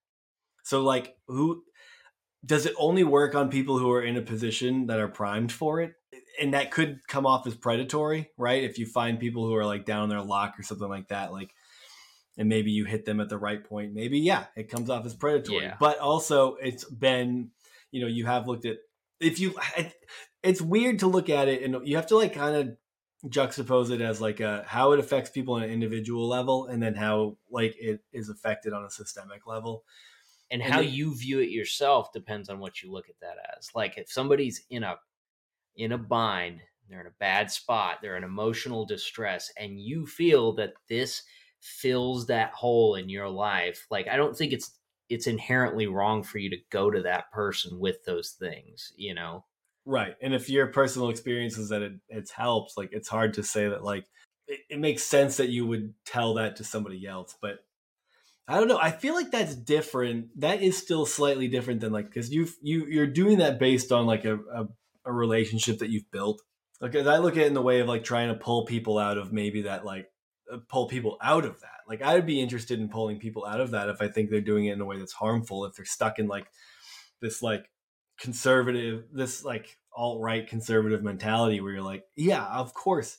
So 0.63 0.83
like 0.83 1.15
who 1.27 1.63
does 2.45 2.67
it 2.67 2.75
only 2.77 3.03
work 3.03 3.33
on 3.33 3.49
people 3.49 3.79
who 3.79 3.91
are 3.91 4.03
in 4.03 4.17
a 4.17 4.21
position 4.21 4.87
that 4.87 4.99
are 4.99 5.07
primed 5.07 5.51
for 5.51 5.81
it? 5.81 5.93
And 6.39 6.53
that 6.53 6.71
could 6.71 6.99
come 7.07 7.25
off 7.25 7.47
as 7.47 7.55
predatory, 7.55 8.29
right? 8.37 8.63
If 8.63 8.77
you 8.77 8.85
find 8.85 9.19
people 9.19 9.47
who 9.47 9.55
are 9.55 9.65
like 9.65 9.85
down 9.85 10.03
on 10.03 10.09
their 10.09 10.21
luck 10.21 10.59
or 10.59 10.63
something 10.63 10.87
like 10.87 11.07
that, 11.07 11.31
like 11.31 11.51
and 12.37 12.47
maybe 12.49 12.71
you 12.71 12.85
hit 12.85 13.05
them 13.05 13.19
at 13.19 13.29
the 13.29 13.37
right 13.37 13.63
point, 13.63 13.93
maybe 13.93 14.19
yeah, 14.19 14.45
it 14.55 14.69
comes 14.69 14.89
off 14.89 15.05
as 15.05 15.13
predatory. 15.13 15.63
Yeah. 15.65 15.75
But 15.79 15.99
also 15.99 16.55
it's 16.55 16.85
been, 16.85 17.49
you 17.91 18.01
know, 18.01 18.07
you 18.07 18.25
have 18.25 18.47
looked 18.47 18.65
at 18.65 18.77
if 19.19 19.39
you 19.39 19.53
it's 20.43 20.61
weird 20.61 20.99
to 20.99 21.07
look 21.07 21.29
at 21.29 21.47
it 21.47 21.61
and 21.63 21.87
you 21.87 21.95
have 21.97 22.07
to 22.07 22.17
like 22.17 22.33
kind 22.33 22.55
of 22.55 22.77
juxtapose 23.29 23.91
it 23.91 24.01
as 24.01 24.19
like 24.19 24.39
a 24.39 24.63
how 24.67 24.93
it 24.93 24.99
affects 24.99 25.29
people 25.29 25.53
on 25.55 25.63
an 25.63 25.69
individual 25.69 26.27
level 26.27 26.65
and 26.65 26.81
then 26.81 26.95
how 26.95 27.37
like 27.51 27.75
it 27.79 27.99
is 28.11 28.29
affected 28.29 28.73
on 28.73 28.83
a 28.83 28.89
systemic 28.89 29.45
level 29.45 29.83
And 30.49 30.61
And 30.61 30.73
how 30.73 30.81
then- 30.81 30.91
you 30.91 31.15
view 31.15 31.39
it 31.39 31.49
yourself 31.49 32.11
depends 32.13 32.49
on 32.49 32.59
what 32.59 32.81
you 32.81 32.91
look 32.91 33.09
at 33.09 33.19
that 33.21 33.37
as. 33.57 33.69
Like 33.75 33.97
if 33.97 34.11
somebody's 34.11 34.65
in 34.69 34.83
a 34.83 34.95
in 35.75 35.91
a 35.91 35.97
bind, 35.97 36.61
they're 36.89 37.01
in 37.01 37.07
a 37.07 37.19
bad 37.19 37.51
spot, 37.51 37.99
they're 38.01 38.17
in 38.17 38.23
emotional 38.23 38.85
distress, 38.85 39.51
and 39.55 39.79
you 39.79 40.05
feel 40.07 40.53
that 40.55 40.73
this 40.89 41.21
fills 41.61 42.27
that 42.27 42.51
hole 42.53 42.95
in 42.95 43.07
your 43.09 43.29
life, 43.29 43.85
like 43.89 44.07
I 44.07 44.17
don't 44.17 44.35
think 44.35 44.53
it's 44.53 44.71
it's 45.09 45.27
inherently 45.27 45.87
wrong 45.87 46.23
for 46.23 46.37
you 46.37 46.49
to 46.49 46.57
go 46.71 46.89
to 46.89 47.01
that 47.01 47.31
person 47.31 47.79
with 47.79 48.03
those 48.05 48.31
things, 48.31 48.93
you 48.95 49.13
know. 49.13 49.43
right 49.85 50.15
and 50.21 50.33
if 50.33 50.49
your 50.49 50.67
personal 50.67 51.09
experience 51.09 51.57
is 51.57 51.69
that 51.69 51.81
it, 51.81 51.93
it's 52.09 52.31
helped 52.31 52.73
like 52.77 52.89
it's 52.91 53.09
hard 53.09 53.33
to 53.33 53.43
say 53.43 53.67
that 53.67 53.83
like 53.83 54.05
it, 54.47 54.59
it 54.69 54.79
makes 54.79 55.03
sense 55.03 55.37
that 55.37 55.49
you 55.49 55.65
would 55.65 55.93
tell 56.05 56.35
that 56.35 56.55
to 56.55 56.63
somebody 56.63 57.05
else 57.07 57.35
but 57.41 57.65
i 58.47 58.55
don't 58.55 58.67
know 58.67 58.77
i 58.79 58.91
feel 58.91 59.15
like 59.15 59.31
that's 59.31 59.55
different 59.55 60.27
that 60.39 60.61
is 60.61 60.77
still 60.77 61.05
slightly 61.05 61.47
different 61.47 61.81
than 61.81 61.91
like 61.91 62.05
because 62.05 62.31
you've 62.31 62.55
you 62.61 62.85
you're 62.85 63.07
doing 63.07 63.39
that 63.39 63.59
based 63.59 63.91
on 63.91 64.05
like 64.05 64.23
a, 64.25 64.35
a, 64.35 64.67
a 65.05 65.11
relationship 65.11 65.79
that 65.79 65.89
you've 65.89 66.09
built 66.11 66.41
like 66.79 66.93
as 66.93 67.07
i 67.07 67.17
look 67.17 67.35
at 67.35 67.43
it 67.43 67.47
in 67.47 67.55
the 67.55 67.61
way 67.61 67.79
of 67.79 67.87
like 67.87 68.03
trying 68.03 68.27
to 68.27 68.35
pull 68.35 68.65
people 68.65 68.99
out 68.99 69.17
of 69.17 69.33
maybe 69.33 69.63
that 69.63 69.83
like 69.83 70.07
Uh, 70.51 70.57
pull 70.67 70.87
people 70.87 71.17
out 71.21 71.45
of 71.45 71.61
that. 71.61 71.81
Like 71.87 72.01
i 72.01 72.13
would 72.13 72.25
be 72.25 72.41
interested 72.41 72.79
in 72.79 72.89
pulling 72.89 73.19
people 73.19 73.45
out 73.45 73.61
of 73.61 73.71
that 73.71 73.89
if 73.89 74.01
i 74.01 74.07
think 74.07 74.29
they're 74.29 74.41
doing 74.41 74.65
it 74.65 74.73
in 74.73 74.81
a 74.81 74.85
way 74.85 74.97
that's 74.97 75.13
harmful 75.13 75.65
if 75.65 75.75
they're 75.75 75.85
stuck 75.85 76.19
in 76.19 76.27
like 76.27 76.47
this 77.21 77.41
like 77.41 77.69
conservative 78.19 79.05
this 79.11 79.43
like 79.43 79.77
alt-right 79.93 80.47
conservative 80.47 81.03
mentality 81.03 81.59
where 81.59 81.73
you're 81.73 81.81
like 81.81 82.05
yeah 82.15 82.45
of 82.45 82.73
course. 82.73 83.17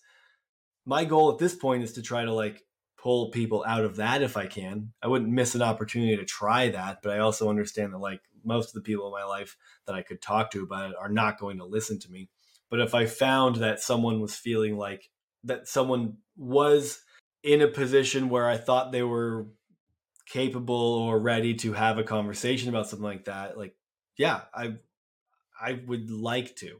My 0.84 1.04
goal 1.04 1.30
at 1.30 1.38
this 1.38 1.54
point 1.54 1.84
is 1.84 1.92
to 1.92 2.02
try 2.02 2.24
to 2.24 2.32
like 2.32 2.64
pull 2.98 3.30
people 3.30 3.64
out 3.66 3.84
of 3.84 3.96
that 3.96 4.22
if 4.22 4.36
i 4.36 4.46
can. 4.46 4.92
I 5.02 5.08
wouldn't 5.08 5.30
miss 5.30 5.54
an 5.54 5.62
opportunity 5.62 6.16
to 6.16 6.24
try 6.24 6.68
that 6.70 7.00
but 7.02 7.12
i 7.12 7.18
also 7.18 7.50
understand 7.50 7.92
that 7.92 7.98
like 7.98 8.20
most 8.44 8.68
of 8.68 8.74
the 8.74 8.80
people 8.80 9.06
in 9.06 9.12
my 9.12 9.24
life 9.24 9.56
that 9.86 9.94
i 9.94 10.02
could 10.02 10.22
talk 10.22 10.50
to 10.52 10.62
about 10.62 10.90
it 10.90 10.96
are 10.98 11.08
not 11.10 11.38
going 11.38 11.58
to 11.58 11.64
listen 11.64 11.98
to 12.00 12.10
me. 12.10 12.28
But 12.70 12.80
if 12.80 12.94
i 12.94 13.06
found 13.06 13.56
that 13.56 13.80
someone 13.80 14.20
was 14.20 14.34
feeling 14.34 14.76
like 14.76 15.10
that 15.44 15.68
someone 15.68 16.18
was 16.36 17.02
in 17.42 17.60
a 17.60 17.68
position 17.68 18.28
where 18.28 18.48
i 18.48 18.56
thought 18.56 18.92
they 18.92 19.02
were 19.02 19.46
capable 20.26 20.74
or 20.74 21.18
ready 21.18 21.54
to 21.54 21.72
have 21.72 21.98
a 21.98 22.04
conversation 22.04 22.68
about 22.68 22.88
something 22.88 23.04
like 23.04 23.24
that 23.24 23.58
like 23.58 23.74
yeah 24.16 24.42
i 24.54 24.74
i 25.60 25.80
would 25.86 26.10
like 26.10 26.56
to. 26.56 26.78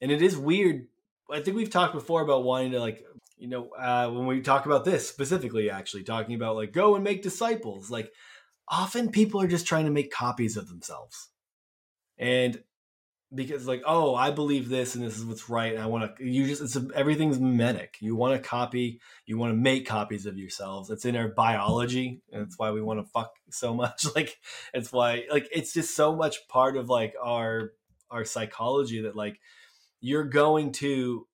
And 0.00 0.10
it 0.10 0.22
is 0.22 0.36
weird 0.36 0.86
i 1.30 1.40
think 1.40 1.56
we've 1.56 1.70
talked 1.70 1.94
before 1.94 2.22
about 2.22 2.44
wanting 2.44 2.72
to 2.72 2.80
like 2.80 3.04
you 3.36 3.48
know 3.48 3.68
uh, 3.70 4.10
when 4.10 4.26
we 4.26 4.40
talk 4.40 4.66
about 4.66 4.84
this 4.84 5.08
specifically 5.08 5.70
actually 5.70 6.02
talking 6.02 6.34
about 6.34 6.56
like 6.56 6.72
go 6.72 6.94
and 6.94 7.04
make 7.04 7.22
disciples 7.22 7.90
like 7.90 8.12
often 8.70 9.10
people 9.10 9.40
are 9.40 9.48
just 9.48 9.66
trying 9.66 9.84
to 9.86 9.90
make 9.90 10.10
copies 10.12 10.56
of 10.56 10.68
themselves. 10.68 11.28
And 12.18 12.62
because 13.34 13.66
like 13.66 13.82
oh 13.84 14.14
i 14.14 14.30
believe 14.30 14.68
this 14.68 14.94
and 14.94 15.04
this 15.04 15.18
is 15.18 15.24
what's 15.24 15.50
right 15.50 15.76
i 15.76 15.84
want 15.84 16.16
to 16.16 16.24
you 16.24 16.46
just 16.46 16.62
it's 16.62 16.76
a, 16.76 16.86
everything's 16.94 17.38
mimetic. 17.38 17.96
You 18.00 18.16
want 18.16 18.40
to 18.40 18.48
copy 18.48 19.00
you 19.26 19.36
want 19.36 19.52
to 19.52 19.56
make 19.56 19.86
copies 19.86 20.26
of 20.26 20.38
yourselves. 20.38 20.90
It's 20.90 21.04
in 21.04 21.16
our 21.16 21.28
biology 21.28 22.22
and 22.32 22.42
it's 22.42 22.58
why 22.58 22.70
we 22.70 22.80
want 22.80 23.00
to 23.00 23.10
fuck 23.10 23.34
so 23.50 23.74
much. 23.74 24.06
Like 24.14 24.38
it's 24.72 24.92
why 24.92 25.24
like 25.30 25.48
it's 25.52 25.72
just 25.72 25.94
so 25.94 26.16
much 26.16 26.48
part 26.48 26.76
of 26.76 26.88
like 26.88 27.14
our 27.22 27.72
our 28.10 28.24
psychology 28.24 29.02
that 29.02 29.14
like 29.14 29.38
you're 30.00 30.24
going 30.24 30.72
to 30.72 31.26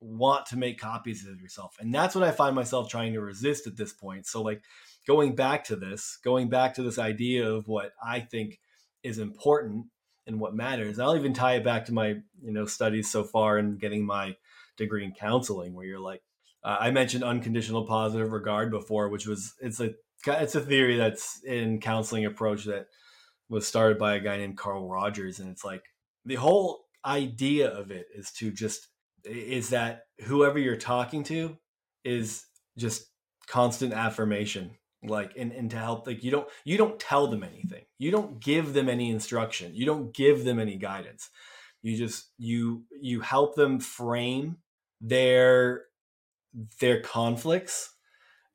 want 0.00 0.46
to 0.46 0.56
make 0.56 0.78
copies 0.78 1.26
of 1.26 1.40
yourself. 1.40 1.76
And 1.80 1.94
that's 1.94 2.14
what 2.14 2.24
i 2.24 2.30
find 2.30 2.54
myself 2.54 2.88
trying 2.88 3.14
to 3.14 3.20
resist 3.20 3.66
at 3.66 3.76
this 3.76 3.92
point. 3.92 4.26
So 4.26 4.42
like 4.42 4.62
going 5.06 5.34
back 5.34 5.64
to 5.64 5.76
this 5.76 6.18
going 6.22 6.48
back 6.48 6.74
to 6.74 6.82
this 6.82 6.98
idea 6.98 7.46
of 7.46 7.68
what 7.68 7.92
i 8.02 8.20
think 8.20 8.58
is 9.02 9.18
important 9.18 9.86
and 10.26 10.40
what 10.40 10.54
matters. 10.54 10.98
I'll 10.98 11.16
even 11.16 11.34
tie 11.34 11.54
it 11.54 11.64
back 11.64 11.86
to 11.86 11.92
my 11.92 12.08
you 12.42 12.52
know 12.52 12.66
studies 12.66 13.10
so 13.10 13.24
far 13.24 13.58
and 13.58 13.78
getting 13.78 14.04
my 14.04 14.36
degree 14.76 15.04
in 15.04 15.12
counseling, 15.12 15.74
where 15.74 15.86
you're 15.86 16.00
like, 16.00 16.22
uh, 16.62 16.76
I 16.80 16.90
mentioned 16.90 17.24
unconditional 17.24 17.86
positive 17.86 18.32
regard 18.32 18.70
before, 18.70 19.08
which 19.08 19.26
was 19.26 19.54
it's 19.60 19.80
a 19.80 19.94
it's 20.26 20.54
a 20.54 20.60
theory 20.60 20.96
that's 20.96 21.42
in 21.44 21.80
counseling 21.80 22.24
approach 22.24 22.64
that 22.64 22.86
was 23.48 23.66
started 23.66 23.98
by 23.98 24.14
a 24.14 24.20
guy 24.20 24.38
named 24.38 24.56
Carl 24.56 24.88
Rogers, 24.88 25.38
and 25.38 25.50
it's 25.50 25.64
like 25.64 25.84
the 26.24 26.36
whole 26.36 26.84
idea 27.04 27.68
of 27.68 27.90
it 27.90 28.06
is 28.14 28.32
to 28.32 28.50
just 28.50 28.88
is 29.24 29.70
that 29.70 30.02
whoever 30.24 30.58
you're 30.58 30.76
talking 30.76 31.22
to 31.24 31.56
is 32.04 32.44
just 32.76 33.06
constant 33.46 33.92
affirmation 33.92 34.70
like 35.06 35.32
and, 35.36 35.52
and 35.52 35.70
to 35.70 35.78
help 35.78 36.06
like 36.06 36.24
you 36.24 36.30
don't 36.30 36.48
you 36.64 36.76
don't 36.76 36.98
tell 36.98 37.26
them 37.26 37.42
anything. 37.42 37.84
You 37.98 38.10
don't 38.10 38.40
give 38.40 38.72
them 38.72 38.88
any 38.88 39.10
instruction. 39.10 39.74
You 39.74 39.86
don't 39.86 40.14
give 40.14 40.44
them 40.44 40.58
any 40.58 40.76
guidance. 40.76 41.30
You 41.82 41.96
just 41.96 42.30
you 42.38 42.84
you 43.00 43.20
help 43.20 43.54
them 43.54 43.80
frame 43.80 44.58
their 45.00 45.84
their 46.80 47.00
conflicts 47.00 47.94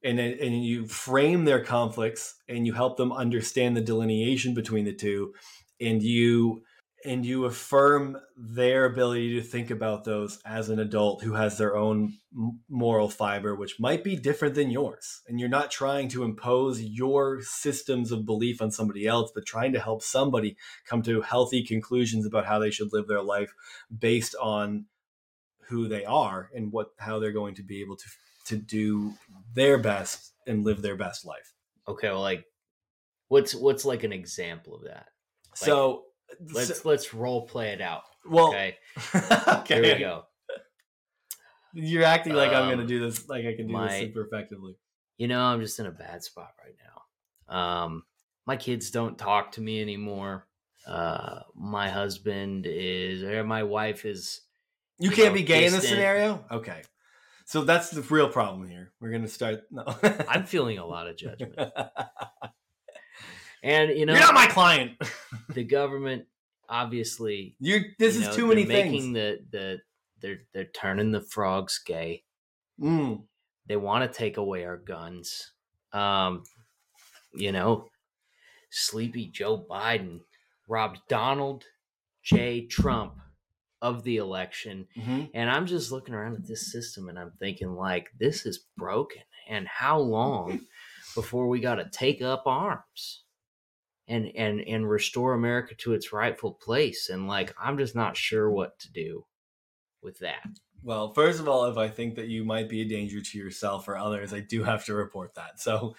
and 0.03 0.19
and 0.19 0.63
you 0.65 0.87
frame 0.87 1.45
their 1.45 1.63
conflicts 1.63 2.35
and 2.47 2.65
you 2.65 2.73
help 2.73 2.97
them 2.97 3.11
understand 3.11 3.75
the 3.75 3.81
delineation 3.81 4.53
between 4.53 4.85
the 4.85 4.93
two 4.93 5.33
and 5.79 6.01
you 6.01 6.63
and 7.05 7.25
you 7.25 7.45
affirm 7.45 8.17
their 8.35 8.85
ability 8.85 9.35
to 9.35 9.41
think 9.41 9.71
about 9.71 10.03
those 10.03 10.39
as 10.45 10.69
an 10.69 10.79
adult 10.79 11.23
who 11.23 11.33
has 11.33 11.57
their 11.57 11.75
own 11.75 12.17
moral 12.69 13.09
fiber 13.09 13.55
which 13.55 13.79
might 13.79 14.03
be 14.03 14.15
different 14.15 14.55
than 14.55 14.69
yours. 14.69 15.21
And 15.27 15.39
you're 15.39 15.49
not 15.49 15.71
trying 15.71 16.09
to 16.09 16.23
impose 16.23 16.81
your 16.81 17.41
systems 17.41 18.11
of 18.11 18.25
belief 18.25 18.61
on 18.61 18.71
somebody 18.71 19.07
else 19.07 19.31
but 19.33 19.45
trying 19.45 19.73
to 19.73 19.79
help 19.79 20.03
somebody 20.03 20.57
come 20.85 21.01
to 21.03 21.21
healthy 21.21 21.63
conclusions 21.63 22.25
about 22.25 22.45
how 22.45 22.59
they 22.59 22.71
should 22.71 22.91
live 22.91 23.07
their 23.07 23.23
life 23.23 23.53
based 23.97 24.35
on 24.41 24.85
who 25.69 25.87
they 25.87 26.03
are 26.03 26.49
and 26.53 26.71
what 26.71 26.89
how 26.97 27.19
they're 27.19 27.31
going 27.31 27.55
to 27.55 27.63
be 27.63 27.81
able 27.81 27.95
to 27.95 28.09
to 28.45 28.57
do 28.57 29.13
their 29.53 29.77
best 29.77 30.33
and 30.47 30.65
live 30.65 30.81
their 30.81 30.95
best 30.95 31.25
life. 31.25 31.53
Okay 31.87 32.09
well 32.09 32.21
like 32.21 32.45
what's 33.29 33.55
what's 33.55 33.85
like 33.85 34.03
an 34.03 34.11
example 34.11 34.75
of 34.75 34.83
that? 34.83 35.07
Like, 35.51 35.57
so 35.67 36.03
Let's 36.51 36.81
so, 36.81 36.89
let's 36.89 37.13
role 37.13 37.45
play 37.47 37.69
it 37.69 37.81
out. 37.81 38.03
Well, 38.29 38.49
okay, 38.49 38.77
okay. 39.15 39.83
Here 39.83 39.95
we 39.95 39.99
go. 39.99 40.23
You're 41.73 42.03
acting 42.03 42.33
like 42.33 42.51
um, 42.51 42.63
I'm 42.63 42.67
going 42.67 42.79
to 42.79 42.85
do 42.85 42.99
this, 42.99 43.27
like 43.29 43.45
I 43.45 43.55
can 43.55 43.67
do 43.67 43.73
my, 43.73 43.87
this 43.87 43.99
super 44.01 44.21
effectively. 44.21 44.75
You 45.17 45.27
know, 45.27 45.41
I'm 45.41 45.61
just 45.61 45.79
in 45.79 45.85
a 45.85 45.91
bad 45.91 46.23
spot 46.23 46.51
right 46.63 46.75
now. 46.83 47.55
Um, 47.55 48.03
my 48.45 48.57
kids 48.57 48.89
don't 48.89 49.17
talk 49.17 49.53
to 49.53 49.61
me 49.61 49.81
anymore. 49.81 50.47
Uh, 50.87 51.41
my 51.55 51.89
husband 51.89 52.65
is, 52.67 53.23
or 53.23 53.43
my 53.43 53.63
wife 53.63 54.05
is. 54.05 54.41
You, 54.97 55.09
you 55.09 55.15
can't 55.15 55.29
know, 55.29 55.35
be 55.35 55.43
gay 55.43 55.61
distant. 55.61 55.75
in 55.75 55.81
this 55.81 55.89
scenario. 55.89 56.45
Okay, 56.51 56.81
so 57.45 57.63
that's 57.63 57.89
the 57.89 58.01
real 58.01 58.29
problem 58.29 58.67
here. 58.67 58.91
We're 58.99 59.11
going 59.11 59.21
to 59.21 59.27
start. 59.27 59.61
No, 59.71 59.83
I'm 60.27 60.45
feeling 60.45 60.77
a 60.77 60.85
lot 60.85 61.07
of 61.07 61.17
judgment. 61.17 61.55
And 63.63 63.97
you 63.97 64.05
know, 64.05 64.13
you're 64.13 64.21
not 64.21 64.33
my 64.33 64.47
client. 64.47 64.91
the 65.49 65.63
government, 65.63 66.25
obviously, 66.67 67.55
you're. 67.59 67.81
This 67.97 68.15
you 68.15 68.21
is 68.21 68.27
know, 68.27 68.35
too 68.35 68.47
many 68.47 68.65
things. 68.65 69.13
The 69.13 69.39
the 69.51 69.79
they're 70.21 70.39
they're 70.53 70.65
turning 70.65 71.11
the 71.11 71.21
frogs 71.21 71.81
gay. 71.85 72.23
Mm. 72.81 73.23
They 73.67 73.75
want 73.75 74.11
to 74.11 74.17
take 74.17 74.37
away 74.37 74.65
our 74.65 74.77
guns. 74.77 75.51
Um, 75.93 76.43
you 77.33 77.51
know, 77.51 77.89
sleepy 78.69 79.27
Joe 79.27 79.65
Biden 79.69 80.21
robbed 80.67 80.99
Donald 81.09 81.65
J. 82.23 82.65
Trump 82.65 83.15
of 83.81 84.03
the 84.03 84.17
election. 84.17 84.87
Mm-hmm. 84.97 85.25
And 85.33 85.49
I'm 85.49 85.65
just 85.65 85.91
looking 85.91 86.13
around 86.13 86.35
at 86.35 86.47
this 86.47 86.71
system 86.71 87.09
and 87.09 87.17
I'm 87.17 87.31
thinking, 87.39 87.75
like, 87.75 88.09
this 88.19 88.45
is 88.45 88.65
broken. 88.77 89.21
And 89.47 89.67
how 89.67 89.99
long 89.99 90.61
before 91.15 91.47
we 91.47 91.59
got 91.59 91.75
to 91.75 91.89
take 91.89 92.21
up 92.21 92.43
arms? 92.45 93.23
And 94.09 94.31
and 94.35 94.59
and 94.61 94.89
restore 94.89 95.33
America 95.33 95.75
to 95.75 95.93
its 95.93 96.11
rightful 96.11 96.53
place. 96.53 97.09
And 97.09 97.27
like, 97.27 97.53
I'm 97.61 97.77
just 97.77 97.95
not 97.95 98.17
sure 98.17 98.49
what 98.49 98.79
to 98.79 98.91
do 98.91 99.25
with 100.01 100.19
that. 100.19 100.47
Well, 100.81 101.13
first 101.13 101.39
of 101.39 101.47
all, 101.47 101.65
if 101.65 101.77
I 101.77 101.89
think 101.89 102.15
that 102.15 102.27
you 102.27 102.43
might 102.45 102.69
be 102.69 102.81
a 102.81 102.85
danger 102.85 103.21
to 103.21 103.37
yourself 103.37 103.87
or 103.87 103.97
others, 103.97 104.33
I 104.33 104.39
do 104.39 104.63
have 104.63 104.85
to 104.85 104.93
report 104.93 105.35
that. 105.35 105.59
So 105.59 105.95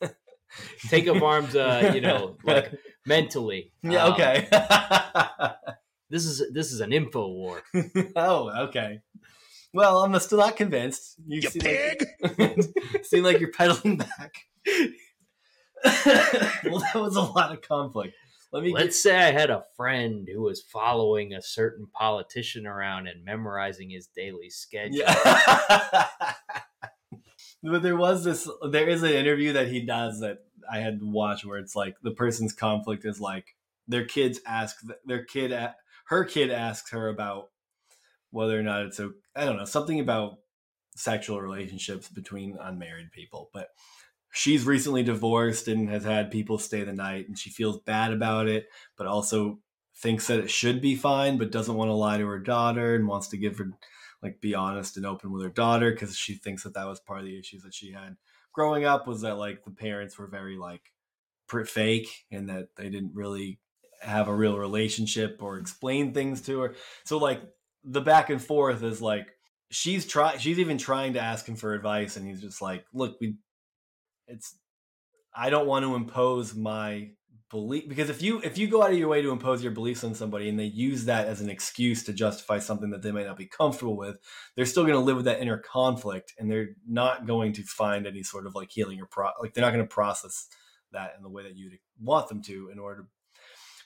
take 0.88 1.08
up 1.08 1.22
arms, 1.22 1.56
uh, 1.56 1.92
you 1.94 2.00
know, 2.00 2.36
like 2.44 2.72
mentally. 3.06 3.72
Yeah. 3.82 4.04
Um, 4.04 4.12
okay. 4.14 4.48
this 6.10 6.24
is 6.24 6.42
this 6.52 6.72
is 6.72 6.80
an 6.80 6.92
info 6.92 7.28
war. 7.28 7.62
oh, 8.16 8.66
okay. 8.68 9.00
Well, 9.74 10.02
I'm 10.02 10.18
still 10.20 10.38
not 10.38 10.56
convinced. 10.56 11.16
You, 11.26 11.40
you 11.42 11.50
seem 11.50 11.60
pig. 11.60 12.06
Like, 12.38 13.04
seem 13.04 13.24
like 13.24 13.40
you're 13.40 13.52
pedaling 13.52 13.98
back. 13.98 14.34
well, 16.64 16.80
that 16.80 16.94
was 16.94 17.16
a 17.16 17.22
lot 17.22 17.52
of 17.52 17.62
conflict. 17.62 18.14
Let 18.52 18.62
me. 18.62 18.72
Let's 18.72 19.02
get... 19.02 19.10
say 19.10 19.16
I 19.16 19.32
had 19.32 19.50
a 19.50 19.64
friend 19.76 20.28
who 20.32 20.42
was 20.42 20.62
following 20.62 21.34
a 21.34 21.42
certain 21.42 21.86
politician 21.86 22.66
around 22.66 23.06
and 23.06 23.24
memorizing 23.24 23.90
his 23.90 24.06
daily 24.06 24.50
schedule. 24.50 24.98
Yeah. 24.98 26.04
but 27.62 27.82
there 27.82 27.96
was 27.96 28.24
this. 28.24 28.48
There 28.70 28.88
is 28.88 29.02
an 29.02 29.12
interview 29.12 29.52
that 29.52 29.68
he 29.68 29.80
does 29.80 30.20
that 30.20 30.38
I 30.70 30.78
had 30.78 31.00
to 31.00 31.06
watch 31.06 31.44
where 31.44 31.58
it's 31.58 31.76
like 31.76 31.96
the 32.02 32.10
person's 32.10 32.52
conflict 32.52 33.04
is 33.04 33.20
like 33.20 33.54
their 33.86 34.04
kids 34.04 34.40
ask 34.46 34.76
their 35.04 35.24
kid 35.24 35.52
her 36.06 36.24
kid 36.24 36.50
asks 36.50 36.90
her 36.90 37.08
about 37.08 37.50
whether 38.30 38.58
or 38.58 38.62
not 38.62 38.86
it's 38.86 38.98
a 38.98 39.10
I 39.36 39.44
don't 39.44 39.56
know 39.56 39.64
something 39.64 40.00
about 40.00 40.38
sexual 40.96 41.40
relationships 41.40 42.08
between 42.08 42.58
unmarried 42.60 43.12
people, 43.12 43.50
but 43.54 43.68
she's 44.38 44.64
recently 44.64 45.02
divorced 45.02 45.68
and 45.68 45.88
has 45.88 46.04
had 46.04 46.30
people 46.30 46.58
stay 46.58 46.84
the 46.84 46.92
night 46.92 47.26
and 47.26 47.38
she 47.38 47.50
feels 47.50 47.80
bad 47.80 48.12
about 48.12 48.46
it 48.46 48.68
but 48.96 49.06
also 49.06 49.58
thinks 49.96 50.28
that 50.28 50.38
it 50.38 50.50
should 50.50 50.80
be 50.80 50.94
fine 50.94 51.36
but 51.38 51.50
doesn't 51.50 51.74
want 51.74 51.88
to 51.88 51.94
lie 51.94 52.18
to 52.18 52.26
her 52.26 52.38
daughter 52.38 52.94
and 52.94 53.08
wants 53.08 53.28
to 53.28 53.36
give 53.36 53.58
her 53.58 53.70
like 54.22 54.40
be 54.40 54.54
honest 54.54 54.96
and 54.96 55.06
open 55.06 55.32
with 55.32 55.42
her 55.42 55.50
daughter 55.50 55.90
because 55.90 56.16
she 56.16 56.34
thinks 56.34 56.62
that 56.62 56.74
that 56.74 56.86
was 56.86 57.00
part 57.00 57.20
of 57.20 57.26
the 57.26 57.38
issues 57.38 57.62
that 57.62 57.74
she 57.74 57.92
had 57.92 58.16
growing 58.52 58.84
up 58.84 59.06
was 59.06 59.22
that 59.22 59.38
like 59.38 59.64
the 59.64 59.70
parents 59.70 60.18
were 60.18 60.26
very 60.26 60.56
like 60.56 60.92
fake 61.66 62.08
and 62.30 62.48
that 62.48 62.68
they 62.76 62.88
didn't 62.88 63.14
really 63.14 63.58
have 64.00 64.28
a 64.28 64.34
real 64.34 64.58
relationship 64.58 65.38
or 65.42 65.58
explain 65.58 66.12
things 66.12 66.40
to 66.42 66.60
her. 66.60 66.74
So 67.04 67.18
like 67.18 67.42
the 67.84 68.00
back 68.00 68.30
and 68.30 68.42
forth 68.42 68.82
is 68.82 69.00
like 69.00 69.28
she's 69.70 70.06
trying 70.06 70.38
she's 70.38 70.58
even 70.58 70.78
trying 70.78 71.14
to 71.14 71.20
ask 71.20 71.48
him 71.48 71.56
for 71.56 71.74
advice 71.74 72.16
and 72.16 72.26
he's 72.26 72.40
just 72.40 72.62
like 72.62 72.84
look 72.92 73.16
we 73.20 73.36
it's 74.28 74.56
I 75.34 75.50
don't 75.50 75.66
want 75.66 75.84
to 75.84 75.94
impose 75.94 76.54
my 76.54 77.10
belief 77.50 77.88
because 77.88 78.10
if 78.10 78.20
you 78.20 78.40
if 78.42 78.58
you 78.58 78.68
go 78.68 78.82
out 78.82 78.92
of 78.92 78.98
your 78.98 79.08
way 79.08 79.22
to 79.22 79.30
impose 79.30 79.62
your 79.62 79.72
beliefs 79.72 80.04
on 80.04 80.14
somebody 80.14 80.50
and 80.50 80.58
they 80.58 80.64
use 80.64 81.06
that 81.06 81.26
as 81.26 81.40
an 81.40 81.48
excuse 81.48 82.04
to 82.04 82.12
justify 82.12 82.58
something 82.58 82.90
that 82.90 83.00
they 83.00 83.10
might 83.10 83.24
not 83.24 83.38
be 83.38 83.46
comfortable 83.46 83.96
with 83.96 84.18
they're 84.54 84.66
still 84.66 84.82
going 84.82 84.94
to 84.94 85.00
live 85.00 85.16
with 85.16 85.24
that 85.24 85.40
inner 85.40 85.56
conflict 85.56 86.34
and 86.38 86.50
they're 86.50 86.70
not 86.86 87.26
going 87.26 87.54
to 87.54 87.62
find 87.62 88.06
any 88.06 88.22
sort 88.22 88.46
of 88.46 88.54
like 88.54 88.70
healing 88.70 89.00
or 89.00 89.06
pro 89.06 89.30
like 89.40 89.54
they're 89.54 89.64
not 89.64 89.72
going 89.72 89.84
to 89.84 89.88
process 89.94 90.48
that 90.92 91.14
in 91.16 91.22
the 91.22 91.30
way 91.30 91.42
that 91.42 91.56
you 91.56 91.70
want 92.02 92.28
them 92.28 92.42
to 92.42 92.68
in 92.70 92.78
order 92.78 93.02
to, 93.02 93.06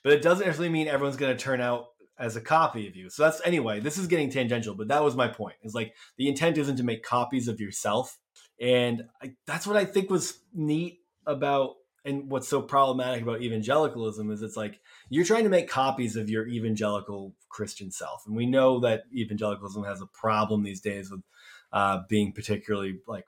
but 0.03 0.13
it 0.13 0.23
doesn't 0.23 0.47
necessarily 0.47 0.73
mean 0.73 0.89
everyone's 0.89 1.17
going 1.17 1.37
to 1.37 1.43
turn 1.43 1.61
out 1.61 1.87
as 2.19 2.37
a 2.37 2.41
copy 2.41 2.89
of 2.89 2.97
you. 2.97 3.11
So 3.11 3.23
that's 3.23 3.41
anyway 3.45 3.79
this 3.79 3.97
is 3.97 4.09
getting 4.09 4.29
tangential 4.31 4.75
but 4.75 4.89
that 4.89 5.05
was 5.05 5.15
my 5.15 5.29
point. 5.29 5.55
Is 5.63 5.75
like 5.75 5.95
the 6.17 6.29
intent 6.29 6.59
isn't 6.59 6.77
to 6.77 6.83
make 6.83 7.05
copies 7.05 7.47
of 7.47 7.61
yourself 7.61 8.19
and 8.61 9.05
I, 9.23 9.35
that's 9.47 9.67
what 9.67 9.77
I 9.77 9.85
think 9.85 10.11
was 10.11 10.39
neat 10.53 11.01
about 11.27 11.75
and 12.05 12.31
what's 12.31 12.49
so 12.49 12.61
problematic 12.61 13.23
about 13.23 13.43
evangelicalism 13.43 14.31
is 14.31 14.43
it's 14.43 14.57
like 14.57 14.81
you're 15.09 15.25
trying 15.25 15.45
to 15.45 15.51
make 15.51 15.69
copies 15.69 16.17
of 16.17 16.29
your 16.29 16.47
evangelical 16.49 17.35
Christian 17.49 17.93
self. 17.93 18.25
And 18.27 18.35
we 18.35 18.47
know 18.47 18.81
that 18.81 19.05
evangelicalism 19.15 19.85
has 19.85 20.01
a 20.01 20.07
problem 20.07 20.63
these 20.63 20.81
days 20.81 21.11
with 21.11 21.23
uh, 21.73 22.01
being 22.09 22.33
particularly 22.33 22.99
like 23.07 23.25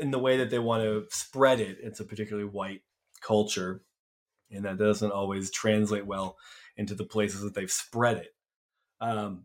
in 0.00 0.10
the 0.10 0.18
way 0.18 0.38
that 0.38 0.50
they 0.50 0.58
want 0.58 0.82
to 0.82 1.04
spread 1.10 1.60
it. 1.60 1.78
It's 1.82 2.00
a 2.00 2.04
particularly 2.04 2.48
white 2.48 2.82
culture, 3.20 3.82
and 4.50 4.64
that 4.64 4.78
doesn't 4.78 5.12
always 5.12 5.50
translate 5.50 6.06
well 6.06 6.36
into 6.76 6.94
the 6.94 7.04
places 7.04 7.42
that 7.42 7.54
they've 7.54 7.70
spread 7.70 8.16
it. 8.16 8.34
Um, 9.00 9.44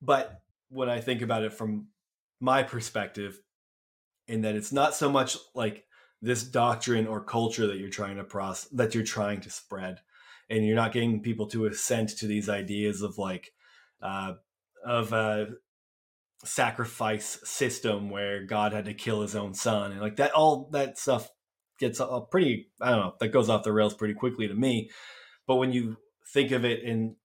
but 0.00 0.40
when 0.68 0.88
I 0.88 1.00
think 1.00 1.22
about 1.22 1.42
it 1.42 1.52
from 1.52 1.88
my 2.40 2.62
perspective, 2.62 3.40
in 4.28 4.42
that 4.42 4.54
it's 4.54 4.72
not 4.72 4.94
so 4.94 5.10
much 5.10 5.36
like 5.54 5.84
this 6.20 6.42
doctrine 6.42 7.06
or 7.06 7.22
culture 7.22 7.66
that 7.66 7.78
you're 7.78 7.88
trying 7.88 8.16
to 8.16 8.24
process 8.24 8.68
that 8.70 8.94
you're 8.94 9.04
trying 9.04 9.40
to 9.40 9.50
spread, 9.50 10.00
and 10.50 10.64
you're 10.64 10.76
not 10.76 10.92
getting 10.92 11.22
people 11.22 11.46
to 11.48 11.66
assent 11.66 12.10
to 12.10 12.26
these 12.26 12.48
ideas 12.48 13.02
of 13.02 13.18
like 13.18 13.52
uh, 14.02 14.34
of 14.84 15.12
a 15.12 15.48
sacrifice 16.44 17.40
system 17.44 18.10
where 18.10 18.44
God 18.44 18.72
had 18.72 18.84
to 18.84 18.94
kill 18.94 19.22
his 19.22 19.34
own 19.34 19.54
son 19.54 19.90
and 19.90 20.00
like 20.00 20.16
that 20.16 20.30
all 20.32 20.68
that 20.70 20.96
stuff 20.96 21.28
gets 21.80 21.98
a 21.98 22.20
pretty 22.30 22.68
I 22.80 22.90
don't 22.90 23.00
know 23.00 23.14
that 23.18 23.28
goes 23.28 23.48
off 23.48 23.64
the 23.64 23.72
rails 23.72 23.94
pretty 23.94 24.14
quickly 24.14 24.46
to 24.48 24.54
me. 24.54 24.90
But 25.46 25.56
when 25.56 25.72
you 25.72 25.96
think 26.32 26.52
of 26.52 26.64
it 26.64 26.82
in 26.82 27.16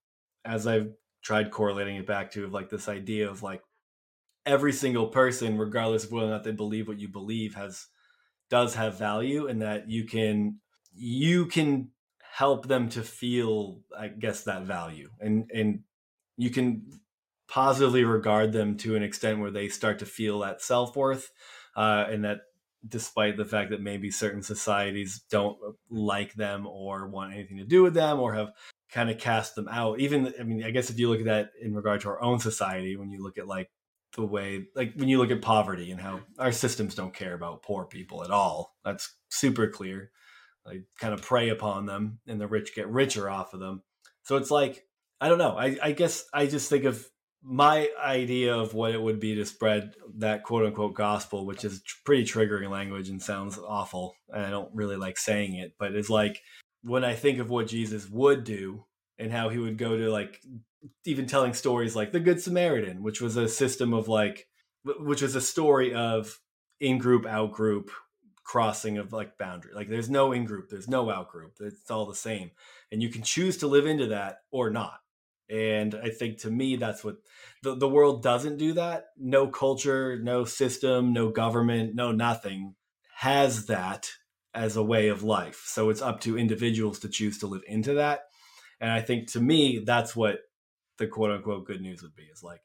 as 0.46 0.66
I've 0.68 0.92
tried 1.22 1.52
correlating 1.52 1.96
it 1.98 2.08
back 2.08 2.32
to 2.32 2.48
like 2.48 2.70
this 2.70 2.88
idea 2.88 3.30
of 3.30 3.44
like 3.44 3.62
every 4.46 4.74
single 4.74 5.08
person, 5.08 5.58
regardless 5.58 6.06
of 6.06 6.12
whether 6.12 6.28
or 6.28 6.32
not 6.32 6.44
they 6.44 6.52
believe 6.52 6.88
what 6.88 7.00
you 7.00 7.08
believe, 7.08 7.56
has 7.56 7.88
does 8.50 8.76
have 8.76 8.98
value 8.98 9.48
and 9.48 9.62
that 9.62 9.90
you 9.90 10.06
can 10.06 10.60
you 10.94 11.46
can 11.46 11.90
help 12.34 12.68
them 12.68 12.90
to 12.90 13.02
feel 13.02 13.80
I 13.98 14.08
guess 14.08 14.44
that 14.44 14.64
value. 14.64 15.10
And 15.20 15.50
and 15.54 15.80
you 16.38 16.50
can 16.50 16.84
positively 17.48 18.04
regard 18.04 18.52
them 18.52 18.78
to 18.78 18.96
an 18.96 19.04
extent 19.04 19.40
where 19.40 19.52
they 19.52 19.68
start 19.68 20.00
to 20.00 20.06
feel 20.06 20.40
that 20.40 20.62
self-worth 20.62 21.30
uh, 21.76 22.06
and 22.10 22.26
that 22.26 22.40
despite 22.88 23.38
the 23.38 23.46
fact 23.46 23.70
that 23.70 23.82
maybe 23.82 24.12
certain 24.12 24.42
societies 24.42 25.24
don't 25.30 25.58
like 25.90 26.34
them 26.34 26.66
or 26.68 27.08
want 27.08 27.34
anything 27.34 27.58
to 27.58 27.66
do 27.66 27.84
with 27.84 27.94
them 27.94 28.20
or 28.20 28.34
have 28.34 28.52
kind 28.92 29.10
of 29.10 29.18
cast 29.18 29.56
them 29.56 29.68
out 29.70 30.00
even 30.00 30.34
i 30.40 30.44
mean 30.44 30.64
i 30.64 30.72
guess 30.72 30.90
if 30.90 31.00
you 31.00 31.10
look 31.10 31.20
at 31.20 31.26
that 31.26 31.52
in 31.62 31.74
regard 31.74 32.02
to 32.02 32.10
our 32.10 32.22
own 32.22 32.40
society 32.40 32.98
when 32.98 33.10
you 33.10 33.24
look 33.24 33.38
at 33.38 33.48
like 33.48 33.70
the 34.16 34.26
way 34.26 34.66
like 34.76 34.94
when 34.96 35.10
you 35.10 35.18
look 35.18 35.32
at 35.32 35.42
poverty 35.42 35.92
and 35.92 36.00
how 36.00 36.20
our 36.38 36.52
systems 36.52 36.96
don't 36.96 37.14
care 37.14 37.34
about 37.34 37.64
poor 37.64 37.86
people 37.86 38.24
at 38.24 38.32
all 38.32 38.76
that's 38.86 39.16
super 39.30 39.68
clear. 39.68 40.12
Like 40.66 40.84
kind 41.00 41.14
of 41.14 41.22
prey 41.22 41.50
upon 41.50 41.86
them 41.86 42.20
and 42.26 42.40
the 42.40 42.48
rich 42.48 42.74
get 42.74 42.88
richer 42.88 43.30
off 43.30 43.54
of 43.54 43.60
them. 43.60 43.84
So 44.24 44.38
it's 44.38 44.52
like 44.52 44.86
i 45.20 45.30
don't 45.30 45.38
know. 45.38 45.58
I, 45.58 45.78
I 45.82 45.92
guess 45.92 46.26
i 46.34 46.46
just 46.46 46.70
think 46.70 46.86
of 46.86 47.06
my 47.46 47.90
idea 48.02 48.56
of 48.56 48.74
what 48.74 48.94
it 48.94 49.02
would 49.02 49.20
be 49.20 49.36
to 49.36 49.46
spread 49.46 49.96
that 50.20 50.44
quote 50.44 50.66
unquote 50.66 50.94
gospel 50.94 51.46
which 51.46 51.66
is 51.66 51.84
pretty 52.06 52.24
triggering 52.24 52.70
language 52.70 53.10
and 53.10 53.22
sounds 53.22 53.60
awful 53.60 54.16
and 54.34 54.46
i 54.46 54.50
don't 54.50 54.74
really 54.74 54.96
like 54.96 55.18
saying 55.18 55.56
it 55.56 55.74
but 55.78 55.94
it's 55.94 56.10
like 56.10 56.40
when 56.84 57.04
i 57.04 57.14
think 57.14 57.40
of 57.40 57.50
what 57.50 57.68
jesus 57.68 58.10
would 58.10 58.46
do 58.46 58.86
and 59.18 59.30
how 59.30 59.50
he 59.50 59.58
would 59.58 59.78
go 59.78 59.98
to 59.98 60.10
like 60.10 60.42
even 61.06 61.26
telling 61.26 61.54
stories 61.54 61.96
like 61.96 62.12
the 62.12 62.20
Good 62.20 62.42
Samaritan, 62.42 63.04
which 63.04 63.22
was 63.22 63.38
a 63.38 63.48
system 63.48 63.94
of 63.94 64.08
like, 64.08 64.48
which 64.84 65.22
was 65.22 65.36
a 65.36 65.42
story 65.42 65.94
of 65.94 66.40
in 66.80 66.98
group, 66.98 67.26
out 67.26 67.52
group, 67.52 67.92
crossing 68.44 68.98
of 68.98 69.14
like 69.14 69.38
boundary. 69.38 69.74
Like 69.74 69.90
there's 69.90 70.10
no 70.10 70.32
in 70.32 70.46
group, 70.46 70.70
there's 70.70 70.90
no 70.90 71.10
out 71.10 71.30
group. 71.30 71.54
It's 71.60 71.90
all 71.90 72.06
the 72.06 72.16
same, 72.16 72.52
and 72.92 73.02
you 73.02 73.10
can 73.10 73.24
choose 73.24 73.58
to 73.58 73.68
live 73.68 73.86
into 73.86 74.08
that 74.08 74.40
or 74.52 74.70
not. 74.70 75.00
And 75.50 75.94
I 75.96 76.10
think 76.10 76.40
to 76.40 76.52
me, 76.52 76.78
that's 76.78 77.04
what 77.04 77.18
the, 77.62 77.76
the 77.76 77.88
world 77.88 78.24
doesn't 78.24 78.58
do 78.58 78.74
that. 78.74 79.08
No 79.18 79.48
culture, 79.48 80.18
no 80.22 80.46
system, 80.46 81.14
no 81.14 81.30
government, 81.30 81.96
no 81.96 82.12
nothing 82.12 82.76
has 83.18 83.68
that 83.68 84.10
as 84.54 84.76
a 84.76 84.84
way 84.84 85.10
of 85.10 85.24
life. 85.24 85.64
So 85.66 85.90
it's 85.90 86.02
up 86.02 86.22
to 86.22 86.38
individuals 86.38 87.00
to 87.00 87.10
choose 87.10 87.40
to 87.40 87.48
live 87.48 87.64
into 87.68 87.96
that. 87.96 88.26
And 88.80 88.92
I 88.92 89.02
think 89.02 89.32
to 89.32 89.42
me, 89.42 89.84
that's 89.86 90.16
what 90.16 90.40
the 91.04 91.12
quote 91.12 91.32
unquote 91.32 91.66
good 91.66 91.82
news 91.82 92.02
would 92.02 92.16
be 92.16 92.24
is 92.24 92.44
like 92.44 92.62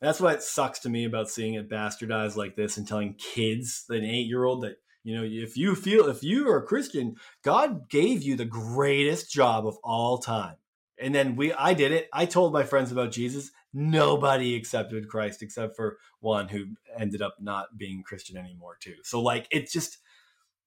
that's 0.00 0.20
what 0.20 0.42
sucks 0.42 0.80
to 0.80 0.90
me 0.90 1.04
about 1.04 1.30
seeing 1.30 1.54
it 1.54 1.70
bastardized 1.70 2.36
like 2.36 2.56
this 2.56 2.76
and 2.76 2.86
telling 2.86 3.14
kids 3.14 3.84
an 3.88 4.04
eight 4.04 4.26
year 4.26 4.44
old 4.44 4.62
that 4.62 4.76
you 5.04 5.16
know 5.16 5.24
if 5.24 5.56
you 5.56 5.74
feel 5.74 6.08
if 6.08 6.22
you 6.22 6.48
are 6.48 6.58
a 6.58 6.66
christian 6.66 7.14
god 7.42 7.88
gave 7.88 8.22
you 8.22 8.36
the 8.36 8.44
greatest 8.44 9.32
job 9.32 9.66
of 9.66 9.76
all 9.82 10.18
time. 10.18 10.56
And 10.98 11.14
then 11.14 11.34
we 11.34 11.52
i 11.52 11.74
did 11.74 11.90
it. 11.90 12.08
I 12.12 12.26
told 12.26 12.52
my 12.52 12.64
friends 12.64 12.92
about 12.92 13.12
jesus. 13.12 13.50
Nobody 13.72 14.54
accepted 14.54 15.08
christ 15.08 15.42
except 15.42 15.76
for 15.76 15.98
one 16.20 16.48
who 16.48 16.66
ended 16.96 17.22
up 17.22 17.36
not 17.40 17.78
being 17.78 18.02
christian 18.02 18.36
anymore 18.36 18.76
too. 18.78 18.96
So 19.02 19.22
like 19.22 19.48
it 19.50 19.70
just 19.70 19.98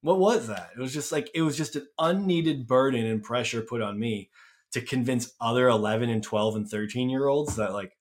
what 0.02 0.20
was 0.20 0.48
that? 0.48 0.72
It 0.78 0.80
was 0.80 0.94
just 0.94 1.12
like 1.12 1.30
it 1.34 1.42
was 1.42 1.58
just 1.58 1.76
an 1.76 1.88
unneeded 2.00 2.68
burden 2.68 3.06
and 3.06 3.24
pressure 3.24 3.62
put 3.62 3.82
on 3.82 4.00
me 4.00 4.30
to 4.76 4.82
convince 4.82 5.32
other 5.40 5.70
11 5.70 6.10
and 6.10 6.22
12 6.22 6.58
and 6.58 6.70
13 6.70 7.10
year 7.10 7.28
olds 7.28 7.56
that 7.56 7.72
like 7.72 7.94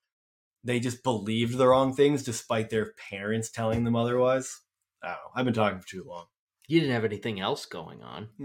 they 0.64 0.80
just 0.80 1.04
believed 1.04 1.56
the 1.56 1.68
wrong 1.68 1.94
things 1.94 2.24
despite 2.24 2.68
their 2.68 2.94
parents 3.10 3.48
telling 3.48 3.84
them 3.84 3.94
otherwise. 3.94 4.60
I 5.00 5.06
don't 5.06 5.14
know. 5.14 5.30
I've 5.36 5.44
been 5.44 5.54
talking 5.54 5.78
for 5.78 5.86
too 5.86 6.04
long. 6.04 6.24
You 6.66 6.80
didn't 6.80 6.94
have 6.94 7.04
anything 7.04 7.38
else 7.38 7.64
going 7.64 8.02
on. 8.02 8.28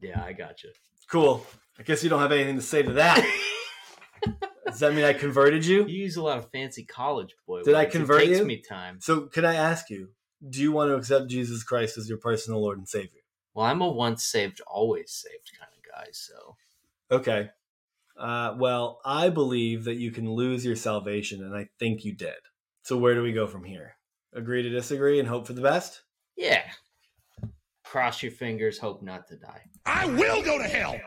yeah, 0.00 0.22
I 0.22 0.32
got 0.32 0.62
you. 0.62 0.70
Cool. 1.10 1.44
I 1.76 1.82
guess 1.82 2.04
you 2.04 2.10
don't 2.10 2.20
have 2.20 2.30
anything 2.30 2.54
to 2.54 2.62
say 2.62 2.84
to 2.84 2.92
that. 2.92 3.28
Does 4.66 4.78
that 4.78 4.94
mean 4.94 5.04
I 5.04 5.12
converted 5.12 5.66
you? 5.66 5.86
You 5.86 6.04
use 6.04 6.16
a 6.16 6.22
lot 6.22 6.38
of 6.38 6.48
fancy 6.52 6.84
college 6.84 7.34
boy. 7.48 7.64
Did 7.64 7.74
I 7.74 7.86
convert 7.86 8.22
it 8.22 8.26
takes 8.26 8.38
you? 8.38 8.44
me 8.44 8.62
time. 8.62 8.98
So, 9.00 9.22
can 9.22 9.44
I 9.44 9.56
ask 9.56 9.90
you, 9.90 10.10
do 10.48 10.60
you 10.60 10.70
want 10.70 10.90
to 10.90 10.94
accept 10.94 11.28
Jesus 11.28 11.64
Christ 11.64 11.98
as 11.98 12.08
your 12.08 12.18
personal 12.18 12.60
Lord 12.60 12.78
and 12.78 12.88
Savior? 12.88 13.22
Well, 13.54 13.64
I'm 13.64 13.80
a 13.80 13.88
once 13.88 14.22
saved, 14.22 14.60
always 14.66 15.10
saved 15.12 15.50
kind 15.58 15.70
of 15.74 15.75
guy. 15.96 16.06
So, 16.12 16.56
Okay. 17.10 17.50
Uh, 18.18 18.54
well, 18.58 19.00
I 19.04 19.28
believe 19.28 19.84
that 19.84 19.96
you 19.96 20.10
can 20.10 20.30
lose 20.30 20.64
your 20.64 20.76
salvation, 20.76 21.42
and 21.44 21.54
I 21.54 21.68
think 21.78 22.04
you 22.04 22.14
did. 22.14 22.34
So, 22.82 22.96
where 22.96 23.14
do 23.14 23.22
we 23.22 23.32
go 23.32 23.46
from 23.46 23.62
here? 23.64 23.96
Agree 24.34 24.62
to 24.62 24.70
disagree 24.70 25.18
and 25.20 25.28
hope 25.28 25.46
for 25.46 25.52
the 25.52 25.62
best? 25.62 26.02
yeah. 26.36 26.62
Cross 27.84 28.20
your 28.22 28.32
fingers, 28.32 28.78
hope 28.78 29.00
not 29.00 29.28
to 29.28 29.36
die. 29.36 29.62
I 29.86 30.06
will 30.06 30.42
go 30.42 30.58
to 30.58 30.64
hell. 30.64 30.98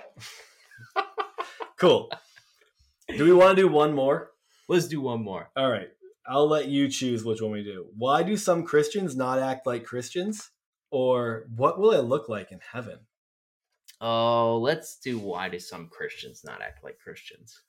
Cool. 1.78 2.12
do 3.08 3.24
we 3.24 3.32
want 3.32 3.56
to 3.56 3.62
do 3.64 3.68
one 3.70 3.94
more? 3.94 4.32
Let's 4.68 4.88
do 4.88 5.00
one 5.02 5.24
more. 5.24 5.50
All 5.56 5.70
right. 5.72 5.88
I'll 6.28 6.48
let 6.48 6.68
you 6.68 6.90
choose 6.90 7.24
which 7.24 7.42
one 7.42 7.52
we 7.52 7.64
do. 7.64 7.88
Why 7.98 8.22
do 8.24 8.36
some 8.38 8.64
Christians 8.64 9.16
not 9.16 9.40
act 9.40 9.66
like 9.66 9.86
Christians? 9.86 10.52
Or 10.92 11.46
what 11.56 11.80
will 11.80 11.92
it 11.92 12.02
look 12.04 12.28
like 12.28 12.52
in 12.52 12.60
heaven? 12.74 13.00
Oh, 14.02 14.60
let's 14.60 14.98
do 14.98 15.20
why 15.20 15.50
do 15.50 15.60
some 15.60 15.90
Christians 15.90 16.42
not 16.46 16.62
act 16.62 16.84
like 16.84 17.00
Christians? 17.00 17.64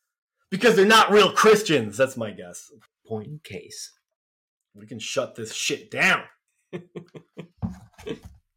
Because 0.51 0.77
they're 0.77 0.87
not 0.87 1.11
real 1.11 1.33
Christians. 1.33 1.97
That's 1.97 2.17
my 2.17 2.31
guess. 2.31 2.71
Point 3.07 3.29
in 3.29 3.41
case. 3.43 3.93
We 4.75 4.87
can 4.87 4.99
shut 4.99 5.35
this 5.35 5.53
shit 5.53 5.91
down. 5.91 6.23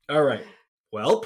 All 0.09 0.23
right. 0.23 0.45
Welp. 0.93 1.25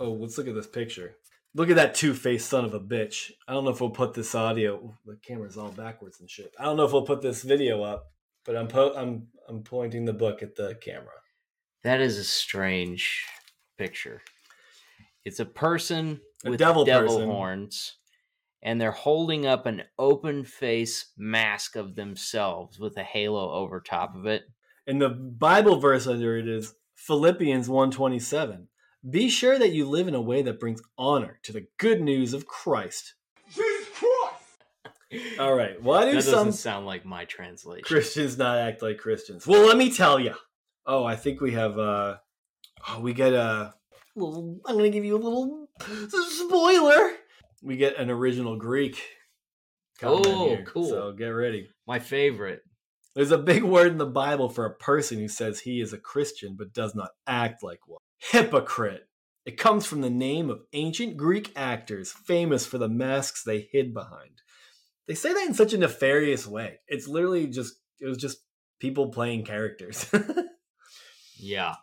Oh, 0.00 0.12
let's 0.12 0.36
look 0.38 0.48
at 0.48 0.54
this 0.54 0.66
picture. 0.66 1.14
Look 1.54 1.70
at 1.70 1.76
that 1.76 1.94
two 1.94 2.14
faced 2.14 2.48
son 2.48 2.64
of 2.64 2.74
a 2.74 2.80
bitch. 2.80 3.30
I 3.46 3.52
don't 3.52 3.64
know 3.64 3.70
if 3.70 3.80
we'll 3.80 3.90
put 3.90 4.14
this 4.14 4.34
audio. 4.34 4.76
Ooh, 4.76 4.94
the 5.04 5.16
camera's 5.16 5.58
all 5.58 5.70
backwards 5.70 6.18
and 6.18 6.28
shit. 6.28 6.52
I 6.58 6.64
don't 6.64 6.76
know 6.76 6.84
if 6.84 6.92
we'll 6.92 7.02
put 7.02 7.20
this 7.20 7.42
video 7.42 7.82
up, 7.82 8.06
but 8.44 8.56
I'm 8.56 8.68
po- 8.68 8.94
I'm 8.96 9.28
I'm 9.48 9.62
pointing 9.62 10.06
the 10.06 10.14
book 10.14 10.42
at 10.42 10.56
the 10.56 10.76
camera. 10.82 11.12
That 11.84 12.00
is 12.00 12.16
a 12.16 12.24
strange 12.24 13.24
picture. 13.76 14.22
It's 15.24 15.40
a 15.40 15.44
person 15.44 16.20
A 16.44 16.50
with 16.50 16.58
devil 16.58 16.84
devil, 16.84 17.08
person. 17.08 17.28
horns, 17.28 17.96
and 18.62 18.80
they're 18.80 18.90
holding 18.90 19.46
up 19.46 19.66
an 19.66 19.82
open 19.98 20.44
face 20.44 21.12
mask 21.16 21.76
of 21.76 21.94
themselves 21.94 22.78
with 22.78 22.96
a 22.96 23.02
halo 23.04 23.52
over 23.52 23.80
top 23.80 24.14
of 24.16 24.26
it. 24.26 24.42
And 24.86 25.00
the 25.00 25.10
Bible 25.10 25.76
verse 25.78 26.06
under 26.06 26.36
it 26.36 26.48
is 26.48 26.74
Philippians 26.96 27.68
127. 27.68 28.68
Be 29.08 29.28
sure 29.28 29.58
that 29.58 29.72
you 29.72 29.88
live 29.88 30.06
in 30.08 30.14
a 30.14 30.20
way 30.20 30.42
that 30.42 30.60
brings 30.60 30.80
honor 30.96 31.38
to 31.42 31.52
the 31.52 31.66
good 31.78 32.00
news 32.00 32.32
of 32.34 32.46
Christ. 32.46 33.14
Jesus 33.52 33.88
Christ. 33.98 35.38
All 35.38 35.54
right. 35.54 35.80
Why 35.82 36.06
do 36.06 36.12
That 36.16 36.22
some 36.22 36.46
doesn't 36.46 36.52
sound 36.52 36.86
like 36.86 37.04
my 37.04 37.24
translation. 37.24 37.84
Christians 37.84 38.38
not 38.38 38.58
act 38.58 38.80
like 38.80 38.98
Christians? 38.98 39.46
Well, 39.46 39.66
let 39.66 39.76
me 39.76 39.92
tell 39.92 40.18
you. 40.18 40.34
Oh, 40.86 41.04
I 41.04 41.16
think 41.16 41.40
we 41.40 41.52
have 41.52 41.78
uh 41.78 42.16
oh, 42.88 43.00
we 43.00 43.12
get 43.12 43.32
a 43.32 43.74
little 44.16 44.60
I'm 44.66 44.74
going 44.74 44.90
to 44.90 44.96
give 44.96 45.04
you 45.04 45.16
a 45.16 45.18
little 45.18 45.68
spoiler. 46.46 47.12
We 47.62 47.76
get 47.76 47.98
an 47.98 48.10
original 48.10 48.56
Greek. 48.56 49.02
Oh, 50.02 50.48
here, 50.48 50.64
cool. 50.66 50.88
So 50.88 51.12
get 51.12 51.28
ready. 51.28 51.68
My 51.86 51.98
favorite. 51.98 52.62
There's 53.14 53.30
a 53.30 53.38
big 53.38 53.62
word 53.62 53.92
in 53.92 53.98
the 53.98 54.06
Bible 54.06 54.48
for 54.48 54.64
a 54.64 54.74
person 54.74 55.18
who 55.18 55.28
says 55.28 55.60
he 55.60 55.80
is 55.80 55.92
a 55.92 55.98
Christian 55.98 56.56
but 56.58 56.72
does 56.72 56.94
not 56.94 57.10
act 57.26 57.62
like 57.62 57.86
one. 57.86 58.00
Hypocrite. 58.18 59.06
It 59.44 59.58
comes 59.58 59.86
from 59.86 60.00
the 60.00 60.10
name 60.10 60.50
of 60.50 60.62
ancient 60.72 61.16
Greek 61.16 61.52
actors 61.56 62.12
famous 62.12 62.64
for 62.64 62.78
the 62.78 62.88
masks 62.88 63.42
they 63.44 63.68
hid 63.72 63.92
behind. 63.92 64.42
They 65.06 65.14
say 65.14 65.32
that 65.32 65.46
in 65.46 65.54
such 65.54 65.72
a 65.72 65.78
nefarious 65.78 66.46
way. 66.46 66.78
It's 66.88 67.08
literally 67.08 67.48
just 67.48 67.74
it 68.00 68.06
was 68.06 68.18
just 68.18 68.38
people 68.80 69.10
playing 69.10 69.44
characters. 69.44 70.06
Yeah. 71.42 71.74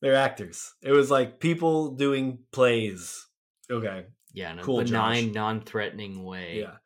They're 0.00 0.14
actors. 0.14 0.72
It 0.82 0.92
was 0.92 1.10
like 1.10 1.40
people 1.40 1.94
doing 1.94 2.38
plays. 2.52 3.26
Okay. 3.70 4.06
Yeah, 4.32 4.52
in 4.52 4.58
a 4.58 4.62
Cool, 4.62 4.80
Josh. 4.82 4.90
benign, 4.90 5.32
non-threatening 5.32 6.24
way. 6.24 6.60
Yeah. 6.60 6.76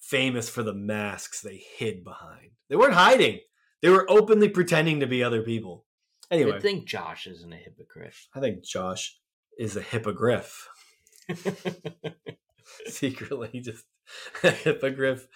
Famous 0.00 0.48
for 0.48 0.62
the 0.62 0.74
masks 0.74 1.40
they 1.40 1.62
hid 1.76 2.04
behind. 2.04 2.50
They 2.68 2.76
weren't 2.76 2.94
hiding. 2.94 3.40
They 3.80 3.88
were 3.88 4.10
openly 4.10 4.48
pretending 4.48 5.00
to 5.00 5.06
be 5.06 5.22
other 5.22 5.42
people. 5.42 5.86
Anyway, 6.30 6.52
I 6.56 6.60
think 6.60 6.86
Josh 6.86 7.26
isn't 7.26 7.52
a 7.52 7.56
hypocrite. 7.56 8.14
I 8.34 8.40
think 8.40 8.64
Josh 8.64 9.18
is 9.58 9.76
a 9.76 9.82
hippogriff. 9.82 10.68
Secretly 12.86 13.60
just 13.62 13.84
a 14.42 14.50
hippogriff. 14.50 15.26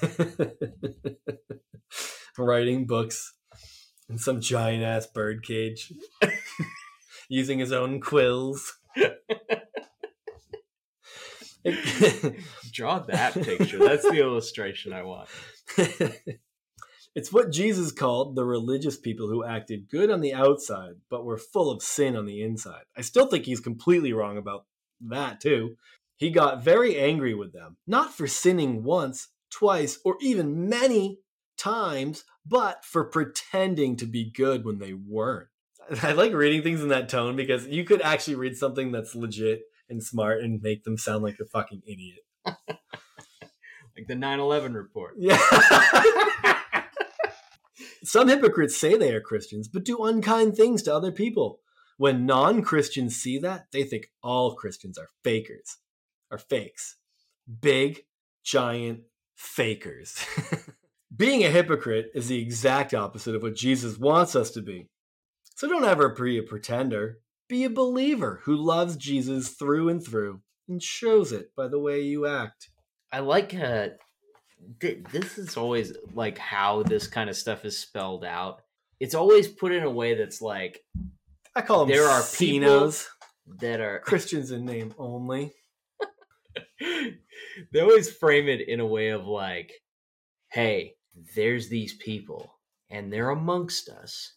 Writing 2.38 2.86
books 2.86 3.34
in 4.08 4.18
some 4.18 4.40
giant 4.40 4.82
ass 4.82 5.06
bird 5.06 5.44
cage. 5.44 5.92
Using 7.28 7.58
his 7.58 7.72
own 7.72 8.00
quills. 8.00 8.78
Draw 12.72 13.00
that 13.00 13.34
picture. 13.34 13.78
That's 13.78 14.08
the 14.08 14.20
illustration 14.20 14.94
I 14.94 15.02
want. 15.02 15.28
it's 17.14 17.32
what 17.32 17.52
Jesus 17.52 17.92
called 17.92 18.34
the 18.34 18.44
religious 18.44 18.96
people 18.96 19.28
who 19.28 19.44
acted 19.44 19.90
good 19.90 20.10
on 20.10 20.20
the 20.22 20.32
outside, 20.32 20.94
but 21.10 21.24
were 21.24 21.36
full 21.36 21.70
of 21.70 21.82
sin 21.82 22.16
on 22.16 22.24
the 22.24 22.42
inside. 22.42 22.84
I 22.96 23.02
still 23.02 23.26
think 23.26 23.44
he's 23.44 23.60
completely 23.60 24.14
wrong 24.14 24.38
about 24.38 24.64
that, 25.02 25.40
too. 25.40 25.76
He 26.16 26.30
got 26.30 26.64
very 26.64 26.98
angry 26.98 27.34
with 27.34 27.52
them, 27.52 27.76
not 27.86 28.14
for 28.14 28.26
sinning 28.26 28.82
once, 28.82 29.28
twice, 29.50 29.98
or 30.04 30.16
even 30.20 30.68
many 30.68 31.18
times, 31.58 32.24
but 32.46 32.84
for 32.84 33.04
pretending 33.04 33.96
to 33.96 34.06
be 34.06 34.30
good 34.30 34.64
when 34.64 34.78
they 34.78 34.92
weren't. 34.92 35.48
I 36.02 36.12
like 36.12 36.32
reading 36.32 36.62
things 36.62 36.82
in 36.82 36.88
that 36.88 37.08
tone 37.08 37.36
because 37.36 37.66
you 37.66 37.84
could 37.84 38.02
actually 38.02 38.36
read 38.36 38.56
something 38.56 38.92
that's 38.92 39.14
legit 39.14 39.62
and 39.88 40.02
smart 40.02 40.42
and 40.42 40.62
make 40.62 40.84
them 40.84 40.98
sound 40.98 41.22
like 41.22 41.38
a 41.40 41.46
fucking 41.46 41.82
idiot. 41.86 42.20
Like 43.98 44.06
the 44.06 44.14
9/11 44.14 44.76
report. 44.76 45.14
Yeah. 45.18 45.40
Some 48.04 48.28
hypocrites 48.28 48.76
say 48.76 48.96
they 48.96 49.12
are 49.12 49.20
Christians, 49.20 49.66
but 49.66 49.84
do 49.84 50.04
unkind 50.04 50.54
things 50.54 50.84
to 50.84 50.94
other 50.94 51.10
people. 51.10 51.58
When 51.96 52.24
non 52.24 52.62
Christians 52.62 53.16
see 53.16 53.38
that, 53.40 53.66
they 53.72 53.82
think 53.82 54.12
all 54.22 54.54
Christians 54.54 54.98
are 54.98 55.08
fakers, 55.24 55.78
are 56.30 56.38
fakes. 56.38 56.94
Big, 57.60 58.04
giant 58.44 59.00
fakers. 59.34 60.24
Being 61.18 61.44
a 61.44 61.50
hypocrite 61.50 62.12
is 62.14 62.28
the 62.28 62.40
exact 62.40 62.94
opposite 62.94 63.34
of 63.34 63.42
what 63.42 63.56
Jesus 63.56 63.98
wants 63.98 64.36
us 64.36 64.52
to 64.52 64.62
be. 64.62 64.86
So 65.56 65.68
don't 65.68 65.84
ever 65.84 66.10
be 66.10 66.38
a 66.38 66.44
pretender. 66.44 67.18
Be 67.48 67.64
a 67.64 67.70
believer 67.70 68.40
who 68.44 68.54
loves 68.54 68.96
Jesus 68.96 69.48
through 69.48 69.88
and 69.88 70.04
through 70.04 70.42
and 70.68 70.80
shows 70.80 71.32
it 71.32 71.50
by 71.56 71.66
the 71.66 71.80
way 71.80 72.02
you 72.02 72.26
act. 72.26 72.68
I 73.10 73.18
like 73.18 73.52
uh 73.52 73.88
th- 74.80 75.04
this 75.10 75.38
is 75.38 75.56
always 75.56 75.92
like 76.14 76.38
how 76.38 76.84
this 76.84 77.08
kind 77.08 77.28
of 77.28 77.36
stuff 77.36 77.64
is 77.64 77.76
spelled 77.76 78.24
out. 78.24 78.60
It's 79.00 79.14
always 79.16 79.48
put 79.48 79.72
in 79.72 79.82
a 79.82 79.90
way 79.90 80.14
that's 80.14 80.40
like 80.40 80.78
I 81.56 81.62
call 81.62 81.80
them 81.80 81.88
There 81.88 82.06
are 82.06 82.20
Finos. 82.20 83.06
that 83.60 83.80
are 83.80 83.98
Christians 84.00 84.52
in 84.52 84.64
name 84.64 84.94
only. 84.98 85.52
they 86.80 87.80
always 87.80 88.08
frame 88.08 88.46
it 88.48 88.68
in 88.68 88.78
a 88.78 88.86
way 88.86 89.08
of 89.08 89.26
like, 89.26 89.72
hey, 90.52 90.94
there's 91.34 91.68
these 91.68 91.94
people 91.94 92.58
and 92.90 93.12
they're 93.12 93.30
amongst 93.30 93.88
us 93.88 94.34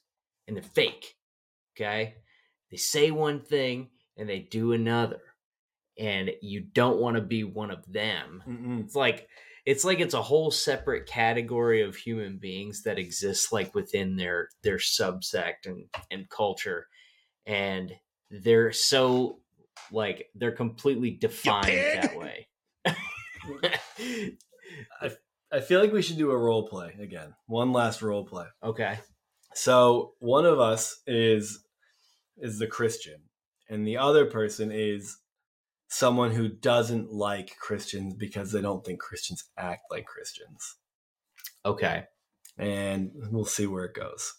and 0.48 0.56
they're 0.56 0.64
fake. 0.64 1.16
Okay? 1.76 2.16
They 2.70 2.78
say 2.78 3.12
one 3.12 3.42
thing 3.42 3.90
and 4.18 4.28
they 4.30 4.40
do 4.40 4.74
another. 4.74 5.22
And 6.00 6.32
you 6.42 6.62
don't 6.62 7.00
want 7.00 7.18
to 7.18 7.22
be 7.22 7.44
one 7.44 7.70
of 7.70 7.92
them. 7.92 8.44
Mm-mm. 8.48 8.84
It's 8.84 8.96
like 8.96 9.28
it's 9.66 9.86
like 9.86 10.00
it's 10.00 10.14
a 10.14 10.22
whole 10.22 10.52
separate 10.52 11.06
category 11.06 11.82
of 11.82 11.96
human 11.96 12.38
beings 12.38 12.84
that 12.84 12.98
exists 12.98 13.52
like 13.52 13.76
within 13.76 14.16
their 14.16 14.50
their 14.64 14.78
subsect 14.78 15.66
and 15.66 15.86
and 16.10 16.30
culture 16.30 16.88
and 17.46 17.92
they're 18.32 18.72
so 18.72 19.40
like 19.92 20.30
they're 20.36 20.52
completely 20.52 21.12
defined 21.12 21.68
that 21.68 22.18
way 22.18 22.48
I 25.02 25.12
feel 25.60 25.82
like 25.82 25.92
we 25.92 26.02
should 26.02 26.18
do 26.18 26.32
a 26.32 26.38
role 26.38 26.68
play 26.68 26.96
again. 27.00 27.34
One 27.48 27.74
last 27.74 28.02
role 28.02 28.26
play. 28.26 28.46
okay 28.64 29.00
So 29.54 30.14
one 30.20 30.46
of 30.46 30.60
us 30.60 31.02
is 31.06 31.64
is 32.38 32.58
the 32.58 32.68
Christian, 32.68 33.22
and 33.70 33.86
the 33.86 33.98
other 33.98 34.26
person 34.26 34.72
is 34.72 35.18
someone 35.90 36.32
who 36.32 36.48
doesn't 36.48 37.12
like 37.12 37.58
Christians 37.60 38.16
because 38.16 38.52
they 38.52 38.62
don't 38.62 38.84
think 38.86 39.00
Christians 39.00 39.44
act 39.58 39.84
like 39.92 40.06
Christians. 40.06 40.78
okay 41.66 42.06
And 42.58 43.12
we'll 43.30 43.46
see 43.46 43.68
where 43.68 43.86
it 43.86 43.94
goes. 43.94 44.34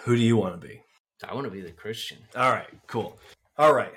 Who 0.00 0.16
do 0.16 0.22
you 0.22 0.36
want 0.36 0.60
to 0.60 0.66
be? 0.66 0.80
i 1.28 1.32
want 1.32 1.44
to 1.44 1.52
be 1.52 1.60
the 1.60 1.70
christian 1.70 2.18
All 2.34 2.50
right, 2.50 2.66
cool. 2.88 3.16
All 3.56 3.72
right. 3.72 3.92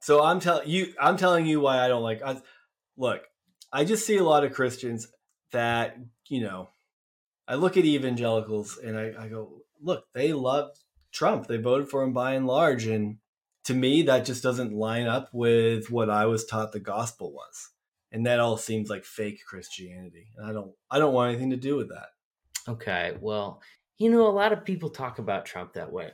So 0.00 0.22
I'm 0.22 0.40
telling 0.40 0.68
you, 0.68 0.94
I'm 1.00 1.16
telling 1.16 1.46
you 1.46 1.60
why 1.60 1.84
I 1.84 1.88
don't 1.88 2.02
like. 2.02 2.22
I, 2.22 2.40
look, 2.96 3.20
I 3.72 3.84
just 3.84 4.06
see 4.06 4.16
a 4.16 4.24
lot 4.24 4.44
of 4.44 4.52
Christians 4.52 5.06
that 5.52 5.96
you 6.28 6.40
know. 6.42 6.70
I 7.48 7.54
look 7.54 7.76
at 7.76 7.84
evangelicals 7.84 8.76
and 8.76 8.98
I, 8.98 9.12
I 9.16 9.28
go, 9.28 9.60
look, 9.80 10.06
they 10.14 10.32
love 10.32 10.70
Trump. 11.12 11.46
They 11.46 11.58
voted 11.58 11.88
for 11.88 12.02
him 12.02 12.12
by 12.12 12.32
and 12.34 12.44
large, 12.46 12.86
and 12.86 13.18
to 13.64 13.74
me, 13.74 14.02
that 14.02 14.24
just 14.24 14.42
doesn't 14.42 14.72
line 14.72 15.06
up 15.06 15.28
with 15.32 15.90
what 15.90 16.10
I 16.10 16.26
was 16.26 16.44
taught 16.44 16.72
the 16.72 16.80
gospel 16.80 17.32
was, 17.32 17.70
and 18.10 18.26
that 18.26 18.40
all 18.40 18.56
seems 18.56 18.90
like 18.90 19.04
fake 19.04 19.38
Christianity. 19.48 20.26
And 20.36 20.44
I 20.48 20.52
don't, 20.52 20.72
I 20.90 20.98
don't 20.98 21.14
want 21.14 21.30
anything 21.30 21.50
to 21.50 21.56
do 21.56 21.76
with 21.76 21.88
that. 21.90 22.08
okay 22.68 23.16
well 23.20 23.62
you 23.98 24.10
know 24.10 24.26
a 24.26 24.38
lot 24.42 24.52
of 24.52 24.64
people 24.64 24.90
talk 24.90 25.18
about 25.20 25.46
trump 25.46 25.72
that 25.74 25.92
way 25.92 26.10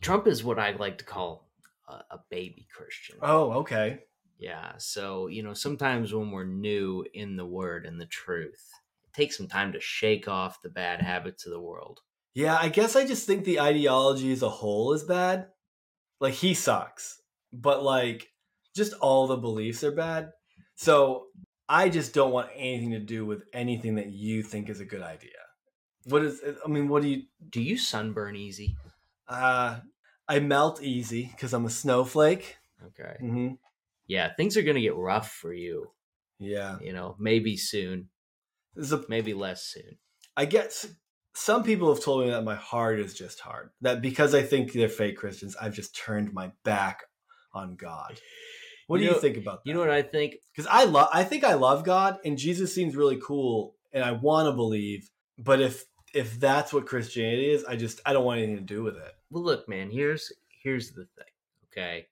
trump 0.00 0.26
is 0.26 0.42
what 0.42 0.58
i 0.58 0.70
like 0.72 0.96
to 0.98 1.04
call 1.04 1.50
a, 1.88 1.92
a 1.92 2.20
baby 2.30 2.66
christian 2.74 3.16
Oh, 3.20 3.52
okay. 3.60 4.00
Yeah. 4.38 4.72
So, 4.78 5.26
you 5.28 5.42
know, 5.42 5.54
sometimes 5.54 6.12
when 6.12 6.30
we're 6.30 6.44
new 6.44 7.04
in 7.14 7.36
the 7.36 7.46
word 7.46 7.86
and 7.86 8.00
the 8.00 8.06
truth, 8.06 8.70
it 9.04 9.12
takes 9.12 9.36
some 9.36 9.48
time 9.48 9.72
to 9.72 9.80
shake 9.80 10.28
off 10.28 10.62
the 10.62 10.70
bad 10.70 11.00
habits 11.00 11.46
of 11.46 11.52
the 11.52 11.60
world. 11.60 12.00
Yeah, 12.34 12.58
I 12.60 12.68
guess 12.68 12.96
I 12.96 13.06
just 13.06 13.26
think 13.26 13.44
the 13.44 13.60
ideology 13.60 14.32
as 14.32 14.42
a 14.42 14.48
whole 14.48 14.92
is 14.92 15.04
bad. 15.04 15.48
Like 16.20 16.34
he 16.34 16.54
sucks, 16.54 17.20
but 17.52 17.82
like 17.82 18.32
just 18.74 18.92
all 18.94 19.26
the 19.26 19.36
beliefs 19.36 19.84
are 19.84 19.92
bad. 19.92 20.32
So 20.74 21.26
I 21.68 21.88
just 21.88 22.12
don't 22.12 22.32
want 22.32 22.50
anything 22.54 22.90
to 22.90 22.98
do 22.98 23.24
with 23.24 23.44
anything 23.52 23.96
that 23.96 24.10
you 24.10 24.42
think 24.42 24.68
is 24.68 24.80
a 24.80 24.84
good 24.84 25.02
idea. 25.02 25.30
What 26.06 26.22
is? 26.22 26.42
I 26.64 26.68
mean, 26.68 26.88
what 26.88 27.02
do 27.02 27.08
you? 27.08 27.22
Do 27.50 27.62
you 27.62 27.78
sunburn 27.78 28.36
easy? 28.36 28.76
Uh, 29.28 29.80
I 30.28 30.40
melt 30.40 30.82
easy 30.82 31.30
because 31.30 31.52
I'm 31.52 31.64
a 31.64 31.70
snowflake. 31.70 32.58
Okay. 32.86 33.16
hmm 33.20 33.52
Yeah, 34.06 34.32
things 34.36 34.56
are 34.56 34.62
going 34.62 34.74
to 34.76 34.80
get 34.82 34.96
rough 34.96 35.30
for 35.30 35.52
you, 35.52 35.90
Yeah, 36.38 36.78
you 36.80 36.92
know, 36.92 37.16
maybe 37.18 37.56
soon, 37.56 38.08
a, 38.76 39.00
maybe 39.08 39.34
less 39.34 39.64
soon. 39.64 39.98
I 40.36 40.44
guess 40.44 40.86
some 41.34 41.62
people 41.62 41.92
have 41.94 42.02
told 42.04 42.24
me 42.24 42.30
that 42.30 42.42
my 42.44 42.54
heart 42.54 43.00
is 43.00 43.14
just 43.14 43.40
hard. 43.40 43.70
That 43.80 44.02
because 44.02 44.34
I 44.34 44.42
think 44.42 44.72
they're 44.72 44.88
fake 44.88 45.16
Christians, 45.16 45.56
I've 45.60 45.74
just 45.74 45.96
turned 45.96 46.32
my 46.32 46.52
back 46.64 47.04
on 47.52 47.76
God. 47.76 48.20
What 48.86 49.00
You 49.00 49.06
do 49.06 49.10
know- 49.10 49.14
you 49.16 49.20
think 49.20 49.36
about 49.38 49.64
that? 49.64 49.68
You 49.68 49.74
know 49.74 49.80
what 49.80 49.90
I 49.90 50.02
think? 50.02 50.34
because 50.54 50.66
I 50.70 50.84
love 50.84 51.08
I 51.12 51.24
think 51.24 51.42
I 51.44 51.54
love 51.54 51.84
God 51.84 52.18
and 52.24 52.36
Jesus 52.36 52.74
seems 52.74 52.94
really 52.96 53.18
cool 53.22 53.74
and 53.92 54.04
I 54.04 54.12
want 54.12 54.46
to 54.48 54.52
believe, 54.52 55.08
but 55.38 55.60
if 55.60 55.84
if 56.12 56.38
that's 56.38 56.72
what 56.72 56.86
Christianity 56.86 57.50
is, 57.50 57.64
I 57.64 57.76
just 57.76 58.00
I 58.04 58.12
don't 58.12 58.24
want 58.24 58.38
anything 58.38 58.56
to 58.58 58.62
do 58.74 58.82
with 58.82 58.96
it. 58.96 59.12
Well, 59.30 59.42
look, 59.42 59.68
man, 59.68 59.90
here's 59.90 60.30
here's 60.62 60.90
the 60.92 61.06
thing. 61.16 61.32
Okay. 61.72 62.06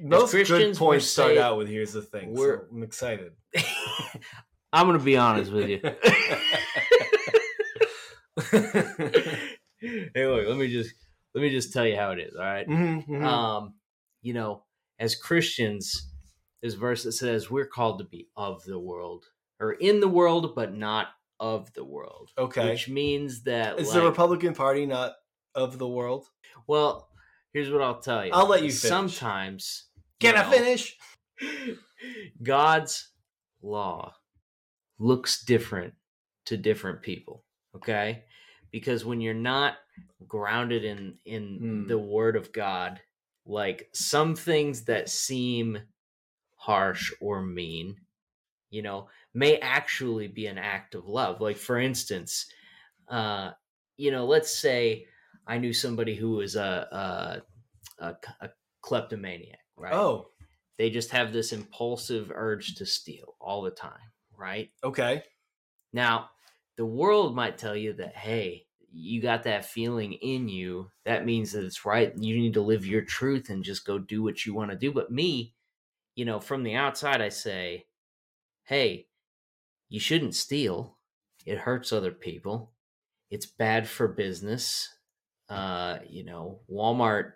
Most 0.00 0.32
good 0.32 0.46
Christians, 0.46 0.80
we're 0.80 0.86
points 0.86 1.06
start 1.06 1.34
say- 1.34 1.38
out 1.40 1.56
with 1.58 1.68
here's 1.68 1.92
the 1.92 2.02
thing. 2.02 2.34
We're- 2.34 2.60
I'm 2.70 2.82
excited. 2.82 3.32
I'm 4.72 4.86
going 4.86 4.98
to 4.98 5.04
be 5.04 5.16
honest 5.16 5.50
with 5.50 5.68
you. 5.68 5.80
hey, 9.80 10.26
look, 10.26 10.46
let 10.48 10.56
me 10.56 10.68
just 10.68 10.94
let 11.34 11.42
me 11.42 11.50
just 11.50 11.72
tell 11.72 11.86
you 11.86 11.96
how 11.96 12.10
it 12.12 12.18
is, 12.20 12.34
all 12.34 12.44
right? 12.44 12.68
Mhm, 12.68 13.06
mhm. 13.06 13.24
um, 13.24 13.74
you 14.22 14.34
know, 14.34 14.64
as 14.98 15.14
Christians, 15.14 16.10
this 16.62 16.74
verse 16.74 17.04
that 17.04 17.12
says 17.12 17.50
we're 17.50 17.66
called 17.66 17.98
to 17.98 18.04
be 18.04 18.28
of 18.36 18.62
the 18.64 18.78
world 18.78 19.24
or 19.60 19.72
in 19.72 20.00
the 20.00 20.08
world, 20.08 20.54
but 20.54 20.74
not 20.74 21.08
of 21.40 21.72
the 21.74 21.84
world. 21.84 22.30
okay. 22.36 22.70
Which 22.70 22.88
means 22.88 23.44
that, 23.44 23.78
is 23.78 23.88
like, 23.88 23.94
the 23.94 24.06
Republican 24.06 24.54
Party 24.54 24.86
not 24.86 25.12
of 25.54 25.78
the 25.78 25.88
world? 25.88 26.26
well, 26.66 27.07
here's 27.58 27.72
what 27.72 27.82
I'll 27.82 27.98
tell 28.00 28.24
you. 28.24 28.32
I'll 28.32 28.46
let 28.46 28.62
you 28.62 28.70
finish. 28.70 29.18
Sometimes, 29.18 29.84
Can 30.20 30.36
you 30.36 30.40
I 30.42 30.44
finish? 30.50 30.96
God's 32.42 33.10
law 33.62 34.14
looks 34.98 35.42
different 35.44 35.94
to 36.46 36.56
different 36.56 37.02
people. 37.02 37.44
Okay, 37.74 38.24
because 38.70 39.04
when 39.04 39.20
you're 39.20 39.34
not 39.34 39.74
grounded 40.26 40.84
in 40.84 41.18
in 41.24 41.56
Hmm. 41.58 41.86
the 41.88 41.98
Word 41.98 42.36
of 42.36 42.52
God, 42.52 43.00
like 43.44 43.88
some 43.92 44.36
things 44.36 44.84
that 44.84 45.08
seem 45.08 45.78
harsh 46.54 47.12
or 47.20 47.42
mean, 47.42 47.96
you 48.70 48.82
know, 48.82 49.08
may 49.34 49.58
actually 49.58 50.28
be 50.28 50.46
an 50.46 50.58
act 50.58 50.94
of 50.94 51.06
love. 51.06 51.40
Like, 51.40 51.56
for 51.56 51.78
instance, 51.78 52.46
uh, 53.08 53.50
you 53.96 54.12
know, 54.12 54.26
let's 54.26 54.56
say 54.56 55.06
I 55.48 55.58
knew 55.58 55.72
somebody 55.72 56.14
who 56.16 56.32
was 56.32 56.56
a, 56.56 57.42
a, 58.00 58.04
a, 58.04 58.16
a 58.42 58.50
kleptomaniac, 58.82 59.60
right? 59.76 59.94
Oh, 59.94 60.28
They 60.78 60.90
just 60.90 61.10
have 61.10 61.32
this 61.32 61.52
impulsive 61.52 62.30
urge 62.34 62.76
to 62.76 62.86
steal 62.86 63.36
all 63.40 63.62
the 63.62 63.72
time, 63.72 64.12
right? 64.36 64.70
okay. 64.82 65.22
Now, 65.92 66.30
the 66.76 66.86
world 66.86 67.34
might 67.34 67.58
tell 67.58 67.76
you 67.76 67.94
that, 67.94 68.16
hey, 68.16 68.66
you 68.92 69.20
got 69.20 69.44
that 69.44 69.64
feeling 69.66 70.14
in 70.14 70.48
you. 70.48 70.90
That 71.04 71.26
means 71.26 71.52
that 71.52 71.64
it's 71.64 71.84
right. 71.84 72.12
You 72.16 72.36
need 72.38 72.54
to 72.54 72.62
live 72.62 72.86
your 72.86 73.02
truth 73.02 73.50
and 73.50 73.64
just 73.64 73.86
go 73.86 73.98
do 73.98 74.22
what 74.22 74.46
you 74.46 74.54
want 74.54 74.70
to 74.70 74.76
do. 74.76 74.92
But 74.92 75.10
me, 75.12 75.54
you 76.16 76.24
know, 76.24 76.40
from 76.40 76.62
the 76.64 76.74
outside, 76.74 77.20
I 77.22 77.30
say, 77.30 77.86
hey, 78.64 79.08
you 79.88 80.00
shouldn't 80.00 80.34
steal. 80.36 80.98
It 81.46 81.58
hurts 81.58 81.92
other 81.92 82.12
people. 82.12 82.72
It's 83.30 83.46
bad 83.46 83.88
for 83.88 84.08
business. 84.08 84.97
Uh, 85.48 86.00
you 86.08 86.24
know, 86.24 86.62
Walmart 86.70 87.34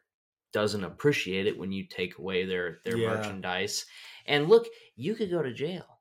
doesn't 0.52 0.84
appreciate 0.84 1.46
it 1.46 1.58
when 1.58 1.72
you 1.72 1.86
take 1.86 2.18
away 2.18 2.44
their 2.44 2.80
their 2.84 2.98
Yeah. 2.98 2.98
merchandise. 2.98 3.86
And 4.26 4.48
look, 4.48 4.66
you 4.96 5.14
could 5.14 5.30
go 5.30 5.42
to 5.42 5.52
jail. 5.52 6.00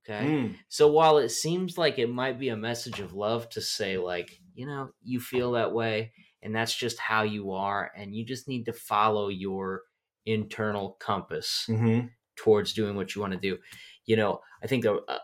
Okay. 0.00 0.36
Mm, 0.36 0.60
So 0.68 0.90
while 0.90 1.18
it 1.18 1.30
seems 1.30 1.76
like 1.78 1.98
it 1.98 2.08
might 2.08 2.38
be 2.38 2.48
a 2.48 2.56
message 2.56 3.00
of 3.00 3.12
love 3.14 3.48
to 3.50 3.60
say, 3.60 3.98
like, 3.98 4.40
you 4.54 4.66
know, 4.66 4.92
you 5.02 5.20
feel 5.20 5.52
that 5.52 5.72
way 5.72 6.12
and 6.42 6.54
that's 6.54 6.74
just 6.76 6.98
how 6.98 7.22
you 7.24 7.52
are, 7.52 7.90
and 7.96 8.14
you 8.14 8.24
just 8.24 8.46
need 8.46 8.66
to 8.66 8.72
follow 8.72 9.28
your 9.28 9.82
internal 10.26 10.92
compass 11.00 11.68
mhm. 11.68 12.16
towards 12.36 12.72
doing 12.74 12.96
what 12.96 13.14
you 13.14 13.20
want 13.20 13.32
to 13.32 13.38
do. 13.40 13.58
You 14.06 14.16
know, 14.16 14.40
I 14.62 14.66
think, 14.66 14.86
uh, 14.86 15.00
uh, 15.08 15.18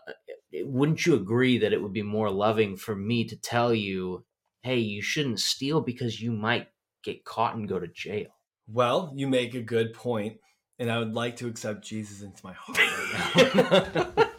wouldn't 0.53 1.05
you 1.05 1.15
agree 1.15 1.57
that 1.59 1.73
it 1.73 1.81
would 1.81 1.93
be 1.93 2.03
more 2.03 2.29
loving 2.29 2.77
for 2.77 2.95
me 2.95 3.25
to 3.25 3.37
tell 3.37 3.73
you, 3.73 4.25
hey, 4.63 4.79
you 4.79 5.01
shouldn't 5.01 5.39
steal 5.39 5.81
because 5.81 6.19
you 6.21 6.31
might 6.31 6.69
get 7.03 7.25
caught 7.25 7.55
and 7.55 7.67
go 7.67 7.79
to 7.79 7.87
jail? 7.87 8.29
Well, 8.67 9.11
you 9.15 9.27
make 9.27 9.53
a 9.53 9.61
good 9.61 9.93
point, 9.93 10.37
and 10.79 10.89
I 10.89 10.97
would 10.99 11.13
like 11.13 11.35
to 11.37 11.47
accept 11.47 11.85
Jesus 11.85 12.21
into 12.21 12.45
my 12.45 12.53
heart 12.53 12.79
right 12.79 14.15
now. 14.15 14.23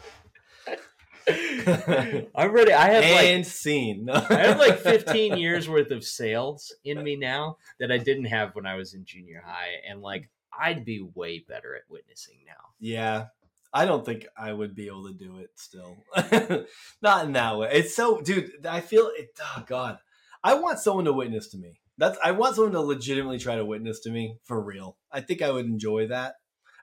I'm 1.27 2.51
ready. 2.51 2.73
I 2.73 2.89
have 2.89 3.03
like 3.03 3.27
and 3.27 3.45
scene. 3.45 4.09
I 4.09 4.35
have 4.35 4.59
like 4.59 4.79
15 4.79 5.37
years 5.37 5.69
worth 5.69 5.91
of 5.91 6.03
sales 6.03 6.73
in 6.83 7.01
me 7.03 7.15
now 7.15 7.57
that 7.79 7.91
I 7.91 7.97
didn't 7.97 8.25
have 8.25 8.53
when 8.53 8.65
I 8.65 8.75
was 8.75 8.93
in 8.93 9.05
junior 9.05 9.43
high. 9.45 9.69
And 9.89 10.01
like, 10.01 10.29
I'd 10.57 10.85
be 10.85 11.07
way 11.15 11.43
better 11.47 11.75
at 11.75 11.83
witnessing 11.89 12.37
now. 12.45 12.53
Yeah. 12.79 13.25
I 13.73 13.85
don't 13.85 14.05
think 14.05 14.25
I 14.37 14.53
would 14.53 14.73
be 14.73 14.87
able 14.87 15.07
to 15.07 15.13
do 15.13 15.39
it 15.39 15.49
still. 15.55 15.97
Not 17.01 17.25
in 17.25 17.33
that 17.33 17.57
way. 17.57 17.69
It's 17.73 17.93
so 17.93 18.21
dude, 18.21 18.65
I 18.65 18.79
feel 18.79 19.11
it 19.13 19.37
oh 19.41 19.63
god. 19.67 19.97
I 20.45 20.53
want 20.53 20.77
someone 20.77 21.05
to 21.05 21.13
witness 21.13 21.47
to 21.49 21.57
me. 21.57 21.79
That's 21.97 22.19
I 22.23 22.31
want 22.31 22.55
someone 22.55 22.73
to 22.73 22.81
legitimately 22.81 23.39
try 23.39 23.55
to 23.55 23.65
witness 23.65 23.99
to 24.01 24.11
me 24.11 24.37
for 24.43 24.61
real. 24.61 24.97
I 25.11 25.21
think 25.21 25.41
I 25.41 25.49
would 25.49 25.65
enjoy 25.65 26.07
that. 26.07 26.35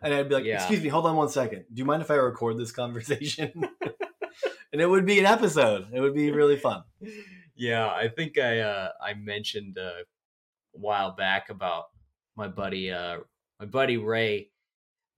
And 0.02 0.12
I'd 0.12 0.28
be 0.28 0.34
like, 0.34 0.44
Yeah. 0.44 0.56
"Excuse 0.56 0.82
me, 0.82 0.88
hold 0.88 1.06
on 1.06 1.14
one 1.14 1.28
second. 1.28 1.66
Do 1.72 1.78
you 1.78 1.84
mind 1.84 2.02
if 2.02 2.10
I 2.10 2.14
record 2.14 2.58
this 2.58 2.72
conversation?" 2.72 3.52
and 4.72 4.82
it 4.82 4.90
would 4.90 5.06
be 5.06 5.20
an 5.20 5.26
episode. 5.26 5.86
It 5.92 6.00
would 6.00 6.14
be 6.14 6.32
really 6.32 6.56
fun. 6.56 6.82
Yeah, 7.54 7.86
I 7.86 8.08
think 8.08 8.36
I 8.36 8.60
uh, 8.60 8.88
I 9.00 9.14
mentioned 9.14 9.78
uh, 9.78 10.02
a 10.74 10.78
while 10.78 11.14
back 11.14 11.48
about 11.48 11.84
my 12.36 12.48
buddy 12.48 12.90
uh, 12.90 13.18
my 13.60 13.66
buddy 13.66 13.96
Ray 13.96 14.50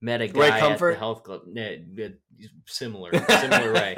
met 0.01 0.21
a 0.21 0.25
Ray 0.27 0.49
guy 0.49 0.59
at 0.71 0.77
the 0.77 0.95
health 0.95 1.23
club. 1.23 1.41
Similar, 2.67 3.11
similar 3.27 3.73
Ray. 3.73 3.95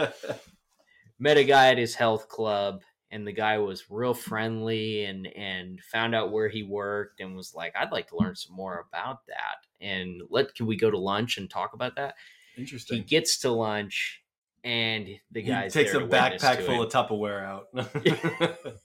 met 1.19 1.35
a 1.35 1.43
guy 1.43 1.69
at 1.71 1.77
his 1.77 1.95
health 1.95 2.29
club 2.29 2.81
and 3.11 3.25
the 3.25 3.31
guy 3.31 3.57
was 3.57 3.89
real 3.89 4.13
friendly 4.13 5.05
and 5.05 5.27
and 5.27 5.81
found 5.81 6.13
out 6.13 6.31
where 6.31 6.49
he 6.49 6.63
worked 6.63 7.19
and 7.19 7.35
was 7.35 7.53
like 7.55 7.73
i'd 7.77 7.91
like 7.91 8.07
to 8.09 8.17
learn 8.17 8.35
some 8.35 8.55
more 8.55 8.85
about 8.89 9.25
that. 9.27 9.65
And 9.79 10.21
let 10.29 10.55
can 10.55 10.65
we 10.65 10.75
go 10.75 10.89
to 10.89 10.97
lunch 10.97 11.37
and 11.37 11.49
talk 11.49 11.73
about 11.73 11.95
that? 11.95 12.15
Interesting. 12.57 12.97
he 12.97 13.03
gets 13.03 13.39
to 13.39 13.51
lunch 13.51 14.21
and 14.63 15.07
the 15.31 15.41
He 15.41 15.47
guy 15.47 15.67
takes 15.69 15.93
a 15.93 15.99
backpack 15.99 16.65
full 16.65 16.81
of 16.81 16.91
Tupperware 16.91 17.43
out. 17.45 17.67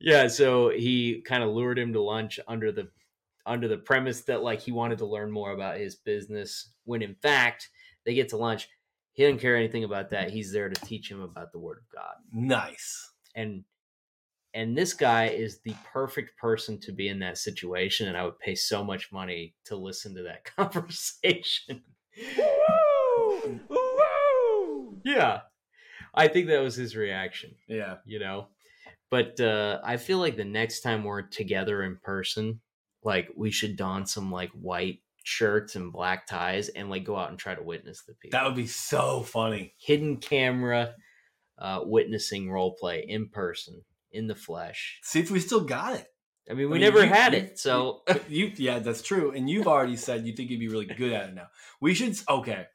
yeah 0.00 0.28
so 0.28 0.70
he 0.70 1.22
kind 1.22 1.42
of 1.42 1.50
lured 1.50 1.78
him 1.78 1.92
to 1.94 2.02
lunch 2.02 2.38
under 2.46 2.70
the 2.70 2.88
under 3.46 3.66
the 3.66 3.78
premise 3.78 4.22
that 4.22 4.42
like 4.42 4.60
he 4.60 4.72
wanted 4.72 4.98
to 4.98 5.06
learn 5.06 5.30
more 5.30 5.52
about 5.52 5.78
his 5.78 5.94
business 5.96 6.70
when 6.84 7.00
in 7.00 7.14
fact 7.14 7.70
they 8.04 8.14
get 8.14 8.28
to 8.28 8.36
lunch 8.36 8.68
he 9.18 9.24
doesn't 9.24 9.40
care 9.40 9.56
anything 9.56 9.82
about 9.82 10.10
that 10.10 10.30
he's 10.30 10.52
there 10.52 10.68
to 10.68 10.80
teach 10.86 11.10
him 11.10 11.20
about 11.20 11.50
the 11.50 11.58
word 11.58 11.78
of 11.78 11.88
god 11.92 12.14
nice. 12.32 13.10
and 13.34 13.64
and 14.54 14.78
this 14.78 14.94
guy 14.94 15.26
is 15.26 15.58
the 15.64 15.74
perfect 15.92 16.38
person 16.38 16.78
to 16.80 16.92
be 16.92 17.08
in 17.08 17.18
that 17.18 17.36
situation 17.36 18.06
and 18.06 18.16
i 18.16 18.24
would 18.24 18.38
pay 18.38 18.54
so 18.54 18.84
much 18.84 19.10
money 19.12 19.54
to 19.64 19.74
listen 19.74 20.14
to 20.14 20.22
that 20.22 20.44
conversation 20.56 21.82
Woo! 22.38 23.60
Woo! 23.68 25.00
yeah 25.04 25.40
i 26.14 26.28
think 26.28 26.46
that 26.46 26.62
was 26.62 26.76
his 26.76 26.94
reaction 26.94 27.56
Yeah. 27.66 27.96
you 28.06 28.20
know 28.20 28.46
but 29.10 29.40
uh 29.40 29.80
i 29.84 29.96
feel 29.96 30.18
like 30.18 30.36
the 30.36 30.44
next 30.44 30.82
time 30.82 31.02
we're 31.02 31.22
together 31.22 31.82
in 31.82 31.96
person 31.96 32.60
like 33.02 33.28
we 33.36 33.50
should 33.50 33.76
don 33.76 34.06
some 34.06 34.30
like 34.30 34.50
white 34.52 35.00
shirts 35.28 35.76
and 35.76 35.92
black 35.92 36.26
ties 36.26 36.68
and 36.70 36.88
like 36.90 37.04
go 37.04 37.16
out 37.16 37.28
and 37.30 37.38
try 37.38 37.54
to 37.54 37.62
witness 37.62 38.02
the 38.06 38.14
people 38.14 38.38
That 38.38 38.46
would 38.46 38.56
be 38.56 38.66
so 38.66 39.22
funny. 39.22 39.74
hidden 39.78 40.16
camera 40.16 40.94
uh 41.58 41.80
witnessing 41.84 42.50
role 42.50 42.74
play 42.80 43.04
in 43.06 43.28
person 43.28 43.82
in 44.12 44.26
the 44.26 44.34
flesh 44.34 45.00
See 45.02 45.20
if 45.20 45.30
we 45.30 45.40
still 45.40 45.60
got 45.64 45.94
it. 45.96 46.06
i 46.50 46.54
mean 46.54 46.66
I 46.66 46.70
we 46.70 46.72
mean, 46.74 46.80
never 46.82 47.02
you- 47.04 47.08
had 47.12 47.32
you- 47.34 47.40
it 47.40 47.58
so 47.58 48.02
You 48.28 48.52
yeah, 48.56 48.78
that's 48.78 49.02
true. 49.02 49.32
And 49.32 49.50
you've 49.50 49.66
already 49.68 49.96
said 49.96 50.26
you 50.26 50.34
think 50.34 50.50
you'd 50.50 50.60
be 50.60 50.68
really 50.68 50.86
good 50.86 51.12
at 51.12 51.28
it 51.28 51.34
now. 51.34 51.48
We 51.80 51.94
should 51.94 52.16
okay. 52.28 52.66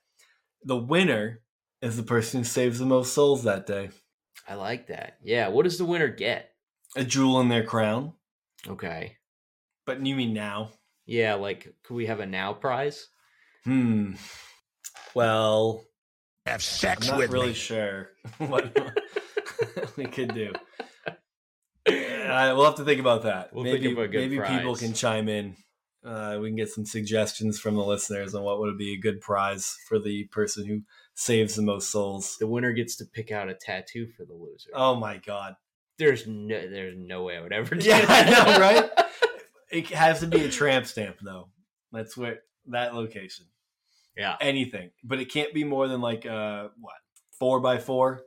The 0.63 0.77
winner 0.77 1.41
is 1.81 1.97
the 1.97 2.03
person 2.03 2.41
who 2.41 2.43
saves 2.45 2.77
the 2.80 2.85
most 2.85 3.13
souls 3.13 3.43
that 3.43 3.65
day. 3.65 3.89
i 4.47 4.53
like 4.55 4.88
that 4.88 5.17
yeah 5.23 5.47
what 5.47 5.63
does 5.63 5.77
the 5.77 5.85
winner 5.85 6.07
get 6.09 6.51
A 6.95 7.03
jewel 7.03 7.39
in 7.41 7.49
their 7.49 7.63
crown. 7.65 8.13
okay 8.67 9.17
But 9.85 10.05
you 10.05 10.15
mean 10.15 10.34
now? 10.34 10.71
Yeah 11.05 11.34
like 11.35 11.73
could 11.84 11.93
we 11.95 12.05
have 12.05 12.19
a 12.19 12.25
now 12.25 12.53
prize 12.53 13.07
Hmm. 13.65 14.13
Well, 15.15 15.85
Have 16.45 16.61
sex 16.61 17.07
I'm 17.07 17.11
not 17.13 17.19
with 17.19 17.31
really 17.31 17.47
me. 17.49 17.53
sure 17.53 18.09
what 18.39 18.77
we 19.95 20.05
could 20.05 20.34
do. 20.34 20.51
Uh, 21.88 22.53
we'll 22.55 22.65
have 22.65 22.75
to 22.75 22.85
think 22.85 22.99
about 22.99 23.23
that. 23.23 23.53
We'll 23.53 23.63
think 23.63 23.81
maybe 23.81 23.91
of 23.93 23.97
a 23.99 24.07
good 24.07 24.30
maybe 24.31 24.39
people 24.57 24.75
can 24.75 24.93
chime 24.93 25.30
in. 25.30 25.55
Uh, 26.05 26.38
we 26.41 26.49
can 26.49 26.55
get 26.57 26.69
some 26.69 26.85
suggestions 26.85 27.59
from 27.59 27.75
the 27.75 27.84
listeners 27.84 28.35
on 28.35 28.43
what 28.43 28.59
would 28.59 28.77
be 28.77 28.93
a 28.93 28.97
good 28.99 29.21
prize 29.21 29.77
for 29.88 29.99
the 29.99 30.25
person 30.25 30.65
who 30.65 30.81
saves 31.13 31.55
the 31.55 31.61
most 31.61 31.89
souls. 31.89 32.35
the 32.39 32.47
winner 32.47 32.73
gets 32.73 32.95
to 32.97 33.05
pick 33.05 33.31
out 33.31 33.47
a 33.49 33.53
tattoo 33.53 34.07
for 34.07 34.25
the 34.25 34.34
loser 34.34 34.69
Oh 34.73 34.95
my 34.95 35.17
god! 35.17 35.55
there's 35.99 36.27
no 36.27 36.59
there's 36.69 36.97
no 36.97 37.23
way 37.23 37.38
i 37.38 37.41
would 37.41 37.53
ever 37.53 37.75
do 37.75 37.88
Yeah, 37.88 37.97
I 38.09 38.23
that. 38.23 38.30
know, 38.47 38.59
right? 38.59 38.89
It 39.73 39.87
has 39.87 40.19
to 40.21 40.27
be 40.27 40.43
a 40.45 40.49
tramp 40.49 40.85
stamp 40.85 41.17
though. 41.21 41.49
That's 41.91 42.15
where 42.15 42.39
that 42.67 42.93
location. 42.95 43.45
yeah 44.15 44.35
Anything, 44.39 44.91
but 45.03 45.19
it 45.19 45.31
can't 45.31 45.53
be 45.53 45.63
more 45.63 45.87
than 45.87 46.01
like 46.01 46.25
uh 46.25 46.69
what 46.79 46.95
four 47.39 47.59
by 47.59 47.77
four. 47.77 48.21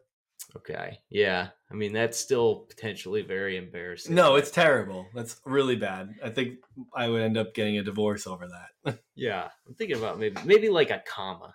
okay 0.56 0.98
yeah 1.10 1.48
i 1.70 1.74
mean 1.74 1.92
that's 1.92 2.18
still 2.18 2.66
potentially 2.68 3.22
very 3.22 3.56
embarrassing 3.56 4.14
No, 4.14 4.36
it's 4.36 4.50
terrible. 4.50 5.06
That's 5.14 5.40
really 5.44 5.76
bad. 5.76 6.14
I 6.22 6.30
think 6.30 6.58
I 6.94 7.08
would 7.08 7.22
end 7.22 7.36
up 7.38 7.54
getting 7.54 7.78
a 7.78 7.82
divorce 7.82 8.26
over 8.26 8.46
that. 8.48 8.98
yeah 9.14 9.48
i'm 9.66 9.74
thinking 9.74 9.96
about 9.96 10.18
maybe 10.18 10.36
maybe 10.44 10.68
like 10.68 10.90
a 10.90 11.02
comma 11.06 11.54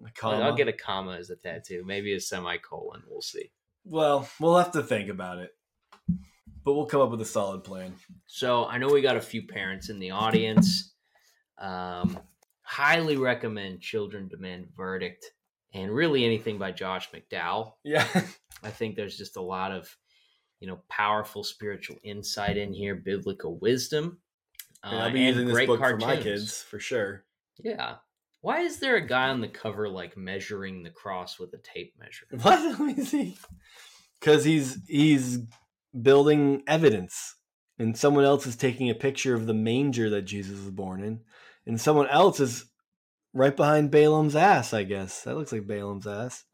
A 0.00 0.04
Like, 0.04 0.14
comma. 0.14 0.42
I'll 0.44 0.56
get 0.56 0.68
a 0.68 0.72
comma 0.72 1.16
as 1.18 1.30
a 1.30 1.36
tattoo. 1.36 1.84
Maybe 1.86 2.14
a 2.14 2.20
semicolon. 2.20 3.02
We'll 3.08 3.22
see. 3.22 3.52
Well, 3.84 4.28
we'll 4.40 4.58
have 4.58 4.72
to 4.72 4.82
think 4.82 5.08
about 5.08 5.38
it, 5.38 5.50
but 6.64 6.74
we'll 6.74 6.86
come 6.86 7.00
up 7.00 7.10
with 7.10 7.20
a 7.20 7.26
solid 7.26 7.64
plan. 7.64 7.94
So 8.26 8.66
I 8.66 8.78
know 8.78 8.88
we 8.88 9.02
got 9.02 9.16
a 9.16 9.20
few 9.20 9.46
parents 9.46 9.88
in 9.88 9.98
the 9.98 10.10
audience. 10.10 10.92
Um, 11.58 12.18
highly 12.62 13.16
recommend 13.16 13.80
Children 13.80 14.28
Demand 14.28 14.68
Verdict 14.76 15.24
and 15.72 15.90
really 15.92 16.24
anything 16.24 16.58
by 16.58 16.72
Josh 16.72 17.10
McDowell. 17.10 17.74
Yeah, 17.84 18.06
I 18.62 18.70
think 18.70 18.96
there's 18.96 19.16
just 19.16 19.36
a 19.36 19.42
lot 19.42 19.72
of, 19.72 19.94
you 20.60 20.68
know, 20.68 20.80
powerful 20.88 21.44
spiritual 21.44 21.96
insight 22.02 22.56
in 22.56 22.72
here, 22.72 22.94
biblical 22.94 23.58
wisdom. 23.58 24.18
And 24.82 24.98
I'll 24.98 25.12
be 25.12 25.24
Uh, 25.24 25.28
using 25.28 25.46
this 25.48 25.66
book 25.66 25.80
for 25.80 25.96
my 25.98 26.16
kids 26.16 26.62
for 26.62 26.78
sure. 26.80 27.24
Yeah. 27.62 27.96
Why 28.42 28.60
is 28.60 28.78
there 28.78 28.96
a 28.96 29.06
guy 29.06 29.28
on 29.28 29.42
the 29.42 29.48
cover 29.48 29.88
like 29.88 30.16
measuring 30.16 30.82
the 30.82 30.90
cross 30.90 31.38
with 31.38 31.52
a 31.52 31.58
tape 31.58 31.94
measure? 31.98 32.26
What? 32.42 32.58
Let 32.80 32.96
me 32.96 33.04
see. 33.04 33.36
Because 34.18 34.44
he's 34.44 34.78
he's 34.86 35.40
building 35.98 36.62
evidence, 36.66 37.36
and 37.78 37.96
someone 37.96 38.24
else 38.24 38.46
is 38.46 38.56
taking 38.56 38.90
a 38.90 38.94
picture 38.94 39.34
of 39.34 39.46
the 39.46 39.54
manger 39.54 40.10
that 40.10 40.22
Jesus 40.22 40.58
was 40.58 40.70
born 40.70 41.02
in, 41.02 41.20
and 41.66 41.80
someone 41.80 42.08
else 42.08 42.40
is 42.40 42.66
right 43.32 43.56
behind 43.56 43.90
Balaam's 43.90 44.36
ass, 44.36 44.72
I 44.72 44.84
guess. 44.84 45.22
That 45.22 45.36
looks 45.36 45.52
like 45.52 45.66
Balaam's 45.66 46.06
ass. 46.06 46.44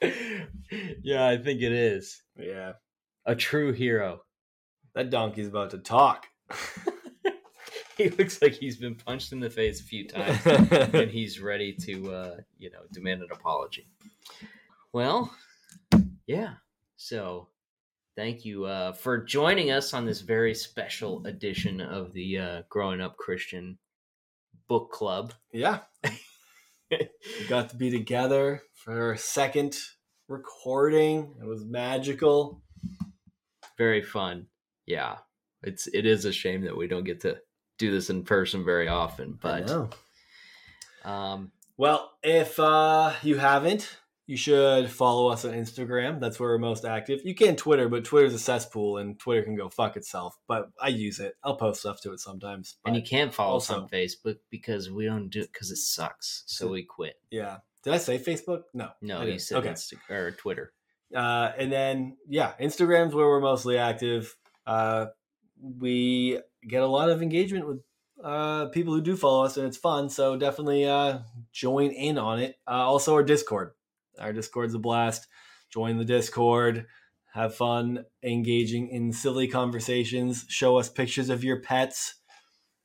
yeah, 1.02 1.26
I 1.26 1.36
think 1.36 1.62
it 1.62 1.72
is. 1.72 2.22
Yeah. 2.38 2.72
A 3.26 3.34
true 3.34 3.72
hero. 3.72 4.22
That 4.94 5.10
donkey's 5.10 5.48
about 5.48 5.70
to 5.70 5.78
talk. 5.78 6.26
he 7.96 8.08
looks 8.08 8.42
like 8.42 8.54
he's 8.54 8.76
been 8.76 8.94
punched 8.94 9.32
in 9.32 9.40
the 9.40 9.50
face 9.50 9.80
a 9.80 9.84
few 9.84 10.08
times 10.08 10.44
and 10.46 11.10
he's 11.10 11.40
ready 11.40 11.72
to 11.72 12.12
uh, 12.12 12.36
you 12.58 12.70
know, 12.70 12.80
demand 12.92 13.22
an 13.22 13.28
apology. 13.32 13.86
Well, 14.92 15.32
yeah. 16.26 16.54
So 17.02 17.48
thank 18.14 18.44
you 18.44 18.66
uh, 18.66 18.92
for 18.92 19.24
joining 19.24 19.70
us 19.70 19.94
on 19.94 20.04
this 20.04 20.20
very 20.20 20.54
special 20.54 21.26
edition 21.26 21.80
of 21.80 22.12
the 22.12 22.38
uh, 22.38 22.62
Growing 22.68 23.00
Up 23.00 23.16
Christian 23.16 23.78
Book 24.68 24.92
Club. 24.92 25.32
yeah. 25.50 25.78
we 26.90 26.98
got 27.48 27.70
to 27.70 27.76
be 27.76 27.90
together 27.90 28.60
for 28.74 29.00
our 29.08 29.16
second 29.16 29.78
recording. 30.28 31.34
It 31.40 31.46
was 31.46 31.64
magical. 31.64 32.60
very 33.78 34.02
fun. 34.02 34.48
Yeah. 34.84 35.16
It's 35.62 35.86
it 35.86 36.04
is 36.04 36.26
a 36.26 36.32
shame 36.34 36.64
that 36.64 36.76
we 36.76 36.86
don't 36.86 37.04
get 37.04 37.22
to 37.22 37.38
do 37.78 37.90
this 37.90 38.10
in 38.10 38.24
person 38.24 38.62
very 38.62 38.88
often, 38.88 39.38
I 39.42 39.62
but 39.62 39.66
know. 39.66 39.90
um 41.10 41.52
Well, 41.78 42.12
if 42.22 42.60
uh, 42.60 43.14
you 43.22 43.38
haven't, 43.38 43.96
you 44.30 44.36
should 44.36 44.88
follow 44.88 45.26
us 45.26 45.44
on 45.44 45.50
Instagram. 45.54 46.20
That's 46.20 46.38
where 46.38 46.50
we're 46.50 46.58
most 46.58 46.84
active. 46.84 47.20
You 47.24 47.34
can 47.34 47.56
Twitter, 47.56 47.88
but 47.88 48.04
Twitter's 48.04 48.32
a 48.32 48.38
cesspool, 48.38 48.98
and 48.98 49.18
Twitter 49.18 49.42
can 49.42 49.56
go 49.56 49.68
fuck 49.68 49.96
itself. 49.96 50.38
But 50.46 50.70
I 50.80 50.86
use 50.86 51.18
it. 51.18 51.34
I'll 51.42 51.56
post 51.56 51.80
stuff 51.80 52.00
to 52.02 52.12
it 52.12 52.20
sometimes. 52.20 52.76
and 52.86 52.94
you 52.94 53.02
can't 53.02 53.34
follow 53.34 53.56
us 53.56 53.68
on 53.70 53.88
Facebook 53.88 54.36
because 54.48 54.88
we 54.88 55.04
don't 55.04 55.30
do 55.30 55.40
it 55.40 55.52
because 55.52 55.72
it 55.72 55.78
sucks. 55.78 56.44
So 56.46 56.68
we 56.68 56.84
quit. 56.84 57.14
yeah. 57.32 57.56
Did 57.82 57.94
I 57.94 57.98
say 57.98 58.18
Facebook? 58.20 58.62
No. 58.72 58.90
No, 59.02 59.22
you 59.22 59.40
said 59.40 59.58
okay. 59.58 59.70
Insta- 59.70 60.10
or 60.10 60.30
Twitter. 60.30 60.74
Uh, 61.12 61.50
and 61.58 61.72
then 61.72 62.16
yeah, 62.28 62.52
Instagram's 62.60 63.12
where 63.16 63.26
we're 63.26 63.40
mostly 63.40 63.78
active. 63.78 64.36
Uh, 64.64 65.06
we 65.60 66.38
get 66.68 66.82
a 66.82 66.86
lot 66.86 67.10
of 67.10 67.20
engagement 67.20 67.66
with 67.66 67.80
uh, 68.22 68.66
people 68.66 68.94
who 68.94 69.00
do 69.00 69.16
follow 69.16 69.44
us, 69.44 69.56
and 69.56 69.66
it's 69.66 69.76
fun. 69.76 70.08
So 70.08 70.36
definitely 70.36 70.84
uh, 70.84 71.20
join 71.52 71.90
in 71.90 72.16
on 72.16 72.38
it. 72.38 72.54
Uh, 72.68 72.86
also, 72.86 73.14
our 73.14 73.24
Discord. 73.24 73.72
Our 74.20 74.32
Discord's 74.32 74.74
a 74.74 74.78
blast. 74.78 75.26
Join 75.70 75.98
the 75.98 76.04
Discord. 76.04 76.86
Have 77.32 77.54
fun 77.54 78.04
engaging 78.22 78.88
in 78.88 79.12
silly 79.12 79.46
conversations. 79.46 80.44
Show 80.48 80.76
us 80.76 80.88
pictures 80.88 81.30
of 81.30 81.44
your 81.44 81.60
pets. 81.60 82.16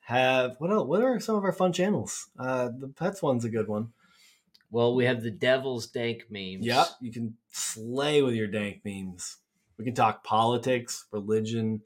Have 0.02 0.56
what 0.60 0.72
else? 0.72 0.88
What 0.88 1.02
are 1.02 1.20
some 1.20 1.36
of 1.36 1.44
our 1.44 1.52
fun 1.52 1.74
channels? 1.74 2.30
Uh, 2.38 2.70
the 2.78 2.88
pets 2.88 3.24
one's 3.24 3.44
a 3.44 3.50
good 3.50 3.68
one. 3.68 3.90
Well, 4.70 4.96
we 4.96 5.06
have 5.06 5.24
the 5.24 5.32
Devil's 5.32 5.88
Dank 5.88 6.26
memes. 6.30 6.66
Yep, 6.66 6.88
you 7.02 7.12
can 7.12 7.38
slay 7.52 8.22
with 8.22 8.36
your 8.36 8.48
dank 8.48 8.82
memes. 8.86 9.38
We 9.78 9.86
can 9.86 9.96
talk 9.96 10.24
politics, 10.24 11.06
religion. 11.12 11.82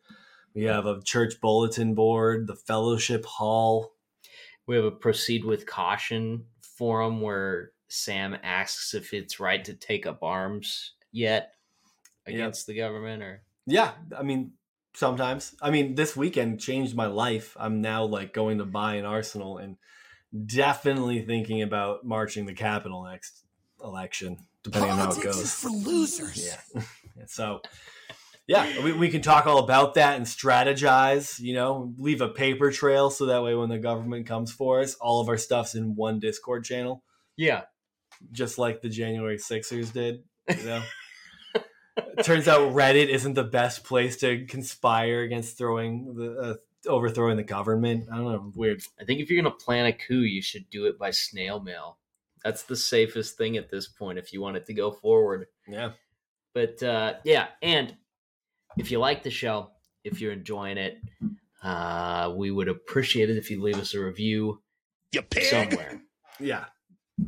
We 0.54 0.64
have 0.64 0.86
a 0.86 1.02
church 1.02 1.36
bulletin 1.42 1.96
board, 1.96 2.48
the 2.48 2.56
fellowship 2.56 3.26
hall. 3.26 3.94
We 4.68 4.76
have 4.76 4.86
a 4.86 4.92
proceed 4.92 5.46
with 5.46 5.66
caution 5.66 6.46
forum 6.62 7.22
where 7.22 7.72
Sam 7.90 8.38
asks 8.44 8.94
if 8.94 9.14
it's 9.14 9.40
right 9.40 9.64
to 9.66 9.74
take 9.74 10.06
up 10.06 10.24
arms 10.24 10.94
yet 11.12 11.54
Yep. 12.28 12.36
against 12.36 12.68
the 12.68 12.76
government 12.76 13.24
or 13.24 13.42
Yeah, 13.66 13.92
I 14.18 14.22
mean, 14.24 14.54
sometimes. 14.94 15.56
I 15.62 15.72
mean, 15.72 15.96
this 15.96 16.16
weekend 16.16 16.60
changed 16.60 16.96
my 16.96 17.08
life. 17.08 17.58
I'm 17.60 17.82
now 17.82 18.04
like 18.06 18.34
going 18.34 18.60
to 18.60 18.66
buy 18.66 18.96
an 18.96 19.06
arsenal 19.06 19.58
and 19.58 19.78
definitely 20.46 21.22
thinking 21.24 21.62
about 21.62 22.06
marching 22.06 22.46
the 22.46 22.54
Capitol 22.54 23.04
next 23.04 23.44
election, 23.84 24.38
depending 24.64 24.92
on 24.92 24.98
how 24.98 25.04
it 25.06 25.16
Politics 25.16 25.36
goes. 25.36 25.44
is 25.44 25.54
for 25.56 25.70
losers. 25.70 26.56
Yeah. 26.76 26.82
so, 27.28 27.62
yeah, 28.48 28.84
we, 28.84 28.92
we 28.94 29.10
can 29.10 29.22
talk 29.22 29.46
all 29.48 29.60
about 29.60 29.96
that 29.96 30.18
and 30.18 30.26
strategize, 30.26 31.40
you 31.40 31.54
know, 31.54 31.94
leave 31.98 32.22
a 32.22 32.30
paper 32.30 32.72
trail 32.72 33.10
so 33.10 33.26
that 33.28 33.44
way 33.44 33.56
when 33.56 33.70
the 33.70 33.80
government 33.80 34.26
comes 34.28 34.52
for 34.52 34.82
us, 34.82 34.96
all 34.96 35.22
of 35.22 35.30
our 35.30 35.38
stuff's 35.38 35.76
in 35.76 35.96
one 35.96 36.20
Discord 36.20 36.64
channel, 36.64 37.04
Yeah. 37.38 37.64
Just 38.32 38.58
like 38.58 38.82
the 38.82 38.90
January 38.90 39.38
Sixers 39.38 39.92
did, 39.92 40.24
you 40.50 40.64
know. 40.64 40.84
Turns 42.24 42.48
out 42.48 42.74
Reddit 42.74 43.08
isn't 43.10 43.34
the 43.34 43.44
best 43.44 43.84
place 43.84 44.18
to 44.18 44.46
conspire 44.46 45.22
against 45.22 45.58
throwing 45.58 46.16
the 46.16 46.34
uh, 46.40 46.54
overthrowing 46.88 47.38
the 47.38 47.44
government. 47.44 48.08
I 48.12 48.16
don't 48.18 48.26
know, 48.26 48.52
weird. 48.56 48.82
I 49.00 49.04
think 49.04 49.20
if 49.20 49.30
you're 49.30 49.42
gonna 49.42 49.54
plan 49.56 49.86
a 49.86 49.94
coup, 49.94 50.22
you 50.22 50.42
should 50.42 50.70
do 50.70 50.86
it 50.86 50.98
by 50.98 51.12
snail 51.12 51.60
mail. 51.60 51.98
That's 52.44 52.64
the 52.64 52.76
safest 52.76 53.38
thing 53.38 53.58
at 53.58 53.70
this 53.70 53.88
point 53.88 54.18
if 54.18 54.32
you 54.32 54.42
want 54.42 54.56
it 54.58 54.66
to 54.68 54.74
go 54.74 54.92
forward. 54.92 55.48
Yeah. 55.68 55.92
But 56.54 56.82
uh, 56.82 57.16
yeah, 57.26 57.48
and 57.62 57.96
if 58.78 58.92
you 58.92 59.00
like 59.00 59.24
the 59.24 59.30
show, 59.30 59.72
if 60.06 60.22
you're 60.22 60.32
enjoying 60.32 60.78
it, 60.78 61.00
uh, 61.62 62.34
we 62.36 62.50
would 62.50 62.70
appreciate 62.70 63.30
it 63.30 63.38
if 63.38 63.52
you 63.52 63.62
leave 63.62 63.78
us 63.78 63.94
a 63.94 64.00
review 64.00 64.62
You 65.12 65.22
pig. 65.22 65.44
somewhere. 65.44 66.02
Yeah. 66.40 66.66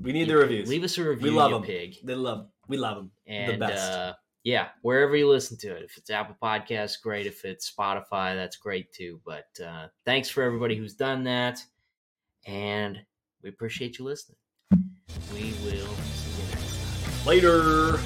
We 0.01 0.11
need 0.13 0.21
You- 0.21 0.25
the 0.27 0.37
reviews. 0.37 0.69
Leave 0.69 0.83
us 0.83 0.97
a 0.97 1.07
review, 1.09 1.31
We 1.31 1.37
love 1.37 1.51
you 1.51 1.57
'em. 1.57 1.63
pig. 1.63 1.97
they 2.03 2.15
love 2.15 2.47
we 2.67 2.77
love 2.77 2.95
them. 2.97 3.11
And 3.27 3.53
the 3.53 3.57
best. 3.57 3.91
Uh, 3.91 4.13
yeah, 4.43 4.69
wherever 4.81 5.15
you 5.15 5.27
listen 5.27 5.57
to 5.57 5.75
it. 5.75 5.83
If 5.83 5.97
it's 5.97 6.09
Apple 6.09 6.35
Podcasts, 6.41 7.01
great. 7.01 7.27
If 7.27 7.43
it's 7.45 7.69
Spotify, 7.71 8.33
that's 8.35 8.55
great 8.55 8.91
too. 8.93 9.19
But 9.25 9.47
uh, 9.63 9.87
thanks 10.05 10.29
for 10.29 10.41
everybody 10.43 10.75
who's 10.75 10.93
done 10.95 11.23
that. 11.25 11.59
And 12.47 12.99
we 13.43 13.49
appreciate 13.49 13.99
you 13.99 14.05
listening. 14.05 14.37
We 15.33 15.53
will 15.63 15.95
see 15.95 16.41
you 16.41 16.47
next 16.49 17.17
time. 17.17 17.27
Later. 17.27 17.99